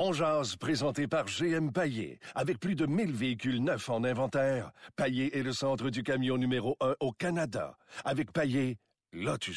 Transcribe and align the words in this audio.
On 0.00 0.12
jase, 0.12 0.54
présenté 0.54 1.08
par 1.08 1.24
GM 1.24 1.72
Paillé. 1.72 2.20
Avec 2.36 2.60
plus 2.60 2.76
de 2.76 2.86
1000 2.86 3.12
véhicules 3.12 3.60
neufs 3.60 3.88
en 3.88 4.04
inventaire, 4.04 4.70
Paillé 4.94 5.36
est 5.36 5.42
le 5.42 5.52
centre 5.52 5.90
du 5.90 6.04
camion 6.04 6.38
numéro 6.38 6.76
1 6.80 6.94
au 7.00 7.10
Canada. 7.10 7.76
Avec 8.04 8.30
Paillé, 8.30 8.78
là 9.12 9.36
tu. 9.38 9.52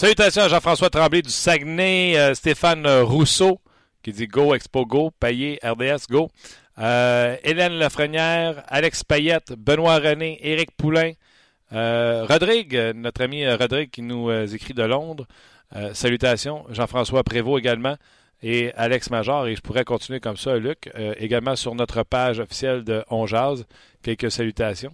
Salutations 0.00 0.44
à 0.44 0.48
Jean-François 0.48 0.88
Tremblay 0.88 1.20
du 1.20 1.28
Saguenay, 1.28 2.16
euh, 2.16 2.32
Stéphane 2.32 2.86
Rousseau 3.02 3.60
qui 4.02 4.12
dit 4.12 4.26
Go 4.26 4.54
Expo 4.54 4.86
Go, 4.86 5.10
Payet 5.10 5.58
RDS 5.62 6.06
Go, 6.08 6.30
euh, 6.78 7.36
Hélène 7.44 7.74
Lafrenière, 7.74 8.64
Alex 8.68 9.04
Payette, 9.04 9.52
Benoît 9.52 9.98
René, 9.98 10.38
Éric 10.40 10.70
Poulain, 10.74 11.12
euh, 11.74 12.24
Rodrigue, 12.26 12.74
notre 12.94 13.22
ami 13.22 13.46
Rodrigue 13.46 13.90
qui 13.90 14.00
nous 14.00 14.30
écrit 14.30 14.72
de 14.72 14.84
Londres. 14.84 15.26
salutations, 15.92 16.64
Jean-François 16.70 17.22
Prévost 17.22 17.58
également 17.58 17.96
et 18.42 18.72
Alex 18.74 19.10
Major. 19.10 19.46
Et 19.46 19.56
je 19.56 19.60
pourrais 19.60 19.84
continuer 19.84 20.20
comme 20.20 20.36
ça, 20.36 20.56
Luc, 20.56 20.90
également 21.18 21.56
sur 21.56 21.74
notre 21.74 22.02
page 22.02 22.40
officielle 22.40 22.84
de 22.84 23.04
On 23.10 23.26
Jazz. 23.26 23.66
Quelques 24.02 24.30
salutations. 24.30 24.92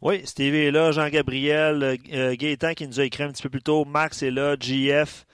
Oui, 0.00 0.26
Stevie 0.26 0.58
est 0.58 0.70
là, 0.70 0.90
Jean-Gabriel, 0.90 1.82
euh, 1.82 1.96
euh, 2.12 2.34
Gaétan 2.34 2.74
qui 2.74 2.88
nous 2.88 3.00
a 3.00 3.04
écrit 3.04 3.22
un 3.22 3.30
petit 3.30 3.42
peu 3.42 3.50
plus 3.50 3.62
tôt, 3.62 3.84
Max 3.84 4.22
est 4.22 4.30
là, 4.30 4.56
JF, 4.58 5.26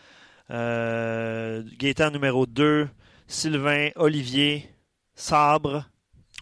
euh, 0.50 1.62
Gaétan 1.78 2.10
numéro 2.10 2.46
2, 2.46 2.88
Sylvain, 3.26 3.88
Olivier, 3.96 4.68
Sabre. 5.14 5.86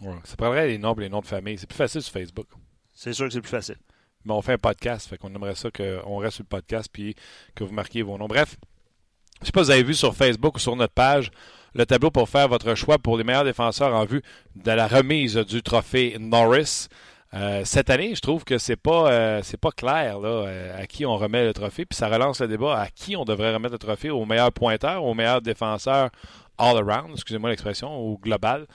Ouais, 0.01 0.15
ça 0.25 0.35
prendrait 0.35 0.67
les 0.67 0.77
noms 0.77 0.93
les 0.93 1.09
noms 1.09 1.21
de 1.21 1.25
famille. 1.25 1.57
C'est 1.57 1.67
plus 1.67 1.77
facile 1.77 2.01
sur 2.01 2.13
Facebook. 2.13 2.47
C'est 2.93 3.13
sûr 3.13 3.27
que 3.27 3.33
c'est 3.33 3.41
plus 3.41 3.49
facile. 3.49 3.77
Mais 4.25 4.33
on 4.33 4.41
fait 4.41 4.53
un 4.53 4.57
podcast, 4.57 5.07
fait 5.07 5.17
qu'on 5.17 5.33
aimerait 5.33 5.55
ça 5.55 5.71
qu'on 5.71 6.17
reste 6.17 6.35
sur 6.35 6.43
le 6.43 6.49
podcast 6.49 6.89
puis 6.91 7.15
que 7.55 7.63
vous 7.63 7.73
marquiez 7.73 8.01
vos 8.01 8.17
noms. 8.17 8.27
Bref, 8.27 8.57
je 9.39 9.43
ne 9.43 9.45
sais 9.45 9.51
pas 9.51 9.61
si 9.61 9.65
vous 9.65 9.71
avez 9.71 9.83
vu 9.83 9.93
sur 9.93 10.15
Facebook 10.15 10.55
ou 10.55 10.59
sur 10.59 10.75
notre 10.75 10.93
page 10.93 11.31
le 11.75 11.85
tableau 11.85 12.09
pour 12.09 12.27
faire 12.27 12.47
votre 12.47 12.73
choix 12.75 12.97
pour 12.97 13.17
les 13.17 13.23
meilleurs 13.23 13.43
défenseurs 13.43 13.93
en 13.93 14.05
vue 14.05 14.23
de 14.55 14.71
la 14.71 14.87
remise 14.87 15.35
du 15.35 15.61
trophée 15.61 16.17
Norris. 16.19 16.87
Euh, 17.33 17.61
cette 17.65 17.89
année, 17.89 18.15
je 18.15 18.21
trouve 18.21 18.45
que 18.45 18.57
c'est 18.57 18.77
pas 18.77 19.11
euh, 19.11 19.41
pas 19.61 19.71
clair 19.71 20.19
là, 20.19 20.29
euh, 20.29 20.81
à 20.81 20.87
qui 20.87 21.05
on 21.05 21.17
remet 21.17 21.45
le 21.45 21.53
trophée, 21.53 21.85
puis 21.85 21.95
ça 21.95 22.07
relance 22.07 22.41
le 22.41 22.47
débat 22.47 22.79
à 22.79 22.87
qui 22.87 23.15
on 23.15 23.25
devrait 23.25 23.53
remettre 23.53 23.73
le 23.73 23.79
trophée, 23.79 24.09
au 24.09 24.25
meilleur 24.25 24.51
pointeur, 24.51 25.03
au 25.03 25.13
meilleur 25.13 25.41
défenseur 25.41 26.09
all 26.57 26.77
around, 26.77 27.11
excusez-moi 27.13 27.51
l'expression, 27.51 28.01
ou 28.03 28.17
global. 28.17 28.65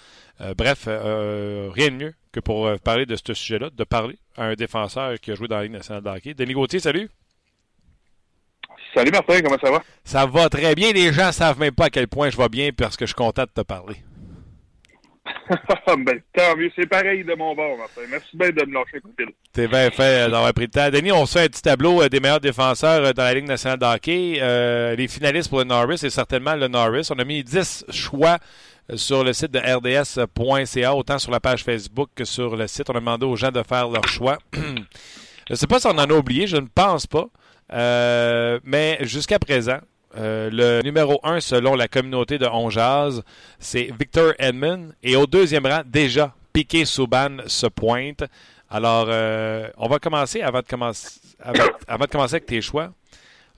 bref, 0.56 0.84
rien 0.86 1.90
de 1.90 1.96
mieux 1.96 2.14
que 2.30 2.38
pour 2.38 2.70
parler 2.78 3.06
de 3.06 3.16
ce 3.16 3.34
sujet-là, 3.34 3.70
de 3.70 3.84
parler 3.84 4.18
à 4.36 4.44
un 4.44 4.54
défenseur 4.54 5.18
qui 5.18 5.32
a 5.32 5.34
joué 5.34 5.48
dans 5.48 5.56
la 5.56 5.64
Ligue 5.64 5.72
nationale 5.72 6.04
de 6.04 6.08
hockey. 6.08 6.34
Denis 6.34 6.52
Gauthier, 6.52 6.78
salut. 6.78 7.10
Salut 8.94 9.10
Martin, 9.10 9.40
comment 9.40 9.58
ça 9.58 9.70
va? 9.70 9.82
Ça 10.04 10.26
va 10.26 10.48
très 10.48 10.74
bien. 10.74 10.92
Les 10.92 11.12
gens 11.12 11.32
savent 11.32 11.58
même 11.58 11.74
pas 11.74 11.86
à 11.86 11.90
quel 11.90 12.08
point 12.08 12.28
je 12.28 12.36
vais 12.36 12.48
bien 12.48 12.70
parce 12.76 12.96
que 12.96 13.06
je 13.06 13.08
suis 13.08 13.14
content 13.14 13.42
de 13.42 13.62
te 13.62 13.62
parler. 13.62 13.96
ben, 15.86 16.20
tant 16.34 16.56
mieux. 16.56 16.70
C'est 16.76 16.86
pareil 16.86 17.24
de 17.24 17.34
mon 17.34 17.54
bord, 17.54 17.78
Martin. 17.78 18.02
Merci 18.10 18.36
bien 18.36 18.50
de 18.50 18.66
me 18.66 18.74
lâcher 18.74 19.00
coup 19.00 19.10
T'es 19.52 19.68
bien 19.68 19.90
fait 19.90 20.30
d'avoir 20.30 20.52
pris 20.52 20.64
le 20.64 20.70
temps. 20.70 20.90
Denis, 20.90 21.12
on 21.12 21.26
se 21.26 21.38
fait 21.38 21.44
un 21.44 21.48
petit 21.48 21.62
tableau 21.62 22.02
euh, 22.02 22.08
des 22.08 22.20
meilleurs 22.20 22.40
défenseurs 22.40 23.04
euh, 23.04 23.12
dans 23.12 23.22
la 23.22 23.34
Ligue 23.34 23.46
nationale 23.46 23.78
de 23.78 23.86
hockey. 23.86 24.38
Euh, 24.40 24.94
les 24.96 25.08
finalistes 25.08 25.48
pour 25.48 25.58
le 25.60 25.64
Norris, 25.64 25.98
c'est 25.98 26.10
certainement 26.10 26.54
le 26.54 26.68
Norris. 26.68 27.08
On 27.10 27.18
a 27.18 27.24
mis 27.24 27.44
10 27.44 27.86
choix 27.90 28.38
sur 28.94 29.24
le 29.24 29.32
site 29.32 29.52
de 29.52 29.58
rds.ca, 29.58 30.94
autant 30.94 31.18
sur 31.18 31.30
la 31.30 31.40
page 31.40 31.64
Facebook 31.64 32.10
que 32.14 32.24
sur 32.24 32.56
le 32.56 32.66
site. 32.66 32.90
On 32.90 32.94
a 32.94 33.00
demandé 33.00 33.24
aux 33.24 33.36
gens 33.36 33.52
de 33.52 33.62
faire 33.62 33.88
leur 33.88 34.06
choix. 34.08 34.38
je 34.52 34.60
ne 35.50 35.54
sais 35.54 35.66
pas 35.66 35.80
si 35.80 35.86
on 35.86 35.90
en 35.90 35.98
a 35.98 36.12
oublié, 36.12 36.46
je 36.46 36.56
ne 36.56 36.66
pense 36.66 37.06
pas. 37.06 37.26
Mais 37.72 38.98
jusqu'à 39.02 39.38
présent, 39.38 39.78
euh, 40.16 40.50
le 40.52 40.82
numéro 40.82 41.20
un, 41.22 41.40
selon 41.40 41.74
la 41.74 41.88
communauté 41.88 42.38
de 42.38 42.46
Onjaz, 42.46 43.22
c'est 43.58 43.90
Victor 43.98 44.34
Edmond. 44.38 44.90
Et 45.02 45.16
au 45.16 45.26
deuxième 45.26 45.66
rang, 45.66 45.82
déjà, 45.86 46.34
Piqué 46.52 46.84
Souban 46.84 47.38
se 47.46 47.66
pointe. 47.66 48.24
Alors, 48.68 49.06
euh, 49.08 49.68
on 49.78 49.88
va 49.88 49.98
commencer 49.98 50.42
avant 50.42 50.60
de 50.60 50.66
commencer, 50.66 51.20
avant, 51.40 52.04
de 52.04 52.10
commencer 52.10 52.34
avec 52.34 52.46
tes 52.46 52.60
choix. 52.60 52.92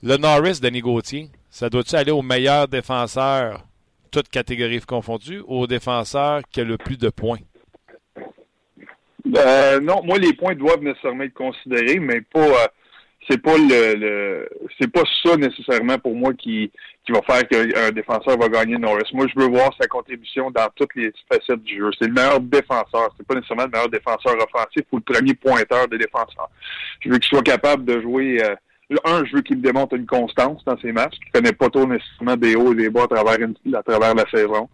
Le 0.01 0.17
Norris 0.17 0.59
de 0.61 0.69
Gauthier, 0.79 1.29
ça 1.49 1.69
doit-tu 1.69 1.95
aller 1.95 2.11
au 2.11 2.21
meilleur 2.21 2.67
défenseur, 2.67 3.63
toutes 4.11 4.29
catégories 4.29 4.81
confondues, 4.81 5.41
ou 5.47 5.61
au 5.61 5.67
défenseur 5.67 6.41
qui 6.51 6.61
a 6.61 6.63
le 6.63 6.77
plus 6.77 6.97
de 6.97 7.09
points? 7.09 7.39
Euh, 9.35 9.79
non, 9.81 10.03
moi, 10.03 10.19
les 10.19 10.33
points 10.33 10.55
doivent 10.55 10.83
nécessairement 10.83 11.23
être 11.23 11.33
considérés, 11.33 11.99
mais 11.99 12.21
pas 12.21 12.69
c'est 13.29 13.41
pas 13.41 13.57
le, 13.57 14.47
c'est 14.79 14.91
pas 14.91 15.03
ça 15.23 15.35
nécessairement 15.35 15.97
pour 15.97 16.15
moi 16.15 16.33
qui, 16.33 16.71
qui 17.05 17.11
va 17.11 17.21
faire 17.21 17.47
qu'un 17.47 17.91
défenseur 17.91 18.37
va 18.37 18.49
gagner 18.49 18.77
Norris. 18.77 19.09
Moi, 19.13 19.27
je 19.27 19.39
veux 19.39 19.47
voir 19.47 19.71
sa 19.79 19.87
contribution 19.87 20.51
dans 20.51 20.67
toutes 20.75 20.95
les 20.95 21.11
facettes 21.31 21.63
du 21.63 21.77
jeu. 21.77 21.89
C'est 21.99 22.07
le 22.07 22.13
meilleur 22.13 22.39
défenseur. 22.39 23.13
C'est 23.17 23.25
pas 23.25 23.35
nécessairement 23.35 23.65
le 23.65 23.71
meilleur 23.71 23.89
défenseur 23.89 24.35
offensif 24.35 24.83
ou 24.91 24.97
le 24.97 25.13
premier 25.13 25.33
pointeur 25.33 25.87
de 25.87 25.97
défenseur. 25.97 26.49
Je 27.01 27.09
veux 27.09 27.17
qu'il 27.17 27.29
soit 27.29 27.43
capable 27.43 27.85
de 27.85 28.01
jouer. 28.01 28.43
Euh, 28.43 28.55
un, 29.03 29.25
je 29.25 29.35
veux 29.35 29.41
qu'il 29.41 29.61
démontre 29.61 29.95
une 29.95 30.05
constance 30.05 30.63
dans 30.63 30.77
ses 30.77 30.91
matchs, 30.91 31.15
qu'il 31.15 31.31
connaît 31.31 31.53
pas 31.53 31.69
trop 31.69 31.87
nécessairement 31.87 32.37
des 32.37 32.55
hauts 32.55 32.73
et 32.73 32.75
des 32.75 32.89
bas 32.91 33.05
à 33.05 33.07
travers, 33.07 33.37
à 33.73 33.83
travers 33.83 34.13
la 34.13 34.29
saison. 34.29 34.69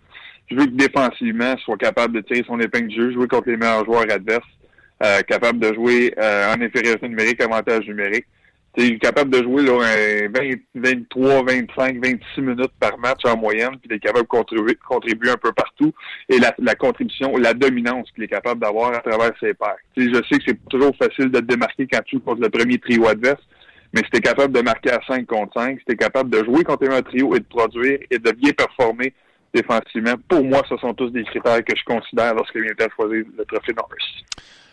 Je 0.50 0.56
veux 0.58 0.66
que 0.66 0.72
défensivement, 0.72 1.56
soit 1.64 1.78
capable 1.78 2.16
de 2.16 2.22
tirer 2.22 2.44
son 2.46 2.60
épingle 2.60 2.88
du 2.88 2.96
jeu, 2.96 3.12
jouer 3.14 3.28
contre 3.30 3.48
les 3.48 3.56
meilleurs 3.56 3.86
joueurs 3.86 4.12
adverses, 4.12 4.44
euh, 5.02 5.22
capable 5.22 5.60
de 5.60 5.74
jouer 5.74 6.14
euh, 6.18 6.54
en 6.54 6.62
infériorité 6.62 7.08
numérique, 7.08 7.42
avantage 7.42 7.88
numérique 7.88 8.26
il 8.78 8.94
est 8.94 9.00
capable 9.00 9.32
de 9.32 9.44
jouer 9.44 9.64
là, 9.64 9.78
20, 10.34 10.56
23, 10.76 11.44
25, 11.44 11.98
26 12.04 12.42
minutes 12.42 12.72
par 12.80 12.98
match 12.98 13.20
en 13.26 13.38
moyenne, 13.38 13.72
puis 13.72 13.90
il 13.90 13.94
est 13.94 14.00
capable 14.00 14.24
de 14.24 14.28
contribuer, 14.28 14.76
contribuer 14.76 15.32
un 15.32 15.38
peu 15.38 15.52
partout. 15.52 15.94
Et 16.30 16.40
la, 16.40 16.54
la 16.60 16.76
contribution, 16.76 17.36
la 17.38 17.54
dominance 17.54 18.10
qu'il 18.16 18.24
est 18.24 18.30
capable 18.30 18.62
d'avoir 18.62 18.94
à 18.94 19.00
travers 19.00 19.32
ses 19.40 19.54
pairs. 19.54 19.76
je 19.98 20.22
sais 20.30 20.38
que 20.38 20.44
c'est 20.48 20.70
toujours 20.70 20.96
facile 20.96 21.30
de 21.30 21.40
te 21.40 21.46
démarquer 21.46 21.88
quand 21.88 22.02
tu 22.06 22.16
joues 22.16 22.22
contre 22.22 22.42
le 22.42 22.50
premier 22.50 22.78
trio 22.78 23.08
adverse, 23.08 23.42
mais 23.94 24.02
si 24.06 24.12
tu 24.12 24.18
es 24.18 24.22
capable 24.22 24.54
de 24.54 24.62
marquer 24.62 24.92
à 24.92 25.02
5 25.06 25.26
contre 25.26 25.60
5, 25.60 25.80
si 25.80 25.86
tu 25.86 25.92
es 25.94 25.98
capable 25.98 26.30
de 26.30 26.44
jouer 26.46 26.64
contre 26.64 26.90
un 26.90 27.02
trio 27.02 27.36
et 27.36 27.40
de 27.40 27.46
produire 27.46 28.00
et 28.10 28.20
de 28.20 28.32
bien 28.32 28.52
performer 28.52 29.14
défensivement, 29.54 30.14
pour 30.30 30.46
moi, 30.46 30.62
ce 30.70 30.78
sont 30.78 30.94
tous 30.94 31.10
des 31.10 31.26
critères 31.26 31.64
que 31.66 31.76
je 31.76 31.84
considère 31.84 32.34
lorsque 32.36 32.56
vient 32.56 32.72
de 32.72 32.88
choisir 32.96 33.26
le 33.38 33.44
trophée 33.44 33.74
Norris. 33.74 34.24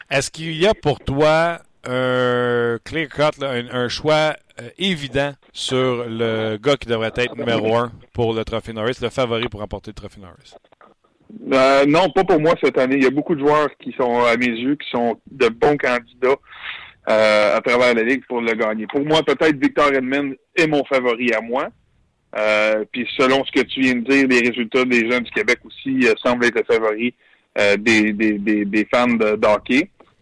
Est-ce 0.09 0.31
qu'il 0.31 0.57
y 0.57 0.67
a 0.67 0.73
pour 0.73 1.01
toi 1.01 1.59
un 1.89 2.79
clear 2.85 3.09
cut, 3.09 3.43
un, 3.43 3.89
choix 3.89 4.37
euh, 4.61 4.69
évident 4.79 5.33
sur 5.53 6.05
le 6.07 6.59
gars 6.59 6.77
qui 6.77 6.87
devrait 6.87 7.13
être 7.17 7.37
numéro 7.37 7.77
un 7.77 7.93
pour 8.13 8.35
le 8.35 8.45
Trophée 8.45 8.73
Norris, 8.73 8.99
le 9.01 9.09
favori 9.09 9.49
pour 9.49 9.61
remporter 9.61 9.91
le 9.91 9.95
Trophée 9.95 10.21
Norris? 10.21 10.55
Euh, 11.53 11.87
non, 11.87 12.11
pas 12.11 12.25
pour 12.25 12.41
moi 12.41 12.55
cette 12.63 12.79
année. 12.79 12.97
Il 12.97 13.05
y 13.05 13.07
a 13.07 13.11
beaucoup 13.11 13.35
de 13.35 13.41
joueurs 13.41 13.69
qui 13.81 13.93
sont, 13.93 14.21
à 14.21 14.37
mes 14.37 14.47
yeux, 14.47 14.77
qui 14.77 14.89
sont 14.91 15.19
de 15.31 15.49
bons 15.49 15.77
candidats 15.77 16.37
euh, 17.09 17.57
à 17.57 17.61
travers 17.61 17.95
la 17.95 18.03
Ligue 18.03 18.25
pour 18.29 18.41
le 18.41 18.53
gagner. 18.53 18.87
Pour 18.87 19.05
moi, 19.05 19.23
peut-être 19.23 19.57
Victor 19.57 19.93
Edmond 19.93 20.35
est 20.57 20.67
mon 20.67 20.85
favori 20.85 21.33
à 21.33 21.41
moi. 21.41 21.69
puis 22.93 23.09
selon 23.17 23.45
ce 23.45 23.53
que 23.53 23.67
tu 23.67 23.81
viens 23.81 23.95
de 23.95 24.01
dire, 24.01 24.29
les 24.29 24.49
résultats 24.49 24.85
des 24.85 25.11
jeunes 25.11 25.25
du 25.25 25.31
Québec 25.31 25.59
aussi 25.65 26.07
semblent 26.23 26.45
être 26.45 26.57
le 26.57 26.65
favori 26.65 27.15
des, 27.79 28.13
des, 28.13 28.65
des, 28.65 28.89
fans 28.93 29.09
de, 29.09 29.37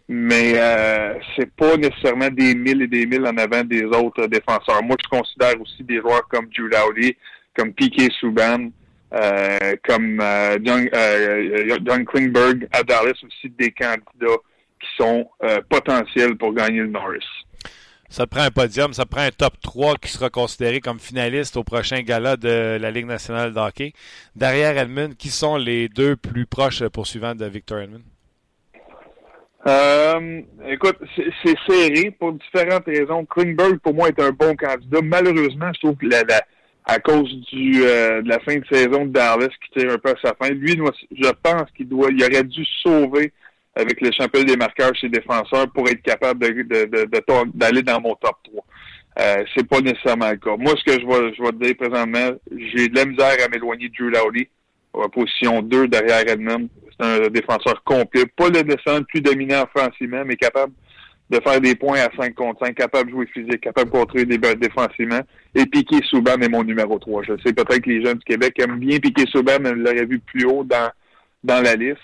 mais 0.07 0.53
euh, 0.55 1.15
c'est 1.35 1.51
pas 1.55 1.75
nécessairement 1.75 2.29
des 2.29 2.55
mille 2.55 2.81
et 2.81 2.87
des 2.87 3.05
mille 3.05 3.25
en 3.25 3.37
avant 3.37 3.63
des 3.63 3.83
autres 3.83 4.27
défenseurs. 4.27 4.81
Moi, 4.83 4.95
je 5.03 5.09
considère 5.09 5.59
aussi 5.61 5.83
des 5.83 5.97
joueurs 5.97 6.27
comme 6.29 6.47
Drew 6.47 6.69
Dowdy, 6.69 7.15
comme 7.55 7.73
Piquet 7.73 8.09
Souban, 8.19 8.69
euh, 9.13 9.75
comme 9.85 10.19
euh, 10.21 10.57
John, 10.63 10.87
euh, 10.93 11.77
John 11.85 12.05
Klingberg 12.05 12.67
à 12.71 12.83
Dallas 12.83 13.19
aussi 13.23 13.49
des 13.57 13.71
candidats 13.71 14.41
qui 14.79 14.87
sont 14.97 15.29
euh, 15.43 15.59
potentiels 15.69 16.37
pour 16.37 16.53
gagner 16.53 16.79
le 16.79 16.87
Norris. 16.87 17.25
Ça 18.09 18.25
prend 18.25 18.41
un 18.41 18.51
podium, 18.51 18.93
ça 18.93 19.05
prend 19.05 19.21
un 19.21 19.31
top 19.31 19.59
3 19.61 19.95
qui 19.95 20.09
sera 20.09 20.29
considéré 20.29 20.79
comme 20.79 20.99
finaliste 20.99 21.57
au 21.57 21.63
prochain 21.65 22.01
gala 22.01 22.37
de 22.37 22.77
la 22.79 22.89
Ligue 22.89 23.05
nationale 23.05 23.53
de 23.53 23.59
hockey. 23.59 23.91
Derrière 24.35 24.77
Edmund, 24.77 25.17
qui 25.17 25.29
sont 25.29 25.57
les 25.57 25.89
deux 25.89 26.15
plus 26.15 26.45
proches 26.45 26.87
poursuivants 26.87 27.35
de 27.35 27.45
Victor 27.45 27.79
Edmund? 27.79 28.03
Euh, 29.65 30.41
écoute, 30.67 30.97
c'est 31.15 31.55
serré 31.67 32.11
pour 32.11 32.33
différentes 32.33 32.85
raisons. 32.85 33.25
Klingberg, 33.25 33.79
pour 33.79 33.93
moi, 33.93 34.09
est 34.09 34.21
un 34.21 34.31
bon 34.31 34.55
candidat. 34.55 34.99
Malheureusement, 35.03 35.71
je 35.73 35.79
trouve 35.79 35.95
que 35.95 36.05
la, 36.05 36.23
à 36.85 36.99
cause 36.99 37.29
du 37.51 37.71
de 37.73 38.27
la 38.27 38.39
fin 38.39 38.57
de 38.57 38.65
saison 38.71 39.05
de 39.05 39.11
Dallas 39.11 39.49
qui 39.63 39.79
tire 39.79 39.91
un 39.91 39.97
peu 39.97 40.11
à 40.11 40.15
sa 40.23 40.35
fin. 40.35 40.53
Lui, 40.53 40.79
je 41.11 41.29
pense 41.43 41.69
qu'il 41.75 41.89
doit, 41.89 42.09
il 42.11 42.23
aurait 42.23 42.43
dû 42.43 42.63
sauver 42.83 43.33
avec 43.75 44.01
le 44.01 44.11
championnat 44.11 44.45
des 44.45 44.57
marqueurs 44.57 44.95
chez 44.95 45.09
défenseurs 45.09 45.69
pour 45.73 45.87
être 45.89 46.01
capable 46.01 46.39
de, 46.41 46.61
de, 46.63 47.51
d'aller 47.53 47.83
dans 47.83 48.01
mon 48.01 48.15
top 48.15 48.37
3. 48.43 48.65
Euh, 49.19 49.43
c'est 49.55 49.67
pas 49.67 49.81
nécessairement 49.81 50.29
le 50.29 50.37
cas. 50.37 50.55
Moi, 50.57 50.73
ce 50.77 50.83
que 50.83 50.99
je 50.99 51.05
vais, 51.05 51.33
je 51.35 51.41
vais 51.41 51.49
te 51.49 51.63
dire 51.63 51.75
présentement, 51.75 52.37
j'ai 52.51 52.87
de 52.87 52.95
la 52.95 53.05
misère 53.05 53.35
à 53.43 53.49
m'éloigner 53.49 53.89
de 53.89 53.93
Drew 53.93 54.09
Lowry, 54.09 54.47
en 54.93 55.09
position 55.09 55.61
2 55.61 55.87
derrière 55.87 56.27
Edmund. 56.27 56.69
C'est 56.99 57.05
un 57.05 57.29
défenseur 57.29 57.83
complet. 57.83 58.25
Pas 58.35 58.49
le 58.49 58.63
descendre 58.63 59.05
plus 59.07 59.21
dominant 59.21 59.63
offensivement, 59.63 60.23
mais 60.25 60.35
capable 60.35 60.73
de 61.29 61.39
faire 61.41 61.59
des 61.59 61.75
points 61.75 61.99
à 61.99 62.09
5 62.17 62.33
contre 62.35 62.65
5, 62.65 62.75
capable 62.75 63.09
de 63.09 63.15
jouer 63.15 63.27
physique, 63.27 63.61
capable 63.61 63.91
de 63.91 63.97
contrôler 63.97 64.25
des 64.25 64.37
défensivement. 64.37 65.19
Et 65.53 65.65
Piqué 65.65 65.97
Souban 66.09 66.39
est 66.41 66.49
mon 66.49 66.63
numéro 66.63 66.97
3. 66.97 67.23
Je 67.23 67.33
sais 67.45 67.53
peut-être 67.53 67.81
que 67.81 67.89
les 67.89 68.03
jeunes 68.03 68.17
du 68.17 68.23
Québec 68.23 68.53
aiment 68.59 68.79
bien 68.79 68.99
Piqué 68.99 69.25
Souban, 69.27 69.57
mais 69.59 69.69
je 69.69 69.75
l'aurais 69.75 70.05
vu 70.05 70.19
plus 70.19 70.45
haut 70.45 70.63
dans, 70.63 70.89
dans 71.43 71.61
la 71.61 71.75
liste. 71.75 71.97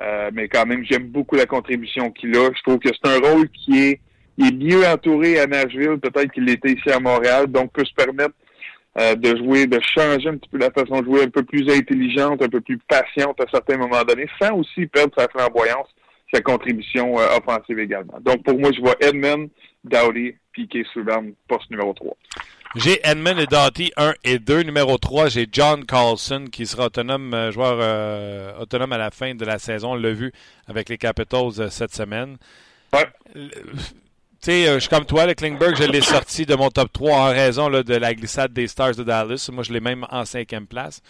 Euh, 0.00 0.30
mais 0.32 0.48
quand 0.48 0.66
même, 0.66 0.84
j'aime 0.84 1.04
beaucoup 1.04 1.36
la 1.36 1.46
contribution 1.46 2.10
qu'il 2.10 2.36
a. 2.36 2.50
Je 2.52 2.62
trouve 2.62 2.78
que 2.80 2.88
c'est 2.88 3.10
un 3.10 3.18
rôle 3.20 3.48
qui 3.50 3.78
est, 3.78 4.00
est 4.42 4.52
mieux 4.52 4.84
entouré 4.84 5.38
à 5.38 5.46
Nashville, 5.46 5.98
peut-être 6.02 6.32
qu'il 6.32 6.44
l'était 6.44 6.72
ici 6.72 6.90
à 6.90 6.98
Montréal, 6.98 7.46
donc 7.46 7.72
peut 7.72 7.84
se 7.84 7.94
permettre 7.94 8.34
euh, 8.98 9.14
de 9.16 9.36
jouer, 9.36 9.66
de 9.66 9.80
changer 9.80 10.28
un 10.28 10.36
petit 10.36 10.48
peu 10.48 10.58
la 10.58 10.70
façon 10.70 11.00
de 11.00 11.04
jouer, 11.04 11.22
un 11.24 11.30
peu 11.30 11.42
plus 11.42 11.68
intelligente, 11.70 12.42
un 12.42 12.48
peu 12.48 12.60
plus 12.60 12.78
patiente 12.78 13.40
à 13.40 13.44
certains 13.50 13.76
moments 13.76 14.04
donnés, 14.04 14.28
sans 14.40 14.54
aussi 14.54 14.86
perdre 14.86 15.12
sa 15.16 15.28
flamboyance, 15.28 15.88
sa 16.32 16.40
contribution 16.40 17.18
euh, 17.18 17.38
offensive 17.38 17.78
également. 17.78 18.18
Donc 18.20 18.42
pour 18.44 18.58
moi, 18.58 18.70
je 18.74 18.80
vois 18.80 18.96
Edmund, 19.00 19.48
Dowdy, 19.84 20.34
Piquet, 20.52 20.84
Subban, 20.92 21.32
poste 21.48 21.70
numéro 21.70 21.92
3. 21.92 22.16
J'ai 22.76 22.98
Edmund 23.04 23.38
et 23.38 23.46
Doughty 23.46 23.92
1 23.96 24.14
et 24.24 24.40
2. 24.40 24.62
Numéro 24.62 24.98
3, 24.98 25.28
j'ai 25.28 25.46
John 25.50 25.84
Carlson 25.84 26.46
qui 26.50 26.66
sera 26.66 26.86
autonome, 26.86 27.32
euh, 27.32 27.52
joueur 27.52 27.78
euh, 27.80 28.58
autonome 28.58 28.92
à 28.92 28.98
la 28.98 29.12
fin 29.12 29.34
de 29.34 29.44
la 29.44 29.60
saison. 29.60 29.92
On 29.92 29.94
l'a 29.94 30.12
vu 30.12 30.32
avec 30.66 30.88
les 30.88 30.98
Capitals 30.98 31.70
cette 31.70 31.94
semaine. 31.94 32.36
Ouais. 32.92 33.06
Tu 34.44 34.50
sais, 34.50 34.74
je 34.74 34.78
suis 34.78 34.90
comme 34.90 35.06
toi, 35.06 35.24
le 35.24 35.32
Klingberg, 35.32 35.74
je 35.74 35.84
l'ai 35.84 36.00
sorti 36.02 36.44
de 36.44 36.54
mon 36.54 36.68
top 36.68 36.92
3 36.92 37.16
en 37.16 37.30
raison 37.30 37.70
là, 37.70 37.82
de 37.82 37.94
la 37.94 38.14
glissade 38.14 38.52
des 38.52 38.68
Stars 38.68 38.94
de 38.94 39.02
Dallas. 39.02 39.48
Moi, 39.50 39.62
je 39.62 39.72
l'ai 39.72 39.80
même 39.80 40.06
en 40.10 40.26
cinquième 40.26 40.66
place. 40.66 41.00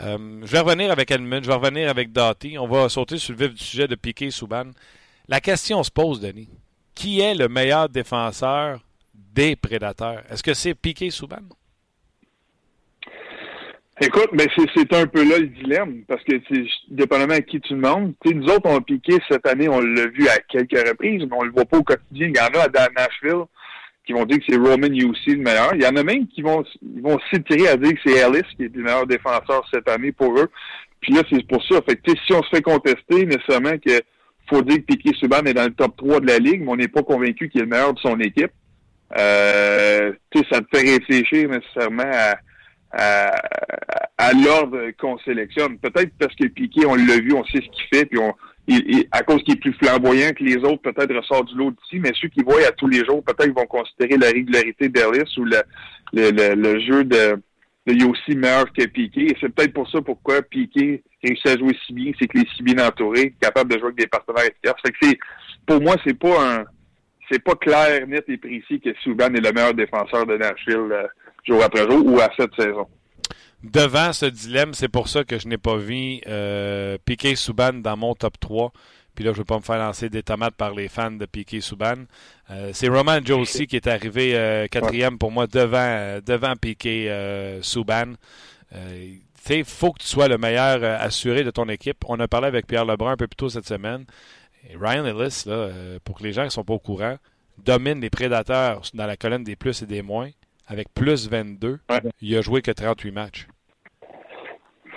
je 0.00 0.46
vais 0.46 0.60
revenir 0.60 0.92
avec 0.92 1.10
Edmund, 1.10 1.42
je 1.42 1.48
vais 1.48 1.56
revenir 1.56 1.90
avec 1.90 2.12
Doughty. 2.12 2.56
On 2.56 2.68
va 2.68 2.88
sauter 2.88 3.18
sur 3.18 3.34
le 3.34 3.46
vif 3.46 3.54
du 3.54 3.64
sujet 3.64 3.88
de 3.88 3.96
Piquet 3.96 4.30
Souban. 4.30 4.70
La 5.26 5.40
question 5.40 5.82
se 5.82 5.90
pose, 5.90 6.20
Denis. 6.20 6.48
Qui 6.94 7.18
est 7.18 7.34
le 7.34 7.48
meilleur 7.48 7.88
défenseur 7.88 8.78
des 9.12 9.56
prédateurs? 9.56 10.22
Est-ce 10.30 10.44
que 10.44 10.54
c'est 10.54 10.76
Piqué 10.76 11.10
Souban? 11.10 11.42
Écoute, 14.00 14.28
mais 14.32 14.46
c'est 14.56 14.92
un 14.94 15.06
peu 15.06 15.28
là 15.28 15.38
le 15.38 15.48
dilemme, 15.48 16.02
parce 16.06 16.22
que 16.22 16.34
dépendamment 16.88 17.34
à 17.34 17.40
qui 17.40 17.60
tu 17.60 17.74
demandes, 17.74 18.14
nous 18.24 18.44
autres, 18.44 18.66
on 18.66 18.76
a 18.76 18.80
piqué 18.80 19.16
cette 19.28 19.44
année, 19.46 19.68
on 19.68 19.80
l'a 19.80 20.06
vu 20.06 20.28
à 20.28 20.38
quelques 20.48 20.88
reprises, 20.88 21.22
mais 21.22 21.36
on 21.36 21.42
le 21.42 21.50
voit 21.50 21.64
pas 21.64 21.78
au 21.78 21.82
quotidien. 21.82 22.28
Il 22.28 22.36
y 22.36 22.40
en 22.40 22.60
a 22.60 22.64
à 22.64 22.88
Nashville 22.96 23.44
qui 24.06 24.12
vont 24.12 24.24
dire 24.24 24.38
que 24.38 24.44
c'est 24.48 24.56
Roman 24.56 24.86
aussi 25.10 25.30
le 25.30 25.42
meilleur. 25.42 25.74
Il 25.74 25.82
y 25.82 25.86
en 25.86 25.96
a 25.96 26.02
même 26.02 26.28
qui 26.28 26.42
vont 26.42 26.64
ils 26.82 27.02
vont 27.02 27.18
s'étirer 27.30 27.68
à 27.68 27.76
dire 27.76 27.92
que 27.92 27.98
c'est 28.06 28.18
Ellis 28.18 28.46
qui 28.56 28.64
est 28.64 28.74
le 28.74 28.82
meilleur 28.82 29.06
défenseur 29.06 29.68
cette 29.72 29.88
année 29.88 30.12
pour 30.12 30.38
eux. 30.38 30.48
Puis 31.00 31.12
là, 31.12 31.22
c'est 31.30 31.46
pour 31.46 31.62
ça. 31.64 31.80
Fait 31.82 32.00
si 32.06 32.32
on 32.32 32.42
se 32.42 32.48
fait 32.48 32.62
contester, 32.62 33.26
nécessairement 33.26 33.76
que 33.84 34.00
faut 34.48 34.62
dire 34.62 34.78
que 34.78 34.94
Piqué 34.94 35.10
Souban 35.18 35.44
est 35.44 35.54
dans 35.54 35.64
le 35.64 35.74
top 35.74 35.96
3 35.96 36.20
de 36.20 36.26
la 36.26 36.38
ligue, 36.38 36.62
mais 36.62 36.72
on 36.72 36.76
n'est 36.76 36.88
pas 36.88 37.02
convaincu 37.02 37.48
qu'il 37.48 37.60
est 37.60 37.64
le 37.64 37.70
meilleur 37.70 37.92
de 37.92 37.98
son 37.98 38.18
équipe. 38.20 38.52
Euh, 39.18 40.12
ça 40.50 40.60
te 40.60 40.66
fait 40.76 40.96
réfléchir 40.98 41.48
nécessairement 41.48 42.10
à, 42.10 42.36
à, 42.92 43.34
l'ordre 44.32 44.90
qu'on 44.98 45.18
sélectionne. 45.18 45.78
Peut-être 45.78 46.12
parce 46.18 46.34
que 46.34 46.46
Piqué, 46.46 46.86
on 46.86 46.94
l'a 46.94 47.18
vu, 47.18 47.32
on 47.32 47.44
sait 47.44 47.58
ce 47.58 47.70
qu'il 47.70 47.84
fait, 47.92 48.06
puis 48.06 48.18
on, 48.18 48.34
à 49.12 49.22
cause 49.22 49.42
qu'il 49.42 49.54
est 49.54 49.60
plus 49.60 49.72
flamboyant 49.74 50.30
que 50.30 50.44
les 50.44 50.56
autres, 50.56 50.82
peut-être 50.82 51.14
ressort 51.14 51.44
du 51.44 51.56
lot 51.56 51.70
d'ici, 51.70 51.98
mais 52.00 52.12
ceux 52.20 52.28
qui 52.28 52.42
voient 52.42 52.66
à 52.66 52.72
tous 52.72 52.88
les 52.88 53.04
jours, 53.04 53.22
peut-être 53.24 53.54
vont 53.54 53.66
considérer 53.66 54.18
la 54.18 54.28
régularité 54.28 54.88
d'Ellis 54.88 55.38
ou 55.38 55.44
le, 55.44 55.62
le, 56.12 56.80
jeu 56.80 57.04
de, 57.04 57.38
Yossi 57.86 58.36
meilleur 58.36 58.70
que 58.72 58.86
Piqué. 58.86 59.30
Et 59.30 59.36
c'est 59.40 59.48
peut-être 59.48 59.72
pour 59.72 59.90
ça 59.90 60.02
pourquoi 60.02 60.42
Piqué 60.42 61.02
réussit 61.24 61.46
à 61.46 61.56
jouer 61.56 61.76
si 61.86 61.94
bien, 61.94 62.12
c'est 62.18 62.28
qu'il 62.28 62.42
est 62.42 62.56
si 62.56 62.62
bien 62.62 62.86
entouré, 62.86 63.34
capable 63.40 63.72
de 63.72 63.78
jouer 63.78 63.88
avec 63.88 63.98
des 63.98 64.06
partenaires 64.06 64.44
efficaces. 64.44 64.82
que 64.82 64.90
c'est, 65.00 65.18
pour 65.66 65.80
moi, 65.80 65.96
c'est 66.04 66.18
pas 66.18 66.58
un, 66.58 66.64
c'est 67.30 67.42
pas 67.42 67.54
clair, 67.54 68.06
net 68.06 68.24
et 68.28 68.36
précis 68.36 68.80
que 68.80 68.90
Souban 69.02 69.34
est 69.34 69.40
le 69.40 69.52
meilleur 69.52 69.74
défenseur 69.74 70.26
de 70.26 70.36
Nashville 70.36 70.92
euh, 70.92 71.06
jour 71.46 71.62
après 71.62 71.90
jour 71.90 72.04
ou 72.06 72.20
à 72.20 72.28
cette 72.38 72.54
saison. 72.54 72.86
Devant 73.64 74.12
ce 74.12 74.26
dilemme, 74.26 74.72
c'est 74.72 74.88
pour 74.88 75.08
ça 75.08 75.24
que 75.24 75.38
je 75.38 75.48
n'ai 75.48 75.58
pas 75.58 75.76
vu 75.76 76.20
euh, 76.28 76.96
Piquet 77.04 77.34
Souban 77.34 77.72
dans 77.72 77.96
mon 77.96 78.14
top 78.14 78.38
3. 78.38 78.72
Puis 79.16 79.24
là, 79.24 79.32
je 79.32 79.38
ne 79.38 79.38
veux 79.38 79.44
pas 79.44 79.56
me 79.56 79.62
faire 79.62 79.78
lancer 79.78 80.08
des 80.08 80.22
tomates 80.22 80.54
par 80.54 80.72
les 80.74 80.86
fans 80.86 81.10
de 81.10 81.26
Piquet 81.26 81.60
Souban. 81.60 82.04
Euh, 82.50 82.70
c'est 82.72 82.86
Roman 82.86 83.18
Josie 83.24 83.66
qui 83.66 83.74
est 83.74 83.88
arrivé 83.88 84.36
euh, 84.36 84.68
quatrième 84.68 85.18
pour 85.18 85.32
moi 85.32 85.48
devant, 85.48 86.20
devant 86.24 86.54
Piquet 86.54 87.58
Souban. 87.60 88.12
il 88.72 89.64
faut 89.64 89.92
que 89.92 90.02
tu 90.02 90.06
sois 90.06 90.28
le 90.28 90.38
meilleur 90.38 90.84
assuré 91.00 91.42
de 91.42 91.50
ton 91.50 91.68
équipe. 91.68 92.04
On 92.06 92.20
a 92.20 92.28
parlé 92.28 92.46
avec 92.46 92.68
Pierre 92.68 92.84
Lebrun 92.84 93.12
un 93.12 93.16
peu 93.16 93.26
plus 93.26 93.36
tôt 93.36 93.48
cette 93.48 93.66
semaine. 93.66 94.04
Ryan 94.80 95.04
Ellis, 95.04 95.42
là, 95.46 95.70
pour 96.04 96.18
que 96.18 96.22
les 96.22 96.32
gens 96.32 96.44
ne 96.44 96.48
sont 96.48 96.64
pas 96.64 96.74
au 96.74 96.78
courant, 96.78 97.16
domine 97.64 98.00
les 98.00 98.10
prédateurs 98.10 98.82
dans 98.94 99.06
la 99.06 99.16
colonne 99.16 99.42
des 99.42 99.56
plus 99.56 99.82
et 99.82 99.86
des 99.86 100.02
moins 100.02 100.30
avec 100.68 100.92
plus 100.94 101.28
22. 101.28 101.80
Il 102.20 102.36
a 102.36 102.42
joué 102.42 102.62
que 102.62 102.70
38 102.70 103.10
matchs. 103.10 103.46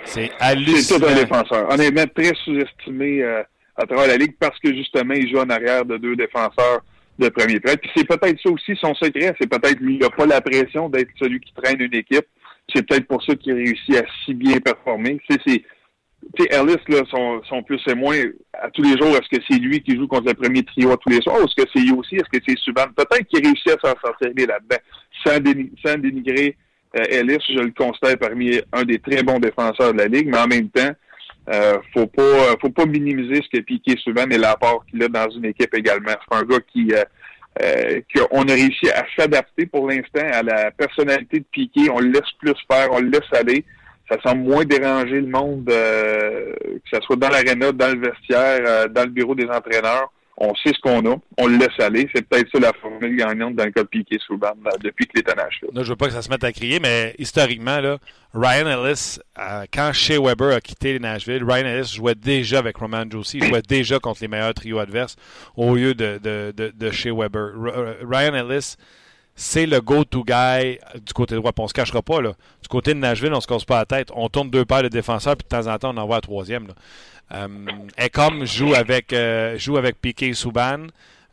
C'est 0.04 0.30
hallucinant. 0.38 0.76
C'est 0.78 1.00
tout 1.00 1.06
un 1.06 1.14
défenseur. 1.14 1.72
Honnêtement, 1.72 2.04
très 2.14 2.34
sous-estimé 2.44 3.22
euh, 3.22 3.42
à 3.76 3.86
travers 3.86 4.08
la 4.08 4.16
Ligue 4.16 4.36
parce 4.38 4.58
que 4.58 4.74
justement, 4.74 5.14
il 5.14 5.30
joue 5.30 5.38
en 5.38 5.48
arrière 5.48 5.84
de 5.84 5.96
deux 5.96 6.16
défenseurs 6.16 6.82
de 7.18 7.28
premier 7.28 7.60
prêt. 7.60 7.76
Puis 7.76 7.90
c'est 7.96 8.06
peut-être 8.06 8.40
ça 8.42 8.50
aussi 8.50 8.76
son 8.76 8.94
secret. 8.94 9.34
C'est 9.40 9.48
peut-être 9.48 9.80
lui, 9.80 9.94
il 9.94 10.00
n'a 10.00 10.10
pas 10.10 10.26
la 10.26 10.40
pression 10.40 10.88
d'être 10.88 11.10
celui 11.18 11.40
qui 11.40 11.52
traîne 11.54 11.80
une 11.80 11.94
équipe. 11.94 12.26
C'est 12.74 12.86
peut-être 12.86 13.06
pour 13.06 13.22
ça 13.22 13.34
qu'il 13.34 13.54
réussit 13.54 13.96
à 13.96 14.04
si 14.24 14.34
bien 14.34 14.58
performer. 14.58 15.20
C'est 15.28 15.62
tu 16.36 16.44
sais, 16.44 16.48
Ellis, 16.52 16.76
là, 16.88 17.02
son, 17.10 17.42
son 17.44 17.62
plus 17.62 17.80
et 17.88 17.94
moins, 17.94 18.16
à 18.54 18.70
tous 18.70 18.82
les 18.82 18.96
jours, 18.96 19.16
est-ce 19.16 19.28
que 19.28 19.42
c'est 19.48 19.58
lui 19.58 19.82
qui 19.82 19.96
joue 19.96 20.06
contre 20.06 20.28
le 20.28 20.34
premier 20.34 20.62
trio 20.62 20.92
à 20.92 20.96
tous 20.96 21.10
les 21.10 21.20
soirs, 21.20 21.40
ou 21.40 21.44
est-ce 21.44 21.62
que 21.62 21.68
c'est 21.74 21.90
aussi, 21.92 22.16
est-ce 22.16 22.38
que 22.38 22.42
c'est 22.46 22.58
Subban? 22.58 22.86
Peut-être 22.96 23.26
qu'il 23.26 23.44
réussit 23.44 23.70
à 23.70 23.88
s'en 23.88 23.94
là-dedans, 24.20 24.76
sans, 25.24 25.98
dénigrer 25.98 26.56
euh, 26.98 27.04
Ellis, 27.10 27.38
je 27.48 27.60
le 27.60 27.72
constate 27.72 28.18
parmi 28.18 28.60
un 28.72 28.84
des 28.84 28.98
très 28.98 29.22
bons 29.22 29.38
défenseurs 29.38 29.92
de 29.92 29.98
la 29.98 30.06
Ligue, 30.06 30.28
mais 30.28 30.38
en 30.38 30.46
même 30.46 30.68
temps, 30.68 30.92
euh, 31.48 31.78
faut 31.92 32.06
pas 32.06 32.22
euh, 32.22 32.54
faut 32.60 32.70
pas 32.70 32.86
minimiser 32.86 33.42
ce 33.42 33.58
que 33.58 33.62
Piqué 33.62 33.96
Subban 33.96 34.30
et 34.30 34.38
l'apport 34.38 34.84
qu'il 34.86 35.02
a 35.02 35.08
dans 35.08 35.28
une 35.30 35.46
équipe 35.46 35.74
également. 35.74 36.12
C'est 36.28 36.36
un 36.36 36.42
gars 36.42 36.60
qui 36.72 36.92
euh, 36.92 37.02
euh 37.62 38.00
qu'on 38.14 38.42
a 38.42 38.52
réussi 38.52 38.88
à 38.90 39.02
s'adapter 39.16 39.66
pour 39.66 39.88
l'instant 39.88 40.26
à 40.32 40.42
la 40.42 40.70
personnalité 40.70 41.40
de 41.40 41.44
Piqué. 41.50 41.90
On 41.90 41.98
le 41.98 42.10
laisse 42.10 42.30
plus 42.38 42.54
faire, 42.70 42.88
on 42.92 43.00
le 43.00 43.08
laisse 43.10 43.32
aller 43.32 43.64
ça 44.10 44.16
semble 44.24 44.42
moins 44.42 44.64
déranger 44.64 45.20
le 45.20 45.28
monde, 45.28 45.68
euh, 45.70 46.52
que 46.62 46.96
ce 46.96 47.00
soit 47.02 47.16
dans 47.16 47.28
l'aréna, 47.28 47.72
dans 47.72 47.94
le 47.94 48.00
vestiaire, 48.00 48.60
euh, 48.66 48.88
dans 48.88 49.04
le 49.04 49.10
bureau 49.10 49.34
des 49.34 49.46
entraîneurs. 49.46 50.12
On 50.38 50.54
sait 50.54 50.72
ce 50.74 50.80
qu'on 50.80 51.04
a, 51.12 51.16
on 51.38 51.46
le 51.46 51.58
laisse 51.58 51.78
aller. 51.78 52.08
C'est 52.12 52.26
peut-être 52.26 52.50
ça 52.50 52.58
la 52.58 52.72
formule 52.80 53.16
gagnante 53.16 53.54
dans 53.54 53.64
le 53.64 53.70
cas 53.70 53.82
de 53.82 53.88
Piqué 53.88 54.18
Souban 54.26 54.54
depuis 54.82 55.06
que 55.06 55.12
l'étonnage. 55.16 55.60
Là, 55.72 55.82
je 55.82 55.90
veux 55.90 55.96
pas 55.96 56.06
que 56.06 56.14
ça 56.14 56.22
se 56.22 56.30
mette 56.30 56.42
à 56.42 56.52
crier, 56.52 56.80
mais 56.80 57.14
historiquement, 57.18 57.80
là, 57.80 57.98
Ryan 58.34 58.66
Ellis, 58.66 59.18
euh, 59.38 59.66
quand 59.72 59.92
Shea 59.92 60.18
Weber 60.18 60.56
a 60.56 60.60
quitté 60.60 60.94
les 60.94 60.98
Nashville, 60.98 61.44
Ryan 61.44 61.66
Ellis 61.66 61.92
jouait 61.94 62.14
déjà 62.14 62.58
avec 62.58 62.78
Roman 62.78 63.04
Josie, 63.08 63.38
il 63.38 63.44
jouait 63.44 63.62
déjà 63.62 63.98
contre 63.98 64.22
les 64.22 64.28
meilleurs 64.28 64.54
trios 64.54 64.78
adverses 64.78 65.16
au 65.54 65.74
lieu 65.74 65.94
de 65.94 66.90
Shea 66.90 67.12
Weber. 67.14 67.52
Ryan 68.02 68.34
Ellis, 68.34 68.76
c'est 69.42 69.66
le 69.66 69.80
go-to 69.80 70.22
guy 70.22 70.78
du 71.04 71.12
côté 71.12 71.34
droit. 71.34 71.50
on 71.58 71.64
on 71.64 71.68
se 71.68 71.72
cachera 71.72 72.00
pas. 72.00 72.20
Là. 72.20 72.32
Du 72.62 72.68
côté 72.68 72.94
de 72.94 73.00
Nashville, 73.00 73.34
on 73.34 73.40
se 73.40 73.48
casse 73.48 73.64
pas 73.64 73.78
la 73.78 73.86
tête. 73.86 74.08
On 74.14 74.28
tourne 74.28 74.50
deux 74.50 74.64
paires 74.64 74.84
de 74.84 74.88
défenseurs, 74.88 75.36
puis 75.36 75.44
de 75.44 75.48
temps 75.48 75.66
en 75.66 75.76
temps, 75.78 75.92
on 75.92 75.96
envoie 75.96 76.18
un 76.18 76.20
troisième. 76.20 76.68
Là. 76.68 76.74
Euh, 77.34 78.46
joue 78.46 78.74
avec, 78.74 79.12
euh, 79.12 79.58
Piquet 80.00 80.32
Souban. 80.34 80.86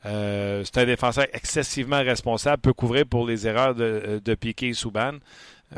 Euh, 0.08 0.64
c'est 0.64 0.80
un 0.80 0.86
défenseur 0.86 1.28
excessivement 1.34 2.00
responsable, 2.00 2.62
peut 2.62 2.74
couvrir 2.74 3.06
pour 3.06 3.28
les 3.28 3.46
erreurs 3.46 3.76
de, 3.76 4.20
de 4.24 4.34
Piquet 4.34 4.74
Souban. 4.74 5.14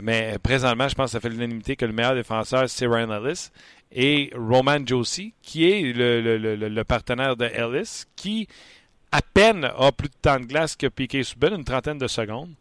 Mais 0.02 0.38
présentement, 0.42 0.88
je 0.88 0.96
pense 0.96 1.08
que 1.08 1.12
ça 1.12 1.20
fait 1.20 1.30
l'unanimité 1.30 1.76
que 1.76 1.86
le 1.86 1.92
meilleur 1.92 2.16
défenseur, 2.16 2.70
c'est 2.70 2.88
Ryan 2.88 3.12
Ellis. 3.12 3.50
Et 3.92 4.32
Roman 4.38 4.78
Josie, 4.86 5.34
qui 5.42 5.70
est 5.70 5.92
le 5.94 6.84
partenaire 6.84 7.36
de 7.36 7.46
Ellis, 7.46 8.06
qui 8.16 8.48
à 9.12 9.22
peine 9.22 9.66
a 9.66 9.92
plus 9.92 10.10
de 10.10 10.16
temps 10.22 10.40
de 10.40 10.46
glace 10.46 10.76
que 10.76 10.88
Piquet 10.88 11.24
Souban, 11.24 11.56
une 11.56 11.66
trentaine 11.66 11.98
de 11.98 12.08
secondes. 12.08 12.54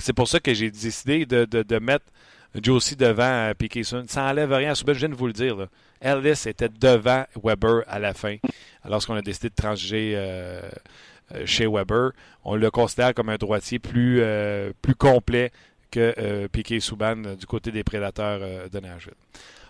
C'est 0.00 0.12
pour 0.12 0.28
ça 0.28 0.40
que 0.40 0.52
j'ai 0.52 0.70
décidé 0.70 1.26
de, 1.26 1.44
de, 1.44 1.62
de, 1.62 1.78
mettre 1.78 2.06
Josie 2.60 2.96
devant 2.96 3.22
euh, 3.22 3.54
Piquet 3.54 3.82
Souban. 3.82 4.04
Ça 4.08 4.22
n'enlève 4.22 4.52
rien 4.52 4.72
à 4.72 4.74
Souban, 4.74 4.94
je 4.94 4.98
viens 5.00 5.08
de 5.08 5.14
vous 5.14 5.26
le 5.26 5.32
dire. 5.32 5.56
Là. 5.56 5.66
Ellis 6.00 6.46
était 6.46 6.68
devant 6.68 7.24
Weber 7.42 7.82
à 7.86 7.98
la 7.98 8.14
fin, 8.14 8.36
lorsqu'on 8.88 9.14
a 9.14 9.22
décidé 9.22 9.48
de 9.48 9.54
transiger 9.54 10.12
euh, 10.14 10.60
euh, 11.34 11.46
chez 11.46 11.66
Weber. 11.66 12.10
On 12.44 12.54
le 12.56 12.70
considère 12.70 13.14
comme 13.14 13.28
un 13.28 13.36
droitier 13.36 13.78
plus, 13.78 14.22
plus 14.82 14.94
complet 14.94 15.50
que 15.90 16.14
euh, 16.18 16.48
Piquet 16.48 16.80
Souban 16.80 17.16
du 17.16 17.46
côté 17.46 17.70
des 17.70 17.84
prédateurs 17.84 18.68
de 18.70 18.80
Nashville. 18.80 19.14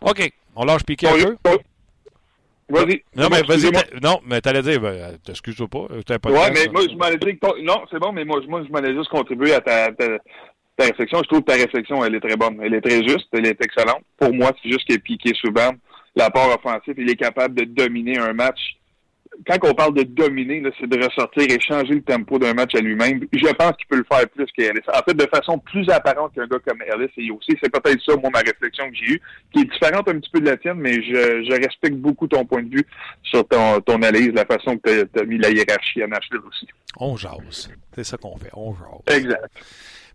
OK, 0.01 0.33
on 0.55 0.65
lâche 0.65 0.85
Piquet 0.85 1.09
un 1.09 1.37
peu. 1.43 1.59
Vas-y. 2.68 3.02
Non, 3.14 3.28
mais 3.30 3.42
vas-y. 3.42 3.70
Non, 4.02 4.20
mais 4.26 4.40
t'allais 4.40 4.62
dire, 4.62 4.80
ben, 4.80 5.16
t'excuses-toi 5.25 5.68
pas. 5.68 6.18
pas 6.18 6.30
ouais, 6.30 6.50
mais 6.52 6.66
moi, 6.73 6.82
je 6.90 6.96
m'allais 6.96 7.16
dire 7.16 7.35
que 7.40 7.62
Non, 7.62 7.82
c'est 7.90 8.00
bon, 8.00 8.12
mais 8.12 8.25
moi, 8.25 8.40
moi 8.49 8.64
je 8.66 8.73
m'allais 8.73 8.94
juste 8.94 9.08
contribuer 9.08 9.54
à 9.54 9.61
ta, 9.61 9.92
ta, 9.92 10.18
ta, 10.76 10.85
réflexion. 10.85 11.18
Je 11.23 11.28
trouve 11.28 11.40
que 11.40 11.52
ta 11.52 11.54
réflexion, 11.54 12.04
elle 12.04 12.16
est 12.16 12.20
très 12.20 12.37
bonne. 12.37 12.58
Elle 12.61 12.75
est 12.75 12.80
très 12.80 13.06
juste. 13.06 13.28
Elle 13.32 13.46
est 13.46 13.64
excellente. 13.64 14.02
Pour 14.18 14.35
moi, 14.35 14.50
c'est 14.61 14.70
juste 14.70 14.88
que 14.88 14.96
Piquet 14.96 15.35
Souban, 15.35 15.73
l'apport 16.16 16.56
offensif, 16.56 16.94
il 16.96 17.08
est 17.08 17.16
capable 17.16 17.54
de 17.54 17.64
dominer 17.64 18.18
un 18.18 18.32
match 18.32 18.76
quand 19.47 19.59
on 19.64 19.75
parle 19.75 19.95
de 19.95 20.02
dominer, 20.02 20.62
c'est 20.81 20.88
de 20.88 21.05
ressortir 21.05 21.45
et 21.49 21.61
changer 21.61 21.95
le 21.95 22.02
tempo 22.02 22.38
d'un 22.38 22.55
match 22.55 22.75
à 22.75 22.81
lui-même. 22.81 23.26
Je 23.33 23.52
pense 23.55 23.76
qu'il 23.76 23.87
peut 23.88 23.97
le 23.97 24.07
faire 24.11 24.28
plus 24.28 24.47
qu'Ellis. 24.52 24.81
En 24.88 25.02
fait, 25.02 25.14
de 25.14 25.26
façon 25.33 25.59
plus 25.59 25.88
apparente 25.90 26.35
qu'un 26.35 26.47
gars 26.47 26.59
comme 26.66 26.81
Ellis 26.83 27.11
et 27.16 27.31
aussi. 27.31 27.52
C'est 27.62 27.71
peut-être 27.71 28.00
ça, 28.02 28.16
moi, 28.16 28.31
ma 28.33 28.40
réflexion 28.40 28.88
que 28.90 28.97
j'ai 28.97 29.14
eue, 29.14 29.23
qui 29.52 29.61
est 29.61 29.64
différente 29.64 30.09
un 30.09 30.19
petit 30.19 30.31
peu 30.31 30.40
de 30.40 30.47
la 30.47 30.57
tienne, 30.57 30.78
mais 30.78 30.95
je, 30.95 31.45
je 31.49 31.52
respecte 31.52 31.97
beaucoup 31.97 32.26
ton 32.26 32.45
point 32.45 32.62
de 32.62 32.75
vue 32.75 32.87
sur 33.23 33.47
ton, 33.47 33.81
ton 33.81 33.97
analyse, 33.97 34.33
la 34.35 34.45
façon 34.45 34.78
que 34.78 35.02
tu 35.05 35.21
as, 35.21 35.25
mis 35.25 35.38
la 35.38 35.50
hiérarchie 35.50 36.02
à 36.02 36.07
Nashville 36.07 36.40
aussi. 36.49 36.66
On 36.99 37.16
jase. 37.16 37.71
C'est 37.95 38.05
ça 38.05 38.16
qu'on 38.16 38.37
fait. 38.37 38.50
On 38.55 38.75
jase. 38.75 39.19
Exact. 39.19 39.50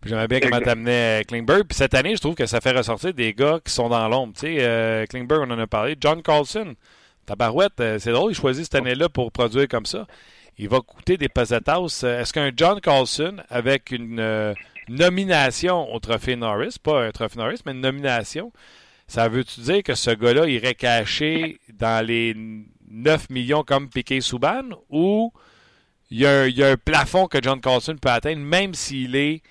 J'aimais 0.03 0.27
bien 0.27 0.39
comment 0.39 0.59
t'amenais 0.59 1.23
Klingberg. 1.27 1.65
Puis 1.67 1.77
cette 1.77 1.93
année, 1.93 2.15
je 2.15 2.21
trouve 2.21 2.33
que 2.33 2.47
ça 2.47 2.59
fait 2.59 2.71
ressortir 2.71 3.13
des 3.13 3.33
gars 3.33 3.59
qui 3.63 3.71
sont 3.71 3.87
dans 3.87 4.07
l'ombre. 4.09 4.33
Tu 4.33 4.47
sais, 4.47 4.55
euh, 4.59 5.05
Klingberg, 5.05 5.43
on 5.47 5.51
en 5.51 5.59
a 5.59 5.67
parlé. 5.67 5.95
John 5.99 6.23
Carlson. 6.23 6.73
Tabarouette, 7.25 7.79
euh, 7.79 7.99
c'est 7.99 8.11
drôle, 8.11 8.31
il 8.31 8.35
choisit 8.35 8.63
cette 8.65 8.75
année-là 8.75 9.09
pour 9.09 9.31
produire 9.31 9.67
comme 9.67 9.85
ça. 9.85 10.07
Il 10.57 10.69
va 10.69 10.81
coûter 10.81 11.17
des 11.17 11.29
pesetas. 11.29 12.01
Euh, 12.03 12.21
est-ce 12.21 12.33
qu'un 12.33 12.51
John 12.55 12.81
Carlson, 12.81 13.37
avec 13.49 13.91
une 13.91 14.19
euh, 14.19 14.53
nomination 14.89 15.93
au 15.93 15.99
Trophée 15.99 16.35
Norris, 16.35 16.75
pas 16.81 17.05
un 17.05 17.11
Trophée 17.11 17.37
Norris, 17.37 17.61
mais 17.65 17.71
une 17.71 17.81
nomination, 17.81 18.51
ça 19.07 19.27
veut-tu 19.27 19.61
dire 19.61 19.83
que 19.83 19.95
ce 19.95 20.11
gars-là 20.11 20.47
irait 20.47 20.75
cacher 20.75 21.59
dans 21.73 22.05
les 22.05 22.35
9 22.89 23.29
millions 23.29 23.63
comme 23.63 23.89
Piquet 23.89 24.21
Souban 24.21 24.63
ou 24.89 25.31
il 26.09 26.19
y, 26.19 26.25
a 26.25 26.43
un, 26.43 26.75
plafond 26.75 27.27
que 27.27 27.37
John 27.41 27.61
Carlson 27.61 27.95
peut 27.95 28.09
atteindre, 28.09 28.41
même 28.41 28.73
s'il 28.73 29.15
est 29.15 29.41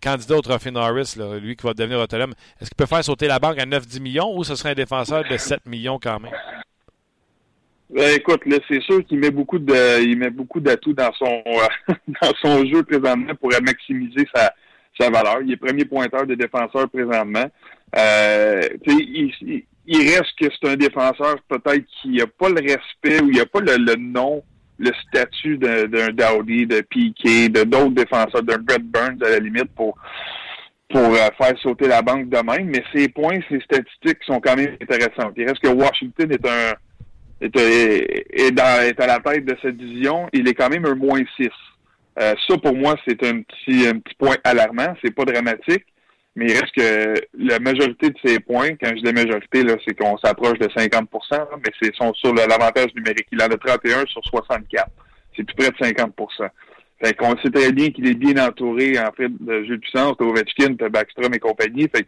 candidat 0.00 0.36
au 0.36 0.40
Trophée 0.40 0.70
Norris, 0.70 1.14
lui 1.42 1.56
qui 1.56 1.66
va 1.66 1.74
devenir 1.74 1.98
autonome? 1.98 2.32
Est-ce 2.58 2.70
qu'il 2.70 2.76
peut 2.76 2.86
faire 2.86 3.04
sauter 3.04 3.26
la 3.26 3.38
banque 3.38 3.58
à 3.58 3.66
9-10 3.66 4.00
millions 4.00 4.34
ou 4.34 4.44
ce 4.44 4.56
serait 4.56 4.70
un 4.70 4.74
défenseur 4.74 5.24
de 5.28 5.36
7 5.36 5.66
millions 5.66 5.98
quand 6.02 6.20
même? 6.20 6.32
Ben, 7.94 8.12
écoute, 8.16 8.44
là, 8.46 8.56
c'est 8.66 8.82
sûr 8.82 9.04
qu'il 9.06 9.20
met 9.20 9.30
beaucoup 9.30 9.60
de, 9.60 10.02
il 10.02 10.18
met 10.18 10.30
beaucoup 10.30 10.58
d'atouts 10.58 10.94
dans 10.94 11.12
son, 11.12 11.44
dans 12.08 12.32
son 12.42 12.66
jeu 12.66 12.82
présentement 12.82 13.36
pour 13.40 13.50
maximiser 13.62 14.26
sa, 14.34 14.52
sa 14.98 15.10
valeur. 15.10 15.42
Il 15.42 15.52
est 15.52 15.56
premier 15.56 15.84
pointeur 15.84 16.26
de 16.26 16.34
défenseur 16.34 16.90
présentement. 16.90 17.44
Euh, 17.96 18.62
il, 18.86 19.62
il, 19.86 19.98
reste 20.10 20.36
que 20.40 20.46
c'est 20.50 20.70
un 20.70 20.74
défenseur 20.74 21.36
peut-être 21.48 21.84
qui 22.02 22.16
n'a 22.16 22.26
pas 22.26 22.48
le 22.48 22.60
respect 22.60 23.22
ou 23.22 23.30
il 23.30 23.36
n'a 23.36 23.46
pas 23.46 23.60
le, 23.60 23.94
nom, 23.94 24.42
le 24.78 24.90
statut 25.06 25.56
d'un 25.56 26.10
Dowdy, 26.10 26.66
de 26.66 26.80
Piquet, 26.80 27.48
de 27.48 27.62
d'autres 27.62 27.94
défenseurs, 27.94 28.42
d'un 28.42 28.58
Brett 28.58 28.82
Burns 28.82 29.22
à 29.24 29.30
la 29.30 29.38
limite 29.38 29.72
pour 29.76 29.96
pour 30.90 31.00
euh, 31.00 31.28
faire 31.38 31.58
sauter 31.62 31.86
la 31.86 32.02
banque 32.02 32.28
de 32.28 32.38
même. 32.38 32.70
Mais 32.70 32.82
ses 32.92 33.08
points, 33.08 33.38
ses 33.48 33.60
statistiques 33.60 34.24
sont 34.26 34.40
quand 34.40 34.56
même 34.56 34.76
intéressantes. 34.82 35.34
Il 35.36 35.46
reste 35.46 35.60
que 35.60 35.68
Washington 35.68 36.32
est 36.32 36.44
un 36.44 36.74
est, 37.46 38.50
dans, 38.52 38.82
est 38.82 39.00
à 39.00 39.06
la 39.06 39.20
tête 39.20 39.44
de 39.44 39.56
cette 39.60 39.76
division, 39.76 40.28
il 40.32 40.48
est 40.48 40.54
quand 40.54 40.70
même 40.70 40.86
un 40.86 40.94
moins 40.94 41.22
6. 41.36 41.48
Euh, 42.20 42.34
ça, 42.48 42.58
pour 42.58 42.74
moi, 42.74 42.94
c'est 43.06 43.22
un 43.24 43.42
petit, 43.42 43.86
un 43.86 43.98
petit 43.98 44.14
point 44.14 44.36
alarmant. 44.44 44.94
C'est 45.04 45.14
pas 45.14 45.24
dramatique, 45.24 45.84
mais 46.36 46.46
il 46.46 46.52
reste 46.52 46.74
que 46.76 47.14
la 47.38 47.58
majorité 47.58 48.10
de 48.10 48.16
ces 48.24 48.38
points, 48.40 48.70
quand 48.80 48.90
je 48.96 49.02
dis 49.02 49.12
majorité, 49.12 49.62
là, 49.64 49.74
c'est 49.86 49.98
qu'on 49.98 50.16
s'approche 50.18 50.58
de 50.58 50.66
50% 50.66 51.04
mais 51.30 51.72
c'est 51.82 51.94
sur 51.94 52.34
l'avantage 52.34 52.94
numérique. 52.94 53.26
Il 53.32 53.42
en 53.42 53.46
a 53.46 53.56
31 53.56 54.06
sur 54.06 54.24
64. 54.24 54.88
C'est 55.36 55.44
plus 55.44 55.56
près 55.56 55.70
de 55.70 55.76
50 55.84 56.14
Fait 57.02 57.14
qu'on 57.14 57.36
sait 57.38 57.50
très 57.50 57.72
bien 57.72 57.90
qu'il 57.90 58.06
est 58.06 58.14
bien 58.14 58.36
entouré, 58.46 58.96
en 58.98 59.10
fait, 59.12 59.28
de 59.28 59.64
jeu 59.64 59.76
de 59.76 59.80
puissance, 59.80 60.16
de 60.16 60.24
Ovechkin, 60.24 60.70
de 60.70 60.88
Backstrom 60.88 61.34
et 61.34 61.40
compagnie. 61.40 61.88
Fait 61.94 62.06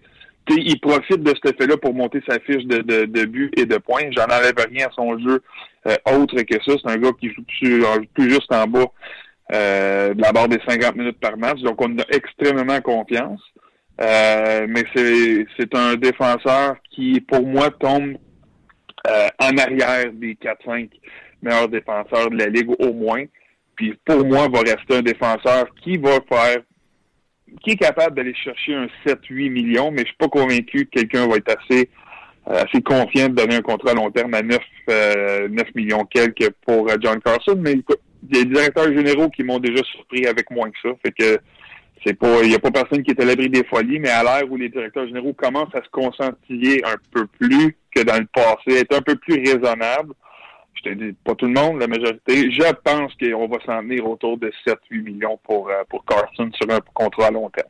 il 0.48 0.80
profite 0.80 1.22
de 1.22 1.32
cet 1.42 1.54
effet-là 1.54 1.76
pour 1.76 1.94
monter 1.94 2.22
sa 2.28 2.38
fiche 2.40 2.64
de, 2.64 2.78
de, 2.78 3.04
de 3.04 3.24
but 3.24 3.58
et 3.58 3.66
de 3.66 3.76
points. 3.78 4.10
J'en 4.12 4.24
enlève 4.24 4.54
rien 4.70 4.86
à 4.86 4.90
son 4.92 5.18
jeu 5.18 5.42
euh, 5.86 5.96
autre 6.06 6.40
que 6.42 6.62
ça. 6.64 6.78
C'est 6.82 6.90
un 6.90 6.96
gars 6.96 7.12
qui 7.20 7.28
joue 7.30 7.42
plus, 7.42 7.84
plus 8.14 8.30
juste 8.30 8.52
en 8.52 8.66
bas 8.66 8.86
euh, 9.52 10.14
de 10.14 10.22
la 10.22 10.32
barre 10.32 10.48
des 10.48 10.60
50 10.66 10.96
minutes 10.96 11.20
par 11.20 11.36
match. 11.36 11.60
Donc, 11.60 11.80
on 11.80 11.98
a 11.98 12.04
extrêmement 12.10 12.80
confiance. 12.80 13.40
Euh, 14.00 14.66
mais 14.68 14.84
c'est 14.94 15.74
un 15.74 15.94
défenseur 15.94 16.76
qui, 16.90 17.20
pour 17.20 17.46
moi, 17.46 17.70
tombe 17.70 18.16
en 19.38 19.56
arrière 19.56 20.12
des 20.14 20.34
4-5 20.34 20.88
meilleurs 21.40 21.68
défenseurs 21.68 22.28
de 22.30 22.36
la 22.36 22.46
Ligue 22.46 22.70
au 22.80 22.92
moins. 22.92 23.24
Puis 23.76 23.94
pour 24.04 24.24
moi, 24.26 24.48
va 24.48 24.60
rester 24.60 24.96
un 24.96 25.02
défenseur 25.02 25.66
qui 25.82 25.96
va 25.98 26.18
faire 26.28 26.62
qui 27.62 27.72
est 27.72 27.76
capable 27.76 28.16
d'aller 28.16 28.34
chercher 28.34 28.74
un 28.74 28.88
7-8 29.06 29.50
millions, 29.50 29.90
mais 29.90 30.02
je 30.02 30.06
suis 30.06 30.16
pas 30.16 30.28
convaincu 30.28 30.86
que 30.86 31.00
quelqu'un 31.00 31.26
va 31.26 31.36
être 31.36 31.56
assez 31.58 31.88
euh, 32.48 32.62
assez 32.62 32.80
confiant 32.80 33.28
de 33.28 33.34
donner 33.34 33.56
un 33.56 33.62
contrat 33.62 33.90
à 33.90 33.94
long 33.94 34.08
terme 34.12 34.32
à 34.34 34.42
9, 34.42 34.56
9 34.56 34.60
euh, 34.90 35.48
millions 35.74 36.04
quelques 36.04 36.50
pour 36.64 36.88
euh, 36.88 36.94
John 37.00 37.20
Carson, 37.20 37.56
mais 37.58 37.72
il 37.72 38.36
y 38.36 38.40
a 38.40 38.44
des 38.44 38.48
directeurs 38.48 38.92
généraux 38.92 39.28
qui 39.30 39.42
m'ont 39.42 39.58
déjà 39.58 39.82
surpris 39.82 40.26
avec 40.26 40.48
moins 40.52 40.70
que 40.70 40.76
ça. 40.80 40.90
Fait 41.04 41.10
que 41.10 41.40
c'est 42.06 42.14
pas 42.14 42.44
il 42.44 42.50
n'y 42.50 42.54
a 42.54 42.60
pas 42.60 42.70
personne 42.70 43.02
qui 43.02 43.10
est 43.10 43.20
à 43.20 43.24
l'abri 43.24 43.48
des 43.48 43.64
folies, 43.64 43.98
mais 43.98 44.10
à 44.10 44.22
l'ère 44.22 44.50
où 44.50 44.56
les 44.56 44.68
directeurs 44.68 45.08
généraux 45.08 45.32
commencent 45.32 45.74
à 45.74 45.82
se 45.82 45.88
concentrer 45.90 46.82
un 46.84 46.94
peu 47.10 47.26
plus 47.26 47.76
que 47.92 48.02
dans 48.02 48.18
le 48.18 48.26
passé, 48.32 48.78
être 48.78 48.96
un 48.96 49.02
peu 49.02 49.16
plus 49.16 49.34
raisonnable, 49.34 50.12
je 50.76 50.82
te 50.82 50.94
dis, 50.94 51.12
pas 51.24 51.34
tout 51.34 51.46
le 51.46 51.52
monde, 51.52 51.80
la 51.80 51.86
majorité. 51.86 52.50
Je 52.50 52.72
pense 52.84 53.12
qu'on 53.14 53.48
va 53.48 53.58
s'en 53.64 53.82
venir 53.82 54.08
autour 54.08 54.38
de 54.38 54.52
7-8 54.66 55.02
millions 55.02 55.38
pour, 55.42 55.68
euh, 55.68 55.82
pour 55.88 56.04
Carson 56.04 56.50
sur 56.52 56.70
un 56.70 56.80
contrat 56.94 57.26
à 57.26 57.30
long 57.30 57.50
terme. 57.50 57.68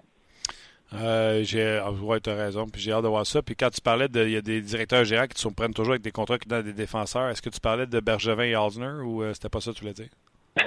Euh, 0.94 1.42
j'ai, 1.42 1.80
ouais, 2.02 2.28
as 2.28 2.34
raison, 2.34 2.66
puis 2.66 2.80
j'ai 2.80 2.92
hâte 2.92 3.02
de 3.02 3.08
voir 3.08 3.26
ça. 3.26 3.42
Puis 3.42 3.56
quand 3.56 3.70
tu 3.70 3.80
parlais 3.80 4.08
de, 4.08 4.24
il 4.24 4.30
y 4.32 4.36
a 4.36 4.40
des 4.40 4.60
directeurs 4.60 5.04
gérants 5.04 5.26
qui 5.26 5.40
se 5.40 5.48
prennent 5.48 5.74
toujours 5.74 5.92
avec 5.92 6.02
des 6.02 6.12
contrats 6.12 6.38
qui 6.38 6.48
donnent 6.48 6.62
des 6.62 6.72
défenseurs. 6.72 7.28
Est-ce 7.28 7.42
que 7.42 7.50
tu 7.50 7.60
parlais 7.60 7.86
de 7.86 8.00
Bergevin 8.00 8.44
et 8.44 8.56
Osner 8.56 9.02
ou 9.04 9.22
euh, 9.22 9.34
c'était 9.34 9.48
pas 9.48 9.60
ça 9.60 9.72
que 9.72 9.76
tu 9.76 9.82
voulais 9.82 9.94
dire? 9.94 10.08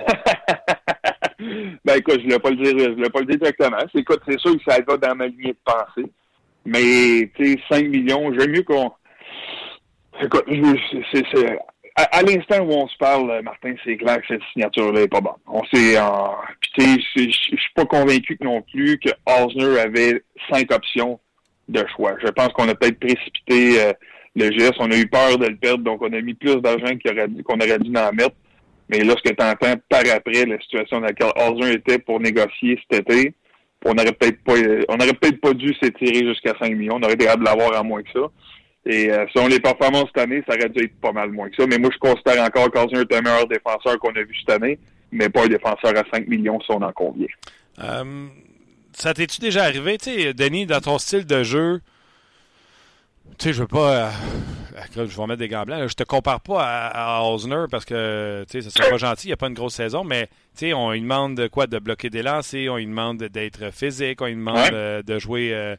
ben 1.86 1.96
écoute, 1.98 2.20
je 2.22 2.28
ne 2.28 2.38
pas 2.38 2.50
le 2.50 2.58
dire, 2.58 2.78
je 2.78 2.92
voulais 2.92 3.10
pas 3.10 3.22
le 3.22 3.26
dire 3.28 3.38
directement. 3.38 3.78
C'est, 3.92 4.00
écoute, 4.00 4.22
c'est 4.28 4.40
sûr 4.40 4.58
que 4.58 4.64
ça 4.72 4.78
va 4.86 4.98
dans 4.98 5.16
ma 5.16 5.28
lignée 5.28 5.54
de 5.54 5.58
pensée. 5.64 6.12
Mais, 6.66 7.32
tu 7.36 7.54
sais, 7.54 7.60
5 7.70 7.88
millions, 7.88 8.32
j'aime 8.38 8.52
mieux 8.52 8.64
qu'on, 8.64 8.92
écoute, 10.22 10.46
c'est, 11.12 11.24
c'est, 11.34 11.60
à, 12.04 12.22
l'instant 12.22 12.60
où 12.60 12.72
on 12.72 12.88
se 12.88 12.98
parle, 12.98 13.42
Martin, 13.44 13.74
c'est 13.84 13.98
clair 13.98 14.22
que 14.22 14.28
cette 14.28 14.42
signature-là 14.54 15.02
n'est 15.02 15.08
pas 15.08 15.22
bonne. 15.22 15.34
On 15.48 15.64
sait, 15.66 15.98
puis 16.78 17.06
je 17.16 17.58
suis 17.58 17.74
pas 17.76 17.86
convaincu 17.86 18.38
non 18.42 18.62
plus 18.62 19.00
que 19.00 19.10
Osner 19.26 19.80
avait 19.80 20.24
cinq 20.52 20.72
options 20.72 21.20
de 21.68 21.86
choix. 21.96 22.16
Je 22.24 22.30
pense 22.30 22.50
qu'on 22.50 22.68
a 22.68 22.76
peut-être 22.76 23.00
précipité 23.00 23.82
euh, 23.82 23.94
le 24.36 24.52
geste. 24.52 24.76
On 24.80 24.92
a 24.92 24.98
eu 24.98 25.08
peur 25.08 25.38
de 25.38 25.48
le 25.48 25.56
perdre, 25.56 25.84
donc 25.84 26.02
on 26.02 26.12
a 26.14 26.22
mis 26.22 26.34
plus 26.34 26.56
d'argent 26.58 26.88
qu'on 27.46 27.60
aurait 27.60 27.80
dû 27.80 27.96
en 27.96 28.12
mettre. 28.14 28.36
Mais 28.90 29.00
lorsque 29.04 29.36
tu 29.36 29.44
entends 29.44 29.76
par 29.88 30.02
après 30.14 30.46
la 30.46 30.60
situation 30.60 31.00
dans 31.00 31.08
laquelle 31.08 31.32
Osner 31.36 31.74
était 31.74 32.00
pour 32.00 32.20
négocier 32.20 32.80
cet 32.90 33.10
été, 33.10 33.34
on 33.86 33.94
n'aurait 33.94 34.12
peut-être 34.12 34.44
pas 34.44 34.54
on 34.90 34.96
aurait 34.96 35.14
peut-être 35.14 35.40
pas 35.40 35.54
dû 35.54 35.74
s'étirer 35.82 36.28
jusqu'à 36.28 36.54
5 36.60 36.76
millions. 36.76 36.96
On 36.96 37.04
aurait 37.04 37.14
été 37.14 37.26
capable 37.26 37.46
de 37.46 37.50
l'avoir 37.50 37.80
en 37.80 37.86
moins 37.86 38.02
que 38.02 38.12
ça. 38.12 38.28
Et 38.90 39.12
euh, 39.12 39.24
selon 39.36 39.46
les 39.46 39.60
performances 39.60 40.08
cette 40.08 40.24
année, 40.24 40.44
ça 40.50 40.56
aurait 40.56 40.68
dû 40.68 40.84
être 40.84 41.00
pas 41.00 41.12
mal 41.12 41.32
moins 41.32 41.48
que 41.48 41.56
ça. 41.58 41.68
Mais 41.68 41.78
moi, 41.78 41.92
je 41.94 42.00
considère 42.00 42.44
encore 42.44 42.72
qu'Osner 42.72 43.02
est 43.02 43.16
un 43.16 43.22
meilleur 43.22 43.48
défenseur 43.48 44.00
qu'on 44.00 44.10
a 44.10 44.24
vu 44.24 44.36
cette 44.40 44.50
année, 44.50 44.80
mais 45.12 45.30
pas 45.30 45.44
un 45.44 45.48
défenseur 45.48 45.96
à 45.96 46.04
5 46.12 46.28
millions 46.28 46.60
si 46.62 46.72
on 46.72 46.82
en 46.82 46.92
convient. 46.92 47.28
Euh, 47.84 48.28
ça 48.94 49.14
t'es-tu 49.14 49.42
déjà 49.42 49.66
arrivé, 49.66 50.00
tu 50.00 50.10
sais, 50.10 50.34
Denis, 50.34 50.66
dans 50.66 50.82
ton 50.82 50.98
style 50.98 51.28
de 51.28 51.44
jeu? 51.44 51.82
Tu 53.38 53.50
sais, 53.50 53.54
je 53.54 53.62
veux 53.62 53.68
pas. 53.68 54.08
Euh, 54.08 54.10
je 54.96 55.02
vais 55.02 55.28
mettre 55.28 55.40
des 55.40 55.50
gants 55.50 55.66
blancs. 55.66 55.88
Je 55.88 55.94
te 55.94 56.04
compare 56.04 56.42
pas 56.42 56.64
à, 56.88 57.24
Osner 57.26 57.66
parce 57.70 57.86
que, 57.86 58.44
tu 58.50 58.60
sais, 58.60 58.68
ça 58.68 58.72
serait 58.72 58.90
pas 58.90 58.98
gentil. 58.98 59.28
Il 59.28 59.30
n'y 59.30 59.34
a 59.34 59.38
pas 59.38 59.50
une 59.50 59.54
grosse 59.54 59.76
saison, 59.76 60.04
mais, 60.04 60.26
tu 60.58 60.66
sais, 60.66 60.74
on 60.74 60.94
lui 60.94 61.02
demande 61.02 61.36
de 61.36 61.46
quoi? 61.46 61.68
De 61.68 61.78
bloquer 61.78 62.10
des 62.10 62.24
lancers, 62.24 62.74
on 62.74 62.78
lui 62.78 62.88
demande 62.88 63.20
d'être 63.20 63.72
physique, 63.72 64.20
on 64.24 64.26
lui 64.26 64.36
demande 64.36 64.72
de 65.06 65.20
jouer 65.20 65.76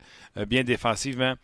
bien 0.47 0.63
défensivement. 0.63 1.35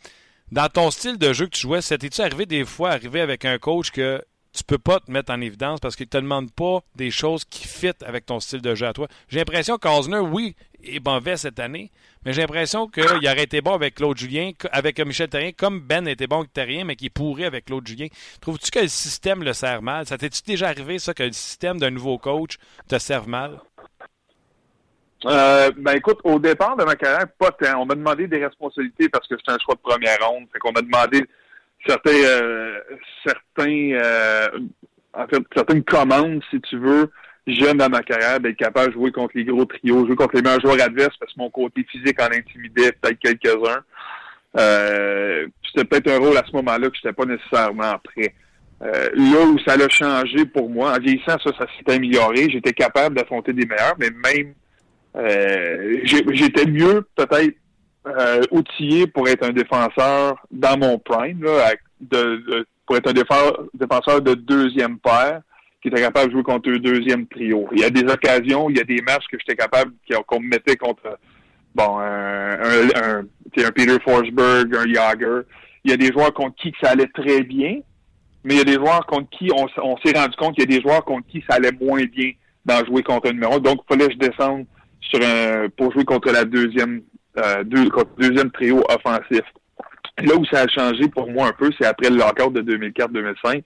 Dans 0.52 0.68
ton 0.68 0.92
style 0.92 1.18
de 1.18 1.32
jeu 1.32 1.46
que 1.46 1.50
tu 1.50 1.62
jouais, 1.62 1.82
c'était-tu 1.82 2.20
arrivé 2.20 2.46
des 2.46 2.64
fois, 2.64 2.90
arriver 2.90 3.20
avec 3.20 3.44
un 3.44 3.58
coach 3.58 3.90
que 3.90 4.24
tu 4.52 4.62
peux 4.62 4.78
pas 4.78 5.00
te 5.00 5.10
mettre 5.10 5.32
en 5.32 5.40
évidence 5.40 5.80
parce 5.80 5.96
qu'il 5.96 6.06
te 6.06 6.16
demande 6.16 6.52
pas 6.52 6.84
des 6.94 7.10
choses 7.10 7.44
qui 7.44 7.66
fit 7.66 7.90
avec 8.04 8.26
ton 8.26 8.38
style 8.38 8.62
de 8.62 8.72
jeu 8.76 8.86
à 8.86 8.92
toi? 8.92 9.08
J'ai 9.28 9.40
l'impression 9.40 9.76
qu'Osner, 9.76 10.20
oui, 10.20 10.54
est 10.84 11.04
mauvais 11.04 11.36
cette 11.36 11.58
année, 11.58 11.90
mais 12.24 12.32
j'ai 12.32 12.42
l'impression 12.42 12.86
qu'il 12.86 13.02
aurait 13.04 13.42
été 13.42 13.60
bon 13.60 13.74
avec 13.74 13.96
Claude 13.96 14.16
Julien, 14.16 14.52
avec 14.70 15.00
Michel 15.00 15.28
Terrien, 15.28 15.50
comme 15.50 15.80
Ben 15.80 16.06
était 16.06 16.28
bon 16.28 16.38
avec 16.38 16.52
Terrien, 16.52 16.84
mais 16.84 16.94
qui 16.94 17.10
pourri 17.10 17.44
avec 17.44 17.64
Claude 17.64 17.86
Julien. 17.86 18.06
Trouves-tu 18.40 18.70
que 18.70 18.78
le 18.78 18.88
système 18.88 19.42
le 19.42 19.52
sert 19.52 19.82
mal? 19.82 20.06
Ça 20.06 20.16
t'est-tu 20.16 20.42
déjà 20.42 20.68
arrivé, 20.68 21.00
ça, 21.00 21.12
que 21.12 21.24
le 21.24 21.32
système 21.32 21.80
d'un 21.80 21.90
nouveau 21.90 22.18
coach 22.18 22.56
te 22.86 23.00
serve 23.00 23.28
mal? 23.28 23.58
Euh, 25.26 25.70
ben 25.76 25.96
écoute, 25.96 26.18
au 26.22 26.38
départ 26.38 26.76
de 26.76 26.84
ma 26.84 26.94
carrière, 26.94 27.26
pas 27.38 27.50
tant. 27.50 27.82
On 27.82 27.86
m'a 27.86 27.94
demandé 27.94 28.28
des 28.28 28.44
responsabilités 28.44 29.08
parce 29.08 29.26
que 29.26 29.36
j'étais 29.36 29.52
un 29.52 29.58
choix 29.58 29.74
de 29.74 29.80
première 29.80 30.18
ronde. 30.20 30.46
Fait 30.52 30.58
qu'on 30.58 30.72
m'a 30.72 30.82
demandé 30.82 31.24
certains, 31.86 32.10
euh, 32.12 32.78
certains, 33.24 33.92
euh, 33.92 34.48
en 35.12 35.26
fait, 35.26 35.42
certaines 35.54 35.82
commandes, 35.82 36.42
si 36.50 36.60
tu 36.60 36.78
veux, 36.78 37.10
jeune 37.46 37.78
dans 37.78 37.88
ma 37.88 38.02
carrière, 38.02 38.38
d'être 38.38 38.56
capable 38.56 38.88
de 38.88 38.92
jouer 38.92 39.12
contre 39.12 39.36
les 39.36 39.44
gros 39.44 39.64
trios, 39.64 40.06
jouer 40.06 40.16
contre 40.16 40.36
les 40.36 40.42
meilleurs 40.42 40.60
joueurs 40.60 40.80
adverses 40.80 41.16
parce 41.18 41.32
que 41.32 41.38
mon 41.38 41.50
côté 41.50 41.84
physique 41.90 42.20
en 42.20 42.26
intimidait 42.26 42.92
peut-être 42.92 43.18
quelques-uns. 43.18 43.82
Euh, 44.58 45.46
c'était 45.64 45.84
peut-être 45.84 46.10
un 46.10 46.18
rôle 46.18 46.36
à 46.36 46.44
ce 46.46 46.52
moment-là 46.52 46.88
que 46.88 46.96
j'étais 46.96 47.12
pas 47.12 47.24
nécessairement 47.24 47.94
prêt. 48.02 48.32
Euh, 48.82 49.10
là 49.14 49.40
où 49.46 49.58
ça 49.66 49.76
l'a 49.76 49.88
changé 49.88 50.44
pour 50.44 50.68
moi, 50.70 50.92
en 50.92 50.98
vieillissant, 50.98 51.38
ça, 51.42 51.50
ça 51.58 51.66
s'est 51.66 51.94
amélioré. 51.94 52.48
J'étais 52.50 52.72
capable 52.72 53.16
d'affronter 53.16 53.52
des 53.52 53.66
meilleurs, 53.66 53.96
mais 53.98 54.10
même 54.10 54.54
euh, 55.16 56.00
j'étais 56.04 56.66
mieux 56.66 57.06
peut-être 57.14 57.56
euh, 58.06 58.42
outillé 58.50 59.06
pour 59.06 59.28
être 59.28 59.44
un 59.44 59.52
défenseur 59.52 60.36
dans 60.50 60.78
mon 60.78 60.98
prime, 60.98 61.42
là, 61.42 61.72
pour 62.86 62.96
être 62.96 63.08
un 63.08 63.12
défenseur, 63.74 64.22
de 64.22 64.34
deuxième 64.34 64.98
paire 64.98 65.40
qui 65.80 65.88
était 65.88 66.02
capable 66.02 66.28
de 66.28 66.32
jouer 66.32 66.42
contre 66.42 66.70
un 66.70 66.78
deuxième 66.78 67.26
trio. 67.26 67.68
Il 67.72 67.80
y 67.80 67.84
a 67.84 67.90
des 67.90 68.04
occasions, 68.10 68.68
il 68.70 68.76
y 68.76 68.80
a 68.80 68.84
des 68.84 69.00
matchs 69.02 69.24
que 69.30 69.38
j'étais 69.38 69.56
capable 69.56 69.92
qu'on 70.26 70.40
me 70.40 70.48
mettait 70.48 70.76
contre 70.76 71.18
bon 71.74 71.98
un, 71.98 72.58
un, 72.60 73.24
Peter 73.52 73.96
Forsberg, 74.04 74.74
un 74.74 74.86
Yager. 74.86 75.40
Il 75.84 75.90
y 75.90 75.94
a 75.94 75.96
des 75.96 76.12
joueurs 76.12 76.32
contre 76.32 76.56
qui 76.56 76.72
ça 76.82 76.90
allait 76.90 77.08
très 77.08 77.42
bien, 77.42 77.80
mais 78.44 78.54
il 78.54 78.58
y 78.58 78.60
a 78.60 78.64
des 78.64 78.74
joueurs 78.74 79.06
contre 79.06 79.30
qui 79.30 79.50
on, 79.52 79.66
on 79.82 79.96
s'est 79.98 80.18
rendu 80.18 80.36
compte 80.36 80.54
qu'il 80.54 80.70
y 80.70 80.74
a 80.74 80.78
des 80.78 80.82
joueurs 80.82 81.04
contre 81.04 81.26
qui 81.28 81.42
ça 81.48 81.56
allait 81.56 81.72
moins 81.80 82.04
bien 82.04 82.32
dans 82.64 82.84
jouer 82.84 83.02
contre 83.02 83.30
un 83.30 83.32
numéro. 83.32 83.60
Donc, 83.60 83.80
il 83.84 83.94
fallait 83.94 84.08
que 84.08 84.14
je 84.14 84.28
descende 84.28 84.66
sur 85.10 85.20
un, 85.22 85.68
pour 85.76 85.92
jouer 85.92 86.04
contre 86.04 86.32
la 86.32 86.44
deuxième, 86.44 87.02
euh, 87.38 87.64
deux, 87.64 87.88
contre 87.88 88.10
le 88.18 88.28
deuxième 88.28 88.50
trio 88.50 88.82
offensif. 88.88 89.42
Là 90.22 90.34
où 90.34 90.44
ça 90.46 90.62
a 90.62 90.68
changé 90.68 91.08
pour 91.08 91.30
moi 91.30 91.48
un 91.48 91.52
peu, 91.52 91.70
c'est 91.78 91.86
après 91.86 92.10
le 92.10 92.16
lockout 92.16 92.52
de 92.52 92.62
2004-2005. 92.62 93.62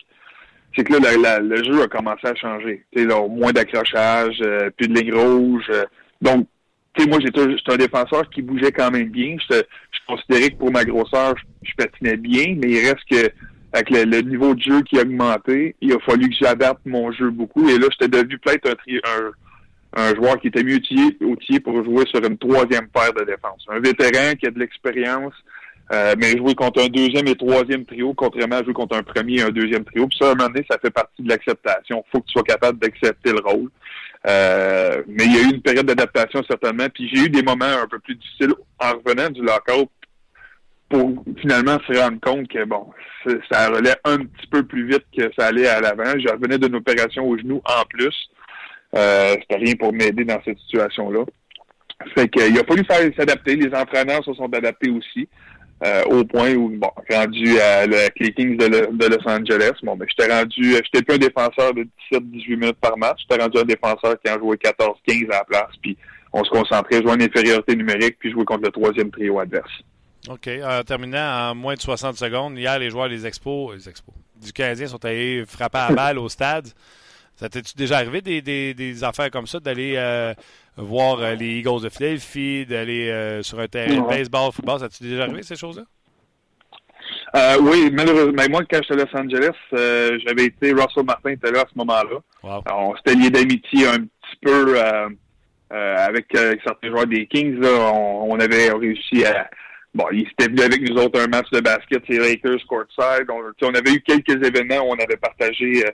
C'est 0.77 0.85
que 0.85 0.93
là, 0.93 1.41
le 1.41 1.65
jeu 1.65 1.83
a 1.83 1.89
commencé 1.89 2.27
à 2.27 2.35
changer. 2.35 2.85
Moins 3.29 3.53
d'accrochage, 3.53 4.39
euh, 4.41 4.71
plus 4.71 4.89
de 4.89 5.01
ligne 5.01 5.15
rouge. 5.15 5.67
Euh. 5.71 5.85
donc, 6.21 6.47
moi, 7.09 7.19
j'étais 7.21 7.41
un 7.41 7.77
défenseur 7.77 8.29
qui 8.31 8.43
bougeait 8.43 8.73
quand 8.73 8.91
même 8.91 9.09
bien. 9.09 9.37
Je, 9.51 9.57
je 9.57 9.99
considérais 10.07 10.51
que 10.51 10.57
pour 10.57 10.71
ma 10.71 10.85
grosseur, 10.85 11.35
je, 11.63 11.73
patinais 11.77 12.17
bien, 12.17 12.57
mais 12.57 12.71
il 12.71 12.81
reste 12.81 13.05
que 13.11 13.31
avec 13.73 13.91
le, 13.91 14.21
niveau 14.21 14.55
de 14.55 14.61
jeu 14.61 14.83
qui 14.83 14.99
a 14.99 15.03
augmenté, 15.03 15.77
il 15.81 15.93
a 15.93 16.01
fallu 16.01 16.29
que 16.29 16.35
j'adapte 16.41 16.85
mon 16.85 17.11
jeu 17.13 17.31
beaucoup. 17.31 17.69
Et 17.69 17.79
là, 17.79 17.87
j'étais 17.91 18.09
devenu 18.09 18.39
peut-être 18.39 18.69
un, 18.69 18.73
un 18.73 19.31
joueur 20.15 20.41
qui 20.41 20.49
était 20.49 20.63
mieux 20.63 20.81
outillé, 21.21 21.61
pour 21.61 21.85
jouer 21.85 22.05
sur 22.07 22.25
une 22.25 22.39
troisième 22.39 22.89
paire 22.89 23.13
de 23.13 23.25
défense. 23.25 23.65
Un 23.69 23.81
vétéran 23.81 24.35
qui 24.39 24.47
a 24.47 24.51
de 24.51 24.59
l'expérience, 24.59 25.35
euh, 25.93 26.15
mais 26.19 26.37
jouer 26.37 26.55
contre 26.55 26.85
un 26.85 26.89
deuxième 26.89 27.27
et 27.27 27.35
troisième 27.35 27.85
trio, 27.85 28.15
contrairement 28.15 28.57
à 28.57 28.63
jouer 28.63 28.73
contre 28.73 28.97
un 28.97 29.03
premier 29.03 29.39
et 29.39 29.43
un 29.43 29.51
deuxième 29.51 29.85
trio. 29.85 30.07
Puis 30.07 30.19
ça, 30.21 30.29
à 30.29 30.33
un 30.33 30.35
moment 30.37 30.49
donné, 30.49 30.65
ça 30.71 30.79
fait 30.79 30.91
partie 30.91 31.23
de 31.23 31.29
l'acceptation. 31.29 32.05
Faut 32.13 32.21
que 32.21 32.27
tu 32.27 32.33
sois 32.33 32.45
capable 32.45 32.79
d'accepter 32.79 33.33
le 33.33 33.41
rôle. 33.41 33.71
Euh, 34.29 35.03
mais 35.09 35.25
il 35.25 35.35
y 35.35 35.39
a 35.39 35.43
eu 35.43 35.55
une 35.55 35.63
période 35.63 35.87
d'adaptation 35.87 36.43
certainement. 36.49 36.87
Puis 36.95 37.09
j'ai 37.13 37.25
eu 37.25 37.29
des 37.31 37.43
moments 37.43 37.65
un 37.65 37.89
peu 37.89 37.99
plus 37.99 38.15
difficiles 38.15 38.55
en 38.79 38.93
revenant 38.93 39.31
du 39.31 39.43
lockout 39.43 39.91
pour 40.89 41.25
finalement 41.41 41.79
se 41.87 41.99
rendre 41.99 42.21
compte 42.21 42.49
que 42.49 42.65
bon, 42.65 42.91
ça 43.51 43.67
allait 43.67 43.97
un 44.05 44.19
petit 44.19 44.47
peu 44.51 44.65
plus 44.65 44.87
vite 44.87 45.05
que 45.17 45.31
ça 45.39 45.47
allait 45.47 45.69
à 45.69 45.81
l'avant. 45.81 46.19
Je 46.19 46.31
revenais 46.31 46.59
d'une 46.59 46.75
opération 46.77 47.27
au 47.27 47.39
genou 47.39 47.63
en 47.65 47.85
plus. 47.89 48.15
Euh, 48.97 49.37
c'était 49.41 49.57
rien 49.57 49.75
pour 49.75 49.93
m'aider 49.93 50.25
dans 50.25 50.41
cette 50.45 50.59
situation-là. 50.59 51.25
Fait 52.15 52.29
qu'il 52.29 52.59
a 52.59 52.65
fallu 52.65 52.85
faire 52.85 53.11
s'adapter. 53.17 53.57
Les 53.57 53.75
entraîneurs 53.75 54.25
se 54.25 54.33
sont 54.35 54.53
adaptés 54.53 54.91
aussi. 54.91 55.29
Euh, 55.83 56.03
au 56.05 56.25
point 56.25 56.55
où, 56.55 56.69
bon, 56.69 56.91
rendu 57.11 57.59
à, 57.59 57.79
avec 57.81 58.13
les 58.21 58.35
Kings 58.35 58.59
de, 58.59 59.07
Los 59.07 59.27
Angeles, 59.27 59.73
bon, 59.83 59.97
ben, 59.97 60.07
j'étais 60.09 60.31
rendu, 60.31 60.75
j'étais 60.75 61.03
plus 61.03 61.15
un 61.15 61.19
défenseur 61.19 61.73
de 61.73 61.87
17-18 62.13 62.49
minutes 62.49 62.81
par 62.83 62.99
match, 62.99 63.21
j'étais 63.23 63.43
rendu 63.43 63.59
un 63.59 63.65
défenseur 63.65 64.17
qui 64.23 64.31
en 64.31 64.39
jouait 64.39 64.57
14-15 64.57 65.31
à 65.31 65.39
la 65.39 65.45
place, 65.45 65.71
puis 65.81 65.97
on 66.35 66.45
se 66.45 66.51
concentrait, 66.51 67.01
jouer 67.01 67.13
en 67.13 67.21
infériorité 67.21 67.75
numérique, 67.77 68.17
puis 68.19 68.31
jouer 68.31 68.45
contre 68.45 68.65
le 68.65 68.73
troisième 68.73 69.11
trio 69.11 69.39
adverse. 69.39 69.73
OK. 70.29 70.51
En 70.63 70.83
terminant 70.83 71.51
en 71.51 71.55
moins 71.55 71.75
de 71.75 71.81
60 71.81 72.15
secondes, 72.17 72.59
hier, 72.59 72.79
les 72.79 72.91
joueurs 72.91 73.09
des 73.09 73.27
Expos, 73.27 73.75
les 73.75 73.89
Expos 73.89 74.15
du 74.37 74.53
Canadien 74.53 74.87
sont 74.87 75.03
allés 75.05 75.45
frapper 75.47 75.79
à 75.79 75.93
balle 75.93 76.19
au 76.19 76.29
stade. 76.29 76.69
Ça 77.41 77.49
t'est-tu 77.49 77.75
déjà 77.75 77.97
arrivé 77.97 78.21
des, 78.21 78.43
des, 78.43 78.75
des, 78.75 79.03
affaires 79.03 79.31
comme 79.31 79.47
ça, 79.47 79.61
d'aller 79.61 79.95
euh, 79.97 80.35
voir 80.77 81.21
euh, 81.21 81.35
les 81.35 81.61
Eagles 81.61 81.81
de 81.81 81.89
Philadelphie, 81.89 82.67
d'aller 82.67 83.09
euh, 83.09 83.43
sur 83.43 83.59
un 83.59 83.67
terrain 83.67 83.97
de 83.97 84.07
baseball, 84.07 84.53
football? 84.53 84.79
Ça 84.79 84.91
t'est 84.91 85.05
déjà 85.05 85.23
arrivé 85.23 85.43
ces 85.43 85.57
choses-là? 85.57 85.85
oui, 87.63 87.89
malheureusement. 87.91 88.35
Ben, 88.35 88.51
moi, 88.51 88.61
quand 88.71 88.81
j'étais 88.83 89.01
à 89.01 89.07
Los 89.07 89.19
Angeles, 89.19 89.57
j'avais 90.27 90.45
été, 90.45 90.73
Russell 90.73 91.05
Martin 91.07 91.31
était 91.31 91.51
là 91.51 91.61
à 91.61 91.65
ce 91.73 91.79
moment-là. 91.79 92.19
On 92.43 92.95
s'était 92.97 93.15
lié 93.15 93.31
d'amitié 93.31 93.87
un 93.87 94.01
petit 94.01 94.37
peu 94.43 94.79
avec, 95.71 96.27
certains 96.63 96.89
joueurs 96.89 97.07
des 97.07 97.27
Kings. 97.27 97.59
Là. 97.59 97.91
On, 97.91 98.39
avait 98.39 98.71
réussi 98.71 99.25
à. 99.25 99.49
Bon, 99.95 100.05
ils 100.13 100.29
étaient 100.29 100.49
venus 100.49 100.61
avec 100.61 100.83
nous 100.83 100.97
autres 100.99 101.19
un 101.19 101.27
match 101.27 101.49
de 101.53 101.61
basket, 101.61 102.03
c'est 102.07 102.19
Lakers 102.19 102.67
courtside. 102.69 103.31
On, 103.31 103.67
on 103.67 103.75
avait 103.75 103.93
eu 103.93 104.03
quelques 104.03 104.45
événements 104.47 104.85
où 104.87 104.91
on 104.91 104.99
avait 104.99 105.17
partagé 105.17 105.85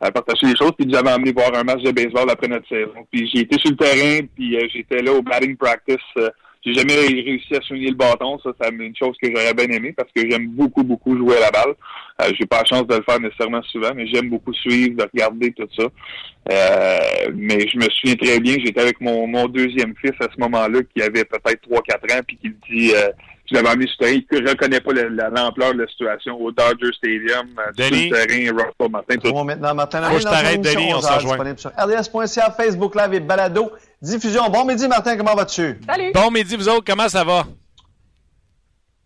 à 0.00 0.10
partager 0.10 0.46
les 0.46 0.56
choses. 0.56 0.72
Puis 0.76 0.86
nous 0.86 0.96
avons 0.96 1.10
amené 1.10 1.32
voir 1.32 1.54
un 1.54 1.62
match 1.62 1.82
de 1.82 1.90
baseball 1.90 2.30
après 2.30 2.48
notre 2.48 2.68
saison. 2.68 3.06
Puis 3.10 3.30
j'ai 3.32 3.40
été 3.40 3.58
sur 3.58 3.70
le 3.70 3.76
terrain, 3.76 4.26
puis 4.34 4.56
euh, 4.56 4.66
j'étais 4.72 5.02
là 5.02 5.12
au 5.12 5.22
batting 5.22 5.56
practice. 5.56 5.96
Euh, 6.18 6.30
j'ai 6.62 6.74
jamais 6.74 6.94
réussi 6.94 7.54
à 7.54 7.60
soigner 7.62 7.88
le 7.88 7.94
bâton. 7.94 8.38
Ça, 8.40 8.50
c'est 8.60 8.68
une 8.70 8.94
chose 8.94 9.16
que 9.22 9.30
j'aurais 9.34 9.54
bien 9.54 9.68
aimé 9.68 9.94
parce 9.96 10.10
que 10.14 10.28
j'aime 10.28 10.48
beaucoup, 10.48 10.82
beaucoup 10.82 11.16
jouer 11.16 11.36
à 11.38 11.40
la 11.40 11.50
balle. 11.50 11.74
Euh, 12.20 12.32
j'ai 12.38 12.46
pas 12.46 12.58
la 12.58 12.64
chance 12.66 12.86
de 12.86 12.96
le 12.96 13.02
faire 13.02 13.18
nécessairement 13.18 13.62
souvent, 13.62 13.92
mais 13.94 14.06
j'aime 14.06 14.28
beaucoup 14.28 14.52
suivre, 14.52 14.96
de 14.96 15.08
regarder 15.10 15.52
tout 15.52 15.68
ça. 15.78 15.84
Euh, 16.52 17.30
mais 17.34 17.66
je 17.66 17.78
me 17.78 17.88
souviens 17.88 18.16
très 18.16 18.40
bien, 18.40 18.56
j'étais 18.62 18.80
avec 18.80 19.00
mon, 19.00 19.26
mon 19.26 19.46
deuxième 19.48 19.94
fils 19.96 20.12
à 20.20 20.28
ce 20.34 20.38
moment-là 20.38 20.80
qui 20.94 21.02
avait 21.02 21.24
peut-être 21.24 21.66
3-4 21.66 22.18
ans, 22.18 22.22
puis 22.26 22.36
qui 22.36 22.50
dit 22.70 22.92
je 23.50 23.54
l'avais 23.56 23.68
amené 23.68 23.86
sur 23.86 23.96
le 24.00 24.06
terrain, 24.06 24.20
que 24.30 24.36
je 24.36 24.42
ne 24.42 24.48
reconnais 24.50 24.80
pas 24.80 24.92
l'ampleur 25.42 25.74
de 25.74 25.80
la 25.82 25.86
situation 25.88 26.40
au 26.40 26.50
Dodger 26.52 26.92
Stadium, 26.96 27.46
euh, 27.58 27.72
Denis? 27.76 28.08
sur 28.08 28.16
le 28.16 28.26
terrain, 28.26 28.64
Russell 28.64 28.90
Martin. 28.90 29.16
Tout. 29.16 29.32
Bon, 29.32 29.44
maintenant, 29.44 29.74
Martin, 29.74 30.00
Moi, 30.00 30.18
je 30.18 30.24
t'arrête, 30.24 30.60
Denis, 30.60 30.94
on 30.94 31.00
s'en 31.00 31.16
rejoint. 31.16 31.56
sur 31.56 31.70
RDS.ca, 31.70 32.50
Facebook 32.56 32.94
Live 32.94 33.14
et 33.14 33.20
Balado. 33.20 33.70
Diffusion. 34.00 34.48
Bon 34.48 34.64
midi, 34.64 34.88
Martin, 34.88 35.16
comment 35.16 35.34
vas-tu? 35.34 35.78
Salut! 35.86 36.12
Bon 36.14 36.30
midi, 36.30 36.56
vous 36.56 36.68
autres, 36.68 36.84
comment 36.86 37.08
ça 37.08 37.24
va? 37.24 37.44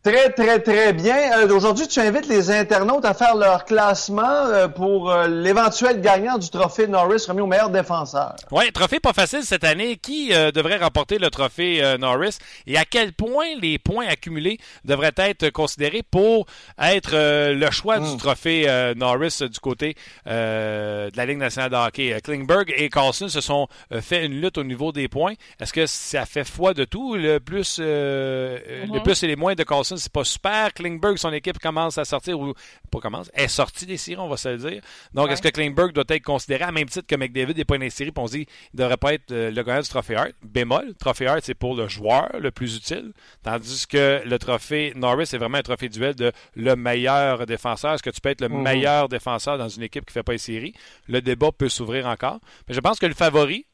Très, 0.04 0.28
très, 0.32 0.60
très 0.60 0.92
bien. 0.92 1.16
Euh, 1.38 1.48
aujourd'hui, 1.48 1.88
tu 1.88 1.98
invites 1.98 2.28
les 2.28 2.50
internautes 2.50 3.06
à 3.06 3.14
faire 3.14 3.34
leur 3.34 3.64
classement 3.64 4.22
euh, 4.22 4.68
pour 4.68 5.10
euh, 5.10 5.26
l'éventuel 5.28 6.02
gagnant 6.02 6.36
du 6.36 6.50
trophée 6.50 6.86
Norris 6.86 7.24
remis 7.26 7.40
au 7.40 7.46
meilleur 7.46 7.70
défenseur. 7.70 8.36
Oui, 8.50 8.70
trophée 8.70 9.00
pas 9.00 9.14
facile 9.14 9.44
cette 9.44 9.64
année. 9.64 9.96
Qui 9.96 10.28
devrait 10.28 10.76
remporter 10.76 11.16
le 11.16 11.30
trophée 11.30 11.96
Norris? 11.98 12.36
Et 12.66 12.76
à 12.76 12.84
quel 12.84 13.14
point 13.14 13.46
les 13.62 13.78
points 13.78 14.06
accumulés 14.06 14.58
devraient 14.84 15.14
être 15.16 15.48
considérés 15.48 16.02
pour 16.02 16.44
être 16.78 17.52
le 17.52 17.70
choix 17.70 17.98
du 17.98 18.10
hmm. 18.10 18.16
trophée 18.18 18.92
Norris 18.96 19.40
du 19.50 19.60
côté 19.60 19.96
de 20.26 21.16
la 21.16 21.26
Ligue 21.26 21.38
nationale 21.38 21.70
de 21.70 21.76
hockey? 21.76 22.20
Klingberg 22.22 22.74
et 22.76 22.90
Carlson 22.90 23.28
se 23.28 23.40
sont 23.40 23.68
fait 24.00 24.26
une 24.26 24.40
lutte 24.40 24.58
au 24.58 24.64
niveau 24.64 24.92
des 24.92 25.08
points. 25.08 25.34
Est-ce 25.60 25.72
que 25.72 25.86
ça 25.86 26.26
fait 26.26 26.44
foi 26.44 26.74
de 26.74 26.84
tout? 26.84 27.14
Le 27.14 27.38
plus, 27.38 27.78
le 27.78 28.58
mm-hmm. 28.86 29.02
plus 29.02 29.22
et 29.22 29.28
les 29.28 29.36
moins 29.36 29.54
de 29.54 29.62
Carlson? 29.62 29.93
C'est 29.96 30.12
pas 30.12 30.24
super. 30.24 30.72
Klingberg, 30.72 31.16
son 31.16 31.32
équipe 31.32 31.58
commence 31.58 31.98
à 31.98 32.04
sortir, 32.04 32.38
ou 32.38 32.54
pas 32.90 33.00
commence, 33.00 33.30
est 33.34 33.48
sortie 33.48 33.86
des 33.86 33.96
séries, 33.96 34.20
on 34.20 34.28
va 34.28 34.36
se 34.36 34.48
le 34.48 34.58
dire. 34.58 34.82
Donc, 35.12 35.30
est-ce 35.30 35.42
que 35.42 35.48
Klingberg 35.48 35.92
doit 35.92 36.04
être 36.08 36.22
considéré 36.22 36.64
à 36.64 36.72
même 36.72 36.88
titre 36.88 37.06
que 37.06 37.16
McDavid 37.16 37.56
n'est 37.56 37.64
pas 37.64 37.76
dans 37.76 37.82
les 37.82 37.90
séries, 37.90 38.12
puis 38.12 38.22
on 38.22 38.26
se 38.26 38.32
dit 38.32 38.46
il 38.72 38.76
ne 38.76 38.82
devrait 38.82 38.96
pas 38.96 39.14
être 39.14 39.30
euh, 39.32 39.50
le 39.50 39.62
gagnant 39.62 39.80
du 39.80 39.88
trophée 39.88 40.16
Hart? 40.16 40.32
Bémol, 40.42 40.94
trophée 40.94 41.26
Hart, 41.26 41.40
c'est 41.42 41.54
pour 41.54 41.74
le 41.74 41.88
joueur 41.88 42.30
le 42.38 42.50
plus 42.50 42.76
utile, 42.76 43.12
tandis 43.42 43.86
que 43.86 44.22
le 44.24 44.38
trophée 44.38 44.92
Norris, 44.94 45.26
c'est 45.26 45.38
vraiment 45.38 45.58
un 45.58 45.62
trophée 45.62 45.88
duel 45.88 46.14
de 46.14 46.32
le 46.54 46.76
meilleur 46.76 47.46
défenseur. 47.46 47.94
Est-ce 47.94 48.02
que 48.02 48.10
tu 48.10 48.20
peux 48.20 48.30
être 48.30 48.40
le 48.40 48.48
mhm. 48.48 48.62
meilleur 48.62 49.08
défenseur 49.08 49.58
dans 49.58 49.68
une 49.68 49.82
équipe 49.82 50.04
qui 50.04 50.10
ne 50.10 50.14
fait 50.14 50.22
pas 50.22 50.32
les 50.32 50.38
séries? 50.38 50.74
Le 51.08 51.20
débat 51.20 51.52
peut 51.52 51.68
s'ouvrir 51.68 52.06
encore. 52.06 52.40
Mais 52.68 52.74
je 52.74 52.80
pense 52.80 52.98
que 52.98 53.06
le 53.06 53.14
favori, 53.14 53.66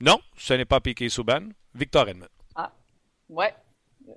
non, 0.00 0.20
ce 0.36 0.54
n'est 0.54 0.64
pas 0.64 0.80
Piqué 0.80 1.08
Souban, 1.08 1.48
Victor 1.74 2.08
Edmond. 2.08 2.26
Ah, 2.54 2.72
ouais, 3.28 3.54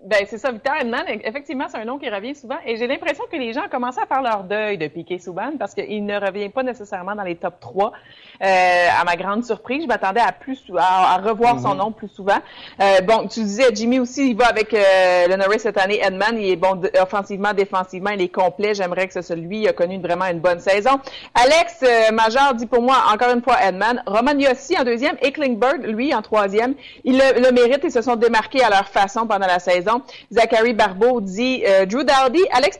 Ben, 0.05 0.23
c'est 0.27 0.37
ça, 0.37 0.51
Victor 0.51 0.75
Edman, 0.79 1.03
effectivement, 1.23 1.65
c'est 1.67 1.79
un 1.79 1.85
nom 1.85 1.97
qui 1.97 2.07
revient 2.09 2.35
souvent. 2.35 2.57
Et 2.63 2.77
j'ai 2.77 2.85
l'impression 2.85 3.23
que 3.31 3.37
les 3.37 3.53
gens 3.53 3.65
ont 3.65 3.69
commencé 3.69 3.99
à 3.99 4.05
faire 4.05 4.21
leur 4.21 4.43
deuil 4.43 4.77
de 4.77 4.87
Piqué 4.87 5.17
Souban 5.17 5.53
parce 5.57 5.73
qu'il 5.73 6.05
ne 6.05 6.19
revient 6.19 6.49
pas 6.49 6.61
nécessairement 6.61 7.15
dans 7.15 7.23
les 7.23 7.35
top 7.35 7.59
3. 7.59 7.91
Euh, 8.43 8.87
à 8.99 9.03
ma 9.03 9.15
grande 9.15 9.43
surprise, 9.43 9.81
je 9.81 9.87
m'attendais 9.87 10.21
à 10.21 10.31
plus 10.31 10.61
à, 10.77 11.17
revoir 11.17 11.59
son 11.59 11.71
mhm. 11.71 11.77
nom 11.77 11.91
plus 11.91 12.09
souvent. 12.09 12.37
Euh, 12.81 13.01
bon, 13.01 13.27
tu 13.27 13.41
disais, 13.41 13.73
Jimmy 13.73 13.99
aussi, 13.99 14.29
il 14.29 14.37
va 14.37 14.45
avec 14.45 14.75
euh, 14.75 15.35
Norris 15.37 15.61
cette 15.61 15.77
année. 15.79 15.99
Edman, 16.03 16.37
il 16.37 16.51
est 16.51 16.55
bon 16.55 16.79
offensivement, 17.01 17.53
défensivement, 17.53 18.11
il 18.11 18.21
est 18.21 18.29
complet. 18.29 18.75
J'aimerais 18.75 19.07
que 19.07 19.13
ce 19.13 19.23
soit 19.23 19.35
lui. 19.35 19.61
Il 19.61 19.67
a 19.67 19.73
connu 19.73 19.99
vraiment 19.99 20.25
une 20.25 20.39
bonne 20.39 20.59
saison. 20.59 20.99
Alex 21.33 21.83
euh, 21.83 22.11
Major 22.11 22.53
dit 22.53 22.67
pour 22.67 22.83
moi, 22.83 22.97
encore 23.11 23.31
une 23.33 23.41
fois, 23.41 23.57
Edman. 23.63 24.03
Roman 24.05 24.37
Yossi 24.37 24.77
en 24.77 24.83
deuxième 24.83 25.17
et 25.23 25.31
Klingberg, 25.31 25.83
lui, 25.83 26.13
en 26.13 26.21
troisième. 26.21 26.75
Ils 27.05 27.17
le, 27.17 27.41
le 27.41 27.51
méritent 27.51 27.85
et 27.85 27.89
se 27.89 28.03
sont 28.03 28.17
démarqués 28.17 28.61
à 28.61 28.69
leur 28.69 28.87
façon 28.87 29.25
pendant 29.25 29.47
la 29.47 29.57
saison. 29.57 29.84
Zachary 30.31 30.73
Barbeau 30.73 31.21
dit 31.21 31.63
euh, 31.65 31.85
Drew 31.85 32.03
Dowdy, 32.03 32.43
Alex 32.51 32.77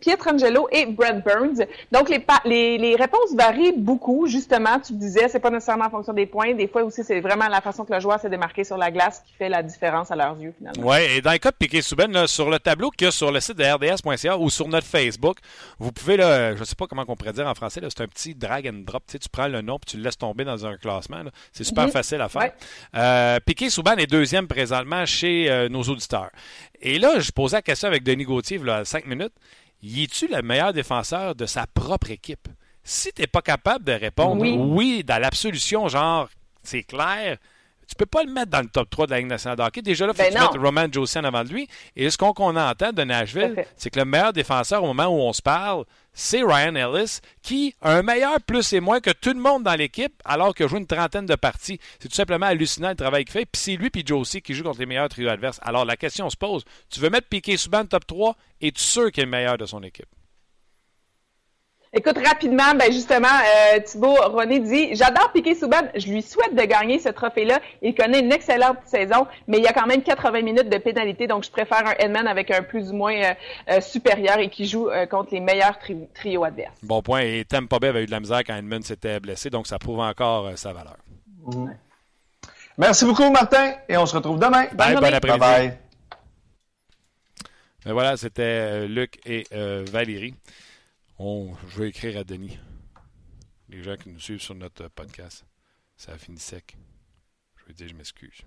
Pietrangelo 0.00 0.68
et 0.70 0.86
Brent 0.86 1.22
Burns. 1.24 1.66
Donc, 1.92 2.08
les, 2.08 2.78
les, 2.78 2.96
réponses 2.96 3.34
varient 3.36 3.74
beaucoup, 3.76 4.26
justement. 4.26 4.78
Tu 4.80 4.92
disais, 4.92 5.28
c'est 5.28 5.40
pas 5.40 5.50
nécessairement 5.50 5.86
en 5.86 5.90
fonction 5.90 6.12
des 6.12 6.26
points. 6.26 6.54
Des 6.54 6.68
fois 6.68 6.82
aussi, 6.84 7.02
c'est 7.04 7.20
vraiment 7.20 7.48
la 7.48 7.60
façon 7.60 7.84
que 7.84 7.92
le 7.92 8.00
joueur 8.00 8.20
s'est 8.20 8.30
démarqué 8.30 8.64
sur 8.64 8.76
la 8.76 8.90
glace 8.90 9.22
qui 9.26 9.34
fait 9.34 9.48
la 9.48 9.62
différence 9.62 10.10
à 10.10 10.16
leurs 10.16 10.38
yeux, 10.40 10.54
finalement. 10.56 10.88
Oui, 10.88 10.98
et 11.16 11.20
dans 11.20 11.32
le 11.32 11.38
cas 11.38 11.50
de 11.50 11.56
Piquet 11.56 11.82
Souben, 11.82 12.26
sur 12.26 12.50
le 12.50 12.58
tableau 12.58 12.90
qu'il 12.90 13.06
y 13.06 13.08
a 13.08 13.10
sur 13.10 13.30
le 13.30 13.40
site 13.40 13.56
de 13.56 13.64
RDS.ca 13.64 14.38
ou 14.38 14.50
sur 14.50 14.68
notre 14.68 14.86
Facebook, 14.86 15.38
vous 15.78 15.92
pouvez, 15.92 16.16
là, 16.16 16.54
je 16.54 16.60
ne 16.60 16.64
sais 16.64 16.74
pas 16.74 16.86
comment 16.86 17.04
on 17.06 17.16
pourrait 17.16 17.32
dire 17.32 17.46
en 17.46 17.54
français, 17.54 17.80
c'est 17.82 18.00
un 18.00 18.08
petit 18.08 18.34
drag 18.34 18.68
and 18.68 18.84
drop. 18.84 19.02
Tu, 19.06 19.12
sais, 19.12 19.18
tu 19.18 19.28
prends 19.28 19.48
le 19.48 19.62
nom 19.62 19.78
puis 19.78 19.92
tu 19.92 19.96
le 19.96 20.02
laisses 20.04 20.18
tomber 20.18 20.44
dans 20.44 20.66
un 20.66 20.76
classement. 20.76 21.22
C'est 21.52 21.64
super 21.64 21.86
mhm. 21.86 21.92
facile 21.92 22.20
à 22.20 22.28
faire. 22.28 22.52
Euh, 22.94 23.38
Piquet 23.44 23.70
Souban 23.70 23.96
est 23.96 24.06
deuxième 24.06 24.46
présentement 24.46 25.04
chez 25.06 25.50
euh, 25.50 25.68
nos 25.68 25.82
auditeurs. 25.82 26.15
Et 26.80 26.98
là, 26.98 27.18
je 27.18 27.30
posais 27.30 27.56
la 27.56 27.62
question 27.62 27.88
avec 27.88 28.02
Denis 28.02 28.24
Gauthier, 28.24 28.58
y 28.58 28.70
a 28.70 28.84
cinq 28.84 29.06
minutes. 29.06 29.34
Y 29.82 30.04
es-tu 30.04 30.28
le 30.28 30.42
meilleur 30.42 30.72
défenseur 30.72 31.34
de 31.34 31.46
sa 31.46 31.66
propre 31.66 32.10
équipe? 32.10 32.48
Si 32.82 33.12
tu 33.12 33.22
n'es 33.22 33.26
pas 33.26 33.42
capable 33.42 33.84
de 33.84 33.92
répondre 33.92 34.40
oui, 34.42 35.04
dans 35.04 35.20
l'absolution, 35.20 35.88
genre, 35.88 36.28
c'est 36.62 36.82
clair, 36.82 37.38
tu 37.86 37.94
peux 37.94 38.06
pas 38.06 38.24
le 38.24 38.32
mettre 38.32 38.50
dans 38.50 38.60
le 38.60 38.68
top 38.68 38.90
3 38.90 39.06
de 39.06 39.10
la 39.12 39.18
Ligue 39.18 39.28
nationale 39.28 39.56
de 39.58 39.62
hockey. 39.62 39.82
Déjà 39.82 40.06
là, 40.06 40.12
il 40.12 40.16
faut 40.16 40.30
ben 40.30 40.34
que 40.34 40.38
tu 40.38 40.58
mettes 40.58 40.62
Roman 40.64 40.86
Josian 40.90 41.24
avant 41.24 41.44
de 41.44 41.50
lui. 41.50 41.68
Et 41.94 42.10
ce 42.10 42.16
qu'on 42.16 42.32
entend 42.32 42.92
de 42.92 43.02
Nashville, 43.02 43.64
c'est 43.76 43.90
que 43.90 43.98
le 43.98 44.04
meilleur 44.04 44.32
défenseur 44.32 44.82
au 44.82 44.86
moment 44.86 45.06
où 45.06 45.20
on 45.20 45.32
se 45.32 45.42
parle, 45.42 45.84
c'est 46.12 46.42
Ryan 46.42 46.74
Ellis, 46.74 47.20
qui 47.42 47.74
a 47.82 47.92
un 47.92 48.02
meilleur 48.02 48.40
plus 48.40 48.72
et 48.72 48.80
moins 48.80 49.00
que 49.00 49.10
tout 49.10 49.34
le 49.34 49.40
monde 49.40 49.62
dans 49.62 49.74
l'équipe, 49.74 50.14
alors 50.24 50.54
qu'il 50.54 50.64
a 50.64 50.68
joué 50.68 50.78
une 50.78 50.86
trentaine 50.86 51.26
de 51.26 51.34
parties. 51.34 51.78
C'est 52.00 52.08
tout 52.08 52.14
simplement 52.14 52.46
hallucinant 52.46 52.88
le 52.88 52.96
travail 52.96 53.24
qu'il 53.24 53.32
fait. 53.32 53.46
Puis 53.46 53.60
c'est 53.60 53.76
lui 53.76 53.90
et 53.94 54.02
Josie 54.04 54.42
qui 54.42 54.54
jouent 54.54 54.64
contre 54.64 54.80
les 54.80 54.86
meilleurs 54.86 55.08
trios 55.08 55.28
adverses. 55.28 55.60
Alors 55.62 55.84
la 55.84 55.96
question 55.96 56.28
se 56.30 56.36
pose, 56.36 56.64
tu 56.90 57.00
veux 57.00 57.10
mettre 57.10 57.28
Piquet 57.28 57.56
Souban 57.56 57.84
top 57.84 58.06
3, 58.06 58.34
es-tu 58.62 58.82
sûr 58.82 59.12
qu'il 59.12 59.22
est 59.22 59.26
le 59.26 59.30
meilleur 59.30 59.58
de 59.58 59.66
son 59.66 59.82
équipe? 59.82 60.08
Écoute, 61.98 62.18
rapidement, 62.22 62.74
ben 62.78 62.92
justement, 62.92 63.26
euh, 63.26 63.80
Thibaut 63.80 64.16
René 64.16 64.60
dit 64.60 64.94
J'adore 64.94 65.32
Piqué 65.32 65.54
Souban, 65.54 65.80
je 65.94 66.06
lui 66.08 66.20
souhaite 66.20 66.54
de 66.54 66.62
gagner 66.62 66.98
ce 66.98 67.08
trophée-là. 67.08 67.58
Il 67.80 67.94
connaît 67.94 68.20
une 68.20 68.32
excellente 68.32 68.76
saison, 68.84 69.26
mais 69.48 69.56
il 69.56 69.64
y 69.64 69.66
a 69.66 69.72
quand 69.72 69.86
même 69.86 70.02
80 70.02 70.42
minutes 70.42 70.68
de 70.68 70.76
pénalité, 70.76 71.26
donc 71.26 71.44
je 71.44 71.50
préfère 71.50 71.86
un 71.86 71.94
Edman 71.98 72.26
avec 72.26 72.50
un 72.50 72.62
plus 72.62 72.90
ou 72.90 72.96
moins 72.96 73.14
euh, 73.14 73.32
euh, 73.70 73.80
supérieur 73.80 74.38
et 74.40 74.50
qui 74.50 74.66
joue 74.66 74.90
contre 75.10 75.32
les 75.32 75.40
meilleurs 75.40 75.78
trios 76.12 76.44
adverses. 76.44 76.74
Bon 76.82 77.00
point. 77.00 77.20
Et 77.20 77.46
Tampa 77.48 77.78
Bay 77.78 77.88
avait 77.88 78.02
eu 78.02 78.06
de 78.06 78.10
la 78.10 78.20
misère 78.20 78.42
quand 78.46 78.56
Edman 78.56 78.82
s'était 78.82 79.18
blessé, 79.18 79.48
donc 79.48 79.66
ça 79.66 79.78
prouve 79.78 80.00
encore 80.00 80.50
sa 80.56 80.74
valeur. 80.74 80.96
Merci 82.76 83.06
beaucoup, 83.06 83.30
Martin, 83.30 83.72
et 83.88 83.96
on 83.96 84.04
se 84.04 84.14
retrouve 84.14 84.38
demain. 84.38 84.66
Bye, 84.74 84.96
bon 84.96 85.02
après-midi. 85.02 85.20
Bye, 85.22 85.38
bye. 85.38 85.78
Ben 87.86 87.92
voilà, 87.94 88.18
c'était 88.18 88.86
Luc 88.86 89.18
et 89.24 89.46
Valérie. 89.90 90.34
On, 91.18 91.54
je 91.68 91.80
vais 91.80 91.88
écrire 91.88 92.18
à 92.18 92.24
Denis. 92.24 92.58
Les 93.68 93.82
gens 93.82 93.96
qui 93.96 94.10
nous 94.10 94.20
suivent 94.20 94.42
sur 94.42 94.54
notre 94.54 94.88
podcast. 94.88 95.46
Ça 95.96 96.12
a 96.12 96.18
fini 96.18 96.38
sec. 96.38 96.76
Je 97.56 97.64
vais 97.64 97.72
dire, 97.72 97.88
je 97.88 97.94
m'excuse. 97.94 98.42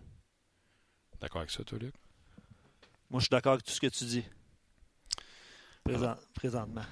D'accord 1.19 1.41
avec 1.41 1.51
ça, 1.51 1.63
toi, 1.63 1.79
Luc? 1.79 1.95
Moi, 3.10 3.19
je 3.19 3.25
suis 3.25 3.32
d'accord 3.32 3.53
avec 3.53 3.65
tout 3.65 3.71
ce 3.71 3.82
que 3.82 3.88
tu 3.88 4.05
dis. 4.05 4.23
présentement. 6.36 6.86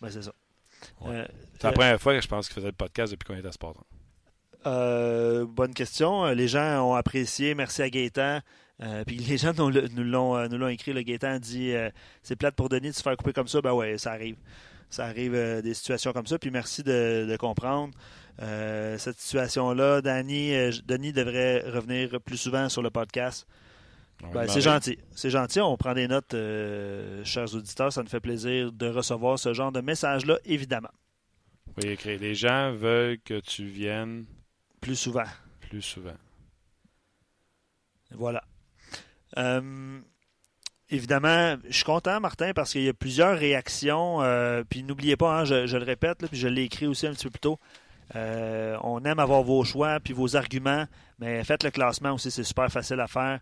Ben, 0.00 0.10
c'est 0.10 0.22
ça. 0.22 0.32
Euh, 1.02 1.26
c'est 1.58 1.64
la 1.64 1.72
première 1.72 2.00
fois 2.00 2.14
que 2.14 2.22
je 2.22 2.28
pense 2.28 2.46
qu'il 2.46 2.54
faisait 2.54 2.68
le 2.68 2.72
podcast 2.72 3.12
depuis 3.12 3.26
qu'on 3.26 3.34
est 3.34 3.46
à 3.46 3.52
Sport. 3.52 3.84
Euh, 4.66 5.44
bonne 5.44 5.74
question. 5.74 6.24
Les 6.32 6.48
gens 6.48 6.88
ont 6.88 6.94
apprécié. 6.94 7.54
Merci 7.54 7.82
à 7.82 7.90
Gaëtan. 7.90 8.40
Euh, 8.82 9.04
puis 9.04 9.16
les 9.16 9.36
gens 9.36 9.52
nous, 9.56 9.70
l'ont, 10.04 10.36
euh, 10.36 10.48
nous 10.48 10.58
l'ont 10.58 10.68
écrit. 10.68 10.92
Le 10.92 11.02
Gaétan 11.02 11.38
dit 11.38 11.72
euh, 11.72 11.90
C'est 12.22 12.36
plate 12.36 12.54
pour 12.54 12.68
Denis 12.68 12.90
de 12.90 12.94
se 12.94 13.02
faire 13.02 13.16
couper 13.16 13.32
comme 13.32 13.48
ça. 13.48 13.60
Ben 13.60 13.72
ouais, 13.72 13.98
ça 13.98 14.12
arrive. 14.12 14.36
Ça 14.88 15.04
arrive 15.06 15.32
des 15.62 15.74
situations 15.74 16.12
comme 16.12 16.26
ça. 16.26 16.38
Puis 16.38 16.50
merci 16.50 16.82
de, 16.82 17.36
comprendre 17.38 17.94
cette 18.38 19.20
situation-là. 19.20 20.00
Danny, 20.00 20.50
Denis 20.84 21.12
devrait 21.12 21.60
revenir 21.60 22.20
plus 22.20 22.38
souvent 22.38 22.68
sur 22.68 22.82
le 22.82 22.90
podcast. 22.90 23.46
Ben, 24.32 24.48
c'est 24.48 24.60
gentil. 24.60 24.98
C'est 25.14 25.30
gentil. 25.30 25.60
On 25.60 25.76
prend 25.76 25.94
des 25.94 26.08
notes, 26.08 26.34
chers 27.24 27.54
auditeurs. 27.54 27.92
Ça 27.92 28.02
nous 28.02 28.08
fait 28.08 28.18
plaisir 28.18 28.72
de 28.72 28.88
recevoir 28.88 29.38
ce 29.38 29.54
genre 29.54 29.70
de 29.70 29.80
message-là, 29.80 30.40
évidemment. 30.44 30.90
Oui, 31.76 31.90
écrit. 31.90 32.18
Les 32.18 32.34
gens 32.34 32.72
veulent 32.72 33.20
que 33.20 33.38
tu 33.38 33.66
viennes. 33.66 34.24
Plus 34.80 34.96
souvent. 34.96 35.22
Plus 35.60 35.82
souvent. 35.82 36.16
Voilà. 38.10 38.42
Euh, 39.38 40.00
évidemment, 40.88 41.56
je 41.68 41.74
suis 41.74 41.84
content, 41.84 42.20
Martin, 42.20 42.52
parce 42.54 42.72
qu'il 42.72 42.82
y 42.82 42.88
a 42.88 42.94
plusieurs 42.94 43.38
réactions. 43.38 44.22
Euh, 44.22 44.62
puis 44.68 44.82
n'oubliez 44.82 45.16
pas, 45.16 45.40
hein, 45.40 45.44
je, 45.44 45.76
le 45.76 45.84
répète, 45.84 46.26
puis 46.28 46.38
je 46.38 46.48
l'ai 46.48 46.62
écrit 46.62 46.86
aussi 46.86 47.06
un 47.06 47.12
petit 47.12 47.24
peu 47.24 47.30
plus 47.30 47.40
tôt. 47.40 47.58
Euh, 48.16 48.76
on 48.82 49.04
aime 49.04 49.20
avoir 49.20 49.42
vos 49.42 49.62
choix 49.62 50.00
puis 50.00 50.12
vos 50.12 50.34
arguments, 50.34 50.86
mais 51.20 51.44
faites 51.44 51.62
le 51.62 51.70
classement 51.70 52.12
aussi, 52.12 52.30
c'est 52.32 52.42
super 52.42 52.68
facile 52.68 52.98
à 53.00 53.06
faire. 53.06 53.40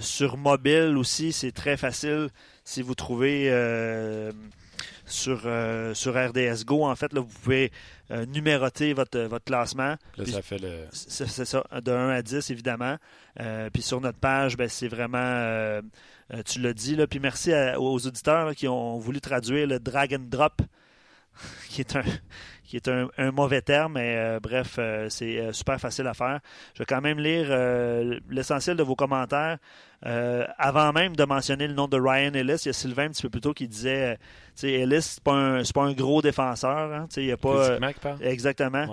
sur 0.00 0.36
mobile 0.36 0.96
aussi, 0.96 1.32
c'est 1.32 1.52
très 1.52 1.76
facile 1.76 2.28
si 2.64 2.82
vous 2.82 2.94
trouvez 2.94 3.50
sur, 5.06 5.42
euh, 5.44 5.94
sur 5.94 6.14
RDS 6.14 6.64
Go. 6.64 6.84
En 6.84 6.96
fait, 6.96 7.12
là, 7.12 7.20
vous 7.20 7.38
pouvez 7.42 7.72
euh, 8.10 8.26
numéroter 8.26 8.92
votre, 8.92 9.20
votre 9.20 9.44
classement. 9.44 9.96
Là, 10.16 10.26
ça 10.26 10.42
fait 10.42 10.58
le... 10.58 10.86
C'est 10.92 11.26
ça, 11.44 11.64
de 11.82 11.92
1 11.92 12.08
à 12.10 12.22
10, 12.22 12.50
évidemment. 12.50 12.96
Euh, 13.40 13.70
puis 13.72 13.82
sur 13.82 14.00
notre 14.00 14.18
page, 14.18 14.56
ben, 14.56 14.68
c'est 14.68 14.88
vraiment... 14.88 15.80
tu 16.46 16.60
l'as 16.60 16.72
dit, 16.74 16.96
là. 16.96 17.06
Puis 17.06 17.20
merci 17.20 17.52
aux 17.76 18.06
auditeurs 18.06 18.54
qui 18.54 18.68
ont 18.68 18.98
voulu 18.98 19.20
traduire 19.20 19.66
le 19.66 19.78
drag 19.78 20.14
and 20.14 20.26
drop, 20.28 20.62
qui 21.68 21.80
est 21.80 21.96
un 21.96 22.04
qui 22.80 22.90
est 22.90 22.92
un, 23.18 23.30
mauvais 23.30 23.62
terme, 23.62 23.92
mais 23.94 24.16
euh, 24.16 24.40
bref, 24.40 24.76
euh, 24.78 25.08
c'est 25.08 25.38
euh, 25.38 25.52
super 25.52 25.80
facile 25.80 26.06
à 26.08 26.14
faire. 26.14 26.40
Je 26.74 26.80
vais 26.80 26.86
quand 26.86 27.00
même 27.00 27.18
lire 27.18 27.46
l'essentiel 28.28 28.76
de 28.76 28.82
vos 28.82 28.96
commentaires. 28.96 29.58
avant 30.02 30.92
même 30.92 31.14
de 31.14 31.24
mentionner 31.24 31.68
le 31.68 31.74
nom 31.74 31.86
de 31.86 31.98
Ryan 31.98 32.32
Ellis, 32.34 32.62
il 32.64 32.66
y 32.66 32.70
a 32.70 32.72
Sylvain 32.72 33.06
un 33.06 33.08
petit 33.10 33.22
peu 33.22 33.30
plus 33.30 33.40
tôt 33.40 33.54
qui 33.54 33.68
disait 33.68 34.18
sais, 34.54 34.72
Ellis, 34.72 35.02
c'est 35.02 35.22
pas, 35.22 35.62
pas 35.72 35.82
un 35.82 35.92
gros 35.92 36.20
défenseur. 36.20 36.92
Hein, 36.92 37.06
il 37.16 37.26
y 37.26 37.32
a 37.32 37.36
pas, 37.36 37.78
exactement. 38.20 38.86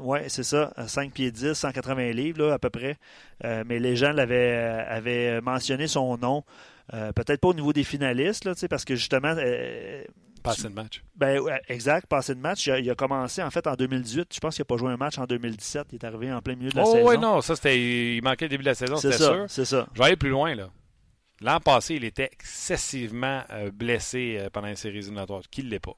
Oui, 0.00 0.18
c'est 0.28 0.44
ça. 0.44 0.72
5 0.86 1.12
pieds 1.12 1.30
10, 1.30 1.54
180 1.54 2.10
livres 2.12 2.50
à 2.50 2.58
peu 2.58 2.70
près. 2.70 2.96
mais 3.44 3.78
les 3.78 3.96
gens 3.96 4.12
l'avaient 4.12 4.84
avaient 4.88 5.40
mentionné 5.40 5.86
son 5.86 6.18
nom. 6.18 6.42
Peut-être 6.90 7.40
pas 7.40 7.48
au 7.48 7.54
niveau 7.54 7.72
des 7.72 7.84
finalistes, 7.84 8.44
là, 8.44 8.52
parce 8.68 8.84
que 8.84 8.96
justement, 8.96 9.34
Passé 10.46 10.68
de 10.68 10.74
match. 10.74 11.02
Ben, 11.14 11.40
exact, 11.68 12.06
passé 12.06 12.34
de 12.34 12.40
match. 12.40 12.66
Il 12.66 12.90
a, 12.90 12.94
commencé 12.94 13.42
en 13.42 13.50
fait 13.50 13.66
en 13.66 13.74
2018. 13.74 14.32
Je 14.34 14.40
pense 14.40 14.56
qu'il 14.56 14.62
n'a 14.62 14.66
pas 14.66 14.76
joué 14.76 14.90
un 14.90 14.96
match 14.96 15.18
en 15.18 15.24
2017. 15.24 15.88
Il 15.92 15.94
est 15.96 16.04
arrivé 16.04 16.32
en 16.32 16.40
plein 16.40 16.56
milieu 16.56 16.70
de 16.70 16.76
la 16.76 16.84
saison. 16.84 16.98
Oh 17.02 17.10
oui, 17.10 17.18
non, 17.18 17.40
ça 17.40 17.56
c'était. 17.56 18.16
Il 18.16 18.22
manquait 18.22 18.46
le 18.46 18.50
début 18.50 18.62
de 18.62 18.68
la 18.68 18.74
saison, 18.74 18.96
c'est 18.96 19.12
sûr. 19.12 19.46
C'est 19.48 19.64
ça. 19.64 19.86
Je 19.92 19.98
vais 19.98 20.06
aller 20.06 20.16
plus 20.16 20.30
loin 20.30 20.54
là. 20.54 20.70
L'an 21.42 21.60
passé, 21.60 21.96
il 21.96 22.04
était 22.04 22.30
excessivement 22.32 23.42
euh, 23.50 23.70
blessé 23.70 24.38
euh, 24.38 24.48
pendant 24.50 24.68
une 24.68 24.76
série 24.76 24.98
éliminatoire. 24.98 25.42
Qui 25.50 25.62
ne 25.64 25.68
l'est 25.68 25.80
pas? 25.80 25.96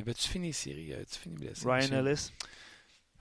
Avait-tu 0.00 0.28
fini 0.28 0.52
série? 0.52 0.92
Avait-tu 0.92 1.18
fini 1.18 1.36
blessé? 1.36 1.64
Ryan 1.64 2.04
Ellis. 2.04 2.32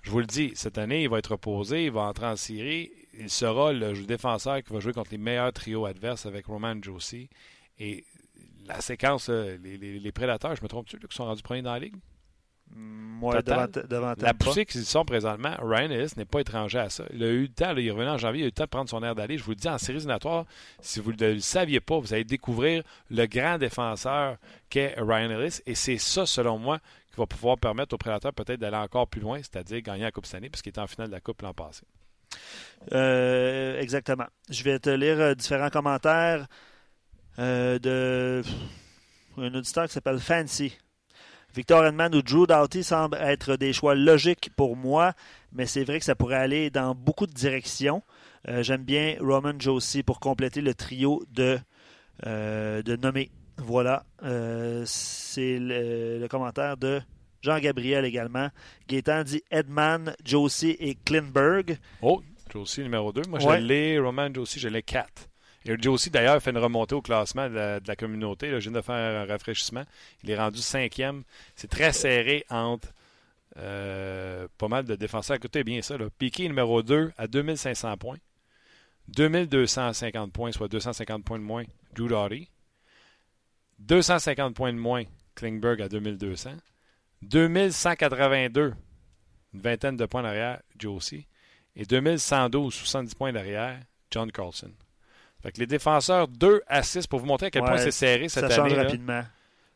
Je 0.01 0.11
vous 0.11 0.19
le 0.19 0.25
dis, 0.25 0.53
cette 0.55 0.77
année, 0.77 1.03
il 1.03 1.09
va 1.09 1.19
être 1.19 1.31
reposé, 1.31 1.85
il 1.85 1.91
va 1.91 2.01
entrer 2.01 2.25
en 2.25 2.35
série. 2.35 2.91
Il 3.13 3.29
sera 3.29 3.73
le 3.73 3.93
défenseur 4.05 4.63
qui 4.63 4.73
va 4.73 4.79
jouer 4.79 4.93
contre 4.93 5.11
les 5.11 5.17
meilleurs 5.17 5.53
trios 5.53 5.85
adverses 5.85 6.25
avec 6.25 6.45
Roman 6.45 6.75
Josie. 6.81 7.29
Et 7.79 8.05
la 8.67 8.81
séquence, 8.81 9.29
les, 9.29 10.11
prédateurs, 10.11 10.55
je 10.55 10.61
me 10.61 10.67
trompe-tu, 10.67 10.97
qui 10.97 11.15
sont 11.15 11.25
rendus 11.25 11.43
premiers 11.43 11.61
dans 11.61 11.73
la 11.73 11.79
ligue? 11.79 11.95
Moi, 12.75 13.41
devant, 13.41 14.13
La 14.19 14.33
poussée 14.33 14.65
qu'ils 14.65 14.85
sont 14.85 15.05
présentement, 15.05 15.55
Ryan 15.61 15.89
Ellis 15.89 16.11
n'est 16.17 16.25
pas 16.25 16.41
étranger 16.41 16.79
à 16.79 16.89
ça. 16.89 17.05
Il 17.13 17.23
a 17.23 17.27
eu 17.27 17.43
le 17.43 17.47
temps, 17.47 17.75
il 17.75 17.87
est 17.87 17.91
revenu 17.91 18.09
en 18.09 18.17
janvier, 18.17 18.41
il 18.41 18.43
a 18.43 18.47
eu 18.47 18.49
le 18.49 18.51
temps 18.51 18.65
de 18.65 18.69
prendre 18.69 18.89
son 18.89 19.01
air 19.03 19.15
d'aller. 19.15 19.37
Je 19.37 19.43
vous 19.43 19.51
le 19.51 19.55
dis, 19.55 19.69
en 19.69 19.77
série 19.77 19.97
éliminatoire, 19.97 20.45
si 20.81 20.99
vous 20.99 21.13
ne 21.13 21.33
le 21.33 21.39
saviez 21.39 21.79
pas, 21.79 21.97
vous 21.97 22.13
allez 22.13 22.25
découvrir 22.25 22.83
le 23.09 23.25
grand 23.25 23.57
défenseur 23.57 24.37
qu'est 24.69 24.95
Ryan 24.97 25.31
Ellis. 25.31 25.61
Et 25.65 25.75
c'est 25.75 25.97
ça, 25.97 26.25
selon 26.25 26.59
moi, 26.59 26.79
qui 27.09 27.17
va 27.17 27.25
pouvoir 27.25 27.57
permettre 27.57 27.95
aux 27.95 27.97
prédateurs 27.97 28.33
peut-être 28.33 28.59
d'aller 28.59 28.77
encore 28.77 29.07
plus 29.07 29.21
loin, 29.21 29.37
c'est-à-dire 29.37 29.81
gagner 29.81 30.03
la 30.03 30.11
Coupe 30.11 30.25
cette 30.25 30.35
année, 30.35 30.49
puisqu'il 30.49 30.69
était 30.69 30.81
en 30.81 30.87
finale 30.87 31.07
de 31.07 31.13
la 31.13 31.21
Coupe 31.21 31.41
l'an 31.41 31.53
passé. 31.53 31.83
Euh, 32.91 33.79
exactement. 33.79 34.27
Je 34.49 34.63
vais 34.63 34.77
te 34.77 34.89
lire 34.89 35.19
euh, 35.19 35.33
différents 35.33 35.69
commentaires 35.69 36.45
euh, 37.39 37.79
de 37.79 38.41
un 39.37 39.53
auditeur 39.53 39.85
qui 39.87 39.93
s'appelle 39.93 40.19
Fancy. 40.19 40.77
Victor 41.55 41.85
Edman 41.85 42.13
ou 42.13 42.21
Drew 42.21 42.45
Doughty 42.47 42.83
semblent 42.83 43.17
être 43.19 43.55
des 43.55 43.73
choix 43.73 43.95
logiques 43.95 44.49
pour 44.55 44.75
moi, 44.75 45.13
mais 45.53 45.65
c'est 45.65 45.83
vrai 45.83 45.99
que 45.99 46.05
ça 46.05 46.15
pourrait 46.15 46.35
aller 46.37 46.69
dans 46.69 46.93
beaucoup 46.93 47.25
de 47.25 47.33
directions. 47.33 48.03
Euh, 48.47 48.61
J'aime 48.63 48.83
bien 48.83 49.15
Roman 49.19 49.53
Josie 49.57 50.03
pour 50.03 50.19
compléter 50.19 50.61
le 50.61 50.73
trio 50.73 51.23
de, 51.31 51.57
euh, 52.25 52.81
de 52.83 52.95
nommés. 52.95 53.31
Voilà. 53.57 54.03
Euh, 54.23 54.83
c'est 54.85 55.57
le, 55.59 56.19
le 56.19 56.27
commentaire 56.27 56.77
de 56.77 57.01
Jean-Gabriel 57.41 58.05
également. 58.05 58.49
Gaétan 58.87 59.23
dit 59.23 59.41
Edman, 59.49 60.13
Josie 60.23 60.75
et 60.79 60.95
Klinberg. 60.95 61.77
Oh, 62.01 62.21
Josie 62.53 62.81
numéro 62.81 63.11
2. 63.11 63.21
Moi, 63.29 63.43
Ouais. 63.43 63.59
je 63.59 63.63
l'ai. 63.65 63.99
Roman 63.99 64.31
Josie, 64.33 64.59
je 64.59 64.67
l'ai 64.67 64.83
4. 64.83 65.27
Et 65.67 65.75
Josie, 65.81 66.09
d'ailleurs, 66.09 66.41
fait 66.41 66.51
une 66.51 66.57
remontée 66.57 66.95
au 66.95 67.01
classement 67.01 67.49
de 67.49 67.55
la, 67.55 67.79
de 67.81 67.87
la 67.87 67.95
communauté. 67.97 68.49
Là, 68.49 68.59
je 68.59 68.69
viens 68.69 68.79
de 68.79 68.83
faire 68.83 68.95
un 68.95 69.25
rafraîchissement. 69.25 69.83
Il 70.23 70.31
est 70.31 70.37
rendu 70.37 70.59
cinquième. 70.59 71.23
C'est 71.55 71.69
très 71.69 71.91
serré 71.91 72.45
entre 72.49 72.87
euh, 73.57 74.47
pas 74.57 74.67
mal 74.69 74.85
de 74.85 74.95
défenseurs. 74.95 75.35
Écoutez 75.35 75.63
bien 75.63 75.81
ça. 75.81 75.97
Là. 75.97 76.09
Piqué 76.17 76.47
numéro 76.47 76.83
2 76.83 77.11
à 77.17 77.27
2500 77.27 77.97
points. 77.97 78.17
2250 79.09 80.31
points, 80.31 80.51
soit 80.51 80.67
250 80.67 81.23
points 81.23 81.39
de 81.39 81.43
moins. 81.43 81.63
Drew 81.93 82.07
Doughty. 82.07 82.49
250 83.79 84.55
points 84.55 84.73
de 84.73 84.77
moins. 84.77 85.03
Klingberg 85.35 85.81
à 85.81 85.89
2200. 85.89 86.51
2182. 87.23 88.73
Une 89.53 89.61
vingtaine 89.61 89.97
de 89.97 90.05
points 90.05 90.23
derrière. 90.23 90.61
Josie. 90.79 91.25
Et 91.75 91.85
2112, 91.85 92.73
70 92.73 93.15
points 93.15 93.33
derrière. 93.33 93.79
John 94.11 94.31
Carlson. 94.31 94.71
Fait 95.47 95.53
que 95.53 95.59
les 95.61 95.65
défenseurs 95.65 96.27
2 96.27 96.61
à 96.67 96.83
6 96.83 97.07
pour 97.07 97.19
vous 97.21 97.25
montrer 97.25 97.45
à 97.45 97.49
quel 97.51 97.61
point 97.63 97.77
c'est 97.77 97.91
serré 97.91 98.27
cette 98.27 98.49
ça 98.49 98.53
change 98.53 98.73
année. 98.73 98.83
rapidement. 98.83 99.23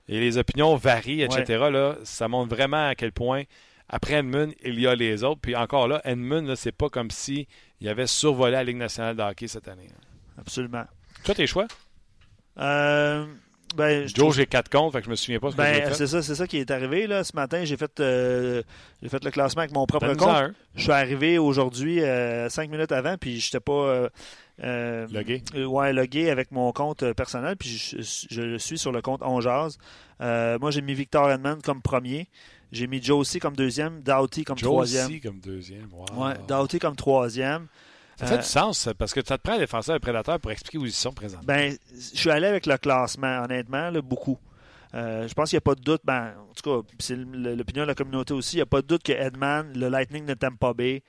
Et 0.09 0.19
les 0.19 0.37
opinions 0.37 0.75
varient, 0.75 1.21
etc. 1.21 1.45
Là, 1.71 1.95
ça 2.03 2.27
montre 2.27 2.53
vraiment 2.53 2.89
à 2.89 2.93
quel 2.93 3.13
point, 3.13 3.43
après 3.87 4.15
Edmund, 4.15 4.53
il 4.65 4.77
y 4.81 4.85
a 4.85 4.95
les 4.95 5.23
autres. 5.23 5.39
Puis 5.39 5.55
encore 5.55 5.87
là, 5.87 6.01
Edmund, 6.03 6.45
là, 6.45 6.57
c'est 6.57 6.73
pas 6.73 6.89
comme 6.89 7.09
si 7.09 7.47
il 7.79 7.87
avait 7.87 8.05
survolé 8.05 8.51
la 8.51 8.65
Ligue 8.65 8.75
nationale 8.75 9.15
de 9.15 9.21
hockey 9.21 9.47
cette 9.47 9.69
année. 9.69 9.87
là. 9.87 9.95
Absolument. 10.39 10.83
Toi, 11.23 11.35
tes 11.35 11.47
choix? 11.47 11.67
Euh, 12.59 13.25
ben, 13.73 14.01
Joe, 14.07 14.13
trouve- 14.13 14.35
j'ai 14.35 14.47
4 14.47 14.69
comptes, 14.69 14.91
fait 14.91 14.99
que 14.99 15.05
je 15.05 15.09
me 15.09 15.15
souviens 15.15 15.39
pas 15.39 15.51
ce 15.51 15.55
que 15.55 15.61
ben, 15.61 15.73
fait. 15.87 15.93
c'est 15.93 16.07
ça, 16.07 16.21
c'est 16.21 16.35
ça 16.35 16.47
qui 16.47 16.57
est 16.57 16.69
arrivé 16.69 17.07
là. 17.07 17.23
Ce 17.23 17.33
matin, 17.33 17.63
j'ai 17.63 17.77
fait, 17.77 17.97
euh, 18.01 18.61
j'ai 19.01 19.07
fait 19.07 19.23
le 19.23 19.31
classement 19.31 19.61
avec 19.61 19.73
mon 19.73 19.85
propre 19.85 20.13
compte. 20.15 20.51
Je 20.75 20.81
suis 20.81 20.91
arrivé 20.91 21.37
aujourd'hui 21.37 22.01
euh, 22.01 22.49
cinq 22.49 22.69
minutes 22.69 22.91
avant, 22.91 23.15
puis 23.17 23.39
j'étais 23.39 23.61
pas 23.61 24.09
euh, 24.63 25.07
Logué. 25.11 25.43
euh, 25.55 25.65
ouais, 25.65 25.91
logué 25.93 26.29
avec 26.29 26.51
mon 26.51 26.71
compte 26.71 27.03
euh, 27.03 27.13
personnel, 27.13 27.55
puis 27.57 27.69
je, 27.69 28.25
je 28.29 28.41
le 28.41 28.59
suis 28.59 28.77
sur 28.77 28.91
le 28.91 29.01
compte 29.01 29.21
On 29.23 29.41
Jase. 29.41 29.77
Euh, 30.21 30.59
moi, 30.59 30.71
j'ai 30.71 30.81
mis 30.81 30.93
Victor 30.93 31.31
Edmond 31.31 31.59
comme 31.63 31.81
premier. 31.81 32.27
J'ai 32.71 32.87
mis 32.87 33.01
Josie 33.01 33.39
comme 33.39 33.55
deuxième, 33.55 34.01
Doughty 34.01 34.43
comme 34.45 34.57
Joe 34.57 34.69
troisième. 34.71 35.07
aussi 35.07 35.19
comme 35.19 35.39
deuxième. 35.39 35.89
Wow. 35.91 36.25
Ouais, 36.25 36.33
Doughty 36.47 36.79
comme 36.79 36.95
troisième. 36.95 37.67
Ça 38.17 38.27
fait 38.27 38.37
du 38.37 38.43
sens, 38.43 38.87
parce 38.99 39.13
que 39.13 39.25
ça 39.25 39.37
te 39.39 39.43
prend 39.43 39.53
un 39.55 39.59
défenseur 39.59 39.95
et 39.95 39.97
un 39.97 39.99
prédateur 39.99 40.39
pour 40.39 40.51
expliquer 40.51 40.77
où 40.77 40.85
ils 40.85 40.91
sont 40.91 41.11
présentement. 41.11 41.43
Ben, 41.47 41.75
je 41.91 42.17
suis 42.17 42.29
allé 42.29 42.45
avec 42.45 42.67
le 42.67 42.77
classement, 42.77 43.41
honnêtement, 43.43 43.89
là, 43.89 43.99
beaucoup. 44.01 44.37
Euh, 44.93 45.27
je 45.27 45.33
pense 45.33 45.49
qu'il 45.49 45.55
n'y 45.55 45.61
a 45.61 45.61
pas 45.61 45.73
de 45.73 45.81
doute, 45.81 46.01
ben, 46.03 46.33
en 46.37 46.53
tout 46.53 46.81
cas, 46.81 46.87
c'est 46.99 47.15
l'opinion 47.17 47.81
de 47.83 47.87
la 47.87 47.95
communauté 47.95 48.33
aussi, 48.35 48.57
il 48.57 48.59
n'y 48.59 48.63
a 48.63 48.67
pas 48.67 48.81
de 48.83 48.87
doute 48.87 49.01
que 49.03 49.11
Edman, 49.13 49.73
le 49.73 49.87
Lightning 49.89 50.25
de 50.25 50.33
Tampa 50.35 50.73
Bay, 50.73 51.01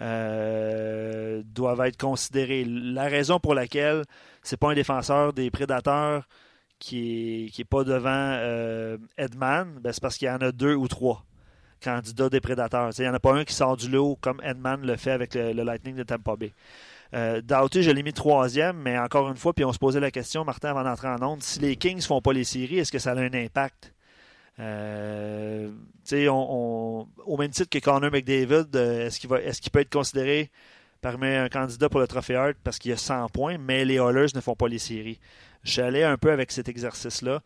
euh, 0.00 1.42
doivent 1.44 1.80
être 1.80 1.96
considérés. 1.96 2.64
La 2.64 3.04
raison 3.04 3.40
pour 3.40 3.54
laquelle 3.54 4.04
c'est 4.42 4.56
pas 4.56 4.70
un 4.70 4.74
défenseur 4.74 5.32
des 5.32 5.50
prédateurs 5.50 6.28
qui 6.78 7.46
est, 7.46 7.50
qui 7.50 7.62
est 7.62 7.68
pas 7.68 7.84
devant 7.84 8.08
euh, 8.40 8.96
Edman, 9.16 9.78
ben, 9.80 9.92
c'est 9.92 10.00
parce 10.00 10.16
qu'il 10.16 10.28
y 10.28 10.30
en 10.30 10.38
a 10.38 10.52
deux 10.52 10.74
ou 10.74 10.86
trois 10.88 11.24
candidats 11.82 12.28
des 12.28 12.40
prédateurs. 12.40 12.90
Il 12.98 13.02
n'y 13.02 13.08
en 13.08 13.14
a 13.14 13.20
pas 13.20 13.34
un 13.34 13.44
qui 13.44 13.54
sort 13.54 13.76
du 13.76 13.88
lot 13.88 14.16
comme 14.20 14.40
Edman 14.42 14.84
le 14.84 14.96
fait 14.96 15.12
avec 15.12 15.34
le, 15.34 15.52
Lightning 15.52 15.96
de 15.96 16.02
Tampa 16.02 16.36
Bay. 16.36 16.52
Euh, 17.14 17.40
je 17.48 17.90
l'ai 17.90 18.02
mis 18.02 18.12
troisième, 18.12 18.76
mais 18.76 18.98
encore 18.98 19.28
une 19.28 19.36
fois, 19.36 19.52
puis 19.54 19.64
on 19.64 19.72
se 19.72 19.78
posait 19.78 20.00
la 20.00 20.10
question, 20.10 20.44
Martin, 20.44 20.70
avant 20.70 20.84
d'entrer 20.84 21.08
en 21.08 21.22
onde, 21.22 21.42
si 21.42 21.58
les 21.60 21.76
Kings 21.76 22.02
font 22.02 22.20
pas 22.20 22.32
les 22.32 22.44
séries, 22.44 22.78
est-ce 22.78 22.92
que 22.92 22.98
ça 22.98 23.12
a 23.12 23.16
un 23.16 23.32
impact? 23.32 23.94
Euh, 24.60 25.70
on, 26.12 26.28
on- 26.28 27.08
au 27.26 27.36
même 27.36 27.50
titre 27.50 27.68
que 27.70 27.78
Connor 27.78 28.10
McDavid, 28.10 28.64
euh, 28.74 29.06
est-ce 29.06 29.20
qu'il 29.20 29.30
qu'il 29.60 29.70
peut 29.70 29.80
être 29.80 29.92
considéré 29.92 30.50
parmi 31.00 31.28
un 31.28 31.48
candidat 31.48 31.88
pour 31.88 32.00
le 32.00 32.06
trophée 32.08 32.34
Hart 32.34 32.56
parce 32.64 32.78
qu'il 32.78 32.92
a 32.92 32.96
100 32.96 33.28
points, 33.28 33.56
mais 33.58 33.84
les 33.84 33.96
Oilers 33.96 34.26
ne 34.34 34.40
font 34.40 34.56
pas 34.56 34.68
les 34.68 34.78
séries? 34.78 35.20
J'allais 35.62 36.02
un 36.04 36.16
peu 36.16 36.30
avec 36.32 36.50
cet 36.50 36.68
exercice-là. 36.68 37.40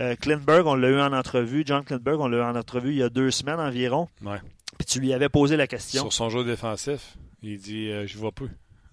Euh, 0.00 0.14
on 0.26 0.74
l'a 0.76 0.88
eu 0.88 1.00
en 1.00 1.12
entrevue. 1.12 1.64
John 1.66 1.84
Klinberg, 1.84 2.20
on 2.20 2.28
l'a 2.28 2.38
eu 2.38 2.42
en 2.42 2.56
entrevue 2.56 2.90
il 2.90 2.96
y 2.98 3.02
a 3.02 3.08
deux 3.08 3.30
semaines 3.30 3.58
environ. 3.60 4.08
Ouais. 4.22 4.38
Puis 4.78 4.86
tu 4.86 5.00
lui 5.00 5.12
avais 5.12 5.28
posé 5.28 5.56
la 5.56 5.66
question. 5.66 6.02
Sur 6.02 6.12
son 6.12 6.30
jeu 6.30 6.44
défensif, 6.44 7.16
il 7.42 7.58
dit 7.58 7.90
euh, 7.90 8.06
Je 8.06 8.16
vois 8.16 8.32
peu. 8.32 8.48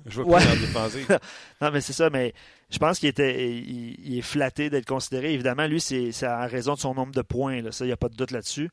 Je 0.05 0.21
vois 0.21 0.37
Ouais. 0.37 0.41
plus 0.45 0.51
en 0.57 0.59
défensive. 0.61 1.19
Non, 1.61 1.71
mais 1.71 1.81
c'est 1.81 1.93
ça, 1.93 2.09
mais 2.09 2.33
je 2.69 2.77
pense 2.79 2.99
qu'il 2.99 3.09
était 3.09 3.57
il, 3.57 3.95
il 4.05 4.17
est 4.17 4.21
flatté 4.21 4.69
d'être 4.69 4.85
considéré. 4.85 5.33
Évidemment, 5.33 5.67
lui, 5.67 5.79
c'est 5.81 6.11
c'est 6.11 6.25
à 6.25 6.45
raison 6.47 6.73
de 6.75 6.79
son 6.79 6.93
nombre 6.93 7.13
de 7.13 7.21
points. 7.21 7.61
Là. 7.61 7.71
Ça, 7.71 7.85
il 7.85 7.89
n'y 7.89 7.93
a 7.93 7.97
pas 7.97 8.09
de 8.09 8.15
doute 8.15 8.31
là-dessus. 8.31 8.69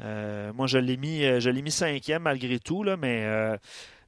Euh, 0.00 0.52
moi, 0.52 0.66
je 0.66 0.78
l'ai 0.78 0.96
mis, 0.96 1.24
euh, 1.24 1.40
je 1.40 1.50
l'ai 1.50 1.62
mis 1.62 1.70
cinquième 1.70 2.22
malgré 2.22 2.58
tout, 2.58 2.82
là, 2.82 2.96
mais 2.96 3.24
euh, 3.24 3.56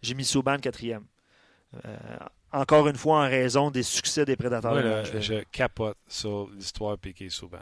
j'ai 0.03 0.15
mis 0.15 0.25
Souban 0.25 0.59
quatrième. 0.59 1.05
Euh, 1.85 1.97
encore 2.53 2.89
une 2.89 2.97
fois, 2.97 3.19
en 3.25 3.29
raison 3.29 3.71
des 3.71 3.83
succès 3.83 4.25
des 4.25 4.37
prédateurs. 4.37 4.75
Là, 4.75 5.05
je 5.05 5.43
capote 5.53 5.99
sur 6.09 6.49
l'histoire 6.57 6.97
Piqué 6.99 7.29
Souban. 7.29 7.59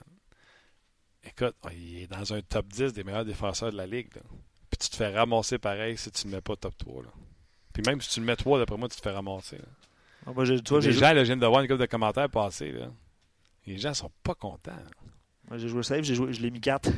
Écoute, 1.26 1.56
il 1.72 2.02
est 2.02 2.06
dans 2.06 2.32
un 2.34 2.42
top 2.42 2.66
10 2.68 2.92
des 2.92 3.02
meilleurs 3.02 3.24
défenseurs 3.24 3.72
de 3.72 3.76
la 3.76 3.86
Ligue. 3.86 4.14
là. 4.14 4.22
Puis 4.70 4.78
tu 4.78 4.88
te 4.90 4.96
fais 4.96 5.12
ramasser 5.14 5.58
pareil 5.58 5.96
si 5.96 6.10
tu 6.10 6.26
ne 6.26 6.32
le 6.32 6.36
mets 6.36 6.42
pas 6.42 6.56
top 6.56 6.76
3. 6.76 7.02
Là. 7.02 7.08
Puis 7.72 7.82
même 7.86 8.00
si 8.00 8.10
tu 8.10 8.20
le 8.20 8.26
mets 8.26 8.36
3, 8.36 8.58
d'après 8.58 8.76
moi, 8.76 8.88
tu 8.88 8.96
te 8.96 9.02
fais 9.02 9.10
ramasser. 9.10 9.56
là. 9.56 9.64
Ah, 10.26 10.30
les 10.36 10.92
gens, 10.92 11.12
là, 11.12 11.22
je 11.22 11.32
viens 11.32 11.36
de 11.36 11.46
voir 11.46 11.60
une 11.60 11.68
couple 11.68 11.80
de 11.80 11.86
commentaires 11.86 12.30
passer. 12.30 12.72
Là. 12.72 12.90
Les 13.66 13.78
gens 13.78 13.92
sont 13.92 14.10
pas 14.22 14.34
contents. 14.34 14.72
moi, 15.48 15.58
j'ai 15.58 15.68
joué 15.68 15.82
safe, 15.82 16.02
j'ai 16.04 16.14
joué, 16.14 16.32
je 16.32 16.40
l'ai 16.40 16.50
mis 16.50 16.60
4. 16.60 16.88
Ouais. 16.88 16.94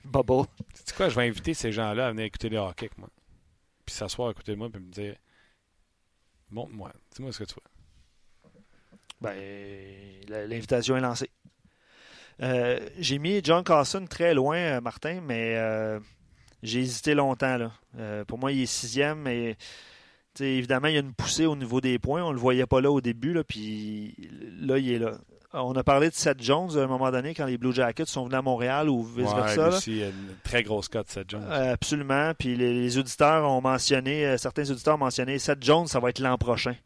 Bubble. 0.04 0.46
Tu 0.74 0.82
sais 0.84 0.94
quoi, 0.96 1.08
je 1.08 1.14
vais 1.14 1.28
inviter 1.28 1.54
ces 1.54 1.70
gens-là 1.72 2.08
à 2.08 2.10
venir 2.10 2.24
écouter 2.24 2.48
les 2.48 2.58
hockey 2.58 2.86
avec 2.86 2.98
moi. 2.98 3.08
Puis 3.86 3.94
s'asseoir 3.94 4.30
à 4.30 4.34
côté 4.34 4.52
de 4.52 4.56
moi 4.56 4.68
puis 4.70 4.80
me 4.80 4.90
dire 4.90 5.14
Montre-moi, 6.50 6.92
dis-moi 7.14 7.32
ce 7.32 7.38
que 7.38 7.44
tu 7.44 7.54
vois. 7.54 8.50
Ben, 9.20 9.36
l'invitation 10.48 10.96
est 10.96 11.00
lancée. 11.00 11.30
Euh, 12.42 12.88
j'ai 12.98 13.18
mis 13.18 13.40
John 13.44 13.62
Carson 13.62 14.06
très 14.08 14.34
loin, 14.34 14.56
euh, 14.56 14.80
Martin, 14.80 15.20
mais 15.20 15.56
euh, 15.56 16.00
j'ai 16.62 16.80
hésité 16.80 17.14
longtemps. 17.14 17.58
Là. 17.58 17.72
Euh, 17.98 18.24
pour 18.24 18.38
moi, 18.38 18.50
il 18.50 18.62
est 18.62 18.66
sixième, 18.66 19.20
mais 19.20 19.56
évidemment, 20.38 20.88
il 20.88 20.94
y 20.94 20.96
a 20.96 21.00
une 21.00 21.12
poussée 21.14 21.46
au 21.46 21.56
niveau 21.56 21.80
des 21.80 21.98
points. 21.98 22.22
On 22.22 22.28
ne 22.28 22.34
le 22.34 22.40
voyait 22.40 22.66
pas 22.66 22.80
là 22.80 22.90
au 22.90 23.00
début, 23.00 23.32
là, 23.32 23.42
puis 23.44 24.14
là, 24.60 24.78
il 24.78 24.92
est 24.92 24.98
là. 24.98 25.12
On 25.52 25.74
a 25.74 25.82
parlé 25.82 26.08
de 26.10 26.14
Seth 26.14 26.40
Jones 26.40 26.78
à 26.78 26.82
un 26.82 26.86
moment 26.86 27.10
donné 27.10 27.34
quand 27.34 27.44
les 27.46 27.58
Blue 27.58 27.72
Jackets 27.72 28.04
sont 28.06 28.22
venus 28.24 28.38
à 28.38 28.42
Montréal 28.42 28.88
ou 28.88 29.02
vice-versa. 29.02 29.70
Ouais, 29.70 29.74
aussi, 29.74 30.00
une 30.00 30.36
très 30.44 30.62
grosse 30.62 30.88
cote, 30.88 31.08
cette 31.08 31.28
Jones. 31.28 31.44
Euh, 31.50 31.72
absolument. 31.72 32.32
Puis 32.38 32.54
les, 32.54 32.72
les 32.72 32.98
auditeurs 32.98 33.50
ont 33.50 33.60
mentionné, 33.60 34.24
euh, 34.26 34.36
certains 34.38 34.70
auditeurs 34.70 34.94
ont 34.94 34.98
mentionné 34.98 35.40
Seth 35.40 35.64
Jones, 35.64 35.88
ça 35.88 35.98
va 35.98 36.10
être 36.10 36.20
l'an 36.20 36.38
prochain. 36.38 36.76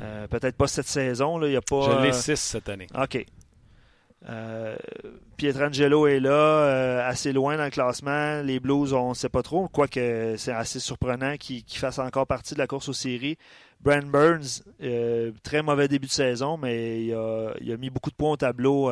Euh, 0.00 0.26
Peut-être 0.26 0.56
pas 0.56 0.66
cette 0.66 0.88
saison. 0.88 1.38
Là, 1.38 1.46
il 1.46 1.52
y 1.52 1.56
a 1.56 1.60
pas, 1.60 1.82
je 1.82 2.02
l'ai 2.02 2.08
euh, 2.08 2.12
6 2.12 2.34
cette 2.34 2.68
année. 2.68 2.88
OK. 3.00 3.24
Euh, 4.28 4.76
Pietrangelo 5.36 6.06
est 6.06 6.20
là, 6.20 6.30
euh, 6.30 7.08
assez 7.08 7.32
loin 7.32 7.56
dans 7.56 7.64
le 7.64 7.70
classement. 7.70 8.40
Les 8.42 8.60
Blues, 8.60 8.92
on 8.92 9.10
ne 9.10 9.14
sait 9.14 9.28
pas 9.28 9.42
trop, 9.42 9.68
quoique 9.68 10.36
c'est 10.38 10.52
assez 10.52 10.80
surprenant 10.80 11.36
qu'ils 11.36 11.62
fassent 11.68 11.98
encore 11.98 12.26
partie 12.26 12.54
de 12.54 12.58
la 12.58 12.66
course 12.66 12.88
aux 12.88 12.94
séries. 12.94 13.36
Brand 13.80 14.04
Burns, 14.04 14.62
euh, 14.82 15.32
très 15.42 15.62
mauvais 15.62 15.88
début 15.88 16.06
de 16.06 16.12
saison, 16.12 16.56
mais 16.56 17.04
il 17.04 17.12
a, 17.12 17.76
mis 17.76 17.90
beaucoup 17.90 18.10
de 18.10 18.14
points 18.14 18.30
au 18.30 18.36
tableau 18.36 18.90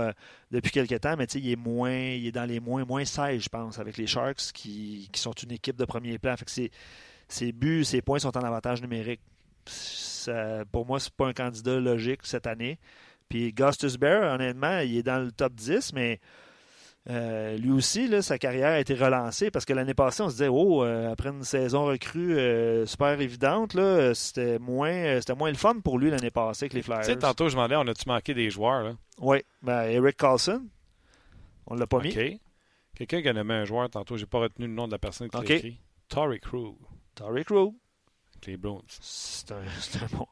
depuis 0.51 0.71
quelques 0.71 1.01
temps, 1.01 1.17
mais 1.17 1.25
il 1.25 1.51
est 1.51 1.57
moins, 1.57 1.95
il 1.95 2.27
est 2.27 2.33
dans 2.33 2.45
les 2.45 2.61
moins, 2.61 2.85
moins 2.85 3.05
16, 3.05 3.43
je 3.43 3.49
pense, 3.49 3.79
avec 3.79 3.97
les 3.97 4.07
Sharks, 4.07 4.53
qui, 4.53 5.09
sont 5.15 5.33
une 5.33 5.53
équipe 5.53 5.77
de 5.77 5.87
premier 5.87 6.19
plan. 6.19 6.37
Fait 6.37 6.71
ses, 7.29 7.53
buts, 7.53 7.85
ses 7.85 8.03
points 8.03 8.19
sont 8.19 8.37
en 8.37 8.43
avantage 8.43 8.83
numérique. 8.83 9.21
Pour 10.73 10.85
moi, 10.85 11.01
c'est 11.01 11.15
pas 11.15 11.29
un 11.29 11.33
candidat 11.33 11.81
logique 11.81 12.21
cette 12.25 12.47
année. 12.47 12.79
Puis 13.29 13.53
Gustus 13.53 13.97
Bear, 13.97 14.35
honnêtement, 14.35 14.81
il 14.81 14.97
est 14.97 15.03
dans 15.03 15.23
le 15.23 15.33
top 15.33 15.55
10, 15.55 15.93
mais 15.95 16.21
euh, 17.11 17.57
lui 17.57 17.71
aussi, 17.71 18.07
là, 18.07 18.23
sa 18.23 18.39
carrière 18.39 18.69
a 18.71 18.79
été 18.79 18.95
relancée 18.95 19.51
parce 19.51 19.65
que 19.65 19.73
l'année 19.73 19.95
passée, 19.95 20.23
on 20.23 20.29
se 20.29 20.35
disait, 20.35 20.49
oh, 20.49 20.85
euh, 20.85 21.11
après 21.11 21.31
une 21.31 21.43
saison 21.43 21.87
recrue 21.87 22.39
euh, 22.39 22.87
super 22.87 23.21
évidente, 23.21 23.77
c'était 24.15 24.59
moins, 24.59 25.21
c'était 25.21 25.35
moins 25.35 25.51
le 25.51 25.57
fun 25.57 25.81
pour 25.81 25.99
lui 25.99 26.11
l'année 26.11 26.31
passée 26.31 26.69
que 26.69 26.75
les 26.75 26.83
Flyers. 26.83 27.01
Tu 27.01 27.07
sais, 27.07 27.19
tantôt, 27.19 27.49
je 27.49 27.55
demandais, 27.55 27.77
on 27.77 27.87
a-tu 27.89 28.09
manqué 28.09 28.35
des 28.35 28.51
joueurs? 28.51 28.85
Là? 28.85 28.93
Oui, 29.19 29.39
ben, 29.63 29.83
Eric 29.85 30.17
Carlson, 30.17 30.65
on 31.67 31.75
l'a 31.75 31.87
pas 31.87 31.99
mis. 31.99 32.11
OK. 32.11 32.41
Quelqu'un 32.95 33.23
qui 33.23 33.29
a 33.29 33.33
nommé 33.33 33.55
un 33.55 33.65
joueur 33.65 33.91
tantôt, 33.91 34.17
j'ai 34.17 34.27
pas 34.27 34.39
retenu 34.39 34.67
le 34.67 34.73
nom 34.73 34.87
de 34.87 34.93
la 34.93 34.99
personne 34.99 35.29
qui 35.29 35.37
l'a 35.37 35.57
écrit. 35.57 35.81
Tory 36.09 36.39
Crew. 36.39 36.77
Torrey 37.15 37.45
Crew. 37.45 37.75
Les 38.47 38.57
Bruins. 38.57 38.83
C'est 39.01 39.53
un, 39.53 39.63
c'est 39.81 40.03
un 40.03 40.07
bon, 40.17 40.27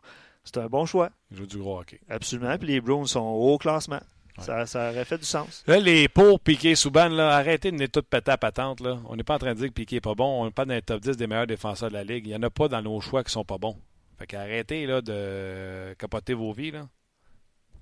c'est 0.44 0.59
un 0.59 0.66
bon 0.66 0.87
choix. 0.87 1.11
Ils 1.31 1.37
jouent 1.37 1.46
du 1.46 1.59
gros 1.59 1.81
hockey. 1.81 2.00
Absolument. 2.09 2.57
Puis 2.59 2.68
les 2.68 2.81
Browns 2.81 3.07
sont 3.07 3.20
au 3.20 3.59
classement. 3.59 4.00
Ouais. 4.38 4.44
Ça, 4.44 4.66
ça 4.66 4.90
aurait 4.90 5.05
fait 5.05 5.18
du 5.18 5.24
sens. 5.24 5.64
Là, 5.66 5.79
les 5.79 6.09
pour 6.09 6.40
Piqué 6.40 6.74
Souban, 6.74 7.09
là, 7.09 7.37
arrêtez 7.37 7.70
de 7.70 7.76
venir 7.76 7.90
tout 7.90 8.03
péter 8.03 8.31
à 8.31 8.38
patente. 8.38 8.81
Là. 8.81 8.98
On 9.07 9.16
n'est 9.16 9.22
pas 9.22 9.35
en 9.35 9.38
train 9.38 9.55
de 9.55 9.59
dire 9.59 9.68
que 9.68 9.74
Piqué 9.74 9.96
n'est 9.96 10.00
pas 10.00 10.14
bon. 10.14 10.42
On 10.42 10.44
n'est 10.46 10.50
pas 10.50 10.64
dans 10.64 10.74
les 10.74 10.83
top 10.83 11.00
10 11.00 11.16
des 11.16 11.26
meilleurs 11.26 11.46
défenseurs 11.46 11.90
de 11.90 11.94
la 11.94 12.05
Ligue. 12.05 12.26
Il 12.26 12.31
n'y 12.31 12.37
en 12.37 12.42
a 12.42 12.50
pas 12.50 12.68
dans 12.68 12.83
nos 12.83 13.00
choix 13.00 13.22
qui 13.24 13.33
sont 13.33 13.44
pas 13.44 13.59
bons. 13.59 13.76
Fait 14.18 14.26
qu'arrêtez 14.26 14.87
là, 14.87 15.00
de 15.00 15.94
capoter 15.98 16.35
vos 16.35 16.53
vies. 16.53 16.70
Là. 16.70 16.88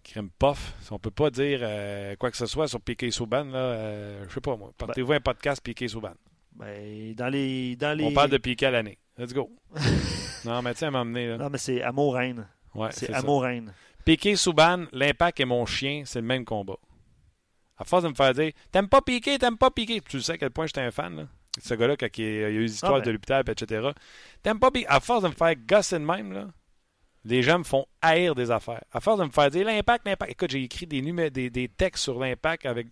Crime 0.04 0.30
pof. 0.38 0.74
Si 0.80 0.92
on 0.92 0.98
peut 0.98 1.10
pas 1.10 1.30
dire 1.30 1.60
euh, 1.62 2.16
quoi 2.16 2.30
que 2.30 2.36
ce 2.36 2.46
soit 2.46 2.68
sur 2.68 2.80
Piqué 2.80 3.10
Souban, 3.10 3.44
là, 3.44 3.58
euh, 3.58 4.24
je 4.28 4.34
sais 4.34 4.40
pas 4.40 4.56
moi. 4.56 4.72
Partez-vous 4.78 5.12
un 5.12 5.20
podcast 5.20 5.62
Piqué 5.62 5.86
Souban. 5.88 6.14
Ben, 6.54 7.14
dans 7.14 7.28
les, 7.28 7.76
dans 7.76 7.96
les... 7.96 8.04
On 8.04 8.12
parle 8.12 8.30
de 8.30 8.38
Piqué 8.38 8.66
à 8.66 8.70
l'année. 8.70 8.98
Let's 9.16 9.32
go. 9.32 9.50
non, 10.44 10.62
mais 10.62 10.74
tiens, 10.74 10.88
à 10.88 10.90
m'emmener. 10.90 11.28
Là. 11.28 11.38
Non, 11.38 11.50
mais 11.50 11.58
c'est 11.58 11.82
Amour-Reine. 11.82 12.46
Ouais, 12.74 12.90
c'est. 12.92 13.12
Amour-Reine. 13.12 13.72
Piqué 14.04 14.36
Souban, 14.36 14.86
l'impact 14.92 15.40
et 15.40 15.44
mon 15.44 15.66
chien, 15.66 16.02
c'est 16.06 16.20
le 16.20 16.26
même 16.26 16.44
combat. 16.44 16.76
À 17.76 17.84
force 17.84 18.02
de 18.04 18.08
me 18.08 18.14
faire 18.14 18.32
dire 18.34 18.52
T'aimes 18.72 18.88
pas 18.88 19.02
Piqué, 19.02 19.38
t'aimes 19.38 19.58
pas 19.58 19.70
Piqué. 19.70 20.00
Tu 20.00 20.20
sais 20.20 20.32
à 20.32 20.38
quel 20.38 20.50
point 20.50 20.66
j'étais 20.66 20.80
un 20.80 20.90
fan. 20.90 21.14
Là. 21.16 21.26
Ce 21.62 21.74
gars-là, 21.74 21.96
quand 21.96 22.08
il 22.18 22.24
y 22.24 22.44
a 22.44 22.50
eu 22.50 22.66
des 22.66 22.72
histoires 22.74 22.94
Ah, 22.94 22.98
ben. 23.00 23.04
de 23.06 23.10
l'hôpital, 23.12 23.44
etc. 23.48 23.88
T'aimes 24.42 24.58
pas 24.58 24.70
Piqué. 24.70 24.86
À 24.88 25.00
force 25.00 25.22
de 25.22 25.28
me 25.28 25.34
faire 25.34 25.54
gosser 25.56 25.98
de 25.98 26.04
même, 26.04 26.32
là, 26.32 26.46
les 27.24 27.42
gens 27.42 27.58
me 27.58 27.64
font 27.64 27.84
haïr 28.00 28.34
des 28.34 28.50
affaires. 28.50 28.82
À 28.92 29.00
force 29.00 29.18
de 29.20 29.24
me 29.24 29.30
faire 29.30 29.50
dire 29.50 29.66
l'impact, 29.66 30.06
l'impact. 30.06 30.30
Écoute, 30.32 30.50
j'ai 30.50 30.62
écrit 30.62 30.86
des, 30.86 31.02
numé- 31.02 31.30
des, 31.30 31.50
des 31.50 31.68
textes 31.68 32.04
sur 32.04 32.18
l'impact 32.18 32.64
avec 32.66 32.86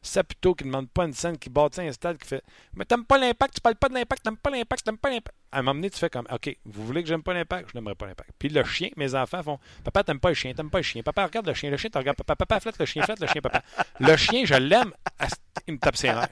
Saputo 0.00 0.54
qui 0.54 0.64
ne 0.64 0.68
demande 0.70 0.88
pas 0.90 1.04
une 1.06 1.12
scène, 1.12 1.36
qui 1.38 1.50
bâtit 1.50 1.80
un 1.80 1.90
stade, 1.92 2.18
qui 2.18 2.28
fait 2.28 2.42
Mais 2.74 2.84
t'aimes 2.84 3.04
pas 3.04 3.18
l'impact, 3.18 3.54
tu 3.54 3.60
parles 3.60 3.76
pas 3.76 3.88
de 3.88 3.94
l'impact, 3.94 4.22
t'aimes 4.22 4.36
pas 4.36 4.50
l'impact, 4.50 4.84
t'aimes 4.84 4.98
pas 4.98 5.10
l'impact. 5.10 5.36
À 5.52 5.58
un 5.58 5.62
moment 5.62 5.74
donné, 5.74 5.90
tu 5.90 5.98
fais 5.98 6.08
comme 6.10 6.26
OK, 6.32 6.56
vous 6.64 6.84
voulez 6.86 7.02
que 7.02 7.08
j'aime 7.08 7.22
pas 7.22 7.34
l'impact, 7.34 7.68
je 7.72 7.78
n'aimerais 7.78 7.94
pas 7.94 8.06
l'impact. 8.06 8.30
Puis 8.38 8.48
le 8.48 8.64
chien, 8.64 8.88
mes 8.96 9.14
enfants 9.14 9.42
font 9.42 9.58
Papa, 9.84 10.02
t'aimes 10.02 10.18
pas 10.20 10.30
le 10.30 10.34
chien, 10.34 10.54
t'aimes 10.54 10.70
pas 10.70 10.78
le 10.78 10.82
chien. 10.84 11.02
Papa, 11.02 11.26
regarde 11.26 11.46
le 11.46 11.54
chien, 11.54 11.70
le 11.70 11.76
chien, 11.76 11.90
tu 11.90 11.98
regardes. 11.98 12.16
Papa, 12.16 12.34
papa, 12.36 12.58
flatte 12.60 12.78
le 12.78 12.86
chien, 12.86 13.02
flatte 13.04 13.20
le 13.20 13.26
chien, 13.26 13.40
papa. 13.42 13.62
Le 14.00 14.16
chien, 14.16 14.44
je 14.46 14.54
l'aime, 14.54 14.92
ast- 15.18 15.40
il 15.66 15.74
me 15.74 15.78
tape 15.78 15.96
ses 15.96 16.08
nerfs. 16.08 16.28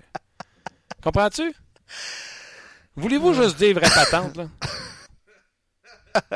Comprends-tu? 1.03 1.53
Voulez-vous 2.97 3.35
juste 3.35 3.57
dire 3.59 3.75
vraie 3.77 3.89
patente, 3.95 4.37
là? 4.37 4.47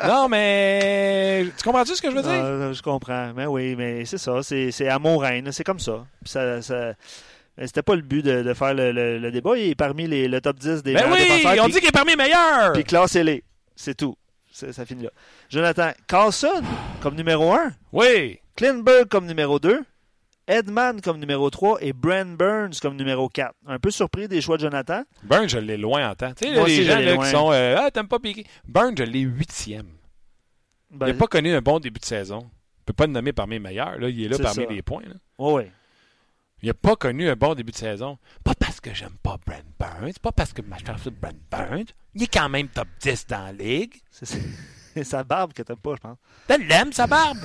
Non, 0.06 0.28
mais. 0.28 1.46
Tu 1.58 1.64
comprends-tu 1.64 1.96
ce 1.96 2.02
que 2.02 2.08
je 2.10 2.14
veux 2.16 2.22
dire? 2.22 2.30
Ah, 2.44 2.72
je 2.72 2.80
comprends. 2.80 3.32
Mais 3.34 3.46
oui, 3.46 3.74
mais 3.74 4.04
c'est 4.04 4.18
ça. 4.18 4.40
C'est, 4.42 4.70
c'est 4.70 4.88
Amour-Reine. 4.88 5.50
C'est 5.50 5.64
comme 5.64 5.80
ça. 5.80 6.06
Ça, 6.24 6.62
ça- 6.62 6.92
C'était 7.58 7.82
pas 7.82 7.94
le 7.94 8.02
but 8.02 8.22
de, 8.22 8.42
de 8.42 8.54
faire 8.54 8.74
le, 8.74 8.90
le- 8.92 9.18
le 9.18 9.30
débat. 9.30 9.56
Il 9.56 9.70
est 9.70 9.74
parmi 9.74 10.06
les, 10.08 10.26
le 10.28 10.40
top 10.40 10.58
10 10.58 10.82
des 10.82 10.92
Ben 10.94 11.08
meilleurs 11.08 11.12
oui, 11.12 11.36
défenseurs, 11.38 11.64
on 11.64 11.68
dit 11.68 11.78
qu'il 11.78 11.88
est 11.88 11.92
parmi 11.92 12.10
les 12.12 12.16
meilleurs! 12.16 12.72
Puis 12.72 12.84
classez-les. 12.84 13.44
C'est 13.76 13.94
tout. 13.96 14.16
C'est- 14.50 14.72
ça 14.72 14.84
finit 14.84 15.04
là. 15.04 15.10
Jonathan, 15.48 15.90
Carlson 16.08 16.62
comme 17.00 17.14
numéro 17.14 17.52
1, 17.52 17.72
Oui! 17.92 18.38
Klinberg 18.56 19.06
comme 19.08 19.26
numéro 19.26 19.58
2, 19.60 19.82
Edman 20.46 21.00
comme 21.00 21.18
numéro 21.18 21.48
3 21.48 21.78
et 21.80 21.92
Brent 21.92 22.36
Burns 22.36 22.78
comme 22.82 22.96
numéro 22.96 23.28
4. 23.28 23.54
Un 23.66 23.78
peu 23.78 23.90
surpris 23.90 24.28
des 24.28 24.40
choix 24.40 24.56
de 24.56 24.62
Jonathan. 24.62 25.02
Burns, 25.22 25.48
je 25.48 25.58
l'ai 25.58 25.76
loin 25.76 26.10
en 26.10 26.14
temps. 26.14 26.32
Tu 26.34 26.46
sais, 26.48 26.54
les 26.54 26.60
aussi, 26.60 26.84
gens 26.84 26.98
là, 26.98 27.16
qui 27.16 27.30
sont. 27.30 27.50
euh, 27.52 27.76
ah, 27.78 27.90
t'aimes 27.90 28.08
pas 28.08 28.18
piqué. 28.18 28.44
Burns, 28.66 28.94
je 28.98 29.04
l'ai 29.04 29.20
huitième. 29.20 29.86
Ben, 30.90 31.06
il 31.06 31.12
n'a 31.12 31.18
pas 31.18 31.26
connu 31.28 31.52
un 31.54 31.62
bon 31.62 31.78
début 31.80 31.98
de 32.00 32.04
saison. 32.04 32.40
Je 32.40 32.44
ne 32.46 32.84
peux 32.86 32.92
pas 32.92 33.06
le 33.06 33.12
nommer 33.12 33.32
parmi 33.32 33.54
les 33.54 33.60
meilleurs. 33.60 33.98
Là. 33.98 34.08
Il 34.08 34.22
est 34.24 34.28
là 34.28 34.38
parmi 34.38 34.64
ça. 34.64 34.70
les 34.70 34.82
points. 34.82 35.02
là. 35.06 35.14
ouais, 35.38 35.52
ouais. 35.52 35.72
Il 36.64 36.68
n'a 36.68 36.72
pas 36.72 36.96
connu 36.96 37.28
un 37.28 37.36
bon 37.36 37.54
début 37.54 37.72
de 37.72 37.76
saison. 37.76 38.16
Pas 38.42 38.54
parce 38.54 38.80
que 38.80 38.94
j'aime 38.94 39.18
pas 39.22 39.36
Brent 39.46 39.60
Burns, 39.78 40.14
pas 40.22 40.32
parce 40.32 40.54
que 40.54 40.62
je 40.62 40.86
cherche 40.86 41.10
Brent 41.10 41.36
Burns. 41.50 41.92
Il 42.14 42.22
est 42.22 42.26
quand 42.26 42.48
même 42.48 42.68
top 42.68 42.88
10 43.02 43.26
dans 43.26 43.44
la 43.44 43.52
ligue. 43.52 43.92
C'est, 44.10 45.04
sa 45.04 45.24
barbe 45.24 45.52
que 45.52 45.62
t'aimes 45.62 45.76
pas, 45.76 45.94
je 45.96 46.00
pense. 46.00 46.16
Tu 46.48 46.66
l'aimes, 46.66 46.94
sa 46.94 47.06
barbe? 47.06 47.36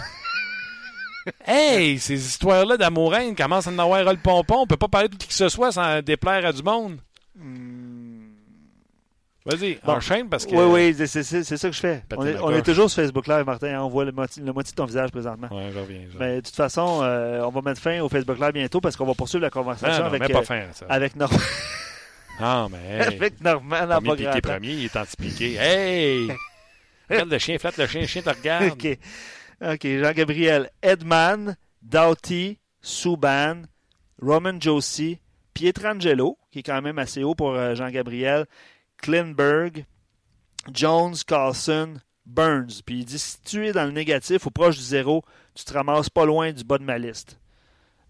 hey, 1.46 2.00
ces 2.00 2.14
histoires-là 2.14 2.78
d'amouraine 2.78 3.36
commencent 3.36 3.68
à 3.68 3.72
en 3.72 3.80
avoir 3.80 4.06
le 4.06 4.22
pompon. 4.22 4.60
On 4.62 4.68
peut 4.68 4.78
pas 4.78 4.88
parler 4.88 5.10
de 5.10 5.16
qui 5.18 5.28
que 5.28 5.34
ce 5.34 5.50
soit 5.50 5.74
sans 5.74 6.02
déplaire 6.02 6.46
à 6.46 6.54
du 6.54 6.64
monde. 6.64 7.02
Vas-y, 9.46 9.80
Bon. 9.86 9.94
enchaîne 9.94 10.28
parce 10.30 10.46
que. 10.46 10.54
Oui, 10.54 10.94
oui, 10.98 11.08
c'est, 11.08 11.24
ça 11.24 11.70
que 11.70 11.76
je 11.76 11.80
fais. 11.80 12.04
On 12.16 12.26
est, 12.26 12.38
on 12.40 12.62
toujours 12.62 12.90
sur 12.92 13.02
Facebook 13.02 13.26
Live, 13.28 13.46
Martin. 13.46 13.68
hein. 13.68 13.82
On 13.84 13.88
voit 13.90 14.06
le 14.06 14.12
moitié, 14.12 14.44
la 14.44 14.52
moitié 14.54 14.72
de 14.72 14.76
ton 14.76 14.86
visage 14.86 15.12
présentement. 15.12 15.48
Ouais, 15.52 15.70
je 15.74 15.80
reviens. 15.80 16.02
je. 16.12 16.18
Mais 16.18 16.36
de 16.38 16.42
toute 16.42 16.56
façon, 16.56 17.00
euh, 17.04 17.42
on 17.44 17.50
va 17.50 17.62
mettre 17.62 17.82
fin 17.82 18.00
au 18.02 18.10
Facebook 18.10 18.38
Live 18.38 18.52
bientôt 18.52 18.82
parce 18.82 18.96
qu'on 18.96 19.06
va 19.06 19.14
poursuivre 19.14 19.42
la 19.42 19.48
Ah, 19.48 19.52
conversation 19.52 20.00
non, 20.04 20.06
avec, 20.10 20.22
mets 20.22 20.28
pas 20.30 20.40
euh, 20.40 20.44
fin 20.44 20.60
à 20.70 20.74
ça. 20.74 20.86
avec, 20.90 21.16
Norm- 21.16 21.32
Ah, 22.42 22.68
mais. 22.70 22.78
Hey. 23.08 23.16
avec 23.18 23.42
Normand 23.42 23.88
dans 23.88 24.02
Premier 24.02 24.26
piqué 24.28 24.42
premier, 24.42 24.70
il 24.74 24.86
est 24.86 24.96
anti-piqué. 24.98 25.56
Hey! 25.56 26.28
Regarde 27.10 27.32
le 27.32 27.38
chien, 27.40 27.58
flatte 27.58 27.78
le 27.78 27.88
chien, 27.88 28.02
le 28.02 28.08
chien 28.08 28.22
te 28.22 28.30
regarde. 28.30 28.72
OK. 28.72 28.98
OK, 29.62 29.82
Jean-Gabriel. 29.84 30.70
Edman, 30.82 31.56
Doughty, 31.82 32.60
Subban, 32.82 33.64
Roman 34.22 34.60
Josie, 34.60 35.20
Pietrangelo, 35.54 36.38
qui 36.52 36.60
est 36.60 36.64
quand 36.64 36.82
même 36.82 37.00
assez 37.00 37.24
haut 37.24 37.36
pour 37.36 37.52
euh, 37.56 37.74
Jean-Gabriel, 37.76 38.46
Klinberg, 39.02 39.86
Jones, 40.74 41.16
Carlson, 41.26 41.96
Burns. 42.26 42.82
Puis 42.86 43.00
il 43.00 43.06
dit 43.06 43.20
si 43.20 43.42
tu 43.42 43.68
es 43.68 43.72
dans 43.72 43.86
le 43.86 43.92
négatif 43.92 44.46
ou 44.46 44.52
proche 44.52 44.78
du 44.78 44.84
zéro, 44.84 45.24
tu 45.56 45.64
te 45.66 45.74
ramasses 45.74 46.10
pas 46.10 46.26
loin 46.26 46.52
du 46.52 46.64
bas 46.64 46.78
de 46.78 46.84
ma 46.84 46.98
liste. 46.98 47.40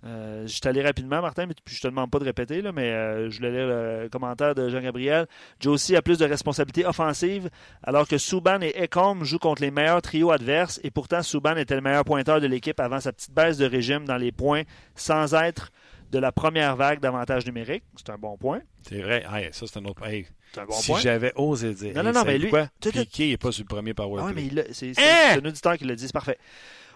Euh, 0.06 0.44
je 0.48 0.54
suis 0.54 0.62
allé 0.66 0.82
rapidement, 0.82 1.22
Martin, 1.22 1.46
mais 1.46 1.54
je 1.66 1.82
te 1.82 1.88
demande 1.88 2.10
pas 2.10 2.20
de 2.20 2.24
répéter, 2.24 2.62
mais 2.74 2.92
euh, 2.92 3.30
je 3.30 3.38
voulais 3.38 3.52
lire 3.52 3.68
le 3.68 4.10
commentaire 4.10 4.56
de 4.56 4.70
Jean-Gabriel. 4.70 5.28
Josie 5.60 5.96
a 5.96 6.02
plus 6.02 6.18
de 6.18 6.26
responsabilités 6.26 6.86
offensives, 6.86 7.50
alors 7.84 8.08
que 8.08 8.18
Subban 8.18 8.62
et 8.62 8.74
Ecom 8.82 9.26
jouent 9.26 9.40
contre 9.40 9.62
les 9.62 9.72
meilleurs 9.72 10.02
trios 10.02 10.32
adverses, 10.32 10.80
et 10.84 10.92
pourtant 10.92 11.22
Subban 11.22 11.58
était 11.58 11.76
le 11.76 11.82
meilleur 11.82 12.06
pointeur 12.06 12.40
de 12.40 12.48
l'équipe 12.48 12.80
avant 12.80 13.02
sa 13.02 13.12
petite 13.12 13.34
baisse 13.34 13.58
de 13.58 13.66
régime 13.66 14.06
dans 14.06 14.18
les 14.18 14.32
points, 14.32 14.64
sans 14.96 15.34
être 15.34 15.70
de 16.12 16.20
la 16.20 16.32
première 16.32 16.76
vague 16.76 17.00
d'avantages 17.00 17.46
numériques. 17.46 17.84
C'est 17.96 18.10
un 18.12 18.18
bon 18.18 18.38
point. 18.38 18.62
C'est 18.88 19.02
vrai. 19.02 19.24
Hey, 19.32 19.50
ça, 19.52 19.66
c'est 19.68 19.80
un 19.80 19.86
autre. 19.86 20.06
Hey, 20.06 20.26
un 20.58 20.66
bon 20.66 20.74
si 20.74 20.94
j'avais 21.02 21.32
osé 21.36 21.74
dire. 21.74 21.94
Non, 21.96 22.04
non, 22.04 22.12
non, 22.12 22.24
mais 22.26 22.38
lui- 22.38 22.50
Quoi? 22.50 22.68
Piqué 22.80 23.30
n'est 23.30 23.38
pas 23.38 23.52
sur 23.52 23.64
le 23.64 23.68
premier 23.68 23.94
power 23.94 24.22
Ah 24.26 24.32
mais 24.34 24.50
c'est 24.72 24.92
Hein? 24.98 25.40
un 25.44 25.46
auditeur 25.48 25.78
qui 25.78 25.86
l'a 25.86 25.96
dit, 25.96 26.06
c'est 26.08 26.14
parfait. 26.14 26.38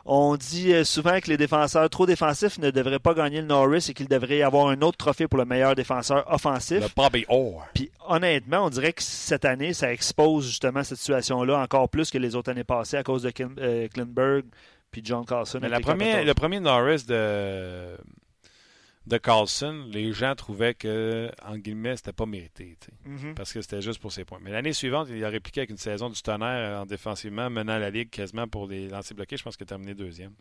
On 0.05 0.35
dit 0.35 0.73
euh, 0.73 0.83
souvent 0.83 1.17
que 1.21 1.29
les 1.29 1.37
défenseurs 1.37 1.89
trop 1.89 2.05
défensifs 2.05 2.57
ne 2.59 2.71
devraient 2.71 2.99
pas 2.99 3.13
gagner 3.13 3.39
le 3.39 3.47
Norris 3.47 3.85
et 3.89 3.93
qu'il 3.93 4.09
devrait 4.09 4.39
y 4.39 4.43
avoir 4.43 4.67
un 4.67 4.81
autre 4.81 4.97
trophée 4.97 5.29
pour 5.29 5.37
le 5.39 5.45
meilleur 5.45 5.75
défenseur 5.75 6.25
offensif. 6.29 6.81
Le 6.81 6.87
Bobby 6.93 7.23
Orr. 7.29 7.65
Puis 7.73 7.89
honnêtement, 8.09 8.65
on 8.65 8.69
dirait 8.69 8.91
que 8.91 9.01
cette 9.01 9.45
année, 9.45 9.71
ça 9.71 9.93
expose 9.93 10.45
justement 10.47 10.83
cette 10.83 10.97
situation-là 10.97 11.57
encore 11.57 11.87
plus 11.87 12.11
que 12.11 12.17
les 12.17 12.35
autres 12.35 12.51
années 12.51 12.65
passées 12.65 12.97
à 12.97 13.03
cause 13.03 13.21
de 13.23 13.29
Klin- 13.29 13.57
euh, 13.59 13.87
Klinberg 13.87 14.43
puis 14.91 15.01
John. 15.05 15.23
Mais 15.61 15.69
la 15.69 15.79
première, 15.79 16.07
Capitals. 16.07 16.25
le 16.27 16.33
premier 16.33 16.59
Norris 16.59 17.05
de, 17.07 17.95
de 19.05 19.17
Carlson, 19.17 19.85
les 19.91 20.13
gens 20.13 20.33
trouvaient 20.35 20.73
que, 20.73 21.29
en 21.45 21.57
guillemets, 21.57 21.97
c'était 21.97 22.13
pas 22.13 22.25
mérité. 22.25 22.77
Mhm. 23.05 23.35
Parce 23.35 23.51
que 23.51 23.61
c'était 23.61 23.81
juste 23.81 23.99
pour 23.99 24.11
ses 24.11 24.23
points. 24.23 24.39
Mais 24.41 24.51
l'année 24.51 24.73
suivante, 24.73 25.07
il 25.09 25.23
a 25.25 25.29
répliqué 25.29 25.61
avec 25.61 25.71
une 25.71 25.77
saison 25.77 26.09
du 26.09 26.21
tonnerre 26.21 26.81
en 26.81 26.85
défensivement, 26.85 27.49
menant 27.49 27.77
la 27.77 27.89
ligue 27.89 28.09
quasiment 28.09 28.47
pour 28.47 28.67
les 28.67 28.87
lancers 28.87 29.15
bloqués. 29.15 29.35
Je 29.37 29.43
pense 29.43 29.57
qu'il 29.57 29.65
a 29.65 29.67
terminé 29.67 29.93
deuxième. 29.93 30.31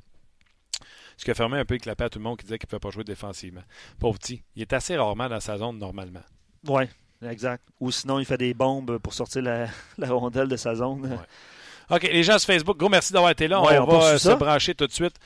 Ce 1.16 1.25
qui 1.25 1.31
a 1.31 1.35
fermé 1.35 1.59
un 1.59 1.64
peu 1.64 1.75
éclapé 1.75 2.05
à 2.05 2.09
tout 2.11 2.18
le 2.18 2.25
monde 2.25 2.38
qui 2.38 2.44
disait 2.44 2.59
qu'il 2.59 2.66
ne 2.66 2.70
pouvait 2.70 2.81
pas 2.81 2.90
jouer 2.90 3.05
défensivement. 3.05 3.62
Pauvre 3.98 4.18
petit. 4.18 4.42
Il 4.57 4.62
est 4.62 4.72
assez 4.72 4.96
rarement 4.96 5.29
dans 5.29 5.40
sa 5.40 5.59
zone 5.59 5.79
normalement. 5.79 6.22
Oui, 6.66 6.85
exact. 7.22 7.64
Ou 7.81 7.90
sinon, 7.90 8.18
il 8.18 8.25
fait 8.25 8.38
des 8.38 8.55
bombes 8.55 8.98
pour 8.98 9.12
sortir 9.12 9.42
la, 9.42 9.66
la 9.98 10.11
rondelle 10.11 10.48
de 10.48 10.57
sa 10.57 10.75
zone. 10.75 11.03
Ouais. 11.03 11.96
OK, 11.96 12.05
les 12.05 12.22
gens 12.22 12.38
sur 12.38 12.46
Facebook, 12.46 12.79
gros 12.79 12.88
merci 12.88 13.12
d'avoir 13.12 13.33
été 13.33 13.48
là. 13.48 13.61
Ouais, 13.61 13.79
on, 13.79 13.88
on 13.88 13.98
va 13.98 14.07
euh, 14.07 14.12
se 14.12 14.31
ça. 14.31 14.37
brancher 14.37 14.75
tout 14.75 14.87
de 14.87 14.92
suite. 14.92 15.16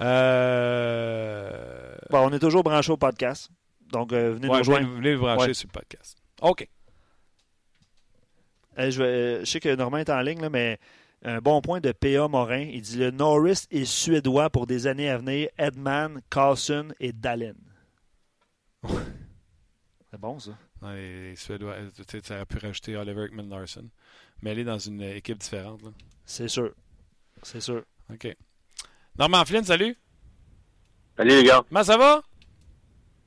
Euh... 0.00 1.96
Bon, 2.10 2.28
on 2.28 2.32
est 2.32 2.38
toujours 2.38 2.62
branché 2.62 2.92
au 2.92 2.96
podcast. 2.96 3.50
Donc, 3.92 4.12
euh, 4.12 4.34
venez 4.34 4.48
ouais, 4.48 4.52
nous 4.52 4.58
rejoindre. 4.58 4.86
venez, 4.88 4.96
venez 4.96 5.14
vous 5.14 5.22
brancher 5.22 5.48
Ouais. 5.48 5.54
sur 5.54 5.68
le 5.68 5.72
podcast. 5.72 6.18
OK. 6.42 6.68
Euh, 8.78 8.90
je, 8.90 9.44
sais 9.44 9.60
que 9.60 9.74
Normand 9.74 9.98
est 9.98 10.10
en 10.10 10.20
ligne, 10.20 10.40
là, 10.40 10.50
mais 10.50 10.78
un 11.24 11.38
bon 11.38 11.60
point 11.60 11.80
de 11.80 11.92
P.A. 11.92 12.28
Morin. 12.28 12.60
Il 12.60 12.82
dit 12.82 12.98
le 12.98 13.10
Norris 13.10 13.66
est 13.70 13.84
suédois 13.84 14.50
pour 14.50 14.66
des 14.66 14.86
années 14.86 15.08
à 15.08 15.18
venir. 15.18 15.48
Edman, 15.56 16.20
Carlson 16.30 16.88
et 17.00 17.12
Dallin. 17.12 17.54
C'est 20.10 20.20
bon, 20.20 20.38
ça. 20.38 20.52
Dans 20.80 20.92
les 20.92 21.34
Suédois, 21.36 21.72
euh, 21.72 21.90
tu 22.06 22.32
aurait 22.32 22.46
pu 22.46 22.58
rajouter 22.58 22.96
Oliver 22.96 23.24
Ekman 23.24 23.48
Larson. 23.48 23.88
Mais 24.42 24.50
elle 24.50 24.60
est 24.60 24.64
dans 24.64 24.78
une 24.78 25.02
équipe 25.02 25.38
différente. 25.38 25.80
C'est 26.24 26.48
sûr. 26.48 26.74
C'est 27.42 27.60
sûr. 27.60 27.82
OK. 28.12 28.36
Normand 29.18 29.44
Flynn, 29.46 29.64
salut. 29.64 29.96
Salut 31.16 31.30
les 31.30 31.44
gars. 31.44 31.62
Comment 31.68 31.84
ça 31.84 31.96
va? 31.96 32.22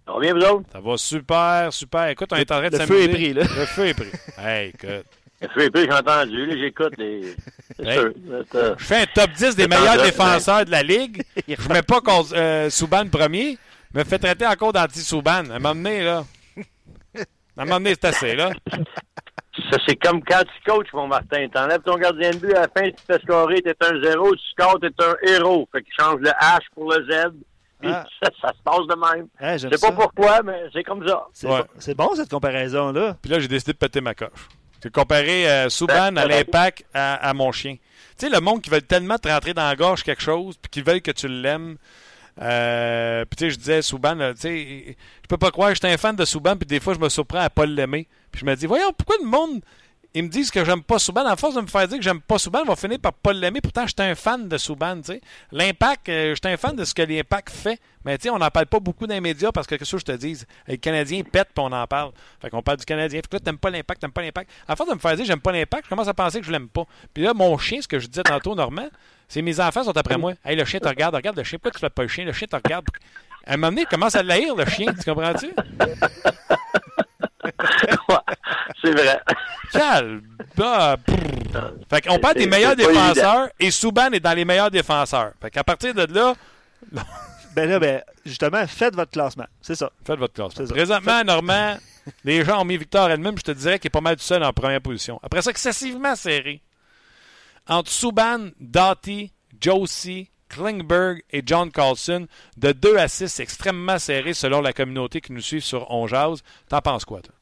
Ça 0.05 0.13
va 0.13 0.19
bien, 0.19 0.33
vous 0.33 0.41
autres? 0.41 0.65
Ça 0.71 0.79
va 0.79 0.97
super, 0.97 1.73
super. 1.73 2.07
Écoute, 2.09 2.29
on 2.31 2.35
est 2.35 2.51
en 2.51 2.59
train 2.59 2.69
de 2.69 2.77
Le 2.77 2.85
feu 2.85 2.99
est 3.01 3.05
s'amuser. 3.05 3.09
pris, 3.09 3.33
là. 3.33 3.41
Le 3.43 3.65
feu 3.65 3.87
est 3.87 3.93
pris. 3.93 4.11
Hey, 4.37 4.69
écoute. 4.69 5.05
Le 5.41 5.47
feu 5.47 5.61
est 5.63 5.69
pris, 5.71 5.83
j'ai 5.85 5.93
entendu. 5.93 6.45
Là, 6.45 6.55
j'écoute 6.57 6.93
les. 6.97 7.35
Hey. 7.79 7.93
sûr. 7.97 8.13
Euh, 8.55 8.75
Je 8.77 8.83
fais 8.83 9.01
un 9.01 9.05
top 9.13 9.31
10 9.31 9.55
des 9.55 9.67
meilleurs 9.67 9.99
en 9.99 10.03
défenseurs 10.03 10.65
de 10.65 10.71
la 10.71 10.83
Ligue. 10.83 11.23
Je 11.47 11.69
mets 11.69 11.81
pas 11.83 12.01
contre 12.01 12.35
euh, 12.35 12.69
Souban 12.69 13.07
premier. 13.07 13.57
Me 13.93 14.03
fait 14.03 14.19
traiter 14.19 14.45
encore 14.45 14.73
d'anti-Souban. 14.73 15.31
À 15.49 15.55
un 15.55 15.59
moment 15.59 15.73
donné, 15.75 16.03
là. 16.03 16.25
À 17.57 17.63
un 17.63 17.65
moment 17.65 17.77
donné, 17.77 17.91
c'est 17.95 18.05
assez, 18.05 18.35
là. 18.35 18.51
Ça, 19.71 19.77
c'est 19.87 19.95
comme 19.95 20.23
quand 20.23 20.41
tu 20.43 20.71
coaches, 20.71 20.93
mon 20.93 21.07
Martin. 21.07 21.47
T'enlèves 21.49 21.81
ton 21.81 21.95
gardien 21.97 22.31
de 22.31 22.37
but, 22.37 22.53
à 22.53 22.61
la 22.61 22.67
fin, 22.67 22.89
tu 22.89 23.03
fais 23.05 23.19
scorer, 23.19 23.61
t'es 23.61 23.75
un 23.81 24.01
zéro, 24.01 24.33
tu 24.35 24.41
scores, 24.51 24.79
t'es 24.79 24.89
un 24.99 25.15
héros. 25.33 25.67
Fait 25.71 25.81
qu'il 25.83 25.93
change 25.99 26.19
le 26.21 26.29
H 26.29 26.59
pour 26.73 26.91
le 26.93 27.03
Z. 27.11 27.31
Puis 27.81 27.89
Ah. 27.91 28.05
ça, 28.21 28.29
ça 28.41 28.47
se 28.49 28.61
passe 28.63 28.85
de 28.87 28.95
même. 29.17 29.27
J'aime 29.39 29.57
Je 29.71 29.75
sais 29.75 29.81
pas 29.81 29.87
ça. 29.87 29.91
pourquoi, 29.93 30.41
mais 30.43 30.63
c'est 30.73 30.83
comme 30.83 31.05
ça. 31.07 31.25
C'est 31.33 31.47
Ouais. 31.47 31.59
bon, 31.61 31.67
c'est 31.79 31.95
bon, 31.95 32.15
cette 32.15 32.29
comparaison-là. 32.29 33.17
Puis 33.21 33.31
là, 33.31 33.39
j'ai 33.39 33.47
décidé 33.47 33.73
de 33.73 33.77
péter 33.77 34.01
ma 34.01 34.13
coche. 34.13 34.47
J'ai 34.83 34.91
comparé 34.91 35.49
euh, 35.49 35.67
Subban 35.69 36.15
à 36.15 36.25
l'impact 36.25 36.85
à, 36.93 37.15
à 37.15 37.33
mon 37.33 37.51
chien. 37.51 37.75
Tu 38.17 38.27
sais, 38.27 38.29
le 38.29 38.39
monde 38.39 38.61
qui 38.61 38.69
veut 38.69 38.81
tellement 38.81 39.17
te 39.17 39.27
rentrer 39.27 39.53
dans 39.53 39.67
la 39.67 39.75
gorge 39.75 40.03
quelque 40.03 40.21
chose, 40.21 40.55
puis 40.61 40.69
qui 40.69 40.81
veulent 40.81 41.01
que 41.01 41.11
tu 41.11 41.27
l'aimes. 41.27 41.77
Euh, 42.41 43.25
puis 43.25 43.35
tu 43.35 43.45
sais, 43.45 43.49
je 43.51 43.57
disais 43.57 43.81
Subban, 43.81 44.15
là, 44.15 44.33
tu 44.33 44.41
sais, 44.41 44.97
je 45.21 45.27
peux 45.27 45.37
pas 45.37 45.51
croire, 45.51 45.73
j'étais 45.73 45.89
un 45.89 45.97
fan 45.97 46.15
de 46.15 46.25
Subban, 46.25 46.55
puis 46.55 46.65
des 46.65 46.79
fois, 46.79 46.93
je 46.93 46.99
me 46.99 47.09
surprends 47.09 47.39
à 47.39 47.49
pas 47.49 47.65
l'aimer. 47.65 48.07
Puis 48.31 48.41
je 48.41 48.45
me 48.45 48.55
dis, 48.55 48.65
voyons, 48.65 48.93
pourquoi 48.93 49.17
le 49.21 49.27
monde, 49.27 49.61
ils 50.13 50.23
me 50.23 50.29
disent 50.29 50.49
que 50.49 50.65
j'aime 50.65 50.81
pas 50.81 50.97
Subban. 50.97 51.25
À 51.25 51.35
force 51.35 51.55
de 51.55 51.61
me 51.61 51.67
faire 51.67 51.87
dire 51.87 51.97
que 51.97 52.03
j'aime 52.03 52.21
pas 52.21 52.39
Subban, 52.39 52.61
ils 52.63 52.67
vont 52.67 52.75
finir 52.75 52.99
par 52.99 53.13
pas 53.13 53.33
l'aimer. 53.33 53.61
Pourtant, 53.61 53.85
j'étais 53.85 54.03
un 54.03 54.15
fan 54.15 54.47
de 54.47 54.57
Subban, 54.57 54.97
tu 54.97 55.13
sais. 55.13 55.21
L'impact, 55.51 56.09
euh, 56.09 56.33
j'étais 56.33 56.49
un 56.49 56.57
fan 56.57 56.75
de 56.75 56.83
ce 56.83 56.93
que 56.93 57.01
l'impact 57.01 57.49
fait. 57.51 57.79
Mais 58.05 58.17
tu 58.17 58.23
sais, 58.23 58.29
on 58.29 58.39
n'en 58.39 58.49
parle 58.49 58.65
pas 58.65 58.79
beaucoup 58.79 59.05
dans 59.05 59.13
les 59.13 59.21
médias 59.21 59.51
parce 59.51 59.67
que, 59.67 59.75
qu'est-ce 59.75 59.91
que 59.91 59.97
je 59.97 60.05
te 60.05 60.11
dis, 60.13 60.41
les 60.67 60.77
Canadiens 60.77 61.21
pètent 61.23 61.49
puis 61.53 61.63
on 61.63 61.71
en 61.71 61.85
parle. 61.85 62.11
Fait 62.41 62.49
qu'on 62.49 62.63
parle 62.63 62.77
du 62.77 62.85
Canadien. 62.85 63.19
Fait 63.19 63.27
que 63.27 63.35
là, 63.35 63.39
t'aimes 63.41 63.57
pas 63.57 63.69
l'impact, 63.69 64.01
t'aimes 64.01 64.11
pas 64.11 64.21
l'impact. 64.21 64.49
À 64.67 64.75
force 64.75 64.89
de 64.89 64.95
me 64.95 64.99
faire 64.99 65.15
dire 65.15 65.25
j'aime 65.25 65.41
pas 65.41 65.51
l'impact, 65.51 65.85
je 65.85 65.89
commence 65.89 66.07
à 66.07 66.13
penser 66.13 66.39
que 66.39 66.45
je 66.45 66.51
l'aime 66.51 66.69
pas. 66.69 66.85
Puis 67.13 67.23
là, 67.23 67.33
mon 67.33 67.57
chien, 67.57 67.81
ce 67.81 67.87
que 67.87 67.99
je 67.99 68.07
disais 68.07 68.23
tantôt, 68.23 68.55
Normand, 68.55 68.89
c'est 69.29 69.41
mes 69.41 69.59
enfants 69.59 69.83
sont 69.83 69.95
après 69.95 70.17
moi. 70.17 70.33
Hey, 70.43 70.57
le 70.57 70.65
chien 70.65 70.79
te 70.79 70.87
regarde, 70.87 71.15
regarde 71.15 71.37
le 71.37 71.43
chien. 71.43 71.57
Pourquoi 71.59 71.71
tu 71.71 71.79
fais 71.79 71.89
pas 71.89 72.01
le 72.01 72.07
chien? 72.09 72.25
Le 72.25 72.33
chien 72.33 72.47
te 72.47 72.55
regarde. 72.55 72.85
À 73.45 73.53
un 73.53 73.57
moment 73.57 73.69
donné, 73.69 73.81
il 73.83 73.87
commence 73.87 74.15
à 74.15 74.23
l'haïr, 74.23 74.55
le 74.55 74.65
chien. 74.65 74.93
Tu 74.93 75.09
comprends-tu? 75.09 75.51
Ouais, 78.09 78.15
c'est 78.83 78.91
vrai. 78.91 79.21
Calme. 79.71 80.21
Bah, 80.55 80.97
brrr. 81.07 81.73
Fait 81.89 82.01
qu'on 82.01 82.19
parle 82.19 82.35
des 82.35 82.47
meilleurs 82.47 82.75
défenseurs 82.75 83.49
et 83.59 83.71
Souban 83.71 84.11
est 84.11 84.19
dans 84.19 84.33
les 84.33 84.45
meilleurs 84.45 84.71
défenseurs. 84.71 85.31
Fait 85.41 85.49
qu'à 85.51 85.63
partir 85.63 85.93
de 85.93 86.05
là, 86.13 86.33
Ben 87.55 87.69
là, 87.69 87.79
ben, 87.79 88.01
justement, 88.25 88.65
faites 88.67 88.95
votre 88.95 89.11
classement. 89.11 89.47
C'est 89.61 89.75
ça. 89.75 89.91
faites 90.05 90.19
votre 90.19 90.33
classement. 90.33 90.65
Présentement, 90.67 91.23
Normand, 91.23 91.77
les 92.23 92.43
gens 92.45 92.61
ont 92.61 92.65
mis 92.65 92.77
Victor 92.77 93.09
elle-même. 93.09 93.37
Je 93.37 93.43
te 93.43 93.51
dirais 93.51 93.79
qu'il 93.79 93.87
est 93.87 93.91
pas 93.91 94.01
mal 94.01 94.15
tout 94.15 94.23
seul 94.23 94.43
en 94.43 94.53
première 94.53 94.81
position. 94.81 95.19
Après 95.23 95.41
ça, 95.41 95.49
excessivement 95.51 96.15
serré. 96.15 96.61
Entre 97.69 97.91
Subban, 97.91 98.49
Doughty, 98.59 99.31
Josie, 99.61 100.29
Klingberg 100.49 101.21
et 101.29 101.43
John 101.45 101.71
Carlson, 101.71 102.27
de 102.57 102.71
2 102.71 102.97
à 102.97 103.07
6, 103.07 103.27
c'est 103.27 103.43
extrêmement 103.43 103.99
serré 103.99 104.33
selon 104.33 104.61
la 104.61 104.73
communauté 104.73 105.21
qui 105.21 105.31
nous 105.31 105.41
suit 105.41 105.61
sur 105.61 105.89
On 105.91 106.07
Jase. 106.07 106.41
T'en 106.67 106.81
penses 106.81 107.05
quoi, 107.05 107.21
toi? 107.21 107.35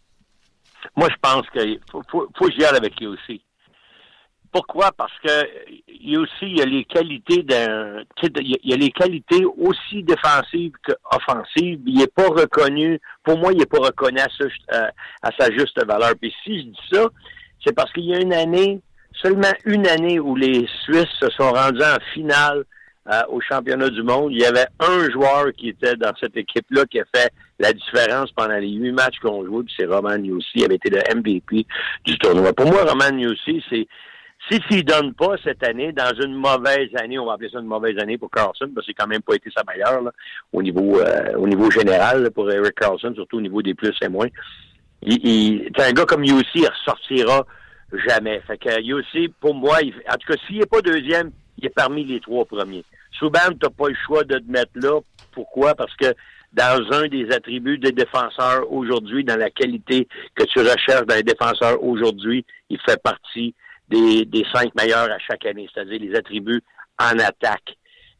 Moi, 0.96 1.08
je 1.10 1.16
pense 1.22 1.50
qu'il 1.52 1.80
faut, 1.92 2.02
que 2.28 2.52
j'y 2.52 2.64
aille 2.66 2.76
avec 2.78 2.94
aussi. 3.02 3.42
Pourquoi? 4.52 4.92
Parce 4.94 5.12
que 5.24 5.30
il 5.88 6.12
y 6.12 6.16
a 6.16 6.20
aussi 6.20 6.32
il 6.44 6.62
a 6.62 6.66
les 6.66 6.86
qualités 6.86 7.44
d'un. 7.44 8.04
Il 8.24 8.74
a- 8.74 8.78
les 8.78 8.92
qualités 8.92 9.44
aussi 9.46 10.04
défensives 10.04 10.72
qu'offensives. 10.86 11.82
Il 11.86 11.98
n'est 11.98 12.08
pas 12.08 12.28
reconnu. 12.28 13.00
Pour 13.24 13.38
moi, 13.38 13.52
il 13.52 13.60
n'est 13.60 13.66
pas 13.66 13.80
reconnu 13.80 14.20
à, 14.20 14.28
euh, 14.74 14.88
à 15.22 15.32
sa 15.38 15.52
juste 15.52 15.84
valeur. 15.86 16.14
Puis 16.20 16.34
si 16.44 16.60
je 16.60 16.64
dis 16.64 16.80
ça, 16.92 17.06
c'est 17.66 17.74
parce 17.76 17.92
qu'il 17.92 18.06
y 18.06 18.16
a 18.16 18.20
une 18.22 18.34
année, 18.34 18.80
seulement 19.22 19.54
une 19.66 19.88
année 19.88 20.20
où 20.20 20.36
les 20.36 20.68
Suisses 20.84 21.06
se 21.20 21.30
sont 21.30 21.52
rendus 21.52 21.82
en 21.82 21.98
finale 22.14 22.64
euh, 23.10 23.22
au 23.30 23.40
championnat 23.42 23.90
du 23.90 24.04
monde. 24.04 24.32
Il 24.34 24.40
y 24.40 24.46
avait 24.46 24.68
un 24.80 25.10
joueur 25.10 25.48
qui 25.58 25.70
était 25.70 25.96
dans 25.96 26.14
cette 26.20 26.36
équipe-là 26.36 26.86
qui 26.86 27.00
a 27.00 27.06
fait 27.14 27.32
la 27.60 27.72
différence 27.74 28.32
pendant 28.34 28.58
les 28.58 28.72
huit 28.72 28.92
matchs 28.92 29.20
qu'on 29.22 29.46
joué, 29.46 29.64
puis 29.64 29.74
c'est 29.78 29.86
Roman 29.86 30.18
Yossi. 30.18 30.50
Il 30.56 30.66
avait 30.66 30.76
été 30.76 30.90
le 30.90 31.00
MVP 31.16 31.66
du 32.06 32.18
tournoi. 32.18 32.54
Pour 32.54 32.68
moi, 32.68 32.84
Roman 32.84 33.18
Yossi, 33.18 33.64
c'est 33.70 33.88
si 34.50 34.62
s'il 34.70 34.86
donne 34.86 35.14
pas 35.14 35.36
cette 35.44 35.64
année, 35.64 35.92
dans 35.92 36.14
une 36.22 36.34
mauvaise 36.34 36.90
année, 37.02 37.18
on 37.18 37.26
va 37.26 37.34
appeler 37.34 37.50
ça 37.50 37.60
une 37.60 37.66
mauvaise 37.66 37.98
année 37.98 38.18
pour 38.18 38.30
Carlson, 38.30 38.70
parce 38.74 38.86
que 38.86 38.92
c'est 38.92 38.94
quand 38.94 39.08
même 39.08 39.22
pas 39.22 39.36
été 39.36 39.50
sa 39.56 39.64
meilleure 39.64 40.02
là, 40.02 40.12
au 40.54 40.62
niveau 40.62 41.00
euh, 41.00 41.34
au 41.38 41.48
niveau 41.48 41.72
général 41.72 42.24
là, 42.24 42.32
pour 42.32 42.50
Eric 42.52 42.76
Carlson, 42.76 43.14
surtout 43.16 43.38
au 43.38 43.42
niveau 43.42 43.62
des 43.62 43.74
plus 43.74 43.96
et 44.02 44.10
moins. 44.10 44.28
Il, 45.02 45.26
il, 45.26 45.72
un 45.78 45.92
gars 45.92 46.06
comme 46.06 46.24
Yossi, 46.24 46.46
il 46.56 46.68
ressortira 46.68 47.46
jamais. 48.08 48.42
Fait 48.42 48.58
que 48.58 48.82
Yossi, 48.82 49.30
pour 49.40 49.54
moi, 49.56 49.82
il, 49.82 49.94
en 50.10 50.16
tout 50.18 50.34
cas, 50.34 50.40
s'il 50.48 50.60
n'est 50.60 50.66
pas 50.66 50.82
deuxième, 50.82 51.32
il 51.58 51.66
est 51.66 51.70
parmi 51.70 52.04
les 52.04 52.20
trois 52.20 52.46
premiers. 52.46 52.84
Souban, 53.18 53.40
t'as 53.60 53.70
pas 53.70 53.90
le 53.90 53.96
choix 54.06 54.24
de 54.24 54.38
te 54.38 54.52
mettre 54.52 54.72
là. 54.76 55.00
Pourquoi? 55.32 55.74
Parce 55.76 55.96
que 55.96 56.14
dans 56.54 56.92
un 56.94 57.08
des 57.08 57.30
attributs 57.32 57.78
des 57.78 57.92
défenseurs 57.92 58.72
aujourd'hui, 58.72 59.24
dans 59.24 59.38
la 59.38 59.50
qualité 59.50 60.08
que 60.36 60.44
tu 60.46 60.60
recherches 60.60 61.06
dans 61.06 61.16
les 61.16 61.24
défenseurs 61.24 61.84
aujourd'hui, 61.84 62.46
il 62.70 62.80
fait 62.82 63.02
partie 63.02 63.54
des, 63.90 64.26
des 64.26 64.46
cinq 64.54 64.74
meilleurs 64.76 65.10
à 65.12 65.20
chaque 65.20 65.46
année, 65.46 65.68
c'est-à-dire 65.74 66.00
les 66.00 66.16
attributs 66.16 66.64
en 67.00 67.18
attaque. 67.20 67.76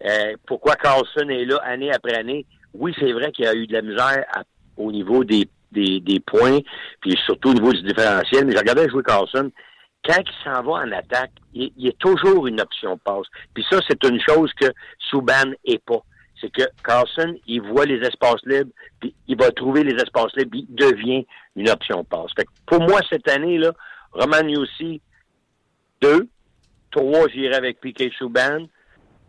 Euh, 0.06 0.36
pourquoi 0.46 0.76
Carlson 0.76 1.30
est 1.30 1.46
là 1.46 1.58
année 1.64 1.92
après 1.92 2.16
année? 2.16 2.46
Oui, 2.74 2.94
c'est 3.00 3.12
vrai 3.12 3.32
qu'il 3.32 3.46
y 3.46 3.48
a 3.48 3.56
eu 3.56 3.66
de 3.66 3.74
la 3.74 3.82
misère 3.82 4.24
à- 4.34 4.44
au 4.78 4.92
niveau 4.92 5.24
des, 5.24 5.50
des, 5.72 6.00
des 6.00 6.20
points, 6.20 6.60
puis 7.02 7.18
surtout 7.26 7.50
au 7.50 7.54
niveau 7.54 7.74
du 7.74 7.82
différentiel, 7.84 8.46
mais 8.46 8.54
je 8.54 8.60
regardais 8.60 8.90
jouer 8.90 9.04
Carlson, 9.04 9.52
quand 10.08 10.22
il 10.22 10.44
s'en 10.44 10.64
va 10.64 10.72
en 10.72 10.92
attaque, 10.92 11.32
il, 11.54 11.72
y 11.78 11.90
a 11.90 11.92
toujours 11.94 12.48
une 12.48 12.62
option 12.62 12.98
passe. 12.98 13.28
Puis 13.54 13.66
ça, 13.70 13.80
c'est 13.88 14.02
une 14.06 14.20
chose 14.22 14.52
que 14.54 14.68
Souban 15.10 15.52
est 15.66 15.84
pas. 15.84 16.02
C'est 16.40 16.52
que 16.52 16.64
Carlson, 16.84 17.36
il 17.48 17.62
voit 17.62 17.86
les 17.86 18.00
espaces 18.08 18.46
libres, 18.46 18.72
puis 19.00 19.14
il 19.28 19.38
va 19.38 19.52
trouver 19.52 19.84
les 19.84 19.96
espaces 19.96 20.34
libres, 20.38 20.52
puis 20.52 20.68
il 20.70 20.76
devient 20.76 21.26
une 21.56 21.70
option 21.70 22.04
passe. 22.04 22.32
Fait 22.38 22.46
que 22.46 22.52
pour 22.66 22.80
moi, 22.82 23.02
cette 23.10 23.28
année, 23.28 23.58
là, 23.58 23.72
Roman 24.14 24.48
Yossi, 24.48 25.02
deux. 26.02 26.28
Trois, 26.92 27.28
j'irai 27.28 27.56
avec 27.56 27.82
Piquet 27.82 28.12
Souban. 28.18 28.66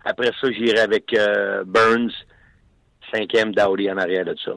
Après 0.04 0.30
ça, 0.40 0.50
j'irai 0.52 0.78
avec 0.78 1.12
euh, 1.14 1.64
Burns. 1.64 2.12
Cinquième, 3.12 3.52
Dowdy 3.52 3.90
en 3.90 3.96
arrière 3.96 4.24
de 4.24 4.36
ça. 4.44 4.52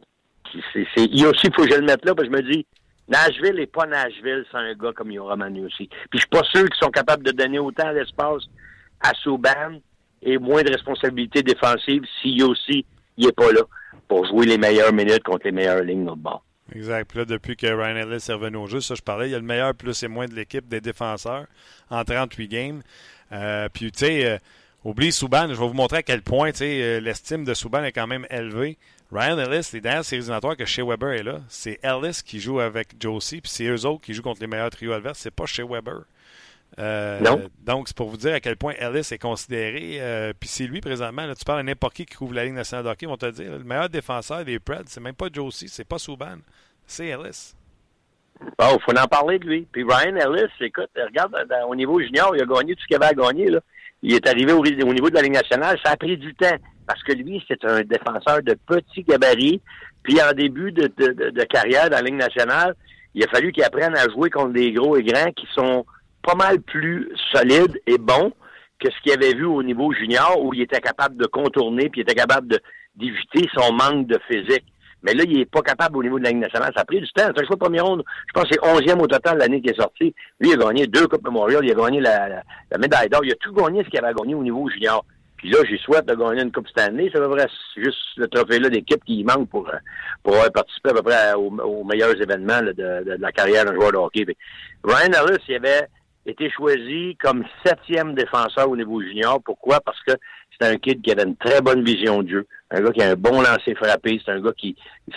Il 0.97 1.26
aussi, 1.26 1.47
faut 1.56 1.64
que 1.64 1.72
je 1.72 1.78
le 1.78 1.86
mette 1.86 2.06
là, 2.06 2.16
parce 2.16 2.28
que 2.28 2.36
je 2.36 2.41
me 2.41 2.52
dis, 2.52 2.66
Nashville 3.08 3.56
n'est 3.56 3.68
pas 3.68 3.86
Nashville 3.86 4.45
sans 4.52 4.60
un 4.60 4.74
gars 4.74 4.91
comme 4.93 5.12
Roman 5.18 5.54
Yossi. 5.54 5.88
Puis 5.88 6.10
je 6.14 6.20
suis 6.20 6.30
pas 6.30 6.43
sûr 6.43 6.64
qu'ils 6.64 6.80
sont 6.82 6.91
capables 6.91 7.24
de 7.24 7.32
donner 7.32 7.60
autant 7.60 7.93
d'espace 7.93 8.43
à 9.02 9.14
Souban 9.16 9.80
et 10.22 10.38
moins 10.38 10.64
de 10.64 10.72
responsabilités 10.72 11.43
défensives 11.43 12.04
si 12.22 12.30
Yossi 12.32 12.86
il 13.18 13.28
est 13.28 13.36
pas 13.36 13.52
là 13.52 13.62
pour 14.08 14.26
jouer 14.26 14.45
les 14.45 14.58
meilleures 14.58 14.93
minutes 14.93 15.24
contre 15.24 15.45
les 15.45 15.52
meilleures 15.52 15.84
lignes 15.84 16.06
de 16.06 16.12
bord. 16.12 16.43
Exact. 16.74 17.10
Puis 17.10 17.20
là, 17.20 17.26
depuis 17.26 17.58
que 17.58 17.68
Ryan 17.68 17.97
Ellis 17.97 18.26
est 18.30 18.34
revenu 18.34 18.58
au 18.58 18.68
jeu, 18.68 18.80
ça 18.80 18.95
je 18.95 19.02
parlais, 19.02 19.28
il 19.28 19.32
y 19.32 19.36
a 19.36 19.39
le 19.39 19.45
meilleur 19.45 19.76
plus 19.76 20.04
et 20.04 20.08
moins 20.08 20.28
de 20.28 20.34
l'équipe 20.34 20.68
des 20.68 20.80
défenseurs 20.80 21.45
en 21.89 22.04
38 22.04 22.47
games. 22.47 22.82
Euh, 23.32 23.68
puis 23.74 23.91
tu 23.91 24.06
sais, 24.06 24.26
euh, 24.26 24.38
oublie 24.86 25.12
Souban, 25.12 25.47
je 25.49 25.60
vais 25.60 25.68
vous 25.68 25.74
montrer 25.74 25.97
à 25.97 26.04
quel 26.04 26.22
point 26.22 26.52
euh, 26.62 26.99
l'estime 27.02 27.43
de 27.43 27.54
Souban 27.54 27.84
est 27.84 27.91
quand 27.91 28.08
même 28.08 28.26
élevée. 28.30 28.78
Ryan 29.12 29.38
Ellis, 29.39 29.70
les 29.74 29.82
dernières 29.82 30.05
séries 30.05 30.22
éliminatoires 30.22 30.55
que 30.55 30.66
Shea 30.66 30.84
Weber 30.86 31.09
est 31.14 31.24
là, 31.24 31.39
c'est 31.49 31.80
Ellis 31.84 32.22
qui 32.26 32.39
joue 32.39 32.59
avec 32.62 32.95
Josie, 33.01 33.41
puis 33.41 33.51
c'est 33.51 33.66
eux 33.66 33.86
autres 33.86 34.01
qui 34.01 34.14
jouent 34.14 34.22
contre 34.22 34.39
les 34.41 34.47
meilleurs 34.47 34.70
trios 34.70 34.93
adverses, 34.93 35.20
c'est 35.20 35.32
pas 35.36 35.45
Shea 35.45 35.66
Weber. 35.66 36.03
Euh, 36.80 37.20
Non. 37.20 37.41
Donc, 37.66 37.89
c'est 37.89 37.97
pour 37.97 38.07
vous 38.09 38.16
dire 38.16 38.34
à 38.34 38.39
quel 38.39 38.55
point 38.55 38.74
Ellis 38.80 39.09
est 39.12 39.22
considéré. 39.22 39.97
euh, 39.99 40.32
puis 40.39 40.47
c'est 40.47 40.64
lui, 40.66 40.80
présentement, 40.80 41.26
là, 41.26 41.36
tu 41.36 41.43
parles 41.43 41.59
à 41.59 41.64
n'importe 41.64 41.93
qui 41.95 42.05
qui 42.05 42.16
couvre 42.16 42.34
la 42.34 42.45
Ligue 42.45 42.53
nationale 42.53 42.86
de 42.86 42.89
hockey, 42.89 43.05
ils 43.05 43.09
vont 43.09 43.18
te 43.18 43.26
le 43.26 43.32
dire, 43.34 43.51
le 43.51 43.64
meilleur 43.66 43.89
défenseur 43.89 44.45
des 44.45 44.59
Preds, 44.59 44.84
c'est 44.88 45.01
même 45.01 45.16
pas 45.16 45.28
Josie, 45.34 45.68
c'est 45.68 45.84
pas 45.84 45.97
Souban, 45.99 46.38
c'est 46.86 47.07
Ellis. 47.07 47.53
Bon, 48.57 48.80
faut 48.80 48.97
en 48.97 49.07
parler 49.07 49.38
de 49.39 49.45
lui. 49.45 49.68
Puis 49.72 49.84
Ryan 49.84 50.16
Ellis, 50.16 50.49
écoute, 50.62 50.89
regarde, 50.95 51.36
dans- 51.49 51.68
au 51.68 51.76
niveau 51.76 51.99
junior, 51.99 52.34
il 52.36 52.41
a 52.41 52.45
gagné 52.45 52.76
tout 52.76 52.82
ce 52.82 52.88
qu'il 52.88 52.95
avait 52.95 53.07
à 53.07 53.14
gagner. 53.14 53.49
Là. 53.49 53.59
Il 54.04 54.14
est 54.14 54.28
arrivé 54.28 54.52
au, 54.52 54.60
au 54.60 54.93
niveau 54.93 55.10
de 55.10 55.16
la 55.16 55.22
Ligue 55.22 55.34
nationale. 55.34 55.78
Ça 55.84 55.91
a 55.91 55.97
pris 55.97 56.18
du 56.18 56.34
temps 56.34 56.58
parce 56.88 57.04
que 57.04 57.14
lui, 57.14 57.43
c'est 57.47 57.64
un 57.66 57.82
défenseur 57.82 58.41
de 58.43 58.56
petit 58.68 59.04
gabarit. 59.04 59.62
Puis 60.04 60.22
en 60.22 60.34
début 60.34 60.72
de, 60.72 60.88
de, 60.97 61.43
carrière 61.43 61.89
dans 61.89 61.97
la 61.97 62.02
Ligue 62.02 62.16
nationale, 62.16 62.76
il 63.14 63.24
a 63.24 63.28
fallu 63.28 63.52
qu'il 63.52 63.64
apprenne 63.64 63.95
à 63.95 64.10
jouer 64.10 64.30
contre 64.30 64.54
des 64.54 64.72
gros 64.72 64.97
et 64.97 65.04
grands 65.04 65.32
qui 65.32 65.47
sont 65.54 65.86
pas 66.24 66.36
mal 66.36 66.60
plus 66.62 67.10
solides 67.32 67.80
et 67.86 67.97
bons 67.97 68.34
que 68.80 68.89
ce 68.91 69.02
qu'il 69.04 69.12
avait 69.12 69.34
vu 69.34 69.45
au 69.45 69.62
niveau 69.62 69.93
junior 69.93 70.41
où 70.43 70.54
il 70.54 70.62
était 70.62 70.80
capable 70.80 71.18
de 71.18 71.28
contourner 71.28 71.89
puis 71.89 72.02
il 72.02 72.04
était 72.04 72.16
capable 72.16 72.60
d'éviter 72.95 73.47
son 73.54 73.74
manque 73.74 74.08
de 74.08 74.20
physique. 74.28 74.66
Mais 75.04 75.14
là, 75.14 75.24
il 75.28 75.39
est 75.39 75.45
pas 75.49 75.62
capable 75.62 75.97
au 75.97 76.04
niveau 76.04 76.20
de 76.20 76.24
la 76.24 76.32
nationale. 76.34 76.72
Ça 76.76 76.82
a 76.82 76.86
pris 76.86 77.02
du 77.02 77.08
temps. 77.12 77.24
C'est 77.36 77.41
un 77.41 77.45
choix 77.45 77.56
de 77.56 77.62
première 77.62 77.86
ronde. 77.86 78.04
Je 78.28 78.34
pense 78.34 78.43
que 78.49 78.56
c'est 78.56 78.62
11e 78.62 78.99
au 78.99 79.08
total 79.08 79.38
l'année 79.39 79.62
qui 79.62 79.70
est 79.70 79.80
sortie. 79.80 80.14
Lui, 80.39 80.52
il 80.52 80.54
a 80.54 80.66
gagné 80.66 80.88
deux 80.88 81.08
Coupes 81.08 81.24
Memorial. 81.24 81.66
Il 81.66 81.72
a 81.72 81.76
gagné 81.76 81.99
la, 81.99 82.30
la, 82.30 82.43
la 82.72 82.78
médaille 82.78 83.10
d'or. 83.10 83.22
Il 83.26 83.32
a 83.32 83.36
tout 83.36 83.54
gagné 83.54 83.84
ce 83.84 83.89
qu'il 83.89 83.99
avait 84.04 84.14
gagné 84.14 84.36
au 84.36 84.43
niveau 84.43 84.70
junior. 84.70 85.04
Puis 85.38 85.49
là, 85.49 85.58
j'ai 85.68 85.80
souhaite 85.80 86.06
de 86.06 86.14
gagner 86.14 86.43
une 86.43 86.52
Coupe 86.52 86.68
Stanley. 86.68 87.10
Ça 87.12 87.20
devrait 87.20 87.43
être 87.43 87.54
juste 87.76 87.97
le 88.18 88.28
trophée-là 88.28 88.70
d'équipe 88.70 89.04
qui 89.04 89.24
manque 89.24 89.49
pour, 89.49 89.68
euh, 89.70 89.78
pour 90.24 90.34
avoir 90.36 90.52
participé 90.52 90.89
à 90.91 90.93
peu 90.93 91.02
près 91.02 91.34
aux, 91.34 91.84
meilleurs 91.84 92.22
événements 92.22 92.62
de- 92.62 92.72
de 92.74 93.18
la 93.20 93.32
carrière 93.32 93.66
d'un 93.66 93.74
joueur 93.74 93.91
de 93.91 93.97
hockey. 93.97 94.26
Puis 94.26 94.38
Ryan 94.84 95.10
Ellis, 95.28 95.43
il 95.49 95.56
avait 95.56 95.88
été 96.28 96.47
choisi 96.52 97.18
comme 97.20 97.43
septième 97.66 98.14
défenseur 98.14 98.70
au 98.70 98.78
niveau 98.78 99.02
junior. 99.02 99.41
Pourquoi? 99.43 99.80
Parce 99.80 99.99
que 100.04 100.12
c'est 100.62 100.68
un 100.68 100.78
kid 100.78 101.01
qui 101.01 101.12
avait 101.12 101.24
une 101.24 101.36
très 101.36 101.62
bonne 101.62 101.84
vision 101.84 102.22
de 102.22 102.30
jeu, 102.30 102.47
un 102.70 102.82
gars 102.82 102.91
qui 102.91 103.01
a 103.01 103.09
un 103.12 103.16
bon 103.16 103.41
lancer 103.41 103.74
frappé, 103.76 104.22
c'est 104.24 104.32
un 104.32 104.39
gars 104.39 104.53
qui 104.55 104.76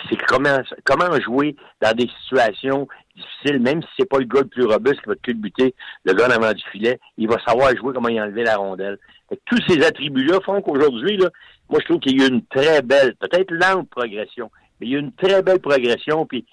sait 0.09 0.17
comment, 0.27 1.19
jouer 1.21 1.55
dans 1.81 1.93
des 1.93 2.09
situations 2.21 2.87
difficiles, 3.15 3.61
même 3.61 3.81
si 3.81 3.87
c'est 3.99 4.09
pas 4.09 4.17
le 4.17 4.25
gars 4.25 4.41
le 4.41 4.47
plus 4.47 4.65
robuste 4.65 5.01
qui 5.01 5.09
va 5.09 5.15
te 5.15 5.21
culbuter 5.21 5.75
le 6.03 6.13
gars 6.13 6.25
avant 6.25 6.51
du 6.51 6.63
filet, 6.71 6.99
il 7.17 7.27
va 7.27 7.37
savoir 7.45 7.75
jouer 7.75 7.93
comment 7.93 8.09
y 8.09 8.19
enlever 8.19 8.43
la 8.43 8.57
rondelle. 8.57 8.97
tous 9.45 9.61
ces 9.67 9.83
attributs-là 9.85 10.39
font 10.43 10.61
qu'aujourd'hui, 10.61 11.17
là, 11.17 11.29
moi 11.69 11.79
je 11.81 11.85
trouve 11.85 11.99
qu'il 11.99 12.19
y 12.19 12.23
a 12.23 12.27
eu 12.27 12.29
une 12.29 12.45
très 12.45 12.81
belle, 12.81 13.15
peut-être 13.15 13.51
lente 13.51 13.89
progression, 13.89 14.49
mais 14.79 14.87
il 14.87 14.93
y 14.93 14.95
a 14.95 14.99
une 14.99 15.13
très 15.13 15.41
belle 15.43 15.59
progression, 15.59 16.25
puis 16.25 16.45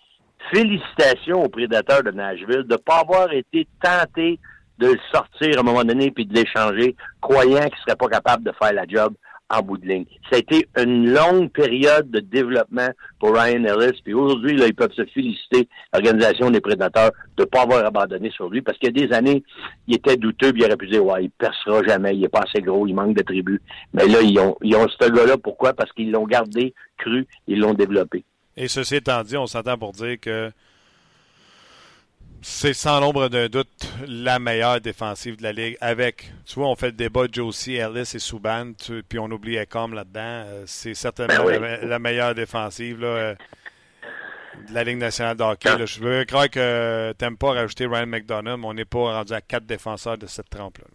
félicitations 0.52 1.42
aux 1.42 1.48
prédateurs 1.48 2.02
de 2.02 2.10
Nashville 2.10 2.64
de 2.64 2.72
ne 2.72 2.76
pas 2.76 3.00
avoir 3.00 3.32
été 3.32 3.66
tentés 3.82 4.38
de 4.82 4.92
le 4.92 5.00
sortir 5.12 5.56
à 5.56 5.60
un 5.60 5.62
moment 5.62 5.84
donné 5.84 6.10
puis 6.10 6.26
de 6.26 6.34
l'échanger, 6.34 6.96
croyant 7.20 7.60
qu'il 7.60 7.78
ne 7.78 7.82
serait 7.86 7.96
pas 7.96 8.08
capable 8.08 8.44
de 8.44 8.52
faire 8.60 8.72
la 8.72 8.86
job 8.86 9.14
en 9.50 9.60
bout 9.60 9.76
de 9.76 9.86
ligne. 9.86 10.06
Ça 10.30 10.36
a 10.36 10.38
été 10.38 10.66
une 10.78 11.12
longue 11.12 11.50
période 11.50 12.10
de 12.10 12.20
développement 12.20 12.88
pour 13.20 13.34
Ryan 13.34 13.64
Ellis. 13.64 14.00
Puis 14.02 14.14
aujourd'hui, 14.14 14.56
ils 14.58 14.74
peuvent 14.74 14.92
se 14.92 15.04
féliciter, 15.04 15.68
l'organisation 15.92 16.50
des 16.50 16.60
prédateurs, 16.60 17.10
de 17.36 17.42
ne 17.42 17.46
pas 17.46 17.62
avoir 17.62 17.84
abandonné 17.84 18.30
sur 18.30 18.48
lui. 18.48 18.62
Parce 18.62 18.78
qu'il 18.78 18.96
y 18.96 19.04
a 19.04 19.06
des 19.06 19.14
années, 19.14 19.42
il 19.86 19.96
était 19.96 20.16
douteux, 20.16 20.52
puis 20.52 20.62
il 20.62 20.64
aurait 20.64 20.76
pu 20.76 20.88
dire 20.88 21.04
Ouais, 21.04 21.24
il 21.24 21.30
percera 21.30 21.82
jamais, 21.86 22.16
il 22.16 22.24
est 22.24 22.30
pas 22.30 22.44
assez 22.48 22.62
gros, 22.62 22.86
il 22.86 22.94
manque 22.94 23.14
de 23.14 23.22
tribus. 23.22 23.60
Mais 23.92 24.06
là, 24.06 24.22
ils 24.22 24.38
ont, 24.38 24.56
ils 24.62 24.74
ont 24.74 24.88
ce 24.88 25.10
gars-là. 25.10 25.36
Pourquoi? 25.36 25.74
Parce 25.74 25.92
qu'ils 25.92 26.10
l'ont 26.10 26.26
gardé, 26.26 26.72
cru, 26.96 27.26
ils 27.46 27.58
l'ont 27.58 27.74
développé. 27.74 28.24
Et 28.56 28.68
ceci 28.68 28.96
étant 28.96 29.22
dit, 29.22 29.36
on 29.36 29.46
s'entend 29.46 29.76
pour 29.76 29.92
dire 29.92 30.18
que 30.18 30.50
c'est 32.42 32.74
sans 32.74 33.00
l'ombre 33.00 33.28
d'un 33.28 33.46
doute 33.46 33.68
la 34.06 34.38
meilleure 34.38 34.80
défensive 34.80 35.36
de 35.36 35.44
la 35.44 35.52
Ligue. 35.52 35.76
Avec, 35.80 36.32
tu 36.44 36.56
vois, 36.56 36.68
on 36.68 36.74
fait 36.74 36.86
le 36.86 36.92
débat 36.92 37.28
de 37.28 37.34
Josie, 37.34 37.76
Ellis 37.76 38.12
et 38.14 38.18
Subban, 38.18 38.72
puis 39.08 39.18
on 39.18 39.30
oublie 39.30 39.56
Ecom 39.56 39.94
là-dedans. 39.94 40.20
Euh, 40.20 40.62
c'est 40.66 40.94
certainement 40.94 41.44
ben 41.44 41.78
la, 41.82 41.98
meilleure 42.00 42.34
défensive 42.34 43.00
là, 43.00 43.06
euh, 43.06 43.34
de 44.68 44.74
la 44.74 44.82
Ligue 44.82 44.98
nationale 44.98 45.36
de 45.36 45.44
hockey. 45.44 45.86
Je 45.86 46.00
veux 46.00 46.24
croire 46.24 46.50
que 46.50 47.12
tu 47.16 47.24
n'aimes 47.24 47.36
pas 47.36 47.52
rajouter 47.52 47.86
Ryan 47.86 48.06
McDonough, 48.06 48.58
mais 48.58 48.66
on 48.66 48.74
n'est 48.74 48.84
pas 48.84 48.98
rendu 48.98 49.32
à 49.32 49.40
quatre 49.40 49.66
défenseurs 49.66 50.18
de 50.18 50.26
cette 50.26 50.50
trempe-là. 50.50 50.86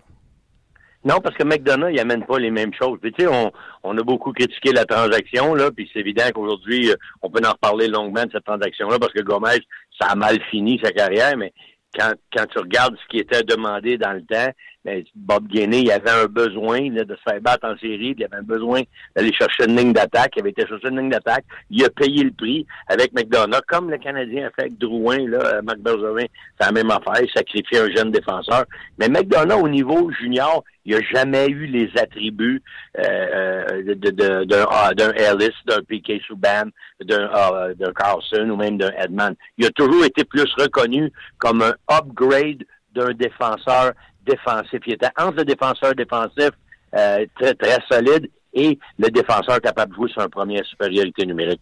Non, 1.05 1.21
parce 1.21 1.37
que 1.37 1.43
McDonough, 1.43 1.91
il 1.91 1.99
amène 2.01 2.25
pas 2.25 2.37
les 2.37 2.51
mêmes 2.51 2.73
choses. 2.73 2.97
Puis, 3.01 3.13
tu 3.13 3.23
sais, 3.23 3.29
on, 3.31 3.51
on 3.83 3.97
a 3.97 4.03
beaucoup 4.03 4.33
critiqué 4.33 4.73
la 4.73 4.83
transaction, 4.83 5.53
là, 5.53 5.71
puis 5.71 5.89
c'est 5.93 5.99
évident 5.99 6.25
qu'aujourd'hui, 6.35 6.89
euh, 6.89 6.95
on 7.21 7.29
peut 7.29 7.39
en 7.45 7.51
reparler 7.51 7.87
longuement 7.87 8.25
de 8.25 8.31
cette 8.31 8.43
transaction-là, 8.43 8.99
parce 8.99 9.13
que 9.13 9.21
Gomez, 9.21 9.59
ça 9.99 10.09
a 10.09 10.15
mal 10.15 10.39
fini 10.49 10.79
sa 10.83 10.91
carrière, 10.91 11.37
mais 11.37 11.53
quand, 11.97 12.13
quand 12.31 12.45
tu 12.47 12.59
regardes 12.59 12.97
ce 12.97 13.07
qui 13.07 13.17
était 13.17 13.43
demandé 13.43 13.97
dans 13.97 14.13
le 14.13 14.23
temps, 14.23 14.51
ben, 14.87 15.03
Bob 15.15 15.47
Guinée, 15.49 15.79
il 15.79 15.91
avait 15.91 16.09
un 16.09 16.27
besoin 16.27 16.89
de 16.89 16.99
se 16.99 17.29
faire 17.29 17.41
battre 17.41 17.67
en 17.67 17.77
série, 17.77 18.15
il 18.17 18.23
avait 18.23 18.37
un 18.37 18.41
besoin 18.41 18.83
d'aller 19.13 19.33
chercher 19.33 19.65
une 19.67 19.75
ligne 19.75 19.91
d'attaque. 19.91 20.31
Il 20.37 20.39
avait 20.39 20.51
été 20.51 20.65
chercher 20.65 20.87
une 20.87 20.99
ligne 20.99 21.09
d'attaque. 21.09 21.43
Il 21.69 21.83
a 21.83 21.89
payé 21.89 22.23
le 22.23 22.31
prix 22.31 22.65
avec 22.87 23.11
McDonough, 23.11 23.59
comme 23.67 23.91
le 23.91 23.97
Canadien 23.97 24.47
a 24.47 24.49
fait 24.51 24.61
avec 24.61 24.77
Drouin, 24.77 25.27
là, 25.27 25.39
euh, 25.39 25.61
Marc 25.61 25.79
Bergevin, 25.79 26.27
c'est 26.57 26.67
la 26.67 26.71
même 26.71 26.89
affaire, 26.89 27.21
il 27.21 27.29
sacrifie 27.35 27.77
un 27.77 27.93
jeune 27.93 28.11
défenseur. 28.11 28.63
Mais 28.97 29.09
McDonough, 29.09 29.61
au 29.61 29.67
niveau 29.67 30.09
junior, 30.11 30.63
il 30.85 30.95
n'a 30.95 31.01
jamais 31.13 31.47
eu 31.47 31.65
les 31.65 31.91
attributs 31.97 32.63
euh, 32.97 33.93
d'un 33.93 35.11
Ellis, 35.15 35.53
d'un 35.65 35.81
P.K. 35.85 36.21
Subban, 36.25 36.69
d'un 37.01 37.91
Carlson 37.93 38.49
ou 38.49 38.55
même 38.55 38.77
d'un 38.77 38.91
Edman. 38.97 39.35
Il 39.57 39.65
a 39.65 39.69
toujours 39.71 40.05
été 40.05 40.23
plus 40.23 40.49
reconnu 40.57 41.11
comme 41.39 41.61
un 41.61 41.73
upgrade 41.91 42.63
d'un 42.95 43.13
défenseur 43.13 43.91
défensif. 44.27 44.79
Il 44.85 44.93
était 44.93 45.09
entre 45.17 45.37
le 45.37 45.45
défenseur 45.45 45.95
défensif 45.95 46.51
euh, 46.95 47.25
très, 47.39 47.53
très 47.53 47.77
solide 47.89 48.29
et 48.53 48.77
le 48.97 49.09
défenseur 49.09 49.61
capable 49.61 49.91
de 49.91 49.95
jouer 49.95 50.09
sur 50.09 50.21
un 50.21 50.29
premier 50.29 50.63
supériorité 50.63 51.25
numérique. 51.25 51.61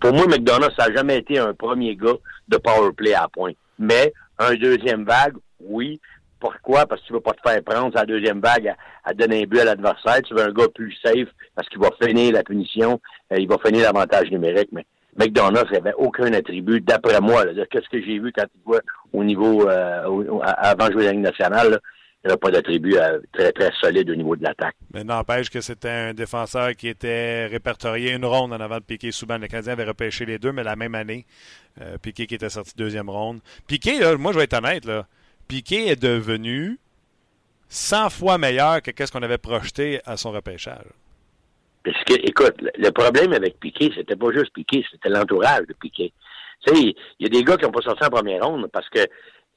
pour 0.00 0.12
moi, 0.12 0.26
McDonough, 0.26 0.70
ça 0.78 0.88
n'a 0.88 0.96
jamais 0.96 1.18
été 1.18 1.38
un 1.38 1.54
premier 1.54 1.96
gars 1.96 2.18
de 2.48 2.56
power 2.56 2.92
play 2.96 3.14
à 3.14 3.28
point. 3.28 3.52
Mais 3.78 4.12
un 4.38 4.54
deuxième 4.54 5.04
vague, 5.04 5.34
oui. 5.60 6.00
Pourquoi? 6.38 6.86
Parce 6.86 7.00
que 7.00 7.06
tu 7.06 7.12
ne 7.14 7.18
vas 7.18 7.22
pas 7.22 7.32
te 7.32 7.48
faire 7.48 7.62
prendre 7.64 7.96
sa 7.96 8.04
deuxième 8.04 8.40
vague 8.40 8.74
à, 9.04 9.14
donner 9.14 9.42
un 9.42 9.46
but 9.46 9.60
à 9.60 9.64
l'adversaire. 9.64 10.20
Tu 10.22 10.34
veux 10.34 10.42
un 10.42 10.52
gars 10.52 10.68
plus 10.74 10.94
safe 11.02 11.28
parce 11.54 11.68
qu'il 11.68 11.80
va 11.80 11.88
finir 12.00 12.34
la 12.34 12.42
punition, 12.42 13.00
euh, 13.32 13.36
il 13.38 13.48
va 13.48 13.56
finir 13.64 13.82
l'avantage 13.82 14.30
numérique. 14.30 14.68
Mais 14.70 14.84
McDonough 15.18 15.70
n'avait 15.72 15.94
aucun 15.94 16.32
attribut, 16.34 16.80
d'après 16.82 17.20
moi, 17.20 17.46
de 17.46 17.66
ce 17.72 17.88
que 17.88 18.02
j'ai 18.02 18.18
vu 18.18 18.32
quand 18.32 18.44
il 18.54 18.62
jouait 18.64 18.80
au 19.12 19.24
niveau 19.24 19.68
euh, 19.68 20.40
avant 20.42 20.88
de 20.88 20.92
jouer 20.92 21.04
la 21.04 21.12
Ligue 21.12 21.22
nationale. 21.22 21.80
Il 22.26 22.32
n'y 22.32 22.38
pas 22.38 22.50
d'attribut 22.50 22.96
euh, 22.96 23.20
très, 23.32 23.52
très 23.52 23.70
solide 23.80 24.10
au 24.10 24.16
niveau 24.16 24.34
de 24.34 24.42
l'attaque. 24.42 24.74
Mais 24.92 25.04
n'empêche 25.04 25.48
que 25.48 25.60
c'était 25.60 25.88
un 25.88 26.14
défenseur 26.14 26.74
qui 26.74 26.88
était 26.88 27.46
répertorié 27.46 28.12
une 28.14 28.24
ronde 28.24 28.52
en 28.52 28.60
avant 28.60 28.78
de 28.78 28.82
Piquet. 28.82 29.12
Souvent, 29.12 29.38
le 29.38 29.46
Canadien 29.46 29.74
avait 29.74 29.84
repêché 29.84 30.26
les 30.26 30.40
deux, 30.40 30.50
mais 30.50 30.64
la 30.64 30.74
même 30.74 30.96
année, 30.96 31.24
euh, 31.80 31.98
Piquet 31.98 32.26
qui 32.26 32.34
était 32.34 32.48
sorti 32.48 32.72
deuxième 32.76 33.08
ronde. 33.08 33.38
Piquet, 33.68 34.16
moi, 34.16 34.32
je 34.32 34.38
vais 34.38 34.44
être 34.44 34.58
honnête, 34.58 34.84
là, 34.86 35.06
Piquet 35.46 35.86
est 35.86 36.02
devenu 36.02 36.80
100 37.68 38.10
fois 38.10 38.38
meilleur 38.38 38.82
que 38.82 39.06
ce 39.06 39.12
qu'on 39.12 39.22
avait 39.22 39.38
projeté 39.38 40.00
à 40.04 40.16
son 40.16 40.32
repêchage. 40.32 40.86
Parce 41.84 42.02
que, 42.02 42.14
écoute, 42.14 42.56
le 42.60 42.90
problème 42.90 43.34
avec 43.34 43.60
Piquet, 43.60 43.92
c'était 43.94 44.16
pas 44.16 44.32
juste 44.32 44.52
Piquet, 44.52 44.82
c'était 44.90 45.10
l'entourage 45.10 45.68
de 45.68 45.74
Piquet. 45.74 46.12
Tu 46.66 46.74
sais, 46.74 46.82
il 46.82 46.94
y 47.20 47.26
a 47.26 47.28
des 47.28 47.44
gars 47.44 47.56
qui 47.56 47.64
n'ont 47.64 47.70
pas 47.70 47.82
sorti 47.82 48.04
en 48.04 48.10
première 48.10 48.44
ronde 48.44 48.68
parce 48.72 48.88
que 48.88 49.06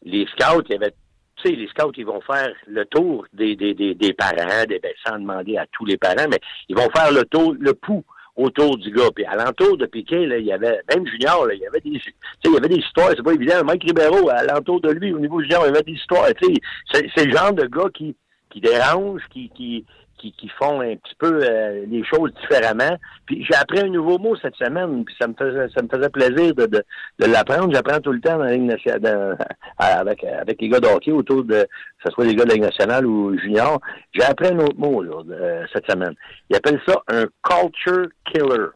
les 0.03 0.27
scouts, 0.27 0.61
il 0.69 0.73
y 0.73 0.75
avait 0.75 0.93
tu 1.41 1.49
sais, 1.49 1.55
les 1.55 1.67
scouts, 1.67 1.91
ils 1.97 2.05
vont 2.05 2.21
faire 2.21 2.53
le 2.67 2.85
tour 2.85 3.25
des, 3.33 3.55
des, 3.55 3.73
des, 3.73 3.95
des 3.95 4.13
parents, 4.13 4.65
des, 4.67 4.79
ben, 4.79 4.91
sans 5.05 5.19
demander 5.19 5.57
à 5.57 5.65
tous 5.71 5.85
les 5.85 5.97
parents, 5.97 6.27
mais 6.29 6.39
ils 6.67 6.75
vont 6.75 6.89
faire 6.95 7.11
le 7.11 7.23
tour, 7.25 7.55
le 7.59 7.73
pouls 7.73 8.03
autour 8.35 8.77
du 8.77 8.91
gars. 8.91 9.09
Puis 9.13 9.25
alentour 9.25 9.77
de 9.77 9.85
Piquet, 9.85 10.25
là, 10.25 10.37
il 10.37 10.45
y 10.45 10.51
avait, 10.51 10.79
même 10.93 11.05
Junior, 11.05 11.45
là, 11.45 11.53
il 11.53 11.59
y 11.59 11.67
avait 11.67 11.81
des, 11.81 12.01
il 12.45 12.51
y 12.51 12.57
avait 12.57 12.69
des 12.69 12.77
histoires, 12.77 13.09
c'est 13.15 13.23
pas 13.23 13.33
évident. 13.33 13.63
Mike 13.63 13.83
Ribeiro, 13.83 14.29
alentour 14.29 14.81
de 14.81 14.91
lui, 14.91 15.13
au 15.13 15.19
niveau 15.19 15.41
Junior, 15.41 15.63
il 15.65 15.67
y 15.67 15.69
avait 15.69 15.83
des 15.83 15.93
histoires. 15.93 16.27
Sais, 16.41 17.09
c'est 17.15 17.25
le 17.25 17.35
genre 17.35 17.53
de 17.53 17.65
gars 17.65 17.89
qui, 17.93 18.15
qui 18.49 18.61
dérange, 18.61 19.21
qui, 19.31 19.49
qui, 19.49 19.85
qui, 20.19 20.51
font 20.57 20.81
un 20.81 20.95
petit 20.95 21.15
peu 21.17 21.39
euh, 21.43 21.85
les 21.87 22.03
choses 22.03 22.31
différemment. 22.41 22.97
Puis 23.25 23.45
j'ai 23.45 23.55
appris 23.55 23.79
un 23.79 23.87
nouveau 23.87 24.17
mot 24.17 24.35
cette 24.35 24.55
semaine, 24.55 25.05
puis 25.05 25.15
ça 25.19 25.27
me 25.27 25.33
faisait 25.33 25.67
ça 25.75 25.81
me 25.81 25.87
faisait 25.87 26.09
plaisir 26.09 26.53
de, 26.53 26.83
l'apprendre. 27.19 27.73
J'apprends 27.73 27.99
tout 27.99 28.11
le 28.11 28.21
temps 28.21 28.39
avec, 29.79 30.23
avec 30.23 30.61
les 30.61 30.69
gars 30.69 30.79
de 30.79 31.11
autour 31.11 31.43
de 31.43 31.63
que 31.63 31.67
ce 32.05 32.11
soit 32.11 32.25
les 32.25 32.35
gars 32.35 32.43
de 32.43 32.49
la 32.49 32.55
Ligue 32.55 32.63
nationale 32.63 33.05
ou 33.05 33.37
junior. 33.37 33.79
J'ai 34.13 34.23
appris 34.23 34.47
un 34.47 34.59
autre 34.59 34.77
mot 34.77 35.01
là, 35.01 35.23
euh, 35.29 35.65
cette 35.73 35.89
semaine. 35.89 36.13
Ils 36.49 36.55
appellent 36.57 36.81
ça 36.87 37.01
un 37.07 37.25
culture 37.43 38.07
killer. 38.25 38.67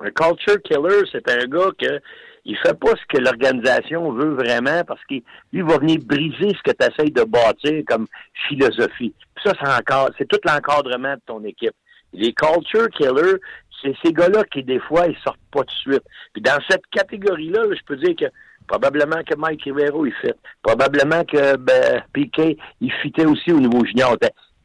Un 0.00 0.10
culture 0.10 0.60
killer, 0.62 1.08
c'est 1.10 1.28
un 1.30 1.46
gars 1.46 1.70
que 1.78 2.00
il 2.46 2.56
fait 2.58 2.78
pas 2.78 2.92
ce 2.92 3.04
que 3.08 3.20
l'organisation 3.20 4.12
veut 4.12 4.34
vraiment 4.34 4.82
parce 4.86 5.04
qu'il 5.06 5.22
lui 5.52 5.62
va 5.62 5.78
venir 5.78 5.98
briser 6.04 6.54
ce 6.56 6.62
que 6.62 6.76
tu 6.76 6.86
essayes 6.86 7.10
de 7.10 7.24
bâtir 7.24 7.82
comme 7.86 8.06
philosophie. 8.48 9.12
ça, 9.44 9.52
c'est 9.60 9.68
encore, 9.68 10.10
c'est 10.16 10.28
tout 10.28 10.38
l'encadrement 10.44 11.14
de 11.14 11.20
ton 11.26 11.44
équipe. 11.44 11.74
Les 12.12 12.32
culture 12.32 12.88
killers, 12.90 13.40
c'est 13.82 13.94
ces 14.02 14.12
gars-là 14.12 14.44
qui, 14.44 14.62
des 14.62 14.78
fois, 14.78 15.06
ils 15.08 15.18
sortent 15.24 15.40
pas 15.50 15.62
de 15.62 15.70
suite. 15.70 16.04
Puis 16.32 16.40
dans 16.40 16.58
cette 16.70 16.86
catégorie-là, 16.92 17.62
je 17.70 17.84
peux 17.84 17.96
dire 17.96 18.14
que 18.16 18.26
probablement 18.68 19.22
que 19.24 19.34
Mike 19.36 19.64
Rivero, 19.64 20.06
il 20.06 20.14
fit. 20.14 20.32
Probablement 20.62 21.24
que 21.24 21.56
ben, 21.56 22.02
Piquet, 22.12 22.56
il 22.80 22.92
fitait 23.02 23.26
aussi 23.26 23.52
au 23.52 23.58
niveau 23.58 23.84
junior. 23.84 24.16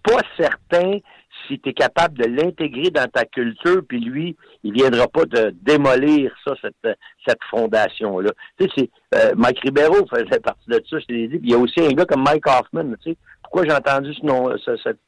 Pas 0.04 0.22
certain 0.38 1.00
si 1.48 1.60
tu 1.60 1.70
es 1.70 1.74
capable 1.74 2.18
de 2.18 2.26
l'intégrer 2.26 2.90
dans 2.90 3.08
ta 3.08 3.26
culture, 3.26 3.82
puis 3.88 4.00
lui, 4.00 4.36
il 4.64 4.74
viendra 4.74 5.08
pas 5.08 5.26
de 5.26 5.54
démolir 5.62 6.34
ça, 6.46 6.54
cette, 6.62 6.98
cette 7.26 7.44
fondation-là. 7.50 8.32
Tu 8.60 8.66
sais, 8.66 8.72
c'est, 8.78 8.90
euh, 9.16 9.34
Mike 9.36 9.60
Ribeiro 9.60 10.06
faisait 10.08 10.40
partie 10.40 10.70
de 10.70 10.82
ça, 10.90 11.00
je 11.00 11.06
te 11.06 11.14
l'ai 11.14 11.28
dit. 11.28 11.40
Il 11.44 11.52
y 11.52 11.54
a 11.54 11.58
aussi 11.58 11.80
un 11.80 11.90
gars 11.90 12.06
comme 12.06 12.24
Mike 12.24 12.48
Hoffman, 12.48 12.96
tu 13.02 13.12
sais. 13.12 13.18
Pourquoi 13.44 13.66
j'ai 13.66 13.74
entendu 13.74 14.14
ce 14.14 14.26
nom, 14.26 14.56
ce, 14.58 14.78
cette, 14.78 15.00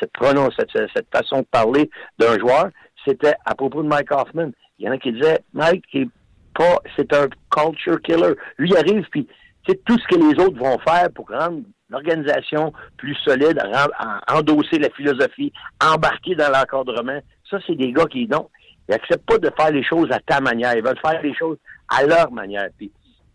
cette, 0.00 0.10
cette, 0.94 1.06
façon 1.14 1.40
de 1.40 1.46
parler 1.50 1.90
d'un 2.18 2.38
joueur? 2.38 2.70
C'était 3.06 3.34
à 3.44 3.54
propos 3.54 3.82
de 3.82 3.88
Mike 3.88 4.12
Hoffman. 4.12 4.50
Il 4.78 4.86
y 4.86 4.88
en 4.88 4.92
a 4.92 4.98
qui 4.98 5.12
disaient, 5.12 5.40
Mike, 5.52 5.84
est 5.94 6.08
pas, 6.54 6.78
c'est 6.96 7.12
un 7.14 7.28
culture 7.50 8.00
killer. 8.02 8.34
Lui, 8.58 8.70
il 8.70 8.76
arrive, 8.76 9.06
puis 9.10 9.26
sais, 9.68 9.80
tout 9.84 9.98
ce 9.98 10.06
que 10.08 10.20
les 10.20 10.44
autres 10.44 10.58
vont 10.58 10.78
faire 10.78 11.10
pour 11.14 11.28
rendre 11.28 11.62
l'organisation 11.92 12.72
plus 12.96 13.14
solide, 13.16 13.62
endosser 14.28 14.78
la 14.78 14.90
philosophie, 14.90 15.52
embarquer 15.80 16.34
dans 16.34 16.50
l'encadrement. 16.50 17.20
Ça, 17.48 17.58
c'est 17.66 17.76
des 17.76 17.92
gars 17.92 18.06
qui, 18.06 18.26
non, 18.26 18.48
ils 18.88 18.92
n'acceptent 18.92 19.26
pas 19.26 19.38
de 19.38 19.50
faire 19.56 19.70
les 19.70 19.84
choses 19.84 20.10
à 20.10 20.18
ta 20.18 20.40
manière. 20.40 20.74
Ils 20.74 20.82
veulent 20.82 20.98
faire 21.00 21.22
les 21.22 21.34
choses 21.34 21.58
à 21.88 22.04
leur 22.04 22.32
manière. 22.32 22.68
Puis, 22.76 22.90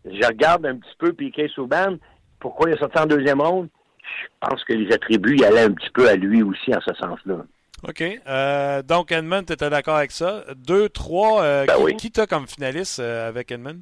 je 0.05 0.25
regarde 0.25 0.65
un 0.65 0.75
petit 0.77 0.95
peu 0.97 1.13
Piquet 1.13 1.47
Souban. 1.53 1.97
Pourquoi 2.39 2.69
il 2.69 2.75
est 2.75 2.79
sorti 2.79 2.99
en 2.99 3.05
deuxième 3.05 3.41
ronde? 3.41 3.69
Je 4.01 4.47
pense 4.47 4.63
que 4.63 4.73
les 4.73 4.93
attributs 4.93 5.37
y 5.37 5.45
allaient 5.45 5.63
un 5.65 5.73
petit 5.73 5.89
peu 5.93 6.07
à 6.09 6.15
lui 6.15 6.41
aussi 6.41 6.73
en 6.73 6.81
ce 6.81 6.93
sens-là. 6.95 7.45
OK. 7.87 8.03
Euh, 8.27 8.81
donc, 8.81 9.11
Edmund, 9.11 9.45
tu 9.45 9.53
étais 9.53 9.69
d'accord 9.69 9.97
avec 9.97 10.11
ça. 10.11 10.43
Deux, 10.55 10.89
trois. 10.89 11.43
Euh, 11.43 11.65
ben 11.65 11.75
qui, 11.75 11.83
oui. 11.83 11.95
qui 11.97 12.11
t'as 12.11 12.25
comme 12.25 12.47
finaliste 12.47 12.99
euh, 12.99 13.27
avec 13.27 13.51
Edmund? 13.51 13.81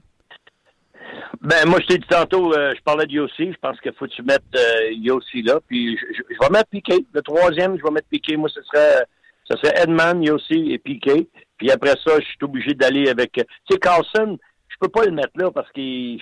Ben, 1.41 1.67
moi, 1.67 1.79
je 1.81 1.87
t'ai 1.87 1.97
dit 1.97 2.07
tantôt, 2.07 2.53
euh, 2.53 2.73
je 2.75 2.81
parlais 2.81 3.05
de 3.05 3.11
Yossi. 3.11 3.51
Je 3.51 3.57
pense 3.61 3.79
qu'il 3.79 3.93
faut 3.93 4.05
que 4.05 4.11
tu 4.11 4.23
mettes 4.23 4.43
euh, 4.55 4.91
Yossi 4.91 5.41
là. 5.41 5.59
Puis, 5.67 5.97
je, 5.97 6.05
je, 6.17 6.39
vais 6.39 6.49
mettre 6.51 6.69
Piqué. 6.69 7.05
Le 7.13 7.21
troisième, 7.21 7.77
je 7.77 7.83
vais 7.83 7.91
mettre 7.91 8.07
Piqué. 8.09 8.37
Moi, 8.37 8.49
ce 8.49 8.61
serait, 8.63 9.05
ce 9.49 9.57
serait 9.57 9.81
Edman, 9.81 10.23
Yossi 10.23 10.71
et 10.71 10.77
Piqué. 10.77 11.27
Puis 11.57 11.71
après 11.71 11.93
ça, 12.03 12.19
je 12.19 12.25
suis 12.25 12.37
obligé 12.41 12.73
d'aller 12.73 13.09
avec... 13.09 13.33
Tu 13.33 13.43
sais, 13.69 13.79
Carlson, 13.79 14.37
je 14.67 14.75
peux 14.79 14.89
pas 14.89 15.05
le 15.05 15.11
mettre 15.11 15.31
là 15.35 15.51
parce 15.51 15.71
qu'il 15.71 16.19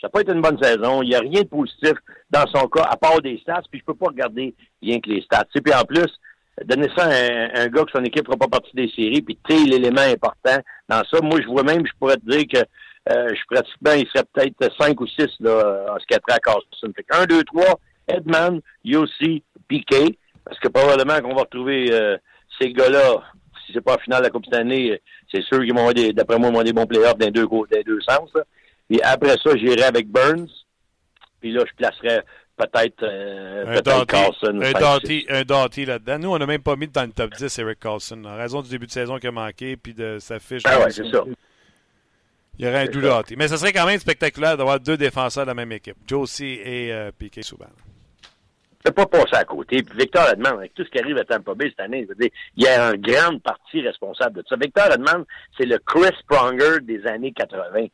ça 0.00 0.08
pas 0.08 0.20
été 0.20 0.32
une 0.32 0.40
bonne 0.40 0.60
saison. 0.60 1.02
Il 1.02 1.10
n'y 1.10 1.14
a 1.14 1.20
rien 1.20 1.42
de 1.42 1.46
positif 1.48 1.92
dans 2.30 2.46
son 2.48 2.66
cas, 2.66 2.82
à 2.82 2.96
part 2.96 3.22
des 3.22 3.38
stats, 3.38 3.62
puis 3.70 3.78
je 3.78 3.84
peux 3.84 3.94
pas 3.94 4.06
regarder 4.06 4.54
rien 4.82 4.98
que 5.00 5.08
les 5.08 5.22
stats. 5.22 5.46
Puis 5.54 5.72
en 5.72 5.84
plus, 5.84 6.08
donner 6.64 6.88
ça 6.96 7.04
à 7.04 7.10
un, 7.10 7.64
un 7.64 7.68
gars 7.68 7.84
que 7.84 7.92
son 7.94 8.04
équipe 8.04 8.26
ne 8.26 8.32
fera 8.32 8.36
pas 8.36 8.48
partie 8.48 8.74
des 8.74 8.90
séries, 8.90 9.22
puis 9.22 9.38
tu 9.48 9.64
l'élément 9.64 10.00
important 10.00 10.58
dans 10.88 11.02
ça. 11.04 11.20
Moi, 11.22 11.40
je 11.40 11.46
vois 11.46 11.62
même, 11.62 11.86
je 11.86 11.92
pourrais 12.00 12.16
te 12.16 12.28
dire 12.28 12.46
que 12.52 12.66
euh, 13.10 13.28
je 13.30 13.40
pratiquement, 13.50 13.92
il 13.92 14.06
serait 14.08 14.24
peut-être 14.32 14.74
5 14.80 15.00
ou 15.00 15.06
6 15.06 15.26
là, 15.40 15.86
en 15.90 15.98
ce 15.98 16.06
qui 16.06 16.14
a 16.14 16.20
trait 16.20 16.36
à 16.36 16.38
Carlson. 16.38 16.92
Fait 16.94 17.06
1, 17.10 17.26
2, 17.26 17.42
3, 17.44 17.64
Edman, 18.08 18.60
Yossi, 18.84 19.42
Piquet, 19.68 20.18
parce 20.44 20.58
que 20.60 20.68
probablement 20.68 21.20
qu'on 21.20 21.34
va 21.34 21.42
retrouver 21.42 21.88
euh, 21.92 22.16
ces 22.60 22.72
gars-là 22.72 23.22
si 23.66 23.72
c'est 23.72 23.80
pas 23.80 23.94
en 23.94 23.98
finale 23.98 24.20
de 24.20 24.24
la 24.24 24.30
Coupe 24.30 24.44
cette 24.44 24.60
année, 24.60 25.00
c'est 25.30 25.42
sûr 25.42 25.60
qu'ils 25.60 25.74
vont 25.74 25.90
d'après 26.14 26.38
moi, 26.38 26.50
vont 26.50 26.62
des 26.62 26.72
bons 26.72 26.86
playoffs 26.86 27.16
dans 27.16 27.26
les 27.26 27.32
deux, 27.32 27.46
dans 27.46 27.64
deux 27.86 28.00
sens. 28.00 28.28
Là. 28.34 28.42
Puis 28.88 29.00
après 29.02 29.36
ça, 29.42 29.56
j'irai 29.56 29.84
avec 29.84 30.08
Burns. 30.08 30.48
Puis 31.40 31.52
là, 31.52 31.64
je 31.66 31.74
placerais 31.74 32.22
peut-être 32.56 33.02
euh, 33.02 33.64
un, 33.66 33.80
peut 33.80 34.06
Carlson, 34.06 34.60
un, 34.60 34.72
Doughty, 34.72 35.26
un 35.28 35.42
Doughty 35.42 35.84
là-dedans. 35.84 36.18
Nous, 36.18 36.30
on 36.30 36.38
n'a 36.38 36.46
même 36.46 36.62
pas 36.62 36.76
mis 36.76 36.86
dans 36.88 37.02
le 37.02 37.12
top 37.12 37.32
10 37.34 37.58
Eric 37.58 37.80
Carlson, 37.80 38.24
en 38.24 38.36
raison 38.36 38.62
du 38.62 38.70
début 38.70 38.86
de 38.86 38.92
saison 38.92 39.18
qui 39.18 39.26
a 39.26 39.32
manqué, 39.32 39.76
puis 39.76 39.94
de 39.94 40.18
sa 40.20 40.38
fiche. 40.38 40.62
Ah 40.66 40.80
ouais, 40.80 40.90
c'est 40.90 41.10
ça. 41.10 41.24
Il 42.58 42.66
y 42.66 42.68
aurait 42.68 42.82
un 42.82 42.86
Doughty. 42.86 43.36
Mais 43.36 43.48
ce 43.48 43.56
serait 43.56 43.72
quand 43.72 43.86
même 43.86 43.98
spectaculaire 43.98 44.56
d'avoir 44.56 44.78
deux 44.78 44.96
défenseurs 44.96 45.44
de 45.44 45.50
la 45.50 45.54
même 45.54 45.72
équipe, 45.72 45.96
Josie 46.06 46.60
et 46.62 46.92
euh, 46.92 47.10
Piquet 47.16 47.42
Souban 47.42 47.66
ne 48.84 48.90
peut 48.90 49.06
pas 49.06 49.06
passer 49.06 49.36
à 49.36 49.44
côté. 49.44 49.82
Puis 49.82 49.98
Victor 49.98 50.28
Edmond, 50.28 50.58
avec 50.58 50.74
tout 50.74 50.84
ce 50.84 50.90
qui 50.90 50.98
arrive 50.98 51.18
à 51.18 51.24
Tampa 51.24 51.54
Bay 51.54 51.68
cette 51.70 51.80
année, 51.80 52.02
je 52.02 52.08
veux 52.08 52.14
dire, 52.14 52.30
il 52.56 52.64
y 52.64 52.68
a 52.68 52.90
une 52.90 53.00
grande 53.00 53.42
partie 53.42 53.80
responsable 53.80 54.42
de 54.42 54.44
ça. 54.48 54.56
Victor 54.60 54.92
Edmond, 54.92 55.24
c'est 55.56 55.66
le 55.66 55.78
Chris 55.78 56.16
Pronger 56.26 56.80
des 56.82 57.06
années 57.06 57.32
80. 57.32 57.86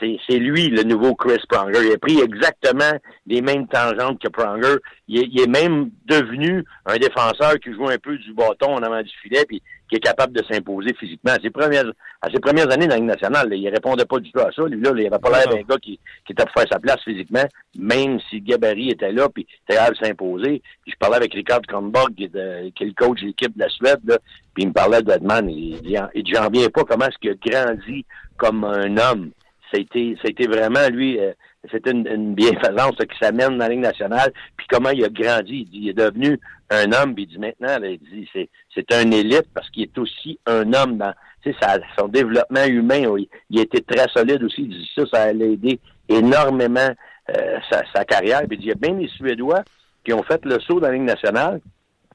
C'est 0.00 0.38
lui 0.38 0.68
le 0.68 0.82
nouveau 0.82 1.14
Chris 1.14 1.38
Pronger. 1.48 1.86
Il 1.86 1.92
a 1.92 1.98
pris 1.98 2.18
exactement 2.20 2.92
les 3.26 3.40
mêmes 3.40 3.68
tangentes 3.68 4.20
que 4.20 4.28
Pronger. 4.28 4.76
Il 5.06 5.20
est, 5.20 5.28
il 5.30 5.40
est 5.42 5.46
même 5.46 5.90
devenu 6.06 6.64
un 6.86 6.96
défenseur 6.96 7.54
qui 7.60 7.72
joue 7.72 7.88
un 7.88 7.98
peu 7.98 8.18
du 8.18 8.34
bâton 8.34 8.74
en 8.74 8.82
avant 8.82 9.02
du 9.02 9.12
filet, 9.22 9.44
puis 9.46 9.62
qui 9.92 9.96
est 9.96 10.00
capable 10.00 10.32
de 10.32 10.42
s'imposer 10.50 10.94
physiquement. 10.94 11.32
À 11.32 11.40
ses 11.42 11.50
premières, 11.50 11.92
à 12.22 12.30
ses 12.30 12.40
premières 12.40 12.70
années 12.72 12.86
dans 12.86 12.94
la 12.94 12.96
Ligue 12.96 13.10
nationale, 13.10 13.50
là, 13.50 13.56
il 13.56 13.68
répondait 13.68 14.06
pas 14.06 14.18
du 14.20 14.32
tout 14.32 14.40
à 14.40 14.50
ça. 14.50 14.62
Lui, 14.64 14.80
là, 14.80 14.90
il 14.96 15.06
avait 15.06 15.18
pas 15.18 15.30
l'air 15.30 15.46
d'un 15.48 15.60
gars 15.60 15.76
qui, 15.76 16.00
qui 16.24 16.32
était 16.32 16.44
pour 16.44 16.54
faire 16.54 16.72
sa 16.72 16.78
place 16.78 17.02
physiquement, 17.04 17.44
même 17.78 18.18
si 18.30 18.40
Gabarit 18.40 18.92
était 18.92 19.12
là, 19.12 19.28
puis 19.28 19.46
était 19.68 19.76
capable 19.76 19.98
de 19.98 20.06
s'imposer. 20.06 20.62
Puis 20.82 20.92
je 20.92 20.96
parlais 20.98 21.16
avec 21.16 21.34
Richard 21.34 21.60
Kronborg, 21.68 22.14
qui, 22.14 22.24
est, 22.24 22.74
qui 22.74 22.84
est 22.84 22.86
le 22.86 22.94
coach 22.94 23.20
de 23.20 23.26
l'équipe 23.26 23.54
de 23.54 23.60
la 23.60 23.68
Suède, 23.68 24.00
là, 24.06 24.16
puis 24.54 24.62
il 24.62 24.68
me 24.68 24.72
parlait 24.72 25.02
d'Edman. 25.02 25.50
Il, 25.50 25.78
il, 25.84 26.08
il 26.14 26.34
j'en 26.34 26.48
viens 26.48 26.70
pas 26.70 26.84
comment 26.84 27.04
est-ce 27.04 27.18
qu'il 27.18 27.30
a 27.30 27.34
grandi 27.34 28.06
comme 28.38 28.64
un 28.64 28.96
homme. 28.96 29.32
Ça 29.70 29.76
a 29.76 29.80
été, 29.80 30.16
ça 30.16 30.28
a 30.28 30.30
été 30.30 30.46
vraiment, 30.46 30.88
lui, 30.90 31.18
euh, 31.18 31.32
c'était 31.70 31.92
une, 31.92 32.06
une, 32.08 32.34
bienfaisance 32.34 32.96
qui 32.96 33.18
s'amène 33.20 33.50
dans 33.50 33.58
la 33.58 33.68
Ligue 33.68 33.80
nationale. 33.80 34.32
Puis 34.56 34.66
comment 34.68 34.90
il 34.90 35.04
a 35.04 35.08
grandi. 35.08 35.60
Il, 35.60 35.70
dit, 35.70 35.78
il 35.82 35.88
est 35.90 35.94
devenu 35.94 36.38
un 36.70 36.92
homme, 36.92 37.14
puis 37.14 37.24
il 37.24 37.28
dit 37.28 37.38
maintenant, 37.38 37.78
là, 37.78 37.88
il 37.88 37.98
dit 37.98 38.28
c'est, 38.32 38.48
c'est 38.74 38.92
un 38.92 39.10
élite 39.10 39.46
parce 39.54 39.68
qu'il 39.70 39.84
est 39.84 39.98
aussi 39.98 40.38
un 40.46 40.72
homme 40.72 40.98
dans 40.98 41.14
tu 41.42 41.52
sais, 41.52 41.80
son 41.98 42.08
développement 42.08 42.64
humain. 42.64 43.02
Il, 43.50 43.58
a 43.58 43.62
été 43.62 43.80
très 43.82 44.08
solide 44.08 44.42
aussi. 44.42 44.62
Il 44.62 44.68
dit 44.68 44.90
ça, 44.94 45.02
ça 45.12 45.22
a 45.24 45.30
aidé 45.30 45.80
énormément 46.08 46.90
euh, 47.36 47.58
sa, 47.70 47.82
sa, 47.94 48.04
carrière. 48.04 48.42
Puis 48.48 48.56
il 48.56 48.58
dit 48.58 48.66
il 48.66 48.68
y 48.68 48.72
a 48.72 48.74
bien 48.74 48.94
les 48.94 49.08
Suédois 49.08 49.62
qui 50.04 50.12
ont 50.12 50.22
fait 50.22 50.44
le 50.44 50.58
saut 50.60 50.80
dans 50.80 50.88
la 50.88 50.94
Ligue 50.94 51.02
nationale 51.02 51.60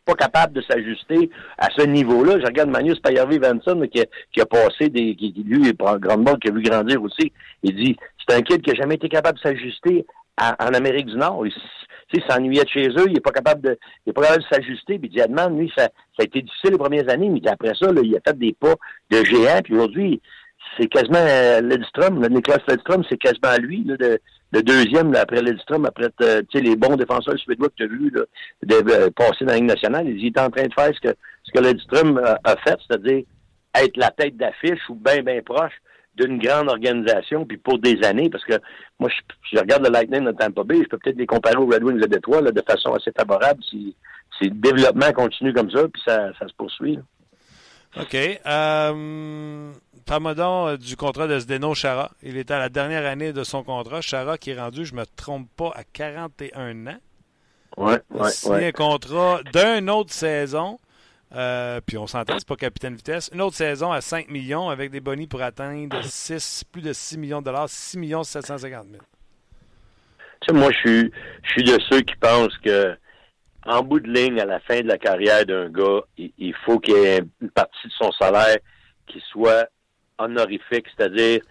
pas 0.07 0.15
capable 0.15 0.53
de 0.53 0.61
s'ajuster 0.61 1.29
à 1.57 1.67
ce 1.77 1.85
niveau-là. 1.85 2.39
Je 2.39 2.45
regarde 2.45 2.69
Magnus 2.69 2.99
Payervi 2.99 3.37
Vanson 3.37 3.81
qui, 3.91 4.01
qui 4.31 4.41
a 4.41 4.45
passé 4.45 4.89
des. 4.89 5.15
Qui, 5.15 5.33
lui, 5.45 5.73
grandement, 5.73 6.35
qui 6.35 6.47
a 6.47 6.51
vu 6.51 6.61
grandir 6.61 7.03
aussi. 7.03 7.31
Il 7.63 7.75
dit 7.75 7.97
c'est 8.27 8.35
un 8.35 8.41
kid 8.41 8.61
qui 8.61 8.71
n'a 8.71 8.75
jamais 8.75 8.95
été 8.95 9.09
capable 9.09 9.37
de 9.37 9.43
s'ajuster 9.43 10.05
en 10.39 10.73
Amérique 10.73 11.07
du 11.07 11.17
Nord. 11.17 11.45
Il, 11.45 12.23
s'ennuyait 12.29 12.63
de 12.63 12.69
chez 12.69 12.87
eux, 12.87 13.05
il 13.07 13.13
n'est 13.13 13.19
pas 13.19 13.31
capable 13.31 13.61
de. 13.61 13.77
Il 14.05 14.11
est 14.11 14.13
pas 14.13 14.21
capable 14.21 14.43
de 14.43 14.47
s'ajuster. 14.49 14.97
Puis 14.97 15.09
lui, 15.09 15.71
ça, 15.75 15.83
ça 15.83 15.89
a 16.19 16.23
été 16.23 16.41
difficile 16.41 16.71
les 16.71 16.77
premières 16.77 17.09
années, 17.09 17.29
mais 17.29 17.41
après 17.49 17.73
ça, 17.75 17.89
il 18.01 18.15
a 18.15 18.19
fait 18.25 18.37
des 18.37 18.53
pas 18.53 18.75
de 19.11 19.23
géant. 19.25 19.59
Puis 19.63 19.73
aujourd'hui, 19.73 20.21
c'est 20.77 20.87
quasiment 20.87 21.19
euh, 21.19 21.61
Ledstrom, 21.61 22.21
le 22.21 22.29
Nicolas 22.29 22.59
Ledstrom, 22.67 23.03
c'est 23.09 23.17
quasiment 23.17 23.55
lui, 23.59 23.83
là, 23.83 23.97
de, 23.97 24.19
le 24.51 24.61
deuxième 24.61 25.11
là, 25.11 25.21
après 25.21 25.41
Ledstrom, 25.41 25.85
après 25.85 26.09
euh, 26.21 26.41
les 26.53 26.75
bons 26.75 26.95
défenseurs 26.95 27.37
suédois 27.37 27.69
que 27.69 27.75
tu 27.75 27.83
as 27.83 27.87
vus 27.87 28.11
de, 28.11 28.27
euh, 28.71 29.09
passer 29.11 29.45
dans 29.45 29.51
la 29.51 29.55
Ligue 29.55 29.65
nationale. 29.65 30.07
Il 30.07 30.25
est 30.25 30.39
en 30.39 30.49
train 30.49 30.67
de 30.67 30.73
faire 30.73 30.93
ce 30.93 30.99
que, 30.99 31.15
ce 31.43 31.51
que 31.51 31.59
Ledstrom 31.59 32.17
a, 32.17 32.39
a 32.43 32.55
fait, 32.57 32.77
c'est-à-dire 32.87 33.23
être 33.75 33.97
la 33.97 34.11
tête 34.11 34.37
d'affiche 34.37 34.81
ou 34.89 34.95
bien, 34.95 35.21
bien 35.21 35.41
proche 35.41 35.73
d'une 36.15 36.39
grande 36.39 36.69
organisation, 36.69 37.45
puis 37.45 37.57
pour 37.57 37.77
des 37.77 38.03
années, 38.03 38.29
parce 38.29 38.43
que 38.43 38.55
moi, 38.99 39.09
je, 39.09 39.35
je, 39.51 39.59
regarde 39.59 39.85
le 39.85 39.91
Lightning 39.91 40.25
de 40.25 40.31
Tampa 40.31 40.63
Bay, 40.63 40.79
je 40.83 40.89
peux 40.89 40.97
peut-être 40.97 41.17
les 41.17 41.27
comparer 41.27 41.57
aux 41.57 41.67
Red 41.67 41.83
Wings 41.83 41.99
de 41.99 42.07
Détroit 42.07 42.41
là, 42.41 42.51
de 42.51 42.63
façon 42.67 42.93
assez 42.93 43.11
favorable 43.11 43.61
si, 43.69 43.95
si 44.37 44.45
le 44.45 44.55
développement 44.55 45.11
continue 45.13 45.53
comme 45.53 45.69
ça, 45.69 45.87
puis 45.87 46.01
ça, 46.05 46.31
ça 46.39 46.47
se 46.47 46.53
poursuit. 46.55 46.95
Là. 46.95 47.01
OK. 47.95 48.15
Euh, 48.15 49.73
Parle-moi 50.07 50.77
du 50.77 50.95
contrat 50.95 51.27
de 51.27 51.37
Zdeno 51.37 51.75
Chara. 51.75 52.11
Il 52.23 52.37
est 52.37 52.49
à 52.49 52.59
la 52.59 52.69
dernière 52.69 53.05
année 53.05 53.33
de 53.33 53.43
son 53.43 53.61
contrat. 53.63 53.99
Chara 53.99 54.37
qui 54.37 54.51
est 54.51 54.59
rendu, 54.59 54.85
je 54.85 54.95
me 54.95 55.05
trompe 55.05 55.49
pas, 55.57 55.73
à 55.75 55.83
41 55.83 56.87
ans. 56.87 56.97
Oui, 57.75 57.93
oui, 58.11 58.29
oui. 58.45 58.65
un 58.65 58.71
contrat 58.71 59.41
d'une 59.53 59.89
autre 59.89 60.13
saison. 60.13 60.79
Euh, 61.35 61.81
puis 61.85 61.97
on 61.97 62.07
s'entend, 62.07 62.39
c'est 62.39 62.47
pas 62.47 62.55
capitaine 62.55 62.95
vitesse. 62.95 63.29
Une 63.33 63.41
autre 63.41 63.57
saison 63.57 63.91
à 63.91 63.99
5 63.99 64.29
millions 64.29 64.69
avec 64.69 64.91
des 64.91 65.01
bonnies 65.01 65.27
pour 65.27 65.41
atteindre 65.41 66.01
6, 66.01 66.63
plus 66.71 66.81
de 66.81 66.93
6 66.93 67.17
millions 67.17 67.41
de 67.41 67.45
dollars, 67.45 67.67
6 67.67 67.97
millions 67.97 68.23
750 68.23 68.85
000. 68.89 69.03
Tu 70.39 70.47
sais, 70.47 70.53
moi, 70.53 70.71
je 70.71 70.77
suis, 70.77 71.11
je 71.43 71.49
suis 71.51 71.63
de 71.65 71.77
ceux 71.89 71.99
qui 71.99 72.15
pensent 72.15 72.57
que 72.59 72.97
en 73.67 73.83
bout 73.83 73.99
de 73.99 74.09
ligne, 74.09 74.39
à 74.39 74.45
la 74.45 74.59
fin 74.59 74.81
de 74.81 74.87
la 74.87 74.97
carrière 74.97 75.45
d'un 75.45 75.69
gars, 75.69 76.01
il, 76.17 76.53
faut 76.65 76.79
qu'il 76.79 76.95
y 76.95 77.05
ait 77.05 77.21
une 77.41 77.49
partie 77.49 77.87
de 77.87 77.93
son 77.93 78.11
salaire 78.13 78.57
qui 79.07 79.21
soit 79.31 79.67
honorifique, 80.17 80.85
c'est-à-dire 80.95 81.41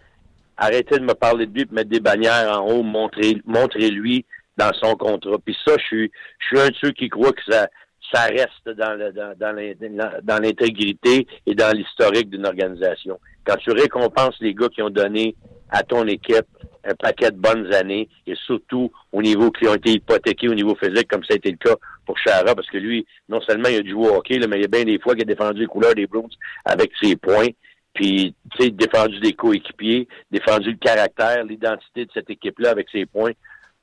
arrêtez 0.57 0.99
de 0.99 1.05
me 1.05 1.13
parler 1.13 1.47
de 1.47 1.53
lui 1.53 1.63
et 1.63 1.75
mettre 1.75 1.91
des 1.91 2.01
bannières 2.01 2.51
en 2.51 2.67
haut, 2.67 2.83
montrez, 2.83 3.41
montrez-lui 3.45 4.25
dans 4.57 4.73
son 4.73 4.97
contrat. 4.97 5.37
Puis 5.45 5.57
ça, 5.65 5.75
je 5.79 5.85
suis, 5.85 6.13
je 6.39 6.47
suis 6.47 6.61
un 6.61 6.71
de 6.71 6.77
ceux 6.81 6.93
qui 6.93 7.11
croient 7.11 7.33
que 7.33 7.53
ça, 7.53 7.69
ça 8.13 8.23
reste 8.25 8.69
dans, 8.69 8.99
dans 9.37 10.43
l'intégrité 10.43 11.27
et 11.45 11.55
dans 11.55 11.77
l'historique 11.77 12.31
d'une 12.31 12.47
organisation. 12.47 13.21
Quand 13.45 13.57
tu 13.57 13.71
récompenses 13.73 14.37
les 14.41 14.55
gars 14.55 14.69
qui 14.69 14.81
ont 14.81 14.91
donné 14.91 15.37
à 15.69 15.83
ton 15.83 16.07
équipe 16.07 16.47
un 16.87 16.95
paquet 16.95 17.31
de 17.31 17.37
bonnes 17.37 17.73
années 17.73 18.09
et 18.27 18.35
surtout 18.35 18.91
au 19.13 19.23
niveau 19.23 19.51
qui 19.51 19.67
ont 19.69 19.75
été 19.75 19.93
hypothéqués 19.93 20.49
au 20.49 20.55
niveau 20.55 20.75
physique, 20.75 21.09
comme 21.09 21.25
ça 21.25 21.35
a 21.35 21.37
été 21.37 21.51
le 21.51 21.57
cas 21.57 21.77
pour 22.05 22.17
Chara, 22.19 22.55
parce 22.55 22.69
que 22.69 22.79
lui, 22.79 23.07
non 23.29 23.41
seulement 23.41 23.69
il 23.69 23.87
a 23.87 23.91
joué 23.91 24.09
au 24.09 24.15
hockey, 24.15 24.39
là, 24.39 24.47
mais 24.47 24.57
il 24.57 24.63
y 24.63 24.65
a 24.65 24.69
bien 24.69 24.85
des 24.85 24.99
fois 24.99 25.15
qu'il 25.15 25.23
a 25.23 25.27
défendu 25.27 25.61
les 25.61 25.67
couleurs 25.67 25.95
des 25.95 26.07
Bruins 26.07 26.29
avec 26.65 26.93
ses 27.01 27.17
points. 27.17 27.49
Puis, 27.95 28.35
tu 28.53 28.65
sais, 28.65 28.71
défendu 28.71 29.19
des 29.21 29.33
coéquipiers, 29.33 30.07
défendu 30.31 30.73
le 30.73 30.77
caractère, 30.77 31.45
l'identité 31.45 32.05
de 32.05 32.11
cette 32.13 32.29
équipe-là 32.29 32.71
avec 32.71 32.89
ses 32.93 33.07
points. 33.07 33.33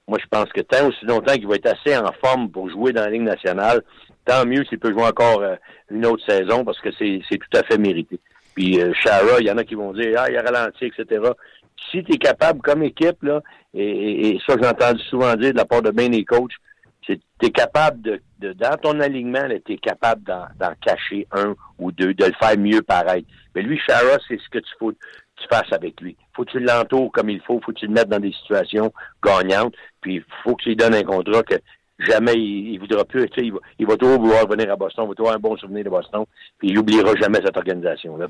Moi, 0.07 0.19
je 0.21 0.27
pense 0.29 0.49
que 0.53 0.61
tant 0.61 0.87
aussi 0.87 1.05
longtemps 1.05 1.33
qu'il 1.33 1.47
va 1.47 1.55
être 1.55 1.73
assez 1.73 1.97
en 1.97 2.11
forme 2.23 2.51
pour 2.51 2.69
jouer 2.69 2.93
dans 2.93 3.01
la 3.01 3.09
Ligue 3.09 3.23
nationale, 3.23 3.81
tant 4.25 4.45
mieux 4.45 4.63
s'il 4.65 4.79
peut 4.79 4.91
jouer 4.91 5.05
encore 5.05 5.41
euh, 5.41 5.55
une 5.89 6.05
autre 6.05 6.23
saison 6.27 6.63
parce 6.63 6.79
que 6.79 6.89
c'est 6.91 7.21
tout 7.29 7.57
à 7.57 7.63
fait 7.63 7.77
mérité. 7.77 8.19
Puis 8.53 8.79
euh, 8.79 8.93
Shara, 8.93 9.39
il 9.39 9.47
y 9.47 9.51
en 9.51 9.57
a 9.57 9.63
qui 9.63 9.75
vont 9.75 9.93
dire 9.93 10.15
Ah, 10.17 10.29
il 10.29 10.37
a 10.37 10.41
ralenti, 10.41 10.85
etc. 10.85 11.21
Si 11.91 12.03
tu 12.03 12.13
es 12.13 12.17
capable 12.17 12.61
comme 12.61 12.83
équipe, 12.83 13.21
là, 13.23 13.41
et, 13.73 14.29
et, 14.29 14.39
ça 14.47 14.55
j'ai 14.59 14.67
entendu 14.67 15.01
souvent 15.03 15.35
dire 15.35 15.51
de 15.51 15.57
la 15.57 15.65
part 15.65 15.81
de 15.81 15.91
bien 15.91 16.09
des 16.09 16.25
coachs, 16.25 16.53
c'est 17.05 17.19
tu 17.39 17.47
es 17.47 17.51
capable 17.51 18.01
de, 18.01 18.21
de, 18.39 18.53
dans 18.53 18.77
ton 18.77 18.99
alignement, 18.99 19.47
tu 19.65 19.73
es 19.73 19.77
capable 19.77 20.23
d'en 20.23 20.73
cacher 20.81 21.27
un 21.31 21.55
ou 21.79 21.91
deux, 21.91 22.13
de 22.13 22.25
le 22.25 22.33
faire 22.39 22.57
mieux 22.57 22.81
paraître. 22.81 23.27
Mais 23.53 23.61
lui, 23.61 23.79
Shara, 23.79 24.17
c'est 24.27 24.39
ce 24.39 24.49
que 24.49 24.59
tu 24.59 24.71
faut 24.79 24.93
tu 25.35 25.47
fasses 25.49 25.71
avec 25.71 25.99
lui. 26.01 26.15
Faut 26.35 26.45
que 26.45 26.51
tu 26.51 26.59
l'entoures 26.59 27.11
comme 27.11 27.29
il 27.29 27.41
faut, 27.41 27.59
faut 27.59 27.71
que 27.71 27.79
tu 27.79 27.87
le 27.87 27.93
mettes 27.93 28.09
dans 28.09 28.19
des 28.19 28.31
situations 28.31 28.93
gagnantes, 29.23 29.73
puis 30.01 30.23
faut 30.43 30.55
que 30.55 30.63
tu 30.63 30.69
lui 30.69 30.75
donnes 30.75 30.95
un 30.95 31.03
contrat 31.03 31.43
que 31.43 31.55
jamais 31.99 32.33
il, 32.33 32.73
il 32.73 32.79
voudra 32.79 33.03
plus, 33.05 33.27
il 33.37 33.53
va, 33.53 33.59
il 33.79 33.87
va 33.87 33.97
toujours 33.97 34.19
vouloir 34.19 34.47
venir 34.47 34.71
à 34.71 34.75
Boston, 34.75 35.05
il 35.05 35.09
va 35.09 35.15
toujours 35.15 35.31
avoir 35.31 35.51
un 35.53 35.55
bon 35.55 35.57
souvenir 35.57 35.83
de 35.83 35.89
Boston, 35.89 36.25
puis 36.57 36.69
il 36.69 36.75
n'oubliera 36.75 37.13
jamais 37.15 37.39
cette 37.43 37.57
organisation-là. 37.57 38.27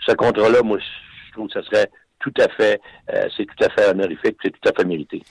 ce 0.00 0.12
contrat-là, 0.12 0.62
moi, 0.62 0.78
je 0.78 1.32
trouve 1.32 1.48
que 1.48 1.60
ce 1.60 1.62
serait 1.62 1.90
tout 2.24 2.42
à 2.42 2.48
fait, 2.48 2.80
euh, 3.12 3.28
c'est 3.36 3.44
tout 3.44 3.64
à 3.64 3.68
fait 3.68 3.90
honorifique, 3.90 4.36
c'est 4.42 4.50
tout 4.50 4.68
à 4.68 4.72
fait 4.72 4.84
mérité. 4.86 5.22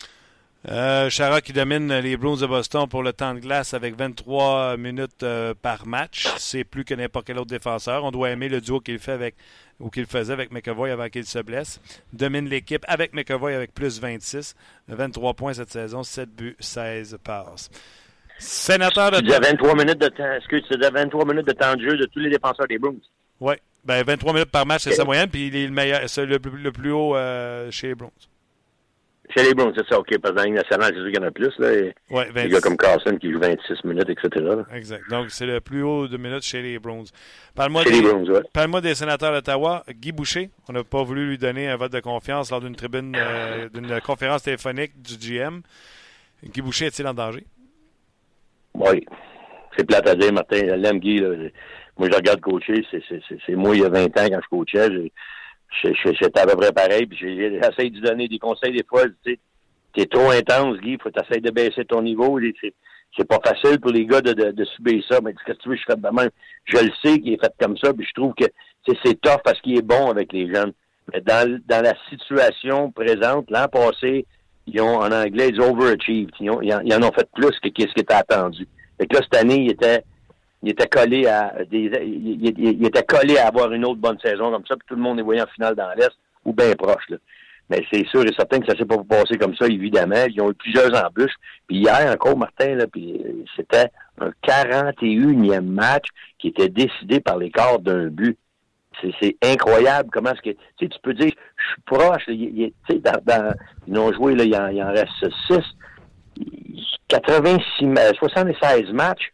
Euh, 0.69 1.09
Chara 1.09 1.41
qui 1.41 1.51
domine 1.51 1.91
les 1.99 2.15
Bruins 2.15 2.39
de 2.39 2.45
Boston 2.45 2.87
pour 2.87 3.03
le 3.03 3.11
temps 3.11 3.33
de 3.33 3.39
glace 3.39 3.73
avec 3.73 3.97
23 3.97 4.77
minutes 4.77 5.23
euh, 5.23 5.53
par 5.61 5.85
match. 5.85 6.27
C'est 6.37 6.63
plus 6.63 6.85
que 6.85 6.93
n'importe 6.93 7.27
quel 7.27 7.37
autre 7.37 7.49
défenseur. 7.49 8.05
On 8.05 8.11
doit 8.11 8.29
aimer 8.29 8.47
le 8.47 8.61
duo 8.61 8.79
qu'il 8.79 8.99
fait 8.99 9.11
avec 9.11 9.35
ou 9.81 9.89
qu'il 9.89 10.05
faisait 10.05 10.31
avec 10.31 10.51
McAvoy 10.51 10.91
avant 10.91 11.09
qu'il 11.09 11.25
se 11.25 11.39
blesse. 11.39 11.81
Domine 12.13 12.47
l'équipe 12.47 12.85
avec 12.87 13.13
McAvoy 13.13 13.53
avec 13.55 13.73
plus 13.73 13.99
26. 13.99 14.55
23 14.87 15.33
points 15.33 15.53
cette 15.53 15.71
saison, 15.71 16.03
7 16.03 16.29
buts, 16.29 16.55
16 16.59 17.17
passes. 17.21 17.69
Sénateur 18.37 19.11
de 19.11 19.17
Tu 19.17 19.23
disais 19.23 19.39
23 19.39 19.75
minutes 19.75 19.99
de 19.99 20.07
temps. 20.07 20.31
Est-ce 20.31 20.47
que 20.47 20.55
tu 20.57 20.77
disais 20.77 20.91
23 20.91 21.25
minutes 21.25 21.47
de 21.47 21.53
temps 21.53 21.75
de 21.75 21.81
jeu 21.81 21.97
de 21.97 22.05
tous 22.05 22.19
les 22.19 22.29
défenseurs 22.29 22.67
des 22.67 22.77
Bruins? 22.77 22.95
Oui. 23.41 23.55
Ben, 23.85 24.03
23 24.03 24.33
minutes 24.33 24.51
par 24.51 24.65
match, 24.65 24.83
c'est 24.83 24.93
sa 24.93 25.03
moyenne, 25.03 25.29
puis 25.29 25.47
il 25.47 25.55
est 25.55 25.65
le 25.65 25.73
meilleur, 25.73 26.01
c'est 26.07 26.25
le, 26.25 26.39
plus- 26.39 26.61
le 26.61 26.71
plus 26.71 26.91
haut 26.91 27.15
euh, 27.15 27.69
chez 27.71 27.87
les 27.87 27.95
Bruins. 27.95 28.11
Chez 29.35 29.43
les 29.43 29.53
Bruins, 29.53 29.73
c'est 29.75 29.85
ça, 29.87 29.99
OK. 29.99 30.07
Parce 30.19 30.31
que 30.31 30.37
dans 30.37 30.41
la 30.43 30.45
Ligue 30.47 30.55
nationale, 30.55 30.91
c'est 30.93 30.99
sûr 31.01 31.05
qu'il 31.11 31.15
y 31.15 31.23
en 31.23 31.27
a 31.27 31.31
plus. 31.31 31.51
Là, 31.57 31.73
et 31.73 31.93
Ouais, 32.09 32.25
des 32.27 32.31
26. 32.31 32.49
gars 32.49 32.61
comme 32.61 32.77
Carlson 32.77 33.17
qui 33.19 33.31
joue 33.31 33.39
26 33.39 33.83
minutes, 33.85 34.09
etc. 34.09 34.29
là. 34.45 34.65
Exact. 34.73 35.01
Donc, 35.09 35.31
c'est 35.31 35.45
le 35.45 35.59
plus 35.59 35.81
haut 35.83 36.07
de 36.07 36.17
minutes 36.17 36.43
chez 36.43 36.61
les 36.61 36.77
Browns. 36.79 37.05
Parle-moi 37.55 37.83
des, 37.85 38.01
les 38.01 38.09
ouais. 38.09 38.41
parle-moi 38.53 38.79
des 38.81 38.95
sénateurs 38.95 39.31
d'Ottawa. 39.33 39.83
Guy 39.89 40.11
Boucher, 40.11 40.49
on 40.69 40.73
n'a 40.73 40.83
pas 40.83 41.03
voulu 41.03 41.27
lui 41.29 41.37
donner 41.37 41.67
un 41.67 41.75
vote 41.77 41.91
de 41.91 41.99
confiance 41.99 42.51
lors 42.51 42.61
d'une 42.61 42.75
tribune, 42.75 43.15
euh, 43.17 43.69
d'une 43.69 43.99
conférence 44.01 44.43
téléphonique 44.43 45.01
du 45.01 45.15
GM. 45.17 45.61
Guy 46.45 46.61
Boucher 46.61 46.85
est-il 46.85 47.07
en 47.07 47.13
danger? 47.13 47.43
Oui. 48.75 49.05
C'est 49.77 49.85
plate 49.85 50.07
à 50.07 50.15
dire, 50.15 50.31
Martin. 50.31 50.57
Je 50.59 50.73
l'aime, 50.75 50.99
Guy. 50.99 51.19
là. 51.19 51.29
Moi, 51.97 52.09
je 52.11 52.15
regarde 52.15 52.41
coacher. 52.41 52.85
C'est, 52.91 53.55
moi, 53.55 53.75
il 53.75 53.81
y 53.81 53.85
a 53.85 53.89
20 53.89 54.05
ans, 54.05 54.27
quand 54.29 54.39
je 54.41 54.49
coachais. 54.49 55.11
J'étais 55.81 56.39
à 56.39 56.45
peu 56.45 56.55
près 56.55 56.71
pareil. 56.71 57.05
Puis 57.05 57.17
j'essaie 57.17 57.89
de 57.89 57.95
lui 57.95 58.01
donner 58.01 58.27
des 58.27 58.39
conseils 58.39 58.73
des 58.73 58.85
fois. 58.87 59.03
Tu 59.05 59.33
sais, 59.33 59.39
t'es 59.93 60.05
trop 60.05 60.29
intense, 60.31 60.77
Guy. 60.79 60.97
Faut 61.01 61.11
t'essayer 61.11 61.41
de 61.41 61.51
baisser 61.51 61.85
ton 61.85 62.01
niveau. 62.01 62.39
C'est, 63.15 63.27
pas 63.27 63.39
facile 63.45 63.79
pour 63.79 63.91
les 63.91 64.05
gars 64.05 64.21
de, 64.21 64.33
de, 64.33 64.51
de 64.51 64.65
subir 64.65 65.03
ça. 65.09 65.19
Mais 65.23 65.33
qu'est-ce 65.33 65.57
que 65.57 65.69
tu 65.69 65.77
je 65.77 65.83
fais 65.85 65.95
de 65.95 66.01
même. 66.01 66.29
Je 66.65 66.77
le 66.77 66.91
sais 67.03 67.19
qu'il 67.19 67.33
est 67.33 67.41
fait 67.41 67.53
comme 67.59 67.77
ça. 67.77 67.93
Puis 67.93 68.07
je 68.07 68.13
trouve 68.13 68.33
que 68.33 68.45
c'est 69.03 69.21
tough 69.21 69.41
parce 69.43 69.59
qu'il 69.61 69.77
est 69.77 69.83
bon 69.83 70.09
avec 70.09 70.33
les 70.33 70.51
jeunes. 70.53 70.73
Mais 71.11 71.21
dans, 71.21 71.59
dans 71.67 71.83
la 71.83 71.93
situation 72.09 72.91
présente, 72.91 73.49
l'an 73.51 73.67
passé, 73.67 74.25
ils 74.67 74.81
ont, 74.81 74.99
en 74.99 75.11
anglais, 75.11 75.49
ils 75.49 75.61
overachieved. 75.61 76.31
Ils, 76.39 76.49
ont, 76.49 76.61
ils, 76.61 76.73
en, 76.73 76.79
ils 76.81 76.93
en 76.93 77.03
ont 77.03 77.11
fait 77.11 77.29
plus 77.33 77.59
que 77.59 77.69
ce 77.69 77.93
qui 77.93 77.99
était 77.99 78.13
attendu. 78.13 78.67
Fait 78.97 79.07
que 79.07 79.15
là, 79.15 79.21
cette 79.23 79.41
année, 79.41 79.63
il 79.65 79.71
était, 79.71 80.03
il 80.63 80.69
était 80.69 80.87
collé 80.87 81.27
à 81.27 81.53
des, 81.69 81.91
il, 82.01 82.85
était 82.85 83.03
collé 83.03 83.37
à 83.37 83.47
avoir 83.47 83.71
une 83.73 83.83
autre 83.83 83.99
bonne 83.99 84.17
saison 84.19 84.49
comme 84.49 84.65
ça, 84.65 84.75
puis 84.77 84.87
tout 84.87 84.95
le 84.95 85.01
monde 85.01 85.19
est 85.19 85.23
voyé 85.23 85.41
en 85.41 85.47
finale 85.47 85.75
dans 85.75 85.91
l'Est, 85.95 86.17
ou 86.45 86.53
bien 86.53 86.73
proche. 86.73 87.03
Mais 87.69 87.85
c'est 87.91 88.07
sûr 88.07 88.23
et 88.23 88.33
certain 88.33 88.59
que 88.59 88.71
ça 88.71 88.77
s'est 88.77 88.85
pas 88.85 88.97
passé 89.03 89.37
comme 89.37 89.55
ça, 89.55 89.67
évidemment. 89.67 90.25
Ils 90.29 90.41
ont 90.41 90.51
eu 90.51 90.53
plusieurs 90.53 90.93
embûches. 91.05 91.35
Puis 91.67 91.77
hier 91.77 92.11
encore, 92.13 92.37
Martin, 92.37 92.79
euh, 92.79 92.87
c'était 93.55 93.89
un 94.19 94.31
41e 94.47 95.61
match 95.61 96.05
qui 96.39 96.49
était 96.49 96.69
décidé 96.69 97.19
par 97.19 97.37
l'écart 97.37 97.79
d'un 97.79 98.07
but. 98.07 98.37
C'est, 99.01 99.35
incroyable 99.41 100.09
comment 100.13 100.31
est-ce 100.31 100.51
que 100.51 100.57
tu 100.77 100.87
tu 100.87 100.99
peux 101.01 101.13
dire 101.13 101.31
je 101.57 101.67
suis 101.73 101.81
proche. 101.85 102.23
ils 102.27 103.97
ont 103.97 104.13
joué 104.13 104.35
là, 104.35 104.43
il 104.43 104.55
en, 104.55 104.87
en 104.87 104.91
reste 104.93 105.29
6. 105.47 105.59
86 107.09 107.85
ma- 107.85 108.13
76 108.13 108.91
matchs. 108.93 109.31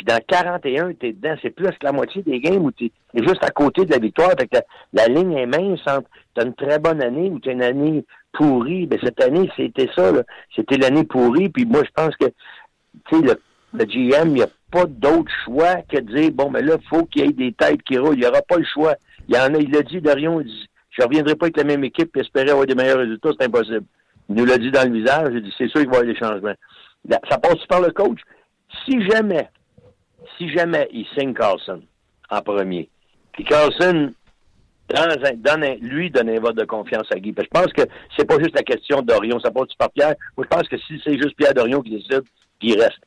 Puis 0.00 0.06
dans 0.06 0.20
41, 0.26 0.94
t'es 0.94 1.12
dedans. 1.12 1.34
C'est 1.42 1.50
plus 1.50 1.68
que 1.68 1.84
la 1.84 1.92
moitié 1.92 2.22
des 2.22 2.40
games 2.40 2.64
où 2.64 2.70
t'es 2.70 2.90
es 3.12 3.22
juste 3.22 3.44
à 3.44 3.50
côté 3.50 3.84
de 3.84 3.90
la 3.90 3.98
victoire. 3.98 4.30
Fait 4.30 4.46
que 4.46 4.56
la, 4.94 5.08
ligne 5.08 5.34
est 5.34 5.44
mince 5.44 5.80
entre 5.86 6.08
t'as 6.34 6.46
une 6.46 6.54
très 6.54 6.78
bonne 6.78 7.02
année 7.02 7.28
ou 7.28 7.38
t'as 7.38 7.52
une 7.52 7.62
année 7.62 8.06
pourrie. 8.32 8.86
Ben, 8.86 8.98
cette 9.02 9.20
année, 9.22 9.50
c'était 9.58 9.90
ça, 9.94 10.10
là. 10.10 10.22
C'était 10.56 10.78
l'année 10.78 11.04
pourrie. 11.04 11.50
Puis 11.50 11.66
moi, 11.66 11.82
je 11.84 11.90
pense 11.94 12.16
que, 12.16 12.28
tu 13.10 13.16
sais, 13.16 13.20
le, 13.20 13.38
le 13.74 13.84
GM, 13.84 14.28
il 14.28 14.32
n'y 14.32 14.42
a 14.42 14.48
pas 14.70 14.86
d'autre 14.86 15.30
choix 15.44 15.82
que 15.86 15.98
de 15.98 16.14
dire, 16.14 16.30
bon, 16.32 16.48
mais 16.48 16.62
là, 16.62 16.76
il 16.80 16.88
faut 16.88 17.04
qu'il 17.04 17.26
y 17.26 17.28
ait 17.28 17.32
des 17.32 17.52
têtes 17.52 17.82
qui 17.82 17.98
roulent. 17.98 18.14
Il 18.14 18.20
n'y 18.20 18.26
aura 18.26 18.40
pas 18.40 18.56
le 18.56 18.64
choix. 18.64 18.94
Il 19.28 19.34
y 19.34 19.38
en 19.38 19.52
a, 19.52 19.58
il 19.58 19.70
l'a 19.70 19.82
dit, 19.82 20.00
Dorion, 20.00 20.40
il 20.40 20.46
dit, 20.46 20.66
je 20.98 21.02
reviendrai 21.02 21.34
pas 21.34 21.44
avec 21.44 21.58
la 21.58 21.64
même 21.64 21.84
équipe 21.84 22.16
et 22.16 22.20
espérer 22.20 22.52
avoir 22.52 22.64
des 22.64 22.74
meilleurs 22.74 23.00
résultats, 23.00 23.32
c'est 23.38 23.44
impossible. 23.44 23.84
Il 24.30 24.36
nous 24.36 24.46
l'a 24.46 24.56
dit 24.56 24.70
dans 24.70 24.90
le 24.90 24.98
visage, 24.98 25.28
il 25.34 25.42
dit, 25.42 25.54
c'est 25.58 25.68
sûr 25.68 25.82
qu'il 25.82 25.90
va 25.90 25.96
y 25.96 26.00
avoir 26.00 26.14
des 26.14 26.18
changements. 26.18 26.54
Là, 27.06 27.20
Ça 27.28 27.36
passe 27.36 27.66
par 27.68 27.82
le 27.82 27.90
coach. 27.90 28.20
Si 28.86 29.02
jamais, 29.10 29.50
si 30.38 30.48
jamais 30.50 30.88
il 30.92 31.06
signe 31.18 31.34
Carlson 31.34 31.82
en 32.30 32.42
premier, 32.42 32.88
puis 33.32 33.44
Carlson 33.44 34.12
dans 34.88 35.02
un- 35.02 35.34
donne 35.34 35.64
un- 35.64 35.76
lui 35.76 36.10
donne 36.10 36.28
un 36.30 36.40
vote 36.40 36.56
de 36.56 36.64
confiance 36.64 37.06
à 37.12 37.18
Guy. 37.20 37.32
Parce 37.32 37.46
que 37.48 37.54
je 37.56 37.62
pense 37.62 37.72
que 37.72 37.82
c'est 38.16 38.26
pas 38.26 38.38
juste 38.38 38.54
la 38.56 38.62
question 38.62 39.02
d'Orion, 39.02 39.38
ça 39.40 39.50
passe 39.52 39.72
par 39.78 39.90
Pierre. 39.90 40.14
Moi, 40.36 40.46
je 40.50 40.56
pense 40.56 40.68
que 40.68 40.76
si 40.78 41.00
c'est 41.04 41.14
juste 41.16 41.36
Pierre 41.36 41.54
Dorion 41.54 41.80
qui 41.80 41.90
décide, 41.90 42.22
puis 42.58 42.70
il 42.70 42.80
reste. 42.80 42.98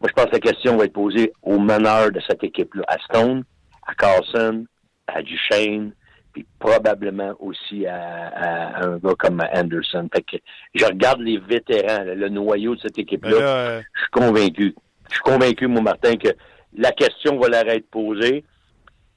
Moi, 0.00 0.08
je 0.08 0.12
pense 0.14 0.26
que 0.26 0.32
la 0.32 0.40
question 0.40 0.76
va 0.76 0.84
être 0.84 0.92
posée 0.92 1.32
au 1.42 1.58
meneur 1.58 2.10
de 2.10 2.20
cette 2.28 2.42
équipe-là, 2.42 2.82
à 2.88 2.98
Stone, 2.98 3.44
à 3.86 3.94
Carlson, 3.94 4.64
à 5.06 5.22
Duchesne, 5.22 5.92
puis 6.32 6.44
probablement 6.58 7.32
aussi 7.40 7.86
à, 7.86 8.28
à 8.28 8.84
un 8.86 8.98
gars 8.98 9.14
comme 9.18 9.40
Anderson. 9.54 10.08
Fait 10.14 10.22
que 10.22 10.36
je 10.74 10.84
regarde 10.84 11.20
les 11.20 11.38
vétérans, 11.38 12.04
le 12.04 12.28
noyau 12.28 12.74
de 12.74 12.80
cette 12.80 12.98
équipe-là. 12.98 13.30
là, 13.38 13.46
euh, 13.46 13.82
Je 13.94 14.00
suis 14.02 14.10
convaincu. 14.10 14.74
Je 15.08 15.14
suis 15.14 15.22
convaincu, 15.22 15.66
mon 15.68 15.82
Martin, 15.82 16.16
que 16.16 16.28
la 16.76 16.92
question 16.92 17.38
va 17.38 17.48
leur 17.48 17.68
être 17.68 17.88
posée. 17.90 18.44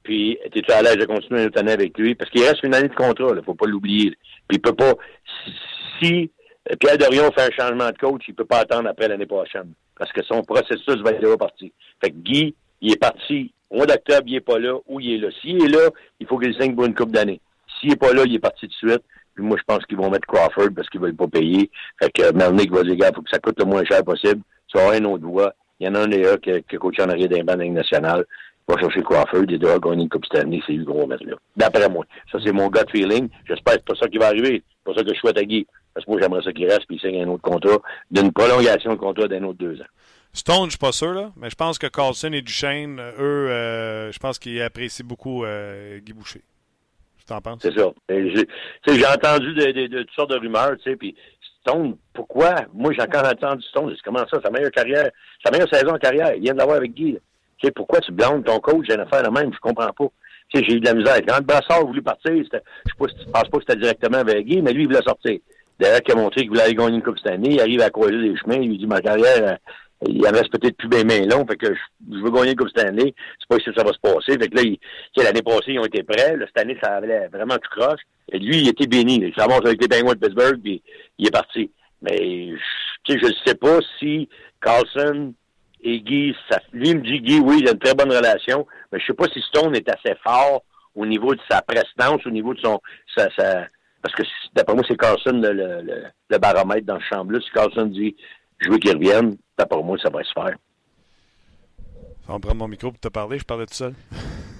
Puis, 0.02 0.38
es-tu 0.42 0.72
à 0.72 0.82
l'aise 0.82 0.96
de 0.96 1.04
continuer 1.04 1.44
une 1.44 1.58
année 1.58 1.72
avec 1.72 1.96
lui? 1.96 2.14
Parce 2.14 2.30
qu'il 2.30 2.42
reste 2.42 2.62
une 2.64 2.74
année 2.74 2.88
de 2.88 2.94
contrat, 2.94 3.34
il 3.36 3.44
faut 3.44 3.54
pas 3.54 3.66
l'oublier. 3.66 4.10
Puis, 4.48 4.56
il 4.56 4.60
peut 4.60 4.74
pas... 4.74 4.94
Si, 6.00 6.30
Pierre 6.80 6.98
Dorion 6.98 7.30
fait 7.30 7.42
un 7.42 7.50
changement 7.56 7.90
de 7.90 7.98
coach, 7.98 8.22
il 8.26 8.34
peut 8.34 8.44
pas 8.44 8.60
attendre 8.60 8.88
après 8.88 9.08
l'année 9.08 9.26
prochaine. 9.26 9.72
Parce 9.96 10.10
que 10.12 10.22
son 10.24 10.42
processus 10.42 10.96
va 11.02 11.10
être 11.10 11.20
déjà 11.20 11.36
parti. 11.36 11.72
Fait 12.02 12.10
que 12.10 12.16
Guy, 12.16 12.54
il 12.80 12.92
est 12.92 13.00
parti 13.00 13.52
au 13.70 13.76
mois 13.76 13.86
d'octobre, 13.86 14.24
il 14.26 14.34
est 14.34 14.40
pas 14.40 14.58
là, 14.58 14.76
ou 14.86 15.00
il 15.00 15.14
est 15.14 15.18
là. 15.18 15.28
S'il 15.40 15.62
est 15.62 15.68
là, 15.68 15.88
il 16.20 16.26
faut 16.26 16.38
qu'il 16.38 16.54
signe 16.60 16.74
pour 16.74 16.84
une 16.84 16.94
coupe 16.94 17.12
d'année. 17.12 17.40
S'il 17.78 17.92
est 17.92 17.96
pas 17.96 18.12
là, 18.12 18.24
il 18.26 18.34
est 18.34 18.40
parti 18.40 18.66
de 18.66 18.72
suite. 18.72 19.02
Puis 19.34 19.44
moi, 19.44 19.56
je 19.58 19.62
pense 19.64 19.84
qu'ils 19.86 19.96
vont 19.96 20.10
mettre 20.10 20.26
Crawford 20.26 20.74
parce 20.74 20.90
qu'ils 20.90 21.00
veulent 21.00 21.16
pas 21.16 21.28
payer. 21.28 21.70
Fait 22.02 22.10
que 22.10 22.32
Melnick 22.32 22.70
va 22.70 22.82
dire, 22.82 22.96
gars, 22.96 23.12
faut 23.14 23.22
que 23.22 23.30
ça 23.30 23.38
coûte 23.38 23.58
le 23.58 23.64
moins 23.64 23.84
cher 23.84 24.04
possible. 24.04 24.42
Vas 24.74 24.80
avoir 24.80 24.96
un 24.96 25.04
autre 25.04 25.24
voie. 25.24 25.54
Il 25.82 25.86
y 25.86 25.88
en 25.88 25.94
a 25.96 26.00
un 26.00 26.06
gars 26.08 26.36
qui, 26.38 26.50
qui 26.68 26.76
a 26.76 26.78
coaché 26.78 27.02
en 27.02 27.08
arrière 27.08 27.28
d'un 27.28 27.42
banc 27.44 27.56
nationale. 27.56 28.24
Il 28.68 28.74
va 28.74 28.80
chercher 28.80 29.02
Crawford. 29.02 29.44
Il 29.48 29.58
doit 29.58 29.78
gagner 29.80 30.04
une 30.04 30.08
Coupe 30.08 30.24
Stanley. 30.26 30.60
C'est 30.64 30.72
lui 30.74 30.84
qu'on 30.84 31.00
va 31.00 31.06
mettre 31.06 31.24
là. 31.26 31.34
D'après 31.56 31.88
moi. 31.88 32.04
Ça, 32.30 32.38
c'est 32.44 32.52
mon 32.52 32.68
gut 32.68 32.78
feeling. 32.92 33.28
J'espère 33.48 33.74
que 33.74 33.80
c'est 33.80 33.94
pas 33.94 34.00
ça 34.00 34.08
qui 34.08 34.18
va 34.18 34.28
arriver. 34.28 34.62
C'est 34.68 34.92
pas 34.92 34.96
ça 34.98 35.04
que 35.04 35.12
je 35.12 35.18
souhaite 35.18 35.38
à 35.38 35.42
Guy. 35.44 35.66
Parce 35.92 36.06
que 36.06 36.10
moi, 36.12 36.20
j'aimerais 36.22 36.42
ça 36.42 36.52
qu'il 36.52 36.66
reste 36.66 36.86
puis 36.86 36.96
il 36.96 37.00
signe 37.00 37.22
un 37.24 37.28
autre 37.28 37.42
contrat 37.42 37.78
d'une 38.10 38.32
prolongation 38.32 38.92
de 38.92 38.98
contrat 38.98 39.26
d'un 39.28 39.42
autre 39.42 39.58
deux 39.58 39.80
ans. 39.80 39.86
Stone, 40.32 40.64
je 40.66 40.70
suis 40.70 40.78
pas 40.78 40.92
sûr, 40.92 41.12
là, 41.12 41.30
mais 41.36 41.50
je 41.50 41.56
pense 41.56 41.78
que 41.78 41.86
Carlson 41.88 42.32
et 42.32 42.40
Duchesne, 42.40 42.98
euh, 42.98 43.10
eux, 43.18 43.50
euh, 43.50 44.12
je 44.12 44.18
pense 44.18 44.38
qu'ils 44.38 44.62
apprécient 44.62 45.04
beaucoup 45.04 45.44
euh, 45.44 45.98
Guy 45.98 46.12
Boucher. 46.14 46.40
Tu 47.18 47.24
t'en 47.26 47.40
penses? 47.42 47.58
C'est 47.60 47.74
ça. 47.76 47.90
J'ai- 48.08 49.06
entendu 49.06 49.52
de, 49.54 49.72
de- 49.72 49.86
de 49.88 49.98
toutes 50.04 50.14
sortes 50.14 50.30
de 50.30 50.38
rumeurs, 50.38 50.76
tu 50.78 50.90
sais, 50.90 50.96
puis 50.96 51.14
Stone, 51.64 51.96
pourquoi? 52.12 52.54
Moi, 52.74 52.92
j'ai 52.92 53.02
encore 53.02 53.24
entendu 53.24 53.62
Stone. 53.62 53.88
J'ai 53.90 53.94
dit, 53.94 54.02
comment 54.04 54.26
ça? 54.28 54.40
Sa 54.42 54.50
meilleure 54.50 54.70
carrière, 54.72 55.08
sa 55.44 55.50
meilleure 55.50 55.72
saison 55.72 55.94
en 55.94 55.98
carrière. 55.98 56.34
Il 56.34 56.42
vient 56.42 56.54
de 56.54 56.58
l'avoir 56.58 56.78
avec 56.78 56.92
Guy. 56.92 57.18
Tu 57.58 57.66
sais, 57.66 57.72
pourquoi 57.72 58.00
tu 58.00 58.10
blâmes 58.10 58.42
ton 58.42 58.58
coach? 58.58 58.88
D'une 58.88 59.00
affaire 59.00 59.22
de 59.22 59.30
même? 59.30 59.52
Je 59.52 59.58
comprends 59.60 59.86
pas. 59.86 60.06
Tu 60.48 60.58
sais, 60.58 60.64
j'ai 60.68 60.76
eu 60.76 60.80
de 60.80 60.86
la 60.86 60.94
misère. 60.94 61.16
Quand 61.26 61.36
le 61.36 61.44
Brassard 61.44 61.86
voulu 61.86 62.02
partir, 62.02 62.32
je 62.34 62.42
je 62.42 62.94
pense 62.96 63.12
pas 63.32 63.42
que 63.42 63.64
c'était 63.66 63.80
directement 63.80 64.18
avec 64.18 64.44
Guy, 64.44 64.60
mais 64.60 64.72
lui, 64.72 64.82
il 64.82 64.86
voulait 64.88 65.02
sortir. 65.02 65.38
D'ailleurs, 65.78 66.00
qui 66.00 66.12
a 66.12 66.14
montré 66.16 66.40
qu'il 66.42 66.50
voulait 66.50 66.62
aller 66.62 66.74
gagner 66.74 66.96
une 66.96 67.02
Coupe 67.02 67.18
cette 67.18 67.32
année. 67.32 67.52
Il 67.52 67.60
arrive 67.60 67.80
à 67.80 67.90
croiser 67.90 68.16
les 68.16 68.36
chemins. 68.36 68.56
Il 68.56 68.68
lui 68.68 68.78
dit, 68.78 68.86
ma 68.86 69.00
carrière, 69.00 69.58
il 70.08 70.26
en 70.26 70.30
reste 70.32 70.50
peut-être 70.50 70.76
plus 70.76 70.88
bien 70.88 71.04
main 71.04 71.26
long. 71.26 71.46
Fait 71.46 71.56
que 71.56 71.72
je, 71.74 72.16
veux 72.22 72.30
gagner 72.30 72.54
Coupe 72.56 72.68
cette 72.74 72.86
année. 72.86 73.14
C'est 73.38 73.48
pas 73.48 73.58
que 73.58 73.72
ça 73.74 73.84
va 73.84 73.92
se 73.92 73.98
passer. 74.00 74.38
Fait 74.38 74.48
que 74.48 74.56
là, 74.56 74.62
l'année 75.24 75.42
passée, 75.42 75.72
ils 75.72 75.78
ont 75.78 75.84
été 75.84 76.02
prêts. 76.02 76.36
Là, 76.36 76.46
cette 76.46 76.58
année, 76.58 76.78
ça 76.82 76.96
avait 76.96 77.28
vraiment 77.28 77.56
tout 77.56 77.70
croche. 77.80 78.00
Et 78.30 78.38
lui, 78.38 78.58
il 78.58 78.68
était 78.68 78.86
béni. 78.86 79.20
là. 79.20 79.28
Il 79.28 79.34
s'avance 79.34 79.60
avec 79.64 79.80
les 79.80 79.88
Penguins 79.88 80.14
de 80.14 80.18
Pittsburgh, 80.18 80.60
puis 80.62 80.82
il 81.18 81.26
est 81.26 81.30
parti. 81.30 81.70
Mais, 82.00 82.16
je- 83.08 83.14
ne 83.14 83.32
sais 83.46 83.54
pas 83.54 83.78
si 83.98 84.28
Carlson 84.60 85.34
et 85.82 86.00
Guy, 86.00 86.34
ça, 86.50 86.60
lui 86.72 86.94
me 86.94 87.00
dit, 87.00 87.20
Guy, 87.20 87.40
oui, 87.40 87.58
il 87.60 87.68
a 87.68 87.72
une 87.72 87.78
très 87.78 87.94
bonne 87.94 88.12
relation, 88.12 88.66
mais 88.90 89.00
je 89.00 89.06
sais 89.06 89.14
pas 89.14 89.26
si 89.32 89.40
Stone 89.42 89.74
est 89.76 89.88
assez 89.88 90.14
fort 90.24 90.62
au 90.94 91.04
niveau 91.06 91.34
de 91.34 91.40
sa 91.50 91.62
prestance, 91.62 92.24
au 92.26 92.30
niveau 92.30 92.54
de 92.54 92.60
son, 92.60 92.80
sa, 93.16 93.28
sa- 93.36 93.66
parce 94.02 94.14
que 94.14 94.22
d'après 94.54 94.74
moi, 94.74 94.84
c'est 94.86 94.96
Carlson 94.96 95.32
le, 95.42 95.52
le, 95.52 95.82
le- 95.82 96.04
le 96.30 96.38
baromètre 96.38 96.86
dans 96.86 96.98
ce 97.00 97.04
chambre-là. 97.06 97.40
Si 97.40 97.50
Carlson 97.50 97.86
dit, 97.86 98.14
je 98.62 98.70
veux 98.70 98.78
qu'il 98.78 98.92
revienne, 98.92 99.36
d'après 99.58 99.82
moi, 99.82 99.98
ça 99.98 100.10
va 100.10 100.22
se 100.22 100.32
faire. 100.32 100.56
On 102.28 102.34
va 102.34 102.38
prendre 102.38 102.56
mon 102.56 102.68
micro 102.68 102.90
pour 102.90 103.00
te 103.00 103.08
parler, 103.08 103.38
je 103.38 103.44
parlais 103.44 103.66
tout 103.66 103.74
seul. 103.74 103.94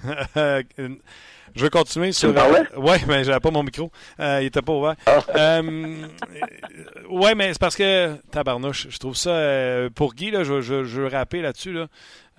je 1.55 1.63
vais 1.63 1.69
continuer 1.69 2.11
sur. 2.11 2.29
me 2.29 2.33
parlais? 2.33 2.63
ouais, 2.75 2.99
mais 3.07 3.23
j'avais 3.23 3.39
pas 3.39 3.51
mon 3.51 3.63
micro. 3.63 3.89
Euh, 4.19 4.39
il 4.41 4.47
était 4.47 4.61
pas 4.61 4.73
ouvert. 4.73 4.95
Ah. 5.05 5.19
Euh, 5.35 6.07
ouais, 7.09 7.35
mais 7.35 7.53
c'est 7.53 7.59
parce 7.59 7.75
que 7.75 8.15
tabarnouche, 8.31 8.87
je 8.89 8.97
trouve 8.97 9.15
ça 9.15 9.29
euh, 9.31 9.89
pour 9.89 10.13
Guy 10.13 10.31
là, 10.31 10.43
je, 10.43 10.59
je, 10.61 10.83
je 10.83 11.01
veux 11.01 11.07
rappeler 11.07 11.41
là-dessus 11.41 11.71
là. 11.71 11.87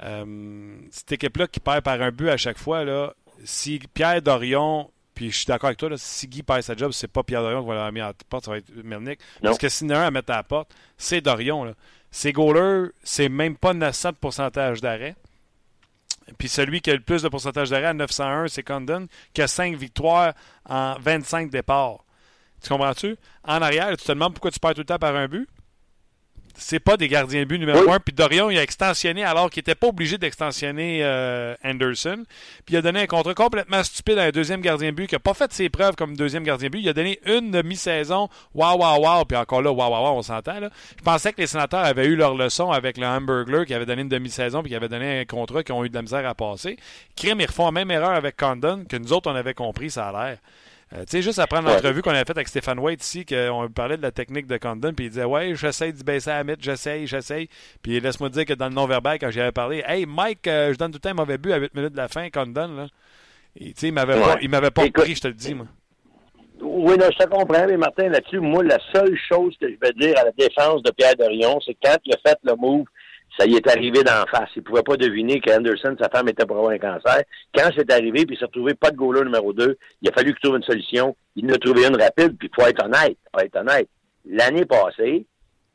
Euh, 0.03 0.77
cette 0.91 1.13
équipe-là 1.13 1.47
qui 1.47 1.61
perd 1.61 1.83
par 1.83 2.01
un 2.03 2.11
but 2.11 2.29
à 2.29 2.37
chaque 2.37 2.59
fois 2.59 2.85
là, 2.85 3.15
si 3.45 3.81
Pierre 3.95 4.21
Dorion 4.21 4.91
Puis 5.15 5.31
je 5.31 5.37
suis 5.37 5.47
d'accord 5.47 5.69
avec 5.69 5.79
toi, 5.79 5.89
là, 5.89 5.97
si 5.97 6.27
Guy 6.27 6.43
perd 6.43 6.63
sa 6.63 6.77
job, 6.77 6.93
c'est 6.93 7.09
pas 7.09 7.23
Pierre 7.23 7.43
Dorion 7.43 7.63
qui 7.63 7.69
va 7.69 7.75
la 7.75 7.93
mettre 7.93 8.07
à 8.07 8.09
la 8.09 8.15
porte, 8.29 8.45
ça 8.47 8.51
va 8.51 8.59
être 8.59 8.71
Melnick. 8.83 9.21
Parce 9.43 9.59
que 9.59 9.69
s'il 9.69 9.89
y 9.89 9.93
en 9.93 9.97
a 9.97 9.99
un 10.01 10.07
à 10.07 10.11
mettre 10.11 10.33
à 10.33 10.37
la 10.37 10.43
porte, 10.43 10.75
c'est 10.99 11.21
Dorion. 11.21 11.65
Là. 11.65 11.75
Ces 12.11 12.33
goalers, 12.33 12.91
c'est 13.03 13.29
même 13.29 13.57
pas 13.57 13.75
900 13.75 14.11
de 14.11 14.17
pourcentage 14.17 14.81
d'arrêt. 14.81 15.15
Puis 16.39 16.49
celui 16.49 16.81
qui 16.81 16.91
a 16.91 16.95
le 16.95 17.01
plus 17.01 17.23
de 17.23 17.29
pourcentage 17.29 17.71
d'arrêt 17.71 17.87
à 17.87 17.95
901, 17.95 18.49
c'est 18.49 18.63
Condon, 18.63 19.07
qui 19.33 19.43
a 19.43 19.49
5 19.49 19.77
victoires 19.77 20.33
en 20.69 20.97
25 20.99 21.51
départs. 21.51 22.05
Tu 22.63 22.69
comprends-tu? 22.71 23.17
En 23.45 23.61
arrière, 23.61 23.91
tu 23.97 24.05
te 24.05 24.13
demandes 24.13 24.33
pourquoi 24.33 24.51
tu 24.51 24.59
perds 24.59 24.75
tout 24.75 24.81
le 24.81 24.87
temps 24.87 24.99
par 24.99 25.15
un 25.15 25.29
but 25.29 25.49
c'est 26.57 26.81
pas 26.81 26.97
des 26.97 27.09
gardiens 27.09 27.41
de 27.41 27.45
but 27.47 27.59
numéro 27.59 27.91
un. 27.91 27.99
Puis 27.99 28.15
Dorion, 28.15 28.51
il 28.51 28.59
a 28.59 28.63
extensionné 28.63 29.25
alors 29.25 29.51
qu'il 29.51 29.61
n'était 29.61 29.75
pas 29.75 29.89
obligé 29.89 30.19
d'extensionner 30.19 31.01
euh, 31.03 31.55
Anderson. 31.65 32.25
Puis 32.65 32.75
il 32.75 32.77
a 32.77 32.83
donné 32.83 33.01
un 33.01 33.07
contrat 33.07 33.35
complètement 33.35 33.83
stupide 33.83 34.19
à 34.19 34.25
un 34.25 34.31
deuxième 34.31 34.61
gardien 34.61 34.91
de 34.91 34.97
but 34.97 35.07
qui 35.07 35.15
n'a 35.15 35.19
pas 35.19 35.35
fait 35.35 35.53
ses 35.53 35.69
preuves 35.69 35.97
comme 35.97 36.17
deuxième 36.17 36.45
gardien 36.45 36.69
de 36.69 36.73
but. 36.73 36.81
Il 36.81 36.89
a 36.89 36.93
donné 36.93 37.19
une 37.27 37.51
demi-saison. 37.51 38.29
Waouh, 38.55 38.79
waouh, 38.79 39.03
waouh. 39.03 39.25
Puis 39.25 39.37
encore 39.37 39.63
là, 39.63 39.73
waouh, 39.73 39.91
waouh, 39.91 40.05
waouh, 40.05 40.19
on 40.19 40.23
s'entend. 40.23 40.61
Là. 40.61 40.71
Je 40.97 41.03
pensais 41.03 41.33
que 41.33 41.41
les 41.41 41.47
sénateurs 41.47 41.85
avaient 41.85 42.07
eu 42.07 42.17
leur 42.17 42.35
leçon 42.35 42.71
avec 42.71 42.99
le 42.99 43.07
Hamburglar 43.07 43.67
qui 43.67 43.75
avait 43.75 43.87
donné 43.87 44.03
une 44.03 44.09
demi-saison 44.09 44.63
puis 44.63 44.71
qui 44.71 44.77
avait 44.77 44.89
donné 44.89 45.21
un 45.21 45.25
contrat 45.25 45.63
qui 45.63 45.73
ont 45.73 45.85
eu 45.85 45.89
de 45.89 45.95
la 45.95 46.03
misère 46.03 46.27
à 46.27 46.35
passer. 46.35 46.77
Crime, 47.17 47.41
ils 47.41 47.47
refont 47.47 47.67
la 47.67 47.73
même 47.73 47.91
erreur 47.91 48.11
avec 48.13 48.37
Condon 48.37 48.85
que 48.89 48.97
nous 48.97 49.13
autres, 49.13 49.31
on 49.31 49.35
avait 49.35 49.55
compris, 49.55 49.91
ça 49.91 50.09
a 50.09 50.13
l'air. 50.13 50.39
Euh, 50.95 51.01
tu 51.01 51.17
sais, 51.17 51.23
juste 51.23 51.41
après 51.41 51.61
l'entrevue 51.61 52.03
qu'on 52.03 52.11
avait 52.11 52.21
faite 52.21 52.37
avec 52.37 52.47
Stéphane 52.47 52.79
White 52.79 53.03
ici, 53.03 53.27
qu'on 53.27 53.69
parlait 53.75 53.97
de 53.97 54.03
la 54.03 54.13
technique 54.13 54.47
de 54.47 54.57
Condon, 54.59 54.93
puis 54.95 55.07
il 55.07 55.09
disait 55.09 55.25
Ouais, 55.25 55.55
j'essaie 55.57 55.93
de 55.93 56.03
baisser 56.05 56.31
à 56.31 56.45
mythe, 56.45 56.63
j'essaye, 56.63 57.07
j'essaye. 57.07 57.49
Puis 57.83 57.99
laisse-moi 57.99 58.29
dire 58.29 58.45
que 58.45 58.53
dans 58.53 58.69
le 58.69 58.75
non-verbal, 58.75 59.19
quand 59.19 59.31
j'y 59.31 59.41
avais 59.41 59.51
parlé, 59.51 59.83
Hey 59.87 60.07
Mike, 60.07 60.47
euh, 60.47 60.73
je 60.73 60.79
donne 60.79 60.93
tout 60.93 60.99
le 60.99 61.01
temps 61.01 61.11
un 61.11 61.15
mauvais 61.15 61.39
but 61.39 61.53
à 61.53 61.57
8 61.57 61.75
minutes 61.75 61.93
de 61.93 61.97
la 61.97 62.09
fin, 62.09 62.31
Condon, 62.31 62.69
là. 62.77 62.87
Tu 63.57 63.73
sais, 63.77 63.89
il 63.89 63.93
m'avait 63.93 64.21
pas, 64.21 64.37
il 64.41 64.49
m'avait 64.49 64.71
pas 64.71 64.89
pris, 64.91 65.15
je 65.15 65.21
te 65.21 65.29
le 65.29 65.35
dis, 65.35 65.55
moi. 65.55 65.67
Oui, 66.61 66.97
non, 66.97 67.07
je 67.11 67.25
te 67.25 67.29
comprends, 67.29 67.67
mais 67.67 67.77
Martin, 67.77 68.09
là-dessus, 68.09 68.39
moi, 68.39 68.63
la 68.63 68.79
seule 68.93 69.17
chose 69.29 69.55
que 69.61 69.69
je 69.69 69.77
vais 69.81 69.93
dire 69.93 70.17
à 70.19 70.25
la 70.25 70.33
défense 70.33 70.83
de 70.83 70.91
Pierre 70.93 71.15
Dorion, 71.17 71.59
c'est 71.65 71.77
quand 71.83 71.97
il 72.05 72.15
a 72.15 72.19
fait 72.25 72.39
le 72.45 72.55
move 72.57 72.87
ça 73.39 73.47
y 73.47 73.55
est 73.55 73.69
arrivé 73.69 74.03
d'en 74.05 74.25
face. 74.31 74.51
Il 74.57 74.63
pouvait 74.63 74.83
pas 74.83 74.97
deviner 74.97 75.41
qu'Anderson, 75.41 75.97
sa 76.01 76.09
femme, 76.09 76.29
était 76.29 76.47
pour 76.47 76.57
avoir 76.57 76.73
un 76.73 76.79
cancer. 76.79 77.23
Quand 77.55 77.71
c'est 77.77 77.91
arrivé, 77.93 78.25
puis 78.25 78.37
il 78.37 78.39
s'est 78.39 78.45
retrouvé 78.45 78.75
pas 78.75 78.91
de 78.91 78.97
goaler 78.97 79.25
numéro 79.25 79.53
2, 79.53 79.77
il 80.03 80.09
a 80.09 80.13
fallu 80.13 80.33
qu'il 80.33 80.41
trouve 80.41 80.57
une 80.57 80.63
solution. 80.63 81.17
Il 81.37 81.51
en 81.51 81.55
a 81.55 81.59
trouvé 81.59 81.87
une 81.87 82.01
rapide, 82.01 82.37
puis 82.39 82.49
il 82.53 82.55
faut 82.55 82.69
être 82.69 82.85
honnête. 82.85 83.19
Faut 83.35 83.45
être 83.45 83.57
honnête. 83.57 83.89
L'année 84.25 84.65
passée, 84.65 85.27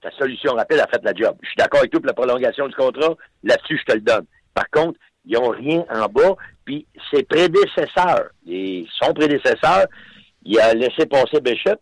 sa 0.02 0.12
solution 0.12 0.54
rapide 0.54 0.80
a 0.80 0.88
fait 0.88 1.04
la 1.04 1.14
job. 1.14 1.36
Je 1.42 1.48
suis 1.48 1.58
d'accord 1.58 1.82
avec 1.82 1.92
tout 1.92 2.00
pour 2.00 2.08
la 2.08 2.14
prolongation 2.14 2.68
du 2.68 2.76
contrat. 2.76 3.16
Là-dessus, 3.44 3.78
je 3.80 3.92
te 3.92 3.98
le 3.98 4.02
donne. 4.02 4.26
Par 4.54 4.70
contre, 4.70 4.98
ils 5.26 5.34
n'ont 5.34 5.50
rien 5.50 5.86
en 5.90 6.06
bas, 6.08 6.36
puis 6.64 6.88
ses 7.12 7.24
prédécesseurs, 7.24 8.30
et 8.48 8.86
son 9.02 9.14
prédécesseur, 9.14 9.86
il 10.44 10.60
a 10.60 10.74
laissé 10.74 11.06
passer 11.06 11.42
Bishop, 11.42 11.76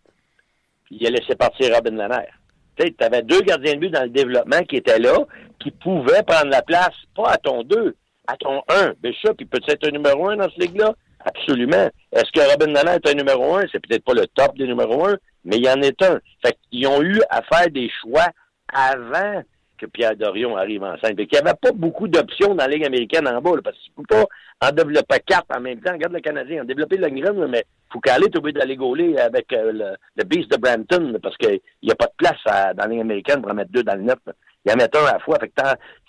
puis 0.85 0.97
il 0.99 1.07
a 1.07 1.11
laissé 1.11 1.35
partir 1.35 1.73
Robin 1.73 1.95
Lanaire 1.95 2.33
tu 2.77 3.03
avais 3.03 3.21
deux 3.23 3.41
gardiens 3.41 3.73
de 3.73 3.79
but 3.79 3.89
dans 3.89 4.03
le 4.03 4.09
développement 4.09 4.61
qui 4.63 4.77
étaient 4.77 4.99
là, 4.99 5.15
qui 5.59 5.71
pouvaient 5.71 6.23
prendre 6.23 6.49
la 6.49 6.61
place, 6.61 6.93
pas 7.15 7.31
à 7.31 7.37
ton 7.37 7.63
deux, 7.63 7.95
à 8.27 8.37
ton 8.37 8.61
un. 8.69 8.93
Bishop, 9.01 9.33
il 9.39 9.47
peut 9.47 9.59
être 9.67 9.87
un 9.87 9.91
numéro 9.91 10.29
un 10.29 10.37
dans 10.37 10.49
ce 10.49 10.59
ligue-là? 10.59 10.93
Absolument. 11.25 11.89
Est-ce 12.11 12.31
que 12.31 12.51
Robin 12.51 12.71
Nanan 12.71 12.95
est 12.95 13.09
un 13.09 13.13
numéro 13.13 13.55
un? 13.55 13.63
C'est 13.71 13.85
peut-être 13.85 14.05
pas 14.05 14.13
le 14.13 14.27
top 14.27 14.57
des 14.57 14.67
numéros 14.67 15.07
un, 15.07 15.17
mais 15.43 15.57
il 15.57 15.65
y 15.65 15.69
en 15.69 15.81
est 15.81 16.01
un. 16.01 16.19
Fait 16.45 16.57
qu'ils 16.69 16.87
ont 16.87 17.01
eu 17.01 17.19
à 17.29 17.41
faire 17.41 17.69
des 17.69 17.89
choix 18.01 18.27
avant 18.73 19.41
que 19.77 19.85
Pierre 19.85 20.15
Dorion 20.15 20.57
arrive 20.57 20.83
en 20.83 20.97
scène. 20.97 21.15
Fait 21.15 21.27
qu'il 21.27 21.39
n'y 21.39 21.47
avait 21.47 21.57
pas 21.59 21.71
beaucoup 21.73 22.07
d'options 22.07 22.55
dans 22.55 22.65
la 22.65 22.67
Ligue 22.67 22.85
américaine 22.85 23.27
en 23.27 23.41
bas, 23.41 23.51
parce 23.63 23.77
que 23.77 23.83
tu 23.83 23.91
peux 23.95 24.03
pas 24.03 24.25
en 24.61 24.71
développer 24.71 25.19
quatre 25.25 25.45
en 25.55 25.59
même 25.59 25.79
temps. 25.79 25.93
Regarde 25.93 26.13
le 26.13 26.19
Canadien, 26.19 26.63
en 26.63 26.65
développer 26.65 26.97
le 26.97 27.09
Green, 27.09 27.47
mais 27.47 27.65
faut 27.91 27.99
qu'elle 27.99 28.23
est 28.23 28.35
obligé 28.35 28.59
d'aller 28.59 28.75
gauler 28.75 29.17
avec 29.17 29.51
euh, 29.53 29.95
le, 30.15 30.23
Beast 30.23 30.51
de 30.51 30.57
Brampton, 30.57 31.17
parce 31.21 31.37
qu'il 31.37 31.59
n'y 31.83 31.91
a 31.91 31.95
pas 31.95 32.07
de 32.07 32.15
place 32.17 32.73
dans 32.75 32.83
la 32.83 32.87
Ligue 32.87 33.01
américaine 33.01 33.41
pour 33.41 33.51
en 33.51 33.55
mettre 33.55 33.71
deux 33.71 33.83
dans 33.83 33.95
le 33.95 34.03
net. 34.03 34.19
Il 34.65 34.71
y 34.71 34.73
en 34.73 34.77
met 34.77 34.97
un 34.97 35.05
à 35.05 35.13
la 35.13 35.19
fois. 35.19 35.37
Fait 35.39 35.47
que 35.47 35.61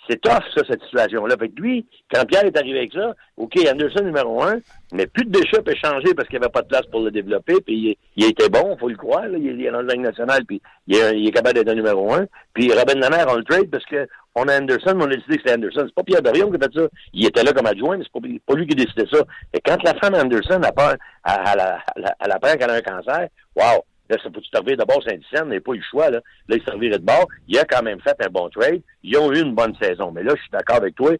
c'est 0.09 0.19
tough, 0.21 0.43
ça, 0.55 0.63
cette 0.67 0.81
situation-là. 0.83 1.35
Fait 1.37 1.49
que 1.49 1.61
lui, 1.61 1.85
quand 2.11 2.25
Pierre 2.25 2.45
est 2.45 2.57
arrivé 2.57 2.79
avec 2.79 2.93
ça, 2.93 3.13
OK, 3.37 3.53
Anderson 3.71 4.03
numéro 4.03 4.41
un, 4.43 4.59
mais 4.91 5.05
plus 5.05 5.25
de 5.25 5.31
déchets 5.31 5.61
peut 5.61 5.75
changer 5.75 6.13
parce 6.15 6.27
qu'il 6.27 6.39
n'y 6.39 6.45
avait 6.45 6.51
pas 6.51 6.63
de 6.63 6.67
place 6.67 6.85
pour 6.91 7.01
le 7.01 7.11
développer, 7.11 7.55
puis 7.65 7.97
il, 8.15 8.25
était 8.25 8.49
bon, 8.49 8.75
faut 8.77 8.89
le 8.89 8.97
croire. 8.97 9.27
Il, 9.27 9.61
est 9.61 9.71
dans 9.71 9.81
la 9.81 9.93
Ligue 9.93 10.03
nationale, 10.03 10.43
puis 10.45 10.61
il 10.87 10.97
est, 10.97 11.31
capable 11.31 11.55
d'être 11.55 11.69
un 11.69 11.75
numéro 11.75 12.11
un. 12.13 12.25
Puis 12.53 12.71
Robin 12.73 12.99
Lanaire, 12.99 13.27
on 13.29 13.35
le 13.35 13.43
trade 13.43 13.69
parce 13.69 13.85
que 13.85 14.07
on 14.35 14.47
a 14.47 14.59
Anderson, 14.59 14.93
mais 14.95 15.03
on 15.03 15.11
a 15.11 15.15
décidé 15.15 15.37
que 15.37 15.41
c'était 15.43 15.55
Anderson. 15.55 15.83
C'est 15.85 15.95
pas 15.95 16.03
Pierre 16.03 16.21
Dorion 16.21 16.49
qui 16.49 16.57
a 16.57 16.59
fait 16.59 16.79
ça. 16.79 16.87
Il 17.13 17.25
était 17.27 17.43
là 17.43 17.51
comme 17.51 17.65
adjoint, 17.67 17.97
mais 17.97 18.03
c'est 18.03 18.21
pas, 18.21 18.27
pas 18.47 18.55
lui 18.55 18.67
qui 18.67 18.73
a 18.73 18.85
décidé 18.85 19.05
ça. 19.11 19.19
Et 19.53 19.59
quand 19.61 19.81
la 19.83 19.93
femme 19.95 20.15
Anderson 20.15 20.61
a 20.63 20.97
à, 21.23 21.55
la, 21.55 22.57
qu'elle 22.57 22.69
a 22.69 22.75
un 22.75 22.81
cancer, 22.81 23.27
wow! 23.55 23.83
Là, 24.09 24.17
ça 24.23 24.29
faut 24.33 24.41
servir 24.51 24.77
de 24.77 24.83
bord 24.83 25.03
Saint-Dicenne, 25.03 25.49
il 25.49 25.55
n'a 25.55 25.61
pas 25.61 25.73
eu 25.73 25.77
le 25.77 25.83
choix. 25.89 26.09
Là. 26.09 26.19
là, 26.47 26.55
il 26.55 26.63
servirait 26.63 26.97
de 26.97 27.05
bord. 27.05 27.27
Il 27.47 27.57
a 27.59 27.65
quand 27.65 27.83
même 27.83 28.01
fait 28.01 28.15
un 28.25 28.29
bon 28.29 28.49
trade. 28.49 28.81
Ils 29.03 29.17
ont 29.17 29.31
eu 29.31 29.41
une 29.41 29.53
bonne 29.53 29.75
saison. 29.81 30.11
Mais 30.11 30.23
là, 30.23 30.33
je 30.35 30.41
suis 30.41 30.51
d'accord 30.51 30.77
avec 30.77 30.95
toi. 30.95 31.11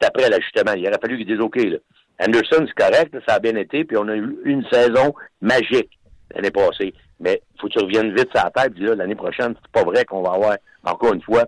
C'est 0.00 0.08
après 0.08 0.28
l'ajustement. 0.28 0.72
Il 0.74 0.86
aurait 0.86 0.98
fallu 1.00 1.16
qu'ils 1.16 1.26
disent 1.26 1.40
OK. 1.40 1.56
Là. 1.56 1.78
Anderson, 2.20 2.66
c'est 2.66 2.74
correct, 2.74 3.16
ça 3.26 3.34
a 3.34 3.38
bien 3.40 3.56
été, 3.56 3.84
puis 3.84 3.96
on 3.96 4.06
a 4.08 4.14
eu 4.14 4.36
une 4.44 4.64
saison 4.70 5.14
magique 5.40 5.98
l'année 6.34 6.50
passée. 6.50 6.94
Mais 7.20 7.42
faut 7.60 7.68
que 7.68 7.72
tu 7.72 7.78
reviennes 7.80 8.14
vite 8.14 8.28
sur 8.34 8.44
la 8.44 8.50
tête, 8.50 8.74
puis 8.74 8.84
là, 8.84 8.94
l'année 8.94 9.14
prochaine, 9.14 9.54
c'est 9.60 9.72
pas 9.72 9.84
vrai 9.84 10.04
qu'on 10.04 10.22
va 10.22 10.32
avoir, 10.32 10.56
encore 10.84 11.14
une 11.14 11.22
fois, 11.22 11.44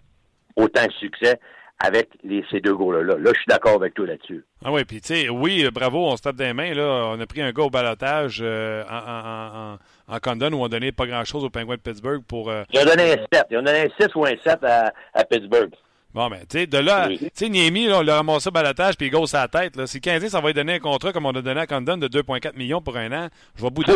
autant 0.56 0.84
de 0.84 0.92
succès 0.92 1.38
avec 1.78 2.08
ces 2.50 2.60
deux 2.60 2.74
goals-là. 2.74 3.16
Là, 3.18 3.30
je 3.32 3.38
suis 3.38 3.48
d'accord 3.48 3.74
avec 3.74 3.94
toi 3.94 4.06
là-dessus. 4.06 4.44
Ah 4.64 4.72
oui, 4.72 4.84
puis 4.84 5.00
tu 5.00 5.14
sais, 5.14 5.28
oui, 5.28 5.68
bravo, 5.70 6.06
on 6.06 6.16
se 6.16 6.22
tape 6.22 6.36
des 6.36 6.52
mains. 6.52 6.72
Là. 6.72 7.10
On 7.12 7.20
a 7.20 7.26
pris 7.26 7.42
un 7.42 7.52
gars 7.52 7.64
au 7.64 7.70
balotage 7.70 8.40
euh, 8.42 8.82
en, 8.90 9.76
Condon 10.20 10.52
où 10.52 10.64
on 10.64 10.68
donnait 10.68 10.92
pas 10.92 11.06
grand-chose 11.06 11.44
aux 11.44 11.50
Penguins 11.50 11.74
de 11.74 11.80
Pittsburgh 11.80 12.22
pour... 12.26 12.50
Euh... 12.50 12.62
Ils 12.72 12.80
ont 12.80 12.84
donné 12.84 13.12
un 13.12 13.16
7. 13.32 13.46
Ils 13.50 13.58
ont 13.58 13.62
donné 13.62 13.80
un 13.80 13.88
6 14.00 14.14
ou 14.14 14.24
un 14.24 14.34
7 14.44 14.62
à, 14.62 14.92
à 15.14 15.24
Pittsburgh. 15.24 15.70
Bon, 16.14 16.30
ben, 16.30 16.40
tu 16.48 16.60
sais, 16.60 16.66
de 16.66 16.78
là, 16.78 17.08
tu 17.08 17.28
sais, 17.34 17.48
Niemi, 17.50 17.88
là, 17.88 17.98
on 17.98 18.02
l'a 18.02 18.16
ramassé 18.16 18.48
au 18.48 18.50
balotage 18.52 18.96
puis 18.96 19.08
il 19.08 19.10
gosse 19.10 19.32
sa 19.32 19.48
tête. 19.48 19.76
Là. 19.76 19.86
Si 19.86 20.00
15 20.00 20.26
ça 20.28 20.40
va 20.40 20.48
lui 20.48 20.54
donner 20.54 20.74
un 20.74 20.78
contrat 20.78 21.12
comme 21.12 21.26
on 21.26 21.32
a 21.32 21.42
donné 21.42 21.60
à 21.60 21.66
Condon 21.66 21.98
de 21.98 22.08
2,4 22.08 22.56
millions 22.56 22.80
pour 22.80 22.96
un 22.96 23.12
an, 23.12 23.28
je 23.54 23.62
vais 23.62 23.70
bouder. 23.70 23.92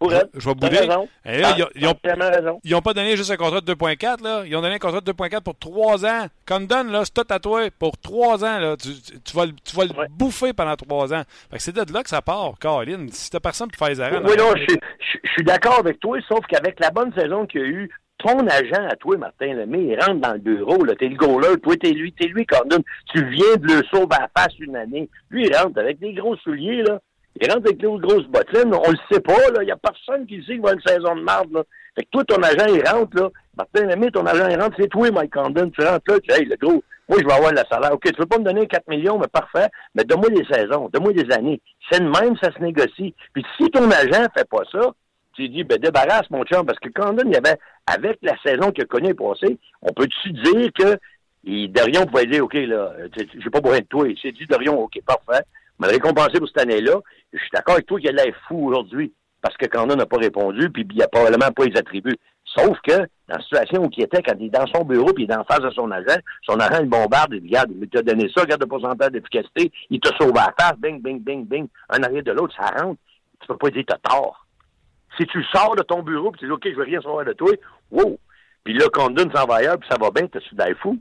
Pour 0.00 0.10
Je, 0.10 0.48
vais 0.48 0.54
bouder. 0.54 0.78
Raison. 0.78 1.08
là, 1.26 1.56
ils, 1.74 2.72
n'ont 2.72 2.80
pas 2.80 2.94
donné 2.94 3.16
juste 3.18 3.30
un 3.30 3.36
contrat 3.36 3.60
de 3.60 3.70
2.4, 3.74 4.24
là. 4.24 4.44
Ils 4.46 4.56
ont 4.56 4.62
donné 4.62 4.76
un 4.76 4.78
contrat 4.78 5.02
de 5.02 5.12
2.4 5.12 5.42
pour 5.42 5.58
3 5.58 6.06
ans. 6.06 6.26
Condon, 6.48 6.84
là, 6.84 7.02
c'est 7.04 7.12
tout 7.12 7.26
à 7.28 7.38
toi 7.38 7.68
pour 7.78 7.98
3 7.98 8.42
ans, 8.42 8.58
là. 8.58 8.76
Tu, 8.78 8.88
tu 9.22 9.36
vas, 9.36 9.44
tu 9.46 9.76
vas 9.76 9.84
le 9.84 10.08
bouffer 10.08 10.54
pendant 10.54 10.74
3 10.74 11.12
ans. 11.12 11.22
Fait 11.50 11.58
que 11.58 11.62
c'est 11.62 11.76
de 11.76 11.92
là 11.92 12.02
que 12.02 12.08
ça 12.08 12.22
part, 12.22 12.54
Caroline. 12.58 13.10
Si 13.12 13.28
t'as 13.28 13.40
personne 13.40 13.68
pour 13.68 13.76
faire 13.76 13.88
les 13.88 14.00
arrêts. 14.00 14.22
Oui, 14.24 14.36
non, 14.38 14.54
je, 14.56 14.74
je, 15.22 15.30
suis 15.32 15.44
d'accord 15.44 15.80
avec 15.80 16.00
toi, 16.00 16.18
sauf 16.26 16.46
qu'avec 16.48 16.80
la 16.80 16.90
bonne 16.90 17.12
saison 17.12 17.44
qu'il 17.44 17.60
y 17.60 17.64
a 17.64 17.66
eu, 17.66 17.90
ton 18.16 18.46
agent 18.46 18.88
à 18.88 18.96
toi, 18.96 19.18
Martin 19.18 19.52
Lemay, 19.52 19.84
il 19.84 20.00
rentre 20.00 20.20
dans 20.20 20.32
le 20.32 20.38
bureau, 20.38 20.82
là, 20.82 20.94
t'es 20.94 21.08
le 21.08 21.16
goaler, 21.16 21.60
toi, 21.62 21.74
t'es 21.76 21.92
lui, 21.92 22.14
t'es 22.14 22.28
lui, 22.28 22.46
Condon. 22.46 22.82
Tu 23.12 23.22
viens 23.28 23.56
de 23.56 23.66
le 23.66 23.82
sauver 23.92 24.16
à 24.16 24.20
la 24.20 24.30
face 24.34 24.58
une 24.58 24.76
année. 24.76 25.10
Lui, 25.28 25.44
il 25.44 25.54
rentre 25.54 25.78
avec 25.78 25.98
des 25.98 26.14
gros 26.14 26.36
souliers, 26.36 26.82
là. 26.84 27.00
Il 27.36 27.50
rentre 27.50 27.66
avec 27.66 27.80
les 27.80 27.98
grosses 27.98 28.26
bottines, 28.26 28.74
on 28.74 28.90
le 28.90 28.98
sait 29.10 29.20
pas. 29.20 29.34
Il 29.60 29.64
n'y 29.64 29.70
a 29.70 29.76
personne 29.76 30.26
qui 30.26 30.40
sait 30.40 30.52
qu'il 30.52 30.62
va 30.62 30.72
une 30.72 30.82
saison 30.82 31.14
de 31.14 31.22
marde, 31.22 31.52
là. 31.52 31.62
Fait 31.94 32.04
que 32.04 32.10
toi, 32.10 32.24
ton 32.24 32.42
agent, 32.42 32.66
il 32.74 32.86
rentre, 32.88 33.16
là. 33.16 33.28
Martin 33.56 33.86
Lemay, 33.86 34.10
ton 34.10 34.26
agent, 34.26 34.48
il 34.48 34.60
rentre, 34.60 34.76
c'est 34.78 34.88
toi, 34.88 35.10
Mike 35.10 35.32
Condon. 35.32 35.70
Tu 35.70 35.84
rentres 35.84 36.04
là, 36.08 36.20
tu 36.20 36.28
dis, 36.28 36.40
hey, 36.40 36.44
le 36.44 36.56
gros, 36.56 36.82
moi, 37.08 37.18
je 37.20 37.26
vais 37.26 37.32
avoir 37.32 37.52
le 37.52 37.62
salaire. 37.70 37.92
OK, 37.92 38.04
tu 38.04 38.18
veux 38.18 38.26
pas 38.26 38.38
me 38.38 38.44
donner 38.44 38.66
4 38.66 38.88
millions, 38.88 39.18
mais 39.18 39.28
parfait, 39.28 39.68
mais 39.94 40.04
donne-moi 40.04 40.30
des 40.30 40.44
saisons, 40.44 40.88
donne-moi 40.92 41.12
des 41.12 41.30
années. 41.32 41.60
C'est 41.90 42.00
de 42.00 42.08
même, 42.08 42.36
ça 42.36 42.52
se 42.52 42.58
négocie. 42.60 43.14
Puis 43.32 43.44
si 43.56 43.70
ton 43.70 43.90
agent 43.90 44.26
fait 44.36 44.48
pas 44.48 44.62
ça, 44.70 44.92
tu 45.34 45.48
dis, 45.48 45.64
ben, 45.64 45.78
débarrasse, 45.78 46.28
mon 46.30 46.44
chum, 46.44 46.66
parce 46.66 46.78
que 46.78 46.88
Condon, 46.88 47.24
il 47.26 47.36
avait, 47.36 47.58
avec 47.86 48.18
la 48.22 48.36
saison 48.42 48.70
qu'il 48.70 48.84
a 48.84 48.86
connue 48.86 49.14
passée, 49.14 49.58
on 49.82 49.92
peut-tu 49.92 50.32
dire 50.32 50.70
que, 50.78 50.98
il, 51.44 51.72
Dorion 51.72 52.06
pouvait 52.06 52.26
dire, 52.26 52.44
OK, 52.44 52.54
là, 52.54 52.92
j'ai 53.16 53.50
pas 53.50 53.60
besoin 53.60 53.78
de 53.78 53.84
toi. 53.84 54.08
Il 54.08 54.18
s'est 54.18 54.32
dit, 54.32 54.46
Dorion, 54.46 54.80
OK, 54.80 55.00
parfait 55.06 55.44
m'a 55.80 55.88
récompensé 55.88 56.38
pour 56.38 56.48
cette 56.48 56.60
année-là. 56.60 57.00
Je 57.32 57.38
suis 57.38 57.50
d'accord 57.52 57.74
avec 57.74 57.86
toi 57.86 57.98
qu'il 57.98 58.08
a 58.08 58.12
l'air 58.12 58.34
fou 58.46 58.68
aujourd'hui 58.68 59.12
parce 59.42 59.56
que 59.56 59.66
Condon 59.66 59.96
n'a 59.96 60.06
pas 60.06 60.18
répondu, 60.18 60.70
puis 60.70 60.86
il 60.90 60.98
n'a 60.98 61.08
probablement 61.08 61.50
pas 61.50 61.64
les 61.64 61.76
attributs. 61.76 62.18
Sauf 62.44 62.78
que, 62.82 62.98
dans 62.98 63.36
la 63.36 63.40
situation 63.40 63.84
où 63.84 63.90
il 63.96 64.02
était, 64.02 64.22
quand 64.22 64.34
il 64.38 64.46
est 64.46 64.50
dans 64.50 64.66
son 64.66 64.84
bureau, 64.84 65.12
puis 65.12 65.24
il 65.24 65.30
est 65.30 65.36
en 65.36 65.44
face 65.44 65.60
de 65.60 65.70
son 65.70 65.90
agent, 65.90 66.18
son 66.42 66.58
agent, 66.58 66.82
il 66.82 66.88
bombarde, 66.88 67.32
il 67.32 67.42
regarde, 67.42 67.70
il 67.80 67.88
t'a 67.88 68.02
donné 68.02 68.30
ça, 68.34 68.42
regarde 68.42 68.60
le 68.60 68.66
pourcentage 68.66 69.12
d'efficacité, 69.12 69.72
il 69.88 70.00
t'a 70.00 70.10
sauvé 70.18 70.32
la 70.34 70.52
face, 70.58 70.76
bing, 70.78 71.00
bing, 71.00 71.20
bing, 71.20 71.46
bing, 71.46 71.68
un 71.88 72.02
arrière 72.02 72.22
de 72.22 72.32
l'autre, 72.32 72.54
ça 72.56 72.66
rentre. 72.82 73.00
Tu 73.40 73.46
peux 73.46 73.56
pas 73.56 73.70
dire 73.70 73.84
t'as 73.86 73.98
tort. 73.98 74.46
Si 75.18 75.26
tu 75.26 75.42
sors 75.44 75.76
de 75.76 75.82
ton 75.82 76.02
bureau, 76.02 76.30
puis 76.32 76.40
tu 76.40 76.46
dis, 76.46 76.52
OK, 76.52 76.64
je 76.64 76.76
veux 76.76 76.84
rien 76.84 77.00
savoir 77.00 77.24
de 77.24 77.32
toi, 77.32 77.50
wow! 77.90 78.18
Puis 78.64 78.74
là, 78.74 78.86
Condon 78.92 79.30
s'en 79.34 79.46
va 79.46 79.56
ailleurs, 79.56 79.78
puis 79.78 79.88
ça 79.90 79.96
va 79.98 80.10
bien, 80.10 80.28
d'aller 80.52 80.74
fou? 80.74 80.98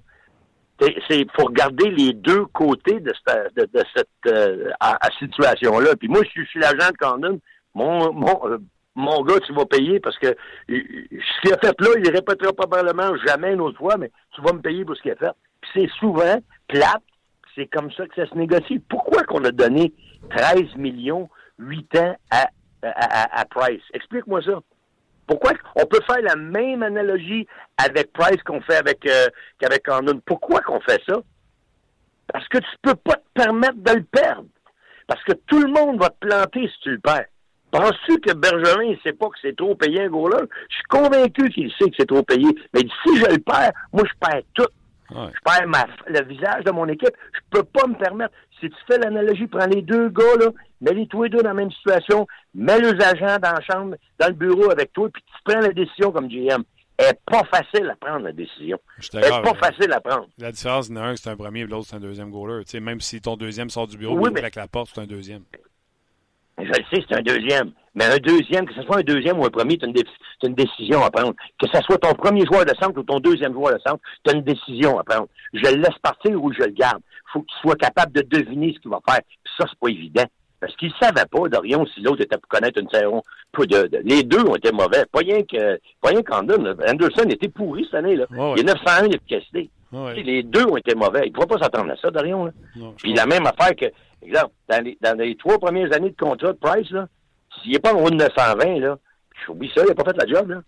C'est 0.80 1.26
faut 1.36 1.46
regarder 1.46 1.90
les 1.90 2.14
deux 2.14 2.46
côtés 2.46 3.00
de 3.00 3.14
cette, 3.26 3.56
de, 3.56 3.84
cette 3.96 4.08
euh, 4.28 4.72
situation-là. 5.20 5.96
Puis 5.98 6.08
moi, 6.08 6.22
je 6.24 6.42
suis, 6.44 6.60
l'agent 6.60 6.92
de 6.92 6.98
Condon. 6.98 7.40
Mon, 7.76 8.14
mon, 8.14 8.40
euh, 8.48 8.58
mon 8.96 9.22
gars, 9.24 9.40
tu 9.46 9.54
vas 9.54 9.66
payer 9.66 10.00
parce 10.00 10.18
que 10.18 10.36
ce 10.68 11.42
qu'il 11.42 11.54
a 11.54 11.58
fait 11.58 11.80
là, 11.80 11.90
il 11.98 12.10
répétera 12.10 12.54
probablement 12.54 13.16
jamais 13.26 13.54
une 13.54 13.62
autre 13.62 13.78
fois, 13.78 13.98
mais 13.98 14.12
tu 14.34 14.42
vas 14.42 14.54
me 14.54 14.62
payer 14.62 14.86
pour 14.86 14.96
ce 14.96 15.02
qu'il 15.02 15.12
a 15.12 15.16
fait. 15.16 15.32
Puis 15.62 15.72
c'est 15.74 15.90
souvent 16.00 16.38
plate. 16.68 17.04
C'est 17.56 17.68
comme 17.68 17.92
ça 17.92 18.08
que 18.08 18.16
ça 18.16 18.30
se 18.30 18.38
négocie. 18.38 18.80
Pourquoi 18.90 19.24
qu'on 19.24 19.44
a 19.44 19.52
donné 19.52 19.94
13 20.30 20.76
millions 20.78 21.30
8 21.58 21.98
ans 21.98 22.16
à 22.32 22.48
à, 22.82 23.42
à 23.42 23.46
Price? 23.46 23.82
Explique-moi 23.94 24.42
ça. 24.44 24.62
Pourquoi 25.30 25.52
on 25.76 25.86
peut 25.86 26.02
faire 26.08 26.24
la 26.24 26.36
même 26.36 26.82
analogie 26.82 27.46
avec 27.78 28.12
Price 28.14 28.42
qu'on 28.44 28.62
fait 28.62 28.78
avec 28.78 29.06
euh, 29.06 29.28
qu'avec? 29.60 29.84
Pourquoi 30.26 30.60
qu'on 30.62 30.80
fait 30.82 31.00
ça? 31.08 31.18
Parce 32.34 32.48
que 32.48 32.58
tu 32.58 32.70
peux 32.82 32.96
pas 32.96 33.14
te 33.14 33.42
permettre 33.44 33.78
de 33.78 33.92
le 33.92 34.04
perdre. 34.04 34.48
Parce 35.06 35.24
que 35.24 35.34
tout 35.46 35.60
le 35.60 35.72
monde 35.72 36.02
va 36.02 36.10
te 36.10 36.28
planter 36.28 36.68
si 36.68 36.80
tu 36.82 36.92
le 36.92 37.00
perds. 37.00 37.28
Penses-tu 37.70 38.20
que 38.22 38.34
Bergerin 38.34 38.90
ne 38.90 38.96
sait 39.04 39.14
pas 39.14 39.28
que 39.28 39.38
c'est 39.40 39.56
trop 39.56 39.76
payé 39.76 40.02
un 40.02 40.10
gros-là? 40.10 40.40
Je 40.70 40.76
suis 40.76 40.84
convaincu 40.90 41.50
qu'il 41.50 41.72
sait 41.74 41.92
que 41.92 41.96
c'est 42.00 42.08
trop 42.08 42.24
payé. 42.24 42.48
Mais 42.74 42.82
si 42.82 43.18
je 43.18 43.26
le 43.30 43.38
perds, 43.38 43.72
moi, 43.94 44.04
je 44.06 44.28
perds 44.28 44.42
tout. 44.56 44.68
Je 45.12 45.40
perds 45.46 45.68
ma, 45.68 45.86
le 46.08 46.24
visage 46.24 46.64
de 46.64 46.72
mon 46.72 46.88
équipe. 46.88 47.16
Je 47.34 47.40
peux 47.52 47.64
pas 47.64 47.86
me 47.86 47.96
permettre. 47.96 48.34
Si 48.60 48.70
tu 48.70 48.76
fais 48.88 48.98
l'analogie, 48.98 49.48
prends 49.48 49.68
les 49.68 49.82
deux 49.82 50.10
gars, 50.10 50.36
là, 50.40 50.48
mets-les 50.82 51.08
tous 51.08 51.24
les 51.24 51.30
deux 51.30 51.40
dans 51.40 51.50
la 51.50 51.54
même 51.54 51.72
situation, 51.72 52.28
mets 52.54 52.80
les 52.80 53.02
agents 53.02 53.40
dans 53.40 53.54
la 53.54 53.62
chambre, 53.62 53.96
dans 54.20 54.28
le 54.28 54.34
bureau 54.34 54.70
avec 54.72 54.92
toi, 54.94 55.10
puis 55.14 55.24
tu 55.24 55.34
prends 55.44 55.62
la 55.62 55.72
décision 55.72 56.12
comme 56.12 56.28
GM. 56.28 56.64
Elle 56.98 57.06
n'est 57.08 57.20
pas 57.26 57.44
facile 57.46 57.90
à 57.90 57.96
prendre, 57.96 58.26
la 58.26 58.34
décision. 58.34 58.78
Elle 59.14 59.22
n'est 59.22 59.30
pas 59.30 59.54
facile 59.54 59.92
à 59.94 60.02
prendre. 60.02 60.28
La 60.38 60.52
différence, 60.52 60.90
il 60.90 60.96
y 60.96 61.00
en 61.00 61.02
a 61.02 61.06
un, 61.06 61.16
c'est 61.16 61.30
un 61.30 61.38
premier, 61.38 61.62
et 61.62 61.66
l'autre, 61.66 61.88
c'est 61.90 61.96
un 61.96 62.02
deuxième 62.02 62.30
goaler. 62.30 62.66
Tu 62.66 62.72
sais, 62.72 62.80
même 62.82 63.00
si 63.00 63.22
ton 63.22 63.38
deuxième 63.38 63.70
sort 63.70 63.88
du 63.88 63.98
bureau, 63.98 64.18
oui, 64.18 64.30
mais... 64.34 64.42
avec 64.42 64.56
la 64.56 64.68
porte, 64.68 64.92
c'est 64.94 65.00
un 65.00 65.08
deuxième. 65.08 65.44
Je 66.60 66.68
le 66.68 66.86
sais, 66.92 67.06
c'est 67.08 67.16
un 67.16 67.22
deuxième. 67.22 67.72
Mais 67.96 68.06
un 68.06 68.18
deuxième, 68.18 68.66
que 68.66 68.74
ce 68.74 68.82
soit 68.84 69.00
un 69.00 69.04
deuxième 69.04 69.40
ou 69.40 69.46
un 69.46 69.50
premier, 69.50 69.78
tu 69.78 69.86
as, 69.86 70.48
une 70.48 70.54
décision 70.54 71.04
à 71.04 71.10
prendre. 71.10 71.34
Que 71.60 71.68
ce 71.68 71.82
soit 71.82 71.98
ton 71.98 72.14
premier 72.14 72.46
joueur 72.46 72.66
de 72.66 72.74
centre 72.80 72.98
ou 73.00 73.04
ton 73.04 73.20
deuxième 73.20 73.54
joueur 73.54 73.74
de 73.74 73.80
centre, 73.86 74.02
tu 74.24 74.32
as 74.32 74.36
une 74.36 74.44
décision 74.44 75.00
à 75.00 75.04
prendre. 75.04 75.28
Je 75.54 75.70
le 75.70 75.82
laisse 75.82 75.98
partir 76.02 76.42
ou 76.42 76.54
je 76.54 76.60
le 76.60 76.72
garde. 76.72 77.02
Il 77.02 77.32
faut 77.34 77.42
que 77.42 77.48
tu 77.48 77.58
sois 77.62 77.76
capable 77.76 78.12
de 78.14 78.22
deviner 78.22 78.74
ce 78.74 78.80
qu'il 78.80 78.92
va 78.92 79.00
faire. 79.08 79.22
Puis 79.44 79.54
ça, 79.58 79.66
c'est 79.68 79.80
pas 79.80 79.90
évident. 79.90 80.26
Parce 80.60 80.76
qu'il 80.76 80.90
ne 80.90 80.94
savait 81.06 81.26
pas, 81.26 81.48
Dorion, 81.48 81.86
si 81.88 82.02
l'autre 82.02 82.22
était 82.22 82.38
pour 82.38 82.50
connaître 82.50 82.80
une 82.80 82.90
saison. 82.90 83.24
De, 83.58 83.90
les 84.04 84.24
deux 84.24 84.42
ont 84.42 84.56
été 84.56 84.72
mauvais. 84.72 85.06
Pas 85.12 85.20
rien 85.20 85.42
que, 85.44 85.80
pas 86.02 86.10
rien 86.10 86.22
qu'Andon. 86.22 86.76
Anderson 86.88 87.30
était 87.30 87.48
pourri 87.48 87.84
cette 87.86 87.96
année, 87.96 88.16
là. 88.16 88.26
Il 88.32 88.58
y 88.58 88.70
a 88.70 88.74
901, 88.74 89.06
il 89.08 89.16
est 89.16 89.26
cassé. 89.28 89.70
Les 90.16 90.44
deux 90.44 90.66
ont 90.66 90.78
été 90.78 90.94
mauvais. 90.96 91.24
Il 91.26 91.30
ne 91.30 91.34
pourra 91.34 91.48
pas 91.48 91.58
s'attendre 91.58 91.92
à 91.92 91.96
ça, 91.98 92.12
Dorion, 92.12 92.46
là. 92.46 92.52
Puis 92.98 93.14
la 93.14 93.26
même 93.26 93.48
affaire 93.48 93.76
que, 93.76 93.86
exemple, 94.28 94.54
dans 94.68 94.84
les, 94.84 94.98
dans 95.02 95.18
les 95.18 95.36
trois 95.36 95.60
premières 95.60 95.94
années 95.96 96.12
de 96.12 96.16
contrat 96.16 96.54
de 96.54 96.58
Price, 96.58 96.90
là, 96.92 97.08
s'il 97.62 97.72
n'est 97.72 97.80
pas 97.80 97.94
en 97.94 98.04
haut 98.04 98.10
de 98.10 98.16
920, 98.16 98.80
là, 98.80 98.98
j'oublie 99.46 99.72
ça, 99.76 99.84
il 99.84 99.90
n'a 99.90 99.96
pas 99.96 100.12
fait 100.12 100.18
la 100.18 100.34
job, 100.34 100.50
là. 100.50 100.62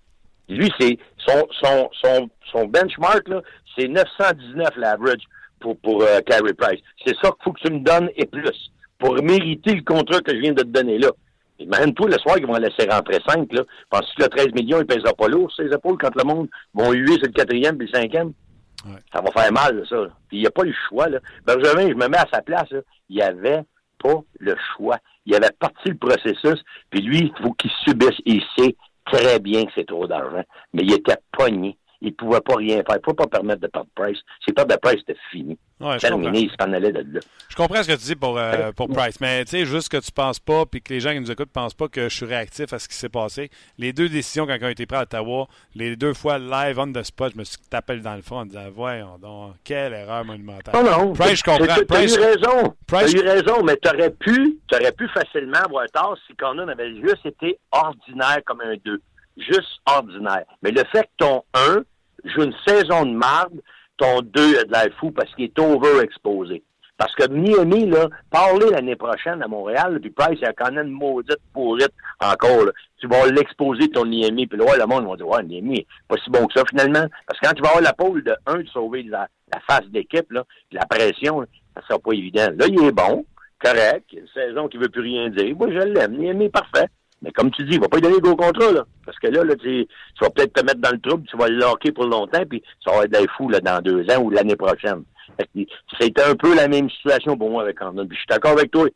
Lui, 0.49 0.69
c'est 0.79 0.97
son, 1.17 1.47
son, 1.61 1.89
son, 1.93 2.29
son 2.51 2.65
benchmark, 2.65 3.27
là, 3.29 3.41
c'est 3.77 3.87
919 3.87 4.75
l'average 4.75 5.23
pour, 5.59 5.77
pour 5.77 6.03
euh, 6.03 6.19
Price. 6.57 6.81
C'est 7.05 7.15
ça 7.21 7.29
qu'il 7.29 7.43
faut 7.43 7.53
que 7.53 7.61
tu 7.61 7.71
me 7.71 7.79
donnes 7.79 8.09
et 8.15 8.25
plus 8.25 8.71
pour 8.99 9.15
mériter 9.23 9.75
le 9.75 9.83
contrat 9.83 10.19
que 10.21 10.33
je 10.33 10.39
viens 10.41 10.53
de 10.53 10.61
te 10.61 10.67
donner 10.67 10.97
là. 10.97 11.09
Imagine-toi 11.59 12.07
le 12.09 12.17
soir 12.17 12.35
qu'ils 12.37 12.47
vont 12.47 12.57
laisser 12.57 12.89
rentrer 12.89 13.19
5, 13.25 13.53
là. 13.53 13.63
Penses-tu 13.89 14.15
que 14.15 14.23
le 14.23 14.29
13 14.29 14.47
millions, 14.53 14.79
il 14.79 14.85
pèsera 14.85 15.13
pas 15.13 15.27
lourd 15.27 15.51
ses 15.55 15.67
épaules 15.67 15.97
quand 15.97 16.15
le 16.15 16.23
monde 16.23 16.49
vont 16.73 16.91
huer 16.91 17.13
sur 17.13 17.27
le 17.27 17.33
quatrième 17.33 17.77
puis 17.77 17.87
le 17.87 17.99
cinquième? 17.99 18.33
Ça 19.13 19.21
va 19.21 19.31
faire 19.31 19.51
mal, 19.51 19.85
ça. 19.87 19.97
Puis 20.27 20.37
il 20.37 20.41
n'y 20.41 20.47
a 20.47 20.51
pas 20.51 20.63
le 20.63 20.73
choix, 20.89 21.07
là. 21.09 21.19
Benjamin, 21.45 21.89
je 21.89 21.95
me 21.95 22.07
mets 22.07 22.17
à 22.17 22.27
sa 22.31 22.41
place. 22.41 22.69
Il 23.09 23.17
n'y 23.17 23.21
avait 23.21 23.63
pas 23.99 24.21
le 24.39 24.55
choix. 24.75 24.97
Il 25.25 25.35
avait 25.35 25.51
parti 25.59 25.89
le 25.89 25.97
processus, 25.97 26.63
puis 26.89 27.01
lui, 27.01 27.19
il 27.19 27.43
faut 27.43 27.53
qu'il 27.53 27.71
subisse. 27.85 28.19
Il 28.25 28.41
sait 28.57 28.75
très 29.05 29.39
bien 29.39 29.65
que 29.65 29.71
c'est 29.75 29.87
trop 29.87 30.07
d'argent, 30.07 30.43
mais 30.73 30.83
il 30.83 30.93
était 30.93 31.17
pogné 31.31 31.77
il 32.01 32.09
ne 32.09 32.13
pouvait 32.13 32.41
pas 32.41 32.55
rien 32.55 32.77
faire. 32.77 32.85
Il 32.91 32.95
ne 32.95 32.99
pouvait 32.99 33.15
pas 33.15 33.27
permettre 33.27 33.61
de 33.61 33.67
perdre 33.67 33.89
Price. 33.95 34.17
S'il 34.43 34.53
perdre 34.53 34.73
de 34.73 34.79
Price, 34.79 34.99
c'était 34.99 35.19
fini. 35.31 35.57
Ouais, 35.79 35.97
Terminé, 35.97 36.41
il 36.41 36.51
s'en 36.59 36.71
allait 36.73 36.91
de 36.91 36.99
là. 37.13 37.19
Je 37.49 37.55
comprends 37.55 37.81
ce 37.81 37.87
que 37.87 37.93
tu 37.93 38.05
dis 38.05 38.15
pour, 38.15 38.37
euh, 38.37 38.71
pour 38.71 38.87
Price, 38.89 39.19
mais 39.19 39.43
tu 39.45 39.51
sais, 39.51 39.65
juste 39.65 39.89
que 39.89 39.97
tu 39.97 40.09
ne 40.11 40.15
penses 40.15 40.39
pas, 40.39 40.65
puis 40.65 40.81
que 40.81 40.93
les 40.93 40.99
gens 40.99 41.11
qui 41.11 41.19
nous 41.19 41.31
écoutent 41.31 41.49
ne 41.49 41.53
pensent 41.53 41.73
pas 41.73 41.87
que 41.87 42.09
je 42.09 42.15
suis 42.15 42.25
réactif 42.25 42.73
à 42.73 42.79
ce 42.79 42.87
qui 42.87 42.95
s'est 42.95 43.09
passé. 43.09 43.49
Les 43.77 43.93
deux 43.93 44.09
décisions, 44.09 44.45
quand 44.45 44.57
ont 44.61 44.67
été 44.67 44.85
prises 44.85 44.99
à 44.99 45.03
Ottawa, 45.03 45.47
les 45.73 45.95
deux 45.95 46.13
fois 46.13 46.37
live 46.37 46.79
on 46.79 46.91
the 46.91 47.03
spot, 47.03 47.33
je 47.33 47.39
me 47.39 47.43
suis 47.43 47.57
tapé 47.69 47.97
dans 47.97 48.15
le 48.15 48.21
fond 48.21 48.37
en 48.37 48.45
disant, 48.45 48.69
voyons 48.73 49.17
donc, 49.19 49.55
quelle 49.63 49.93
erreur 49.93 50.23
monumentale. 50.25 50.73
Non, 50.75 50.83
non. 50.83 51.13
Price, 51.13 51.39
je 51.39 51.43
comprends. 51.43 51.65
Tu 51.65 51.95
as 51.95 52.03
eu 52.03 52.19
raison. 52.19 52.75
Tu 52.87 52.95
as 52.95 53.11
eu 53.11 53.19
raison, 53.21 53.63
mais 53.63 53.77
tu 53.77 53.89
aurais 53.89 54.11
pu, 54.11 54.59
aurais 54.73 54.91
pu 54.91 55.07
facilement 55.09 55.59
avoir 55.65 55.85
tort 55.91 56.17
si 56.27 56.35
Conan 56.35 56.67
avait 56.67 56.95
juste 56.95 57.25
été 57.25 57.57
ordinaire 57.71 58.39
comme 58.45 58.61
un 58.61 58.75
2 58.83 59.01
juste 59.37 59.79
ordinaire. 59.85 60.45
Mais 60.61 60.71
le 60.71 60.83
fait 60.91 61.03
que 61.03 61.09
ton 61.17 61.43
1 61.53 61.83
joue 62.25 62.43
une 62.43 62.55
saison 62.65 63.05
de 63.05 63.11
marde, 63.11 63.59
ton 63.97 64.21
2 64.21 64.59
a 64.59 64.63
de 64.63 64.71
l'air 64.71 64.87
fou 64.99 65.11
parce 65.11 65.33
qu'il 65.35 65.45
est 65.45 65.59
overexposé. 65.59 66.63
Parce 67.01 67.15
que 67.15 67.27
Miami, 67.29 67.87
là, 67.87 68.09
parler 68.29 68.69
l'année 68.69 68.95
prochaine 68.95 69.41
à 69.41 69.47
Montréal, 69.47 69.99
puis 69.99 70.11
Price, 70.11 70.37
il 70.39 70.45
a 70.45 70.53
quand 70.53 70.71
même 70.71 70.89
maudite 70.89 71.39
pourrite 71.51 71.93
encore. 72.19 72.65
Là. 72.65 72.71
Tu 72.99 73.07
vas 73.07 73.25
l'exposer 73.25 73.87
ton 73.87 74.05
Miami, 74.05 74.45
puis 74.45 74.59
là, 74.59 74.77
le 74.77 74.85
monde 74.85 75.07
va 75.07 75.15
dire 75.15 75.27
Ouais, 75.27 75.41
Miami, 75.41 75.87
pas 76.07 76.17
si 76.23 76.29
bon 76.29 76.45
que 76.45 76.53
ça 76.53 76.63
finalement. 76.69 77.07
Parce 77.25 77.39
que 77.39 77.47
quand 77.47 77.53
tu 77.55 77.63
vas 77.63 77.69
avoir 77.69 77.83
la 77.83 77.93
pôle 77.93 78.23
de 78.23 78.35
1 78.45 78.59
de 78.59 78.67
sauver 78.67 79.01
la, 79.01 79.27
face 79.67 79.87
d'équipe, 79.87 80.31
là, 80.31 80.43
la 80.71 80.85
pression, 80.85 81.43
ça 81.75 81.81
sera 81.87 81.97
pas 81.97 82.11
évident. 82.11 82.49
Là, 82.55 82.67
il 82.67 82.83
est 82.83 82.91
bon, 82.91 83.25
correct, 83.57 84.05
une 84.13 84.27
saison 84.27 84.67
qui 84.67 84.77
veut 84.77 84.89
plus 84.89 85.01
rien 85.01 85.29
dire. 85.29 85.55
Moi, 85.57 85.69
je 85.71 85.79
l'aime. 85.79 86.17
Miami 86.17 86.49
parfait. 86.49 86.85
Mais 87.21 87.31
comme 87.31 87.51
tu 87.51 87.63
dis, 87.63 87.75
il 87.75 87.79
va 87.79 87.87
pas 87.87 87.97
lui 87.97 88.03
donner 88.03 88.15
le 88.15 88.21
gros 88.21 88.35
contrat, 88.35 88.71
là. 88.71 88.85
Parce 89.05 89.19
que 89.19 89.27
là, 89.27 89.43
là 89.43 89.55
tu, 89.55 89.87
vas 90.19 90.29
peut-être 90.29 90.53
te 90.53 90.65
mettre 90.65 90.79
dans 90.79 90.91
le 90.91 90.99
trouble, 90.99 91.27
tu 91.29 91.37
vas 91.37 91.47
le 91.47 91.57
locker 91.57 91.91
pour 91.91 92.05
longtemps, 92.05 92.43
puis 92.49 92.63
ça 92.83 92.91
va 92.91 93.03
être 93.03 93.11
des 93.11 93.27
fou 93.37 93.49
là, 93.49 93.59
dans 93.59 93.81
deux 93.81 94.03
ans 94.09 94.21
ou 94.21 94.29
l'année 94.29 94.55
prochaine. 94.55 95.03
C'était 95.99 96.23
un 96.23 96.35
peu 96.35 96.55
la 96.55 96.67
même 96.67 96.89
situation 96.89 97.37
pour 97.37 97.49
moi 97.49 97.63
avec 97.63 97.77
Camden. 97.77 98.07
Puis 98.07 98.17
je 98.17 98.21
suis 98.21 98.27
d'accord 98.27 98.51
avec 98.51 98.71
toi. 98.71 98.87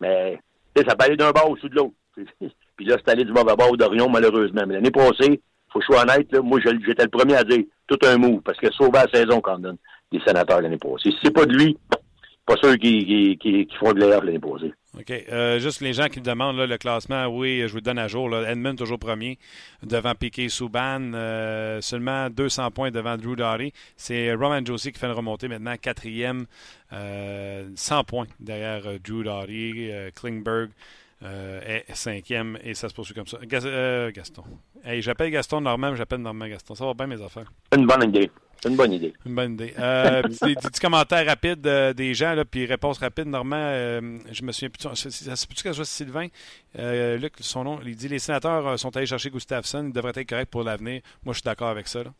Mais 0.00 0.40
ça 0.76 0.96
peut 0.96 1.04
aller 1.04 1.16
d'un 1.16 1.30
bord 1.30 1.50
au-dessus 1.50 1.68
de 1.68 1.76
l'autre. 1.76 1.94
puis 2.76 2.86
là, 2.86 2.96
c'est 2.98 3.12
allé 3.12 3.24
du 3.24 3.32
mauvais 3.32 3.54
bord 3.56 3.76
d'Orion, 3.76 4.08
malheureusement. 4.08 4.62
Mais 4.66 4.74
l'année 4.74 4.90
passée, 4.90 5.40
faut 5.72 5.78
que 5.78 5.84
je 5.88 5.92
sois 5.92 6.02
honnête, 6.02 6.30
là, 6.32 6.40
moi, 6.40 6.60
j'étais 6.60 7.04
le 7.04 7.10
premier 7.10 7.36
à 7.36 7.44
dire 7.44 7.64
tout 7.86 7.98
un 8.06 8.16
mot, 8.16 8.40
parce 8.44 8.58
que 8.58 8.72
sauver 8.72 8.92
la 9.04 9.08
saison, 9.12 9.40
Camden, 9.40 9.76
des 10.10 10.20
sénateurs 10.26 10.60
l'année 10.60 10.78
passée. 10.78 11.10
Si 11.10 11.18
c'est 11.22 11.34
pas 11.34 11.46
de 11.46 11.54
lui, 11.54 11.76
pas 12.46 12.54
ceux 12.62 12.76
qui, 12.76 13.38
qui, 13.40 13.66
qui, 13.66 13.76
font 13.76 13.92
de 13.92 14.00
l'air 14.00 14.22
l'année 14.22 14.38
passée. 14.38 14.72
OK. 14.98 15.10
Euh, 15.10 15.58
juste 15.58 15.80
les 15.80 15.92
gens 15.92 16.08
qui 16.08 16.20
me 16.20 16.24
demandent 16.24 16.56
le 16.56 16.78
classement, 16.78 17.26
oui, 17.26 17.62
je 17.62 17.68
vous 17.68 17.76
le 17.76 17.82
donne 17.82 17.98
à 17.98 18.06
jour. 18.06 18.34
Edmund 18.36 18.78
toujours 18.78 18.98
premier 18.98 19.38
devant 19.82 20.14
Piquet 20.14 20.48
Souban, 20.48 21.12
euh, 21.14 21.80
seulement 21.80 22.30
200 22.30 22.70
points 22.70 22.90
devant 22.90 23.16
Drew 23.16 23.34
Doughty. 23.34 23.72
C'est 23.96 24.32
Roman 24.34 24.64
Josie 24.64 24.92
qui 24.92 25.00
fait 25.00 25.06
une 25.06 25.12
remontée 25.12 25.48
maintenant, 25.48 25.74
quatrième, 25.76 26.46
euh, 26.92 27.68
100 27.74 28.04
points 28.04 28.26
derrière 28.38 28.86
euh, 28.86 28.98
Drew 28.98 29.24
Doughty, 29.24 29.90
Klingberg. 30.14 30.70
est 31.22 31.84
cinquième 31.94 32.58
et 32.62 32.74
ça 32.74 32.88
se 32.88 32.94
poursuit 32.94 33.14
comme 33.14 33.26
ça. 33.26 33.38
Gaston. 33.44 34.44
Hey, 34.84 35.00
j'appelle 35.02 35.30
Gaston 35.30 35.62
Normand, 35.62 35.94
j'appelle 35.96 36.20
Normand 36.20 36.46
Gaston. 36.46 36.74
Ça 36.74 36.84
va 36.84 36.94
bien 36.94 37.06
mes 37.06 37.22
affaires? 37.22 37.50
Une 37.74 37.86
bonne 37.86 38.08
idée. 38.08 38.30
C'est 38.64 38.70
une 38.70 38.76
bonne 38.76 38.94
idée. 38.94 39.12
Une 39.26 39.34
bonne 39.34 39.52
idée. 39.52 39.74
Euh, 39.78 40.22
des, 40.22 40.54
petits 40.54 40.80
commentaires 40.80 41.26
rapides 41.26 41.66
euh, 41.66 41.92
des 41.92 42.14
gens, 42.14 42.32
là, 42.32 42.46
puis 42.46 42.64
réponses 42.64 42.96
rapides. 42.96 43.26
Normand, 43.26 43.58
euh, 43.58 44.00
je 44.32 44.42
me 44.42 44.52
souviens 44.52 44.70
plus. 44.70 44.80
Ça 44.94 45.36
se 45.36 45.46
peut-tu 45.46 45.62
que 45.62 45.72
soit 45.74 45.84
Sylvain? 45.84 46.28
Euh, 46.78 47.18
Luc, 47.18 47.34
son 47.40 47.64
nom, 47.64 47.78
il 47.84 47.94
dit 47.94 48.08
les 48.08 48.18
sénateurs 48.18 48.78
sont 48.78 48.96
allés 48.96 49.04
chercher 49.04 49.28
Gustafsson, 49.28 49.84
il 49.84 49.92
devrait 49.92 50.12
être 50.16 50.26
correct 50.26 50.50
pour 50.50 50.62
l'avenir. 50.62 51.02
Moi, 51.26 51.34
je 51.34 51.40
suis 51.40 51.44
d'accord 51.44 51.68
avec 51.68 51.86
ça. 51.88 52.04
Là. 52.04 52.10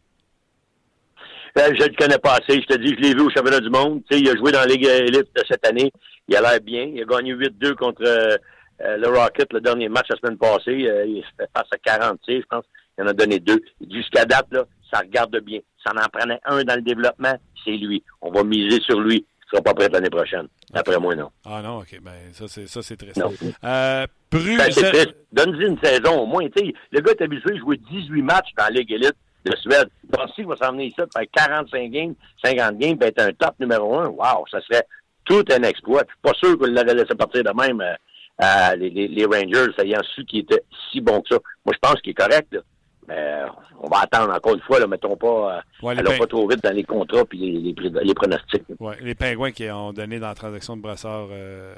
Ben, 1.56 1.74
je 1.74 1.82
ne 1.82 1.88
le 1.88 1.94
connais 1.96 2.18
pas 2.18 2.34
assez. 2.34 2.60
Je 2.60 2.66
te 2.66 2.76
dis, 2.76 2.94
je 2.94 3.00
l'ai 3.00 3.14
vu 3.14 3.22
au 3.22 3.30
championnat 3.30 3.60
du 3.60 3.70
monde. 3.70 4.02
il 4.10 4.28
a 4.28 4.36
joué 4.36 4.52
dans 4.52 4.60
la 4.60 4.66
Ligue 4.66 4.84
élite 4.84 5.34
de 5.34 5.42
cette 5.48 5.66
année. 5.66 5.90
Il 6.28 6.36
a 6.36 6.42
l'air 6.42 6.60
bien. 6.60 6.82
Il 6.94 7.00
a 7.00 7.06
gagné 7.06 7.32
8-2 7.32 7.74
contre 7.74 8.02
le 8.02 9.08
Rocket 9.08 9.50
le 9.50 9.62
dernier 9.62 9.88
match 9.88 10.08
la 10.10 10.16
semaine 10.16 10.36
passée. 10.36 10.74
il 11.06 11.24
fait 11.38 11.48
face 11.56 11.68
à 11.72 11.78
40 11.78 12.20
je 12.28 12.42
pense. 12.50 12.66
Il 12.98 13.04
en 13.04 13.06
a 13.06 13.14
donné 13.14 13.40
deux. 13.40 13.62
Jusqu'à 13.90 14.26
date, 14.26 14.46
là, 14.50 14.66
ça 14.92 15.00
regarde 15.00 15.38
bien. 15.40 15.60
Ça 15.84 15.92
en 15.92 16.08
prenait 16.08 16.40
un 16.44 16.64
dans 16.64 16.76
le 16.76 16.82
développement, 16.82 17.34
c'est 17.64 17.76
lui. 17.76 18.02
On 18.22 18.30
va 18.30 18.44
miser 18.44 18.80
sur 18.80 19.00
lui. 19.00 19.24
Il 19.26 19.50
sera 19.50 19.62
pas 19.62 19.74
prêt 19.74 19.88
l'année 19.88 20.10
prochaine. 20.10 20.48
Après 20.72 20.98
moi, 20.98 21.14
non. 21.14 21.30
Ah 21.44 21.60
non, 21.62 21.78
OK. 21.78 22.00
Ben, 22.02 22.12
ça, 22.32 22.48
c'est, 22.48 22.66
ça, 22.66 22.82
c'est 22.82 22.96
triste. 22.96 23.22
Euh, 23.62 24.06
Bruce... 24.30 24.58
Ben, 24.58 24.70
c'est 24.70 24.90
triste. 24.90 25.14
Donne-lui 25.32 25.66
une 25.66 25.78
saison 25.78 26.20
au 26.20 26.26
moins. 26.26 26.44
le 26.44 27.00
gars 27.00 27.12
est 27.12 27.22
habitué 27.22 27.54
à 27.54 27.58
jouer 27.58 27.76
18 27.76 28.22
matchs 28.22 28.48
dans 28.56 28.64
la 28.64 28.70
Ligue 28.70 28.92
élite 28.92 29.16
de 29.44 29.54
Suède. 29.56 29.88
pense 30.10 30.32
qu'il 30.32 30.46
va 30.46 30.56
s'emmener 30.56 30.86
ici, 30.86 30.96
faire 30.96 31.26
45 31.32 31.90
games, 31.90 32.14
50 32.42 32.78
games, 32.78 32.96
puis 32.96 33.08
être 33.08 33.20
un 33.20 33.32
top 33.32 33.54
numéro 33.60 33.98
un. 33.98 34.08
Wow, 34.08 34.46
ça 34.50 34.60
serait 34.62 34.86
tout 35.24 35.44
un 35.50 35.62
exploit. 35.62 36.02
Je 36.06 36.12
suis 36.12 36.22
pas 36.22 36.32
sûr 36.34 36.58
qu'on 36.58 36.66
l'aurait 36.66 36.94
laissé 36.94 37.14
partir 37.14 37.44
de 37.44 37.50
même 37.50 37.80
euh, 37.80 38.76
les, 38.76 38.90
les, 39.08 39.24
Rangers, 39.24 39.72
ayant 39.78 40.02
su 40.14 40.24
qu'il 40.24 40.40
était 40.40 40.64
si 40.90 41.00
bon 41.00 41.20
que 41.20 41.34
ça. 41.34 41.40
Moi, 41.64 41.74
je 41.74 41.78
pense 41.78 42.00
qu'il 42.00 42.10
est 42.10 42.14
correct. 42.14 42.52
Là. 42.52 42.60
Mais 43.08 43.42
on 43.80 43.88
va 43.88 44.00
attendre 44.02 44.32
encore 44.32 44.54
une 44.54 44.60
fois, 44.60 44.78
là, 44.78 44.86
mettons 44.86 45.16
pas, 45.16 45.62
euh, 45.82 46.18
pas 46.18 46.26
trop 46.26 46.48
vite 46.48 46.62
dans 46.62 46.74
les 46.74 46.84
contrats 46.84 47.24
et 47.32 47.36
les, 47.36 47.74
les, 48.02 48.14
pronostics. 48.14 48.62
Ouais, 48.80 48.96
les 49.00 49.14
pingouins 49.14 49.52
qui 49.52 49.70
ont 49.70 49.92
donné 49.92 50.18
dans 50.18 50.28
la 50.28 50.34
transaction 50.34 50.76
de 50.76 50.82
Brassard 50.82 51.28
euh, 51.30 51.74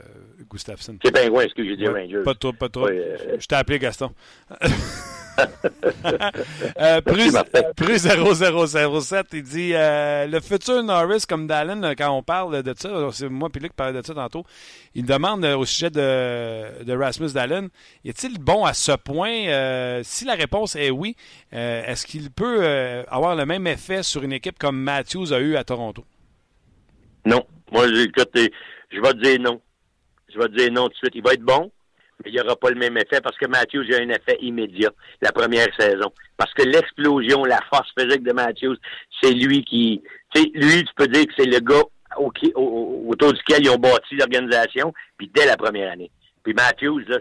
Gustafsson. 0.51 0.97
C'est 1.05 1.11
pingouins, 1.11 1.43
est-ce 1.43 1.55
que 1.55 1.64
j'ai 1.64 1.77
dit 1.77 1.89
Rangers? 1.89 2.22
Pas 2.24 2.35
trop, 2.35 2.53
pas 2.53 2.68
trop. 2.68 2.89
Euh, 2.89 3.16
je 3.39 3.47
t'ai 3.47 3.57
appelé 3.57 3.79
Gaston. 3.79 4.11
euh, 6.81 7.01
Pru 7.01 7.99
0007, 7.99 9.27
il 9.33 9.43
dit 9.43 9.72
euh, 9.74 10.27
le 10.27 10.41
futur 10.41 10.83
Norris 10.83 11.24
comme 11.29 11.47
Dallin, 11.47 11.95
quand 11.95 12.11
on 12.11 12.22
parle 12.22 12.62
de 12.62 12.74
ça, 12.77 13.09
c'est 13.12 13.29
moi 13.29 13.49
et 13.55 13.59
Luc 13.59 13.72
parlait 13.72 14.01
de 14.01 14.07
ça 14.07 14.14
tantôt, 14.14 14.45
il 14.95 15.05
demande 15.05 15.45
au 15.45 15.64
sujet 15.64 15.91
de, 15.91 16.85
de 16.85 16.93
Rasmus 16.97 17.33
Dallin, 17.33 17.68
est-il 18.05 18.39
bon 18.39 18.64
à 18.64 18.74
ce 18.74 18.93
point? 18.93 19.47
Euh, 19.49 20.01
si 20.05 20.24
la 20.24 20.35
réponse 20.35 20.77
est 20.77 20.91
oui, 20.91 21.16
euh, 21.53 21.85
est-ce 21.87 22.07
qu'il 22.07 22.31
peut 22.31 22.64
avoir 23.09 23.37
le 23.37 23.47
même 23.47 23.67
effet 23.67 24.03
sur 24.03 24.23
une 24.23 24.33
équipe 24.33 24.59
comme 24.59 24.79
Matthews 24.79 25.33
a 25.33 25.41
eu 25.41 25.57
à 25.57 25.64
Toronto? 25.64 26.05
Non. 27.25 27.45
Moi, 27.73 27.87
écoute, 27.89 28.31
je 28.35 29.01
vais 29.01 29.12
te 29.12 29.21
dire 29.21 29.41
non. 29.41 29.61
Je 30.33 30.39
vais 30.39 30.49
te 30.49 30.57
dire 30.57 30.73
non 30.73 30.85
tout 30.85 30.91
de 30.91 30.97
suite. 30.97 31.14
Il 31.14 31.23
va 31.23 31.33
être 31.33 31.43
bon, 31.43 31.71
mais 32.25 32.31
il 32.31 32.35
n'y 32.35 32.41
aura 32.41 32.57
pas 32.57 32.71
le 32.71 32.77
même 32.77 32.97
effet 32.97 33.21
parce 33.21 33.37
que 33.37 33.47
Matthews 33.47 33.93
a 33.93 34.01
un 34.01 34.09
effet 34.09 34.39
immédiat 34.41 34.91
la 35.21 35.33
première 35.33 35.69
saison. 35.79 36.12
Parce 36.37 36.53
que 36.55 36.62
l'explosion, 36.62 37.45
la 37.45 37.61
force 37.73 37.91
physique 37.99 38.23
de 38.23 38.33
Matthews, 38.33 38.77
c'est 39.21 39.33
lui 39.33 39.64
qui... 39.64 40.03
Lui, 40.35 40.85
tu 40.85 40.95
peux 40.97 41.09
dire 41.09 41.27
que 41.27 41.33
c'est 41.37 41.47
le 41.47 41.61
gars 41.61 41.83
autour 42.19 43.33
duquel 43.33 43.64
ils 43.64 43.71
ont 43.71 43.79
bâti 43.79 44.17
l'organisation, 44.17 44.93
puis 45.17 45.31
dès 45.35 45.47
la 45.47 45.57
première 45.57 45.93
année. 45.93 46.11
Puis 46.43 46.55
Matthews, 46.55 47.01
là, 47.09 47.19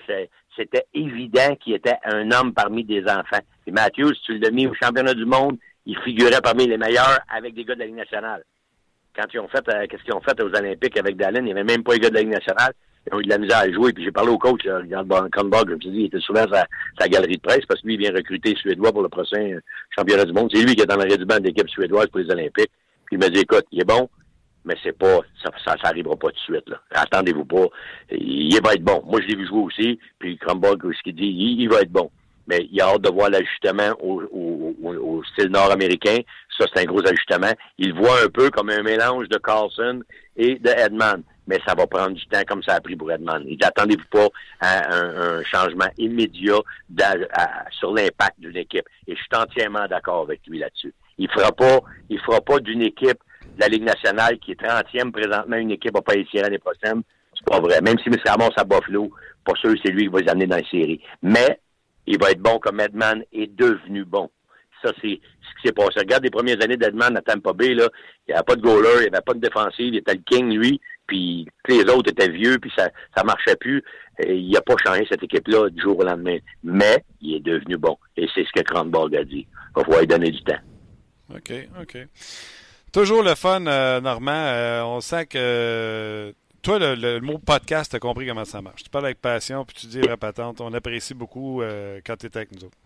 c'était 0.55 0.85
évident 0.93 1.55
qu'il 1.55 1.73
était 1.73 1.97
un 2.03 2.31
homme 2.31 2.53
parmi 2.53 2.83
des 2.83 3.03
enfants. 3.03 3.41
Puis 3.63 3.71
Matthews, 3.71 4.13
tu 4.25 4.37
l'as 4.37 4.51
mis 4.51 4.67
au 4.67 4.73
championnat 4.73 5.13
du 5.13 5.25
monde, 5.25 5.57
il 5.85 5.97
figurait 5.99 6.41
parmi 6.43 6.67
les 6.67 6.77
meilleurs 6.77 7.19
avec 7.29 7.53
des 7.53 7.65
gars 7.65 7.75
de 7.75 7.79
la 7.79 7.85
Ligue 7.85 7.95
nationale. 7.95 8.43
Quand 9.15 9.25
ils 9.33 9.39
ont 9.39 9.47
fait, 9.47 9.67
euh, 9.69 9.85
qu'est-ce 9.87 10.03
qu'ils 10.03 10.13
ont 10.13 10.21
fait 10.21 10.39
aux 10.41 10.53
Olympiques 10.53 10.97
avec 10.97 11.15
Dallin, 11.15 11.39
il 11.39 11.45
n'y 11.45 11.51
avait 11.51 11.63
même 11.63 11.83
pas 11.83 11.93
les 11.93 11.99
gars 11.99 12.09
de 12.09 12.15
la 12.15 12.21
Ligue 12.21 12.33
nationale 12.33 12.73
ils 13.07 13.15
ont 13.15 13.19
eu 13.19 13.23
de 13.23 13.29
la 13.29 13.37
misère 13.37 13.57
à 13.59 13.71
jouer. 13.71 13.93
Puis 13.93 14.03
j'ai 14.03 14.11
parlé 14.11 14.31
au 14.31 14.37
coach, 14.37 14.61
Regarde 14.65 15.07
Kronborg, 15.31 15.69
comme 15.69 15.79
tu 15.79 15.89
dis, 15.89 15.99
il 15.99 16.05
était 16.05 16.19
souvent 16.19 16.45
à 16.51 16.65
sa, 16.99 17.07
galerie 17.07 17.37
de 17.37 17.41
presse 17.41 17.65
parce 17.67 17.81
que 17.81 17.87
lui, 17.87 17.95
il 17.95 17.99
vient 17.99 18.11
recruter 18.11 18.55
Suédois 18.55 18.91
pour 18.91 19.03
le 19.03 19.09
prochain 19.09 19.59
championnat 19.95 20.25
du 20.25 20.33
monde. 20.33 20.49
C'est 20.53 20.63
lui 20.63 20.75
qui 20.75 20.81
est 20.81 20.85
dans 20.85 20.97
le 20.97 21.25
banc 21.25 21.37
de 21.37 21.43
l'équipe 21.43 21.69
suédoise 21.69 22.07
pour 22.07 22.19
les 22.19 22.31
Olympiques. 22.31 22.71
Puis 23.05 23.17
il 23.17 23.19
m'a 23.19 23.29
dit, 23.29 23.39
écoute, 23.39 23.65
il 23.71 23.81
est 23.81 23.85
bon, 23.85 24.09
mais 24.65 24.75
c'est 24.83 24.97
pas, 24.97 25.19
ça, 25.43 25.51
ça, 25.63 25.75
arrivera 25.83 26.15
pas 26.15 26.27
tout 26.29 26.33
de 26.33 26.55
suite, 26.55 26.69
là. 26.69 26.81
Attendez-vous 26.91 27.45
pas. 27.45 27.65
Il, 28.11 28.59
va 28.63 28.73
être 28.73 28.83
bon. 28.83 29.01
Moi, 29.05 29.21
je 29.21 29.27
l'ai 29.27 29.35
vu 29.35 29.47
jouer 29.47 29.61
aussi. 29.61 29.99
Puis 30.19 30.37
Kronborg, 30.37 30.81
ce 30.81 31.03
qu'il 31.03 31.15
dit, 31.15 31.55
il, 31.59 31.69
va 31.69 31.81
être 31.81 31.91
bon. 31.91 32.09
Mais 32.47 32.67
il 32.71 32.81
a 32.81 32.87
hâte 32.87 33.01
de 33.01 33.09
voir 33.09 33.29
l'ajustement 33.29 33.95
au, 34.01 34.21
au, 34.31 34.75
au, 34.83 35.23
style 35.23 35.49
nord-américain. 35.49 36.19
Ça, 36.57 36.65
c'est 36.73 36.81
un 36.81 36.85
gros 36.85 37.05
ajustement. 37.07 37.53
Il 37.77 37.93
voit 37.93 38.23
un 38.23 38.29
peu 38.29 38.49
comme 38.49 38.69
un 38.69 38.83
mélange 38.83 39.29
de 39.29 39.37
Carlson 39.37 40.01
et 40.35 40.55
de 40.55 40.69
Edman 40.69 41.23
mais 41.47 41.59
ça 41.65 41.75
va 41.75 41.87
prendre 41.87 42.15
du 42.15 42.25
temps 42.27 42.41
comme 42.47 42.63
ça 42.63 42.75
a 42.75 42.81
pris 42.81 42.95
pour 42.95 43.11
Edmond. 43.11 43.43
Il 43.47 43.63
attendez-vous 43.63 44.05
pas 44.09 44.27
à 44.61 44.95
un, 44.95 45.43
changement 45.43 45.89
immédiat 45.97 46.59
sur 47.71 47.93
l'impact 47.93 48.39
d'une 48.39 48.57
équipe. 48.57 48.87
Et 49.07 49.15
je 49.15 49.21
suis 49.21 49.27
entièrement 49.35 49.85
d'accord 49.87 50.23
avec 50.23 50.41
lui 50.47 50.59
là-dessus. 50.59 50.93
Il 51.17 51.29
fera 51.29 51.51
pas, 51.51 51.79
il 52.09 52.19
fera 52.19 52.41
pas 52.41 52.59
d'une 52.59 52.81
équipe 52.81 53.19
la 53.57 53.67
Ligue 53.67 53.83
nationale 53.83 54.37
qui 54.39 54.51
est 54.51 54.61
30e 54.61 55.11
présentement 55.11 55.57
une 55.57 55.71
équipe 55.71 55.95
à 55.95 56.01
pas 56.01 56.15
essayer 56.15 56.41
l'année 56.41 56.59
prochaine. 56.59 57.01
C'est 57.33 57.45
pas 57.45 57.59
vrai. 57.59 57.81
Même 57.81 57.97
si 57.99 58.09
M. 58.09 58.15
Ramos 58.25 58.51
à 58.55 58.63
Buffalo, 58.63 59.11
pas 59.43 59.53
sûr 59.55 59.73
c'est 59.83 59.91
lui 59.91 60.03
qui 60.03 60.09
va 60.09 60.21
les 60.21 60.29
amener 60.29 60.47
dans 60.47 60.57
la 60.57 60.69
série. 60.69 61.01
Mais 61.21 61.59
il 62.07 62.19
va 62.19 62.31
être 62.31 62.41
bon 62.41 62.59
comme 62.59 62.79
Edman 62.79 63.23
est 63.33 63.53
devenu 63.55 64.05
bon. 64.05 64.29
Ça, 64.83 64.91
c'est 65.01 65.19
ce 65.19 65.61
qui 65.61 65.67
s'est 65.67 65.73
passé. 65.73 65.99
Regarde 65.99 66.23
les 66.23 66.29
premières 66.29 66.61
années 66.63 66.77
d'Edman 66.77 67.17
à 67.17 67.21
Tampa 67.21 67.53
Bay, 67.53 67.73
là. 67.73 67.87
Il 68.27 68.31
n'y 68.31 68.35
avait 68.35 68.43
pas 68.43 68.55
de 68.55 68.61
goaler, 68.61 68.89
il 68.97 69.01
n'y 69.01 69.07
avait 69.07 69.21
pas 69.25 69.33
de 69.33 69.39
défensive, 69.39 69.93
il 69.93 69.97
était 69.97 70.13
le 70.13 70.21
king, 70.21 70.53
lui 70.53 70.79
puis 71.07 71.47
les 71.67 71.83
autres 71.83 72.11
étaient 72.11 72.29
vieux, 72.29 72.57
puis 72.59 72.71
ça 72.75 72.89
ça 73.15 73.23
marchait 73.23 73.55
plus. 73.55 73.83
Il 74.25 74.49
n'a 74.51 74.61
pas 74.61 74.75
changé 74.83 75.05
cette 75.09 75.23
équipe-là 75.23 75.69
du 75.69 75.81
jour 75.81 75.99
au 75.99 76.03
lendemain. 76.03 76.37
Mais 76.63 77.03
il 77.21 77.35
est 77.35 77.39
devenu 77.41 77.77
bon. 77.77 77.97
Et 78.15 78.27
c'est 78.33 78.45
ce 78.45 78.51
que 78.53 78.63
Cronborg 78.63 79.15
a 79.15 79.23
dit. 79.23 79.45
Il 79.47 79.73
va 79.75 79.83
falloir 79.83 80.01
lui 80.01 80.07
donner 80.07 80.31
du 80.31 80.41
temps. 80.43 80.59
OK, 81.33 81.51
OK. 81.81 81.97
Toujours 82.95 83.23
le 83.23 83.35
fun, 83.35 83.67
euh, 83.67 83.99
Normand. 83.99 84.31
Euh, 84.31 84.81
on 84.83 85.01
sent 85.01 85.25
que 85.25 86.33
toi, 86.61 86.79
le, 86.79 87.19
mot 87.19 87.37
podcast, 87.39 87.91
tu 87.91 87.97
as 87.97 87.99
compris 87.99 88.25
comment 88.25 88.45
ça 88.45 88.61
marche. 88.61 88.83
Tu 88.83 88.89
parles 88.89 89.07
avec 89.07 89.19
passion, 89.19 89.65
puis 89.65 89.75
tu 89.75 89.87
dis 89.87 89.99
répétante. 89.99 90.61
On 90.61 90.73
apprécie 90.73 91.13
beaucoup 91.13 91.61
euh, 91.61 91.99
quand 92.05 92.15
tu 92.15 92.27
es 92.27 92.37
avec 92.37 92.53
nous 92.53 92.63
autres. 92.63 92.77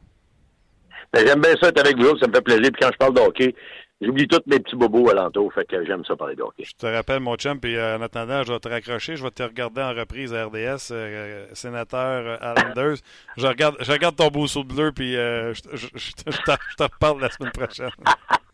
Ben, 1.14 1.28
j'aime 1.28 1.39
bien 1.41 1.53
ça 1.62 1.68
être 1.68 1.80
avec 1.80 1.95
vous, 1.95 2.18
ça 2.18 2.26
me 2.26 2.34
fait 2.34 2.41
plaisir. 2.41 2.72
Puis 2.72 2.82
quand 2.82 2.89
je 2.91 2.97
parle 2.97 3.14
de 3.14 3.20
hockey, 3.20 3.53
J'oublie 4.01 4.30
tous 4.30 4.39
mes 4.47 4.60
petits 4.60 4.78
bobos 4.78 5.10
alentour, 5.10 5.51
fait 5.53 5.66
que 5.66 5.84
j'aime 5.84 6.05
ça 6.05 6.16
parler 6.16 6.34
de 6.34 6.41
hockey. 6.41 6.64
Je 6.64 6.72
te 6.72 6.86
rappelle, 6.86 7.20
mon 7.20 7.36
chum, 7.36 7.60
puis 7.60 7.76
euh, 7.76 7.97
en 7.97 8.01
attendant, 8.01 8.43
je 8.43 8.53
vais 8.53 8.60
te 8.60 8.70
raccrocher, 8.70 9.18
je 9.18 9.24
vais 9.24 9.32
te 9.32 9.43
regarder 9.43 9.82
en 9.82 9.93
reprise 9.93 10.34
à 10.34 10.45
RDS, 10.45 10.91
euh, 10.91 11.45
sénateur 11.51 12.39
euh, 12.41 12.95
Je 13.36 13.45
regarde, 13.45 13.76
je 13.82 13.91
regarde 13.91 14.16
ton 14.16 14.30
beau 14.30 14.47
saut 14.47 14.64
bleu, 14.64 14.93
puis 14.93 15.16
je, 15.16 15.53
je, 15.74 16.12
te 16.14 16.84
reparle 16.84 17.20
la 17.20 17.30
semaine 17.30 17.51
prochaine. 17.51 17.89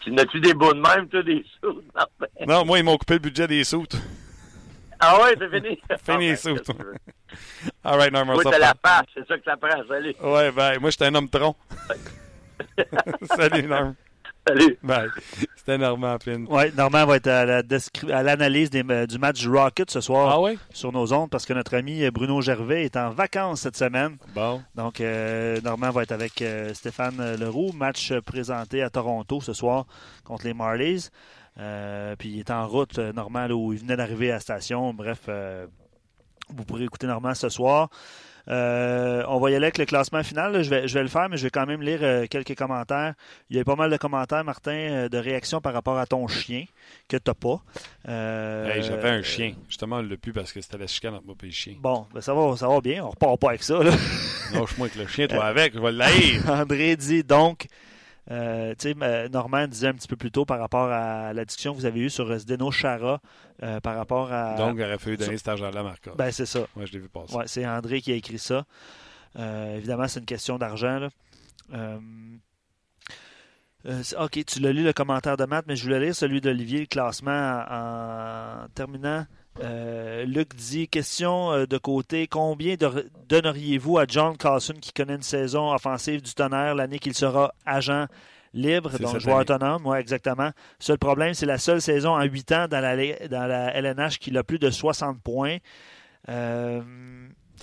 tu 0.00 0.10
n'as-tu 0.10 0.40
des 0.40 0.54
beaux 0.54 0.72
de 0.72 0.80
même, 0.80 1.08
toi, 1.08 1.22
des 1.22 1.44
sous? 1.60 1.82
Non, 2.46 2.64
moi, 2.64 2.78
ils 2.78 2.84
m'ont 2.84 2.96
coupé 2.96 3.14
le 3.14 3.20
budget 3.20 3.46
des 3.46 3.64
sous. 3.64 3.86
Ah 5.00 5.20
ouais, 5.22 5.34
c'est 5.38 5.50
fini? 5.50 5.80
fini 6.04 6.28
les 6.30 6.36
sous. 6.36 6.56
All 7.84 7.98
right, 7.98 8.12
Norman. 8.12 8.34
Moi, 8.34 8.42
c'est 8.44 8.58
la 8.58 8.74
c'est 9.14 9.26
ça 9.26 9.38
que 9.38 9.44
ça 9.44 9.56
prend, 9.56 9.82
salut. 9.88 10.14
Ouais, 10.20 10.52
ben, 10.52 10.78
moi, 10.80 10.90
j'étais 10.90 11.06
un 11.06 11.14
homme 11.14 11.28
tronc. 11.28 11.56
salut, 13.36 13.66
Norman. 13.66 13.94
Salut. 14.46 14.76
C'était 15.56 15.78
Normand 15.78 16.18
Pin. 16.18 16.44
Oui, 16.48 16.64
Normand 16.76 17.06
va 17.06 17.16
être 17.16 17.28
à 17.28 18.22
l'analyse 18.22 18.70
euh, 18.74 19.06
du 19.06 19.18
match 19.18 19.40
du 19.40 19.48
Rocket 19.48 19.88
ce 19.88 20.00
soir 20.00 20.36
ah 20.44 20.52
sur 20.72 20.90
nos 20.90 21.12
ondes 21.12 21.30
parce 21.30 21.46
que 21.46 21.52
notre 21.52 21.76
ami 21.76 22.10
Bruno 22.10 22.40
Gervais 22.40 22.84
est 22.84 22.96
en 22.96 23.10
vacances 23.10 23.60
cette 23.60 23.76
semaine. 23.76 24.16
Bon. 24.34 24.60
Donc, 24.74 25.00
euh, 25.00 25.60
Normand 25.60 25.90
va 25.90 26.02
être 26.02 26.10
avec 26.10 26.42
euh, 26.42 26.74
Stéphane 26.74 27.36
Leroux. 27.36 27.70
Match 27.72 28.12
présenté 28.26 28.82
à 28.82 28.90
Toronto 28.90 29.40
ce 29.40 29.52
soir 29.52 29.86
contre 30.24 30.46
les 30.46 30.54
Marlies. 30.54 31.08
puis 32.18 32.30
il 32.30 32.40
est 32.40 32.50
en 32.50 32.66
route, 32.66 32.98
Normand, 32.98 33.48
où 33.50 33.72
il 33.72 33.78
venait 33.78 33.96
d'arriver 33.96 34.30
à 34.30 34.34
la 34.34 34.40
station. 34.40 34.92
Bref, 34.92 35.28
vous 36.48 36.64
pourrez 36.64 36.84
écouter 36.84 37.06
Normand 37.06 37.34
ce 37.34 37.48
soir. 37.48 37.90
Euh, 38.48 39.22
on 39.28 39.38
va 39.38 39.50
y 39.50 39.54
aller 39.54 39.66
avec 39.66 39.78
le 39.78 39.84
classement 39.84 40.22
final. 40.22 40.62
Je, 40.62 40.70
vais, 40.70 40.88
je 40.88 40.94
vais 40.94 41.02
le 41.02 41.08
faire, 41.08 41.28
mais 41.28 41.36
je 41.36 41.44
vais 41.44 41.50
quand 41.50 41.66
même 41.66 41.82
lire 41.82 42.00
euh, 42.02 42.26
quelques 42.28 42.56
commentaires. 42.56 43.14
Il 43.50 43.56
y 43.56 43.60
a 43.60 43.64
pas 43.64 43.76
mal 43.76 43.90
de 43.90 43.96
commentaires, 43.96 44.44
Martin, 44.44 44.72
euh, 44.72 45.08
de 45.08 45.18
réactions 45.18 45.60
par 45.60 45.72
rapport 45.72 45.98
à 45.98 46.06
ton 46.06 46.26
chien 46.26 46.64
que 47.08 47.16
tu 47.16 47.22
n'as 47.28 47.34
pas. 47.34 47.62
J'avais 48.06 49.08
un 49.10 49.22
chien. 49.22 49.54
Justement, 49.68 49.96
on 49.96 50.02
l'a 50.02 50.16
plus 50.16 50.32
parce 50.32 50.52
que 50.52 50.60
c'était 50.60 50.78
la 50.78 50.86
chicane 50.86 51.14
entre 51.14 51.26
moi 51.26 51.36
et 51.42 51.46
le 51.46 51.52
chien. 51.52 51.74
Bon, 51.78 52.06
ben 52.12 52.20
ça, 52.20 52.34
va, 52.34 52.56
ça 52.56 52.68
va 52.68 52.80
bien. 52.80 53.04
On 53.04 53.10
repart 53.10 53.38
pas 53.40 53.50
avec 53.50 53.62
ça. 53.62 53.78
Lâche-moi 53.82 54.88
avec 54.88 54.96
le 54.96 55.06
chien, 55.06 55.26
toi 55.28 55.44
avec. 55.46 55.74
Je 55.74 55.80
vais 55.80 55.92
l'haïr. 55.92 56.42
André 56.50 56.96
dit 56.96 57.22
donc 57.22 57.66
euh, 58.30 59.28
Normand 59.30 59.66
disait 59.66 59.88
un 59.88 59.94
petit 59.94 60.08
peu 60.08 60.16
plus 60.16 60.30
tôt 60.30 60.44
par 60.44 60.60
rapport 60.60 60.90
à 60.90 61.32
la 61.32 61.44
discussion 61.44 61.72
que 61.72 61.78
vous 61.78 61.86
avez 61.86 62.00
eue 62.00 62.10
sur 62.10 62.36
Zdeno 62.38 62.70
Chara 62.70 63.20
euh, 63.62 63.80
par 63.80 63.96
rapport 63.96 64.32
à. 64.32 64.54
Donc, 64.56 64.76
il 64.76 64.82
aurait 64.82 64.98
fallu 64.98 65.16
donner 65.16 65.36
cet 65.36 65.48
argent-là 65.48 65.82
Marca. 65.82 66.12
Ben, 66.16 66.30
c'est 66.30 66.46
ça. 66.46 66.60
Moi, 66.76 66.86
je 66.86 66.92
l'ai 66.92 66.98
vu 67.00 67.08
passer. 67.08 67.34
Ouais, 67.34 67.44
c'est 67.46 67.66
André 67.66 68.00
qui 68.00 68.12
a 68.12 68.14
écrit 68.14 68.38
ça. 68.38 68.64
Euh, 69.38 69.76
évidemment, 69.76 70.06
c'est 70.06 70.20
une 70.20 70.26
question 70.26 70.58
d'argent. 70.58 71.08
Euh, 71.74 71.98
ok, 74.20 74.44
tu 74.44 74.60
l'as 74.60 74.72
lu 74.72 74.84
le 74.84 74.92
commentaire 74.92 75.36
de 75.36 75.44
Matt, 75.44 75.64
mais 75.66 75.74
je 75.74 75.82
voulais 75.82 75.98
lire 75.98 76.14
celui 76.14 76.40
d'Olivier, 76.40 76.80
le 76.80 76.86
classement 76.86 77.64
en 77.68 78.68
terminant. 78.74 79.26
Euh, 79.60 80.24
Luc 80.24 80.54
dit 80.54 80.88
question 80.88 81.52
euh, 81.52 81.66
de 81.66 81.76
côté 81.76 82.26
combien 82.26 82.76
donneriez-vous 83.28 83.98
à 83.98 84.06
John 84.08 84.36
Carson 84.36 84.72
qui 84.80 84.92
connaît 84.92 85.16
une 85.16 85.22
saison 85.22 85.72
offensive 85.72 86.22
du 86.22 86.32
tonnerre 86.32 86.74
l'année 86.74 86.98
qu'il 86.98 87.14
sera 87.14 87.52
agent 87.66 88.06
libre, 88.54 88.98
donc 88.98 89.18
joueur 89.18 89.38
autonome, 89.38 89.86
ouais, 89.86 90.00
exactement. 90.00 90.50
Seul 90.78 90.98
problème, 90.98 91.34
c'est 91.34 91.46
la 91.46 91.58
seule 91.58 91.80
saison 91.80 92.10
en 92.10 92.22
8 92.22 92.52
ans 92.52 92.68
dans 92.68 92.80
la, 92.80 92.96
dans 93.28 93.46
la 93.46 93.74
LNH 93.74 94.18
qu'il 94.18 94.36
a 94.36 94.44
plus 94.44 94.58
de 94.58 94.70
60 94.70 95.20
points. 95.22 95.58
Euh, 96.28 96.82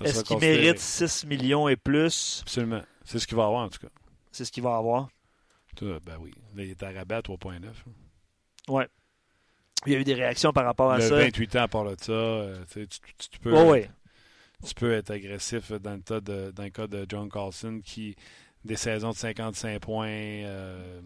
est-ce 0.04 0.24
qu'il 0.24 0.38
mérite 0.38 0.80
6 0.80 1.26
millions 1.26 1.68
et 1.68 1.76
plus? 1.76 2.42
Absolument. 2.44 2.82
C'est 3.04 3.20
ce 3.20 3.28
qu'il 3.28 3.38
va 3.38 3.46
avoir, 3.46 3.66
en 3.66 3.70
tout 3.70 3.80
cas. 3.80 3.92
C'est 4.32 4.46
ce 4.46 4.52
qu'il 4.52 4.64
va 4.64 4.76
avoir. 4.76 5.10
ben 5.82 6.00
oui. 6.20 6.34
il 6.56 6.70
est 6.70 6.84
à 6.84 6.92
rabat 6.92 7.18
à 7.18 7.22
3,9. 7.22 7.68
Ouais. 8.68 8.88
Il 9.86 9.94
y 9.94 9.96
a 9.96 10.00
eu 10.00 10.04
des 10.04 10.14
réactions 10.14 10.52
par 10.52 10.66
rapport 10.66 10.92
à 10.92 11.00
ça. 11.00 11.16
28 11.16 11.56
ans 11.56 11.62
à 11.62 11.68
part 11.68 11.86
de 11.86 11.96
ça, 12.00 12.12
euh, 12.12 12.66
tu, 12.70 13.40
peux, 13.40 13.54
tu 14.66 14.76
peux 14.76 14.94
être 14.94 15.12
agressif 15.12 15.72
dans 15.72 15.94
le, 15.94 16.02
cas 16.02 16.20
de, 16.20 16.52
dans 16.52 16.64
le 16.64 16.70
cas 16.70 16.88
de 16.88 17.06
John 17.08 17.30
Carlson 17.30 17.82
qui, 17.84 18.16
des 18.66 18.76
saisons 18.76 19.12
de 19.12 19.16
55 19.16 19.80
points, 19.80 20.08
euh, 20.10 21.00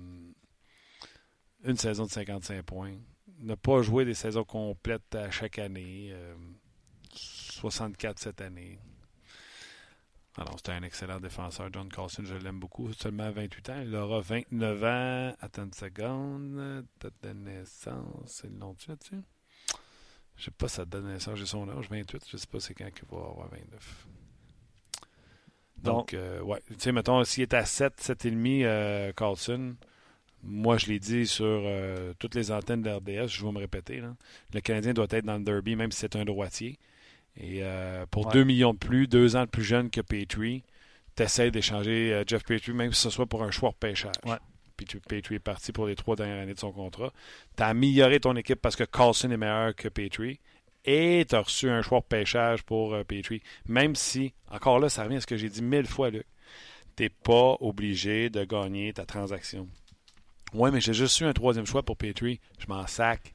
une 1.63 1.77
saison 1.77 2.05
de 2.05 2.09
55 2.09 2.63
points, 2.63 2.93
ne 3.39 3.55
pas 3.55 3.81
jouer 3.81 4.05
des 4.05 4.15
saisons 4.15 4.43
complètes 4.43 5.13
à 5.13 5.29
chaque 5.29 5.59
année, 5.59 6.13
64 7.13 8.09
euh, 8.09 8.13
cette 8.17 8.41
année. 8.41 8.79
Alors, 10.37 10.55
c'était 10.57 10.71
un 10.71 10.83
excellent 10.83 11.19
défenseur, 11.19 11.69
John 11.71 11.89
Carlson. 11.89 12.23
Je 12.25 12.35
l'aime 12.35 12.59
beaucoup. 12.59 12.91
Seulement 12.93 13.29
28 13.29 13.69
ans. 13.69 13.81
Il 13.83 13.95
aura 13.95 14.19
29 14.21 14.83
ans. 14.83 15.35
Attends 15.39 15.65
une 15.65 15.73
seconde. 15.73 16.85
Date 16.99 17.13
de 17.21 17.33
naissance. 17.33 18.25
C'est 18.25 18.47
le 18.47 18.57
nom 18.57 18.75
là-dessus? 18.87 19.21
Je 20.35 20.45
sais 20.45 20.51
pas 20.51 20.67
sa 20.67 20.85
date 20.85 21.03
de 21.03 21.09
naissance. 21.09 21.37
J'ai 21.37 21.45
son 21.45 21.69
âge. 21.69 21.87
28. 21.89 22.25
Je 22.31 22.37
sais 22.37 22.47
pas 22.47 22.59
c'est 22.59 22.73
quand 22.73 22.89
qu'il 22.91 23.07
va 23.11 23.17
avoir 23.17 23.47
29. 23.49 24.07
Donc, 25.83 26.13
euh, 26.13 26.41
ouais. 26.41 26.61
Tu 26.69 26.75
sais, 26.79 26.91
mettons, 26.91 27.23
s'il 27.23 27.43
est 27.43 27.53
à 27.53 27.65
7, 27.65 28.01
7,5, 28.01 28.63
euh, 28.63 29.11
Carlson, 29.13 29.75
moi, 30.41 30.77
je 30.77 30.87
l'ai 30.87 30.99
dit 30.99 31.27
sur 31.27 31.45
euh, 31.45 32.13
toutes 32.19 32.35
les 32.35 32.51
antennes 32.51 32.81
de 32.81 32.89
RDS, 32.89 33.27
je 33.27 33.45
vais 33.45 33.51
me 33.51 33.59
répéter. 33.59 33.99
Là. 33.99 34.15
Le 34.53 34.61
Canadien 34.61 34.93
doit 34.93 35.07
être 35.09 35.25
dans 35.25 35.37
le 35.37 35.43
derby, 35.43 35.75
même 35.75 35.91
si 35.91 35.99
c'est 35.99 36.15
un 36.15 36.25
droitier. 36.25 36.79
Et 37.37 37.59
euh, 37.63 38.05
pour 38.11 38.27
Ouais. 38.27 38.33
2 38.33 38.43
millions 38.43 38.73
de 38.73 38.77
plus, 38.77 39.07
2 39.07 39.35
ans 39.35 39.41
de 39.45 39.49
plus 39.49 39.63
jeune 39.63 39.89
que 39.89 40.01
Petrie, 40.01 40.63
tu 41.15 41.23
essaies 41.23 41.51
d'échanger 41.51 42.13
euh, 42.13 42.23
Jeff 42.27 42.43
Petrie, 42.43 42.73
même 42.73 42.93
si 42.93 43.01
ce 43.01 43.09
soit 43.09 43.25
pour 43.25 43.43
un 43.43 43.51
choix 43.51 43.71
de 43.71 43.75
pêchage. 43.75 44.13
Ouais. 44.25 44.37
Puis 44.77 44.85
tu- 44.85 44.99
Petrie 44.99 45.35
est 45.35 45.39
parti 45.39 45.71
pour 45.71 45.87
les 45.87 45.95
trois 45.95 46.15
dernières 46.15 46.41
années 46.43 46.53
de 46.53 46.59
son 46.59 46.71
contrat. 46.71 47.11
Tu 47.57 47.63
as 47.63 47.67
amélioré 47.67 48.19
ton 48.19 48.35
équipe 48.35 48.61
parce 48.61 48.75
que 48.75 48.83
Carlson 48.83 49.31
est 49.31 49.37
meilleur 49.37 49.75
que 49.75 49.87
Petrie. 49.87 50.39
Et 50.85 51.25
tu 51.29 51.35
as 51.35 51.39
reçu 51.41 51.69
un 51.69 51.81
choix 51.81 52.01
de 52.01 52.05
pêchage 52.05 52.63
pour 52.63 52.93
euh, 52.93 53.03
Petrie. 53.03 53.41
Même 53.67 53.95
si, 53.95 54.33
encore 54.51 54.79
là, 54.79 54.89
ça 54.89 55.03
revient 55.03 55.15
à 55.17 55.21
ce 55.21 55.27
que 55.27 55.37
j'ai 55.37 55.49
dit 55.49 55.61
mille 55.61 55.85
fois, 55.87 56.09
Luc. 56.09 56.25
Tu 56.95 57.09
pas 57.09 57.55
obligé 57.61 58.29
de 58.29 58.43
gagner 58.43 58.93
ta 58.93 59.05
transaction. 59.05 59.67
Ouais, 60.53 60.69
mais 60.69 60.81
j'ai 60.81 60.93
juste 60.93 61.19
eu 61.21 61.23
un 61.25 61.33
troisième 61.33 61.65
choix 61.65 61.81
pour 61.83 61.97
Petrie. 61.97 62.39
Je 62.59 62.67
m'en 62.67 62.85
sac. 62.85 63.33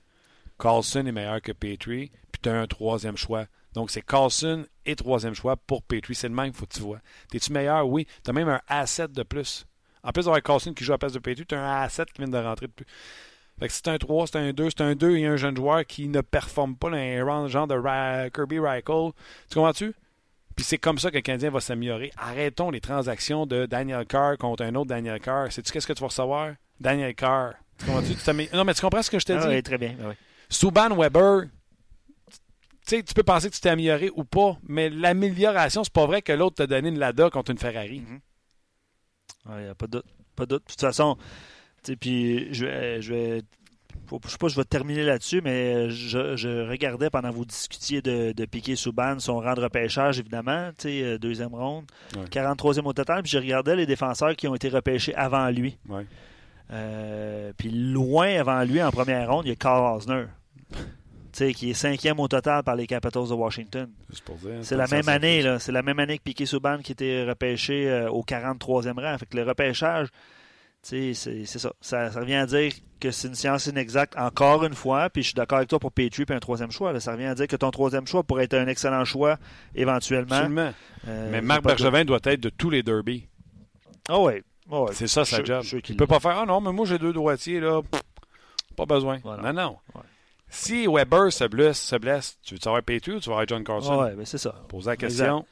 Carlson 0.59 1.07
est 1.07 1.13
meilleur 1.13 1.41
que 1.41 1.53
Petrie, 1.53 2.11
puis 2.31 2.41
tu 2.43 2.49
as 2.49 2.61
un 2.61 2.67
troisième 2.67 3.17
choix. 3.17 3.47
Donc, 3.79 3.93
c'est 3.93 4.03
Carlson 4.03 4.67
et 4.85 4.97
troisième 4.97 5.35
choix 5.35 5.57
pour 5.57 5.85
Petrie. 5.85 6.17
C'est 6.17 6.27
le 6.29 6.35
même, 6.35 6.53
faut 6.53 6.67
que 6.67 6.75
tu 6.75 6.81
vois. 6.81 6.99
T'es-tu 7.31 7.53
meilleur? 7.53 7.87
Oui. 7.89 8.09
Tu 8.25 8.31
as 8.31 8.33
même 8.33 8.49
un 8.49 8.61
asset 8.67 9.07
de 9.07 9.23
plus. 9.23 9.67
En 10.03 10.11
plus 10.11 10.25
d'avoir 10.25 10.43
Carlson 10.43 10.73
qui 10.75 10.83
joue 10.83 10.91
à 10.91 10.95
la 10.95 10.99
place 10.99 11.13
de 11.13 11.21
Petrie, 11.21 11.47
tu 11.47 11.55
as 11.55 11.61
un 11.65 11.83
asset 11.83 12.05
qui 12.07 12.21
vient 12.23 12.27
de 12.29 12.37
rentrer 12.45 12.67
de 12.67 12.73
plus. 12.73 12.87
Fait 13.61 13.69
que 13.69 13.73
c'est 13.73 13.87
un 13.87 13.97
3, 13.97 14.27
c'est 14.27 14.37
un 14.39 14.53
2, 14.53 14.69
c'est 14.71 14.81
un 14.81 14.97
2 14.97 15.17
et 15.17 15.27
un 15.27 15.37
jeune 15.37 15.57
joueur 15.57 15.87
qui 15.87 16.09
ne 16.09 16.21
performe 16.23 16.75
pas 16.77 16.91
dans 16.91 16.97
un 16.97 17.47
genre 17.47 17.69
de 17.69 17.75
Ra- 17.77 18.29
Kirby 18.31 18.59
Reichel. 18.59 19.13
Tu 19.49 19.55
comprends-tu? 19.55 19.95
Puis 20.57 20.65
c'est 20.65 20.79
comme 20.79 20.99
ça 20.99 21.11
que 21.13 21.17
le 21.17 21.21
Canadien 21.23 21.51
va 21.51 21.61
s'améliorer. 21.61 22.11
Arrêtons 22.17 22.73
les 22.73 22.81
transactions 22.81 23.47
de 23.47 23.67
Daniel 23.67 24.05
Carr 24.07 24.37
contre 24.39 24.65
un 24.65 24.75
autre 24.75 24.89
Daniel 24.89 25.21
Carr. 25.21 25.53
Sais-tu 25.53 25.71
qu'est-ce 25.71 25.87
que 25.87 25.93
tu 25.93 26.01
vas 26.01 26.09
recevoir? 26.09 26.55
Daniel 26.81 27.15
Carr. 27.15 27.55
Tu 27.79 27.87
comprends-tu? 27.87 28.57
Non, 28.57 28.65
mais 28.65 28.75
tu 28.75 28.81
comprends 28.81 29.03
ce 29.03 29.11
que 29.13 29.21
je 29.21 29.25
te 29.25 29.33
Ah 29.35 29.47
dis? 29.47 29.55
oui, 29.55 29.63
très 29.63 29.79
bien. 29.79 29.95
Ah 30.03 30.07
oui. 30.09 30.15
Subban 30.49 30.97
Weber, 30.97 31.43
sais, 32.97 33.03
tu 33.03 33.15
peux 33.15 33.23
penser 33.23 33.49
que 33.51 33.55
tu 33.55 33.61
t'es 33.61 33.69
amélioré 33.71 34.11
ou 34.15 34.25
pas, 34.25 34.57
mais 34.67 34.89
l'amélioration, 34.91 35.85
c'est 35.85 35.93
pas 35.93 36.07
vrai 36.07 36.23
que 36.23 36.33
l'autre 36.33 36.57
t'a 36.57 36.67
donné 36.67 36.89
une 36.89 36.99
Lada 36.99 37.31
contre 37.31 37.51
une 37.51 37.59
Ferrari. 37.59 38.03
Il 39.51 39.63
n'y 39.63 39.69
a 39.69 39.75
pas 39.75 39.87
de 39.87 39.93
doute. 39.93 40.05
Pas 40.37 40.45
de 40.45 40.51
doute. 40.51 40.63
De 40.67 40.71
toute 40.71 40.81
façon, 40.81 41.17
tu 41.83 41.93
sais, 41.93 41.97
puis 41.97 42.53
je 42.53 42.67
vais. 42.67 43.03
Je 43.03 43.15
vais 43.15 43.43
je 44.25 44.29
sais 44.31 44.39
pas, 44.39 44.49
je 44.49 44.57
vais 44.57 44.65
terminer 44.65 45.03
là-dessus, 45.05 45.43
mais 45.43 45.91
je, 45.91 46.35
je 46.37 46.67
regardais 46.67 47.11
pendant 47.11 47.29
que 47.31 47.35
vous 47.35 47.45
discutiez 47.45 48.01
de, 48.01 48.33
de 48.33 48.45
Piquet 48.47 48.75
Souban, 48.77 49.19
son 49.19 49.39
rang 49.39 49.53
de 49.55 49.61
repêchage, 49.61 50.19
évidemment, 50.19 50.71
tu 50.79 50.89
sais, 50.89 51.03
euh, 51.03 51.19
deuxième 51.19 51.55
ronde, 51.55 51.85
Ouais. 52.17 52.25
43e 52.25 52.85
au 52.87 52.93
total, 52.95 53.23
puis 53.23 53.31
je 53.31 53.37
regardais 53.39 53.77
les 53.77 53.85
défenseurs 53.85 54.35
qui 54.35 54.49
ont 54.49 54.55
été 54.55 54.71
repêchés 54.71 55.15
avant 55.15 55.51
lui. 55.51 55.77
Ouais. 55.89 56.07
Euh, 56.71 57.53
puis 57.59 57.71
loin 57.71 58.41
avant 58.41 58.63
lui, 58.63 58.83
en 58.83 58.91
première 58.91 59.31
ronde, 59.31 59.45
il 59.45 59.51
y 59.51 59.53
a 59.53 59.57
Carl 59.57 59.97
Osner, 59.97 60.25
qui 61.47 61.71
est 61.71 61.75
cinquième 61.75 62.21
au 62.21 62.29
total 62.29 62.63
par 62.63 62.77
les 62.77 62.87
Capitals 62.87 63.29
de 63.29 63.35
Washington. 63.35 63.89
C'est 64.63 64.77
la 64.77 64.87
ça, 64.87 64.97
même 64.97 65.09
année, 65.09 65.43
là. 65.43 65.59
C'est 65.59 65.73
la 65.73 65.83
même 65.83 65.99
année 65.99 66.19
que 66.19 66.23
Piquet 66.23 66.47
Souban 66.47 66.79
qui 66.79 66.93
était 66.93 67.25
repêché 67.25 67.89
euh, 67.89 68.11
au 68.11 68.23
43e 68.23 69.01
rang. 69.01 69.19
Fait 69.19 69.27
que 69.27 69.37
le 69.37 69.43
repêchage, 69.45 70.09
c'est 70.83 71.15
ça. 71.15 71.31
ça. 71.81 72.11
ça 72.11 72.21
revient 72.21 72.35
à 72.37 72.47
dire 72.47 72.73
que 73.01 73.11
c'est 73.11 73.29
une 73.29 73.35
science 73.35 73.67
inexacte 73.67 74.17
encore 74.19 74.65
une 74.65 74.75
fois. 74.75 75.11
Puis 75.11 75.23
je 75.23 75.29
suis 75.29 75.35
d'accord 75.35 75.59
avec 75.59 75.69
toi 75.69 75.79
pour 75.79 75.93
Petrie 75.93 76.25
puis 76.25 76.35
un 76.35 76.41
troisième 76.41 76.71
choix. 76.71 76.93
là. 76.93 77.01
Ça 77.01 77.13
revient 77.13 77.27
à 77.27 77.35
dire 77.35 77.47
que 77.47 77.57
ton 77.57 77.71
troisième 77.71 78.07
choix 78.07 78.23
pourrait 78.23 78.45
être 78.45 78.55
un 78.55 78.67
excellent 78.67 79.05
choix 79.05 79.39
éventuellement. 79.75 80.35
Absolument. 80.37 80.73
Euh, 81.07 81.29
Mais 81.31 81.41
Marc. 81.41 81.63
Bergevin 81.65 82.05
doit 82.05 82.21
être 82.25 82.41
de 82.41 82.49
tous 82.51 82.71
les 82.71 82.83
derbies. 82.83 83.27
Ah 84.09 84.19
ouais. 84.21 84.43
Ah 84.71 84.83
ouais. 84.83 84.91
C'est 84.93 85.07
ça 85.09 85.25
sa 85.25 85.39
Je- 85.39 85.45
job. 85.45 85.63
je 85.65 85.77
Il 85.89 85.97
peut 85.97 86.07
pas 86.07 86.21
faire 86.21 86.39
Ah 86.39 86.47
non, 86.47 86.61
mais 86.61 86.73
moi 86.73 86.87
j'ai 86.87 86.99
deux 86.99 87.13
droitiers, 87.13 87.61
là. 87.61 87.81
Pff, 87.83 88.01
Pas 88.77 88.87
besoin. 88.87 89.19
Voilà. 89.23 89.53
Non, 89.53 89.63
non. 89.63 89.77
Ouais. 89.95 90.03
Si 90.51 90.87
Weber 90.87 91.31
se 91.33 91.45
blesse, 91.45 91.79
se 91.81 91.97
blesse, 91.97 92.39
tu 92.43 92.55
veux 92.55 92.61
savoir 92.61 92.83
Petrie 92.83 93.13
ou 93.13 93.21
tu 93.21 93.29
vas 93.29 93.35
avoir 93.37 93.47
John 93.49 93.65
Carlson? 93.65 93.93
Ah 93.93 94.05
ouais, 94.07 94.15
ben 94.15 94.25
c'est 94.25 94.39
ça. 94.39 94.55
Poser 94.69 94.91
la 94.91 94.97
question, 94.97 95.45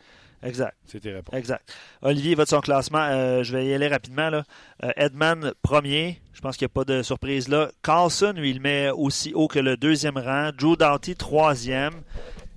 Exact. 0.42 0.74
c'est 0.86 1.00
tes 1.00 1.12
réponses. 1.12 1.34
Exact. 1.34 1.70
Olivier 2.02 2.34
va 2.34 2.44
de 2.44 2.48
son 2.48 2.60
classement? 2.60 3.02
Euh, 3.10 3.42
je 3.42 3.56
vais 3.56 3.66
y 3.66 3.74
aller 3.74 3.88
rapidement. 3.88 4.30
Là. 4.30 4.44
Euh, 4.84 4.90
Edman, 4.96 5.52
premier. 5.62 6.20
Je 6.32 6.40
pense 6.40 6.56
qu'il 6.56 6.64
n'y 6.66 6.72
a 6.72 6.74
pas 6.74 6.84
de 6.84 7.02
surprise 7.02 7.48
là. 7.48 7.70
Carlson, 7.82 8.32
lui, 8.36 8.50
il 8.50 8.60
met 8.60 8.90
aussi 8.90 9.32
haut 9.34 9.48
que 9.48 9.58
le 9.58 9.76
deuxième 9.76 10.16
rang. 10.16 10.50
Drew 10.56 10.76
Doughty, 10.76 11.14
troisième. 11.14 11.94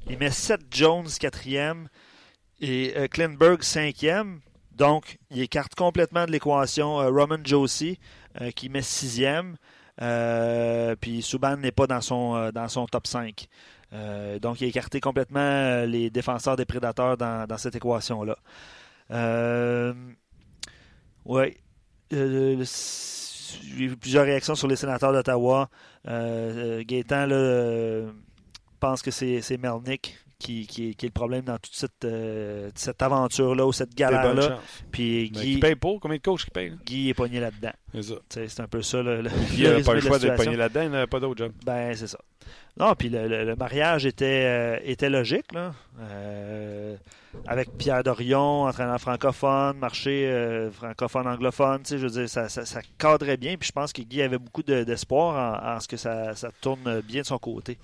Il 0.09 0.17
met 0.17 0.31
Seth 0.31 0.61
Jones, 0.71 1.07
quatrième. 1.19 1.87
Et 2.61 2.93
euh, 2.95 3.07
Klinberg, 3.07 3.63
cinquième. 3.63 4.39
Donc, 4.71 5.17
il 5.29 5.41
écarte 5.41 5.75
complètement 5.75 6.25
de 6.25 6.31
l'équation 6.31 7.01
euh, 7.01 7.09
Roman 7.09 7.37
Josie, 7.43 7.99
qui 8.55 8.69
met 8.69 8.81
sixième. 8.81 9.57
Euh, 10.01 10.95
puis 10.99 11.21
Subban 11.21 11.57
n'est 11.57 11.71
pas 11.71 11.88
dans 11.88 12.01
son, 12.01 12.35
euh, 12.35 12.51
dans 12.51 12.67
son 12.67 12.85
top 12.85 13.07
5. 13.07 13.47
Euh, 13.91 14.39
donc, 14.39 14.61
il 14.61 14.65
a 14.65 14.67
écarté 14.67 14.99
complètement 14.99 15.84
les 15.85 16.09
défenseurs 16.09 16.55
des 16.55 16.65
prédateurs 16.65 17.17
dans, 17.17 17.57
cette 17.57 17.76
équation-là. 17.76 18.38
Oui. 21.26 21.57
J'ai 22.11 23.88
vu 23.88 23.97
plusieurs 23.97 24.26
réactions 24.26 24.55
sur 24.55 24.67
les 24.67 24.76
sénateurs 24.76 25.11
d'Ottawa. 25.11 25.69
Gaétan 26.05 27.26
là, 27.26 28.11
pense 28.80 29.01
que 29.01 29.11
c'est 29.11 29.57
Melnick 29.57 30.17
qui, 30.39 30.65
qui, 30.65 30.89
est- 30.89 30.93
qui 30.93 31.05
est 31.05 31.09
le 31.09 31.13
problème 31.13 31.43
dans 31.43 31.57
toute 31.57 31.75
cette, 31.75 32.05
euh, 32.05 32.71
cette 32.73 33.01
aventure-là 33.01 33.65
ou 33.65 33.73
cette 33.73 33.93
galère-là. 33.93 34.59
Puis 34.91 35.29
Mais 35.35 35.39
Guy, 35.41 35.53
qui 35.55 35.59
paye 35.59 35.75
pour? 35.75 35.99
Combien 35.99 36.17
de 36.17 36.21
coachs 36.23 36.45
qui 36.45 36.49
payent? 36.51 36.73
Guy 36.85 37.09
est 37.09 37.13
pogné 37.13 37.39
là-dedans. 37.39 37.73
C'est 38.29 38.59
un 38.61 38.67
peu 38.67 38.81
ça 38.81 39.01
le, 39.03 39.21
le, 39.21 39.29
Guy 39.51 39.63
n'avait 39.63 39.83
pas 39.83 39.93
le 39.93 40.01
de 40.01 40.07
choix 40.07 40.17
d'être 40.19 40.35
pogné 40.37 40.55
là-dedans, 40.55 40.81
il 40.83 40.89
n'avait 40.91 41.07
pas 41.07 41.19
d'autre 41.19 41.37
job. 41.37 41.51
Ben, 41.65 41.93
c'est 41.95 42.07
ça. 42.07 42.17
Non, 42.77 42.93
puis 42.95 43.09
le, 43.09 43.27
le- 43.27 43.43
le 43.43 43.55
mariage 43.57 44.05
était, 44.05 44.43
euh, 44.45 44.79
était 44.85 45.09
logique, 45.09 45.51
là. 45.53 45.73
Euh, 45.99 46.95
avec 47.45 47.77
Pierre 47.77 48.03
Dorion, 48.03 48.63
entraîneur 48.63 48.99
francophone, 49.01 49.77
marché 49.77 50.69
francophone-anglophone, 50.71 51.79
tu 51.83 51.89
sais, 51.89 51.97
je 51.97 52.05
veux 52.07 52.11
dire, 52.11 52.29
ça, 52.29 52.47
ça, 52.49 52.65
ça 52.65 52.79
cadrait 52.97 53.37
bien. 53.37 53.57
Puis 53.57 53.67
je 53.67 53.71
pense 53.73 53.91
que 53.91 54.01
Guy 54.01 54.21
avait 54.21 54.37
beaucoup 54.37 54.63
de- 54.63 54.83
d'espoir 54.83 55.35
en, 55.61 55.75
en 55.75 55.79
ce 55.81 55.87
que 55.87 55.97
ça, 55.97 56.33
ça 56.35 56.49
tourne 56.61 57.01
bien 57.01 57.21
de 57.21 57.25
son 57.27 57.37
côté. 57.37 57.77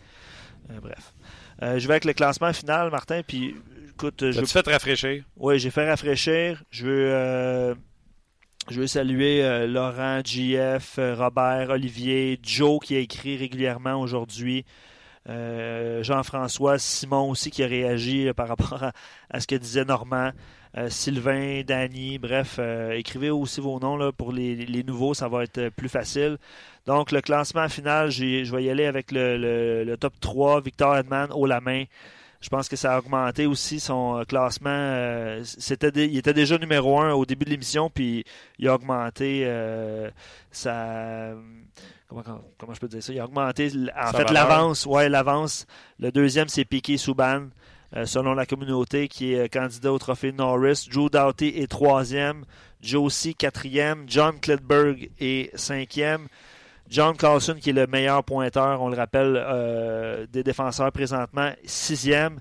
Bref. 0.81 1.13
Euh, 1.61 1.79
je 1.79 1.87
vais 1.87 1.93
avec 1.93 2.05
le 2.05 2.13
classement 2.13 2.51
final, 2.53 2.91
Martin, 2.91 3.21
puis 3.25 3.55
écoute, 3.89 4.31
je 4.31 4.45
fait 4.45 4.63
te 4.63 4.69
rafraîchir? 4.69 5.23
oui, 5.37 5.59
j'ai 5.59 5.71
fait 5.71 5.89
rafraîchir. 5.89 6.63
Je 6.69 6.85
veux, 6.85 7.13
euh, 7.13 7.75
je 8.69 8.81
veux 8.81 8.87
saluer 8.87 9.43
euh, 9.43 9.67
Laurent, 9.67 10.21
JF, 10.23 10.97
Robert, 10.97 11.69
Olivier, 11.69 12.39
Joe 12.43 12.79
qui 12.83 12.95
a 12.95 12.99
écrit 12.99 13.37
régulièrement 13.37 13.99
aujourd'hui. 13.99 14.65
Jean-François, 15.27 16.77
Simon 16.77 17.31
aussi 17.31 17.49
qui 17.49 17.63
a 17.63 17.67
réagi 17.67 18.31
par 18.35 18.47
rapport 18.47 18.83
à, 18.83 18.91
à 19.31 19.39
ce 19.39 19.47
que 19.47 19.55
disait 19.55 19.83
Normand. 19.83 20.31
Euh, 20.77 20.89
Sylvain, 20.89 21.61
Danny, 21.65 22.17
bref, 22.17 22.57
euh, 22.59 22.91
écrivez 22.91 23.29
aussi 23.29 23.61
vos 23.61 23.79
noms 23.79 23.95
là, 23.95 24.11
pour 24.11 24.33
les, 24.33 24.55
les 24.55 24.83
nouveaux, 24.83 25.13
ça 25.13 25.29
va 25.29 25.43
être 25.43 25.57
euh, 25.57 25.69
plus 25.69 25.87
facile. 25.87 26.37
Donc, 26.85 27.11
le 27.13 27.21
classement 27.21 27.69
final, 27.69 28.11
je 28.11 28.53
vais 28.53 28.63
y 28.65 28.69
aller 28.69 28.85
avec 28.85 29.11
le, 29.13 29.37
le- 29.37 29.83
le 29.85 29.97
top 29.97 30.13
3, 30.19 30.59
Victor 30.61 30.97
Edman 30.97 31.29
haut 31.31 31.45
la 31.45 31.61
main. 31.61 31.85
Je 32.41 32.49
pense 32.49 32.67
que 32.67 32.75
ça 32.75 32.93
a 32.95 32.99
augmenté 32.99 33.45
aussi 33.45 33.79
son 33.79 34.23
classement. 34.27 34.69
euh, 34.69 35.41
c'était 35.45 35.89
il 36.05 36.17
était 36.17 36.33
déjà 36.33 36.57
numéro 36.57 36.99
un 36.99 37.13
au 37.13 37.25
début 37.25 37.45
de 37.45 37.49
l'émission, 37.51 37.89
puis 37.89 38.23
il 38.59 38.67
a 38.67 38.75
augmenté 38.75 39.43
euh, 39.45 40.11
sa. 40.51 41.29
Comment, 42.07 42.21
comment 42.59 42.73
je 42.73 42.79
peux 42.79 42.87
dire 42.87 43.01
ça? 43.01 43.13
Il 43.13 43.19
a 43.19 43.25
augmenté 43.25 43.71
en 43.97 44.11
Sa 44.11 44.17
fait 44.19 44.31
l'avance. 44.31 44.85
Ouais, 44.85 45.09
l'avance. 45.09 45.65
Le 45.99 46.11
deuxième, 46.11 46.47
c'est 46.49 46.65
Piqué 46.65 46.97
Souban, 46.97 47.47
selon 48.03 48.33
la 48.33 48.45
communauté, 48.45 49.07
qui 49.07 49.33
est 49.33 49.45
euh, 49.45 49.47
candidat 49.47 49.93
au 49.93 49.97
trophée 49.97 50.33
Norris. 50.33 50.87
Drew 50.91 51.09
Doughty 51.09 51.47
est 51.55 51.67
troisième. 51.67 52.43
Josie, 52.81 53.35
quatrième. 53.35 54.03
John 54.07 54.37
Klitberg 54.39 55.09
est 55.19 55.55
cinquième. 55.57 56.27
John 56.89 57.15
Carlson, 57.15 57.55
qui 57.59 57.69
est 57.69 57.73
le 57.73 57.87
meilleur 57.87 58.23
pointeur, 58.23 58.81
on 58.81 58.89
le 58.89 58.97
rappelle, 58.97 59.35
euh, 59.37 60.27
des 60.31 60.43
défenseurs 60.43 60.91
présentement, 60.91 61.51
sixième. 61.63 62.39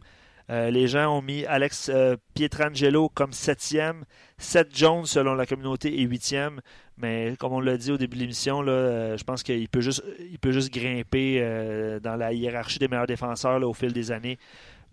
Euh, 0.51 0.70
les 0.70 0.89
gens 0.89 1.16
ont 1.16 1.22
mis 1.22 1.47
Alex 1.47 1.90
euh, 1.93 2.16
Pietrangelo 2.35 3.09
comme 3.09 3.32
septième. 3.32 4.05
Seth 4.36 4.76
Jones, 4.76 5.06
selon 5.06 5.35
la 5.35 5.47
communauté, 5.47 6.01
est 6.01 6.05
huitième. 6.05 6.60
Mais 6.98 7.35
comme 7.39 7.52
on 7.52 7.60
l'a 7.60 7.76
dit 7.76 7.90
au 7.90 7.97
début 7.97 8.16
de 8.16 8.22
l'émission, 8.22 8.62
euh, 8.66 9.16
je 9.16 9.24
pense 9.24 9.43
qu'il 9.43 9.68
peut 9.68 9.81
juste, 9.81 10.05
il 10.20 10.39
peut 10.39 10.52
juste 10.52 10.72
grimper 10.72 11.39
euh, 11.40 11.98
dans 11.98 12.16
la 12.16 12.32
hiérarchie 12.32 12.78
des 12.78 12.89
meilleurs 12.89 13.06
défenseurs 13.06 13.59
là, 13.59 13.66
au 13.66 13.72
fil 13.72 13.93
des 13.93 14.12
années. 14.12 14.39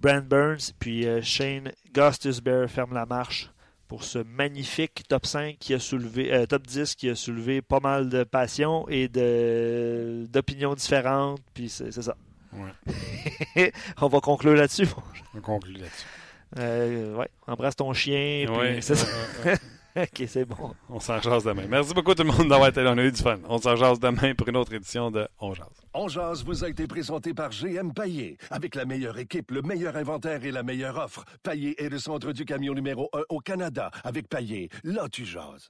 Brand 0.02 0.26
Burns, 0.26 0.74
puis 0.80 1.06
euh, 1.06 1.22
Shane 1.22 1.72
Gostisbehere 1.94 2.68
ferme 2.68 2.94
la 2.94 3.06
marche 3.06 3.52
pour 3.88 4.04
ce 4.04 4.20
magnifique 4.20 5.04
top 5.08 5.26
5 5.26 5.58
qui 5.60 5.74
a 5.74 5.80
soulevé, 5.80 6.34
euh, 6.34 6.46
top 6.46 6.66
10 6.66 6.96
qui 6.96 7.10
a 7.10 7.16
soulevé 7.16 7.62
pas 7.62 7.80
mal 7.80 8.10
de 8.10 8.24
passions 8.24 8.88
et 8.90 9.08
de, 9.08 10.26
d'opinions 10.30 10.74
différentes. 10.74 11.42
Puis 11.54 11.70
c'est, 11.70 11.92
ça. 11.92 12.16
Ouais. 12.54 13.72
on 14.02 14.08
va 14.08 14.20
conclure 14.20 14.56
là-dessus. 14.56 14.88
On 15.36 15.42
conclut 15.42 15.74
là-dessus. 15.74 16.06
Euh, 16.58 17.16
ouais, 17.16 17.30
embrasse 17.48 17.76
ton 17.76 17.94
chien. 17.94 18.46
puis 18.48 18.56
Ouais, 18.56 18.82
c'est 18.82 18.96
ça. 18.96 19.08
ok, 19.96 20.24
c'est 20.28 20.46
bon. 20.46 20.74
On 20.90 21.00
s'en 21.00 21.20
jase 21.22 21.44
demain. 21.44 21.66
Merci 21.68 21.94
beaucoup 21.94 22.14
tout 22.14 22.24
le 22.24 22.32
monde 22.32 22.48
d'avoir 22.48 22.70
été 22.70 22.82
là. 22.82 22.94
On 22.94 22.98
a 22.98 23.04
eu 23.04 23.12
du 23.12 23.22
fun. 23.22 23.40
On 23.50 23.58
s'en 23.58 23.76
jase 23.76 24.00
demain 24.00 24.34
pour 24.36 24.48
une 24.48 24.58
autre 24.58 24.74
édition 24.74 25.12
de 25.12 25.28
On 25.40 25.54
jase. 25.54 25.68
On 25.94 26.08
jase 26.08 26.44
vous 26.44 26.64
a 26.64 26.70
été 26.70 26.88
présenté 26.88 27.34
par 27.34 27.50
GM 27.50 27.92
Paillé. 27.94 28.38
Avec 28.50 28.76
la 28.76 28.86
meilleure 28.86 29.18
équipe, 29.18 29.52
le 29.52 29.62
meilleur 29.62 29.98
inventaire 29.98 30.46
et 30.46 30.52
la 30.52 30.64
meilleure 30.64 30.98
offre. 30.98 31.26
Paillé 31.44 31.82
est 31.84 31.90
le 31.90 32.00
centre 32.00 32.32
du 32.32 32.46
camion 32.46 32.74
numéro 32.74 33.10
1 33.14 33.22
au 33.30 33.40
Canada. 33.40 33.92
Avec 34.04 34.30
Paillé, 34.30 34.70
là 34.84 35.08
tu 35.10 35.26
jases. 35.26 35.70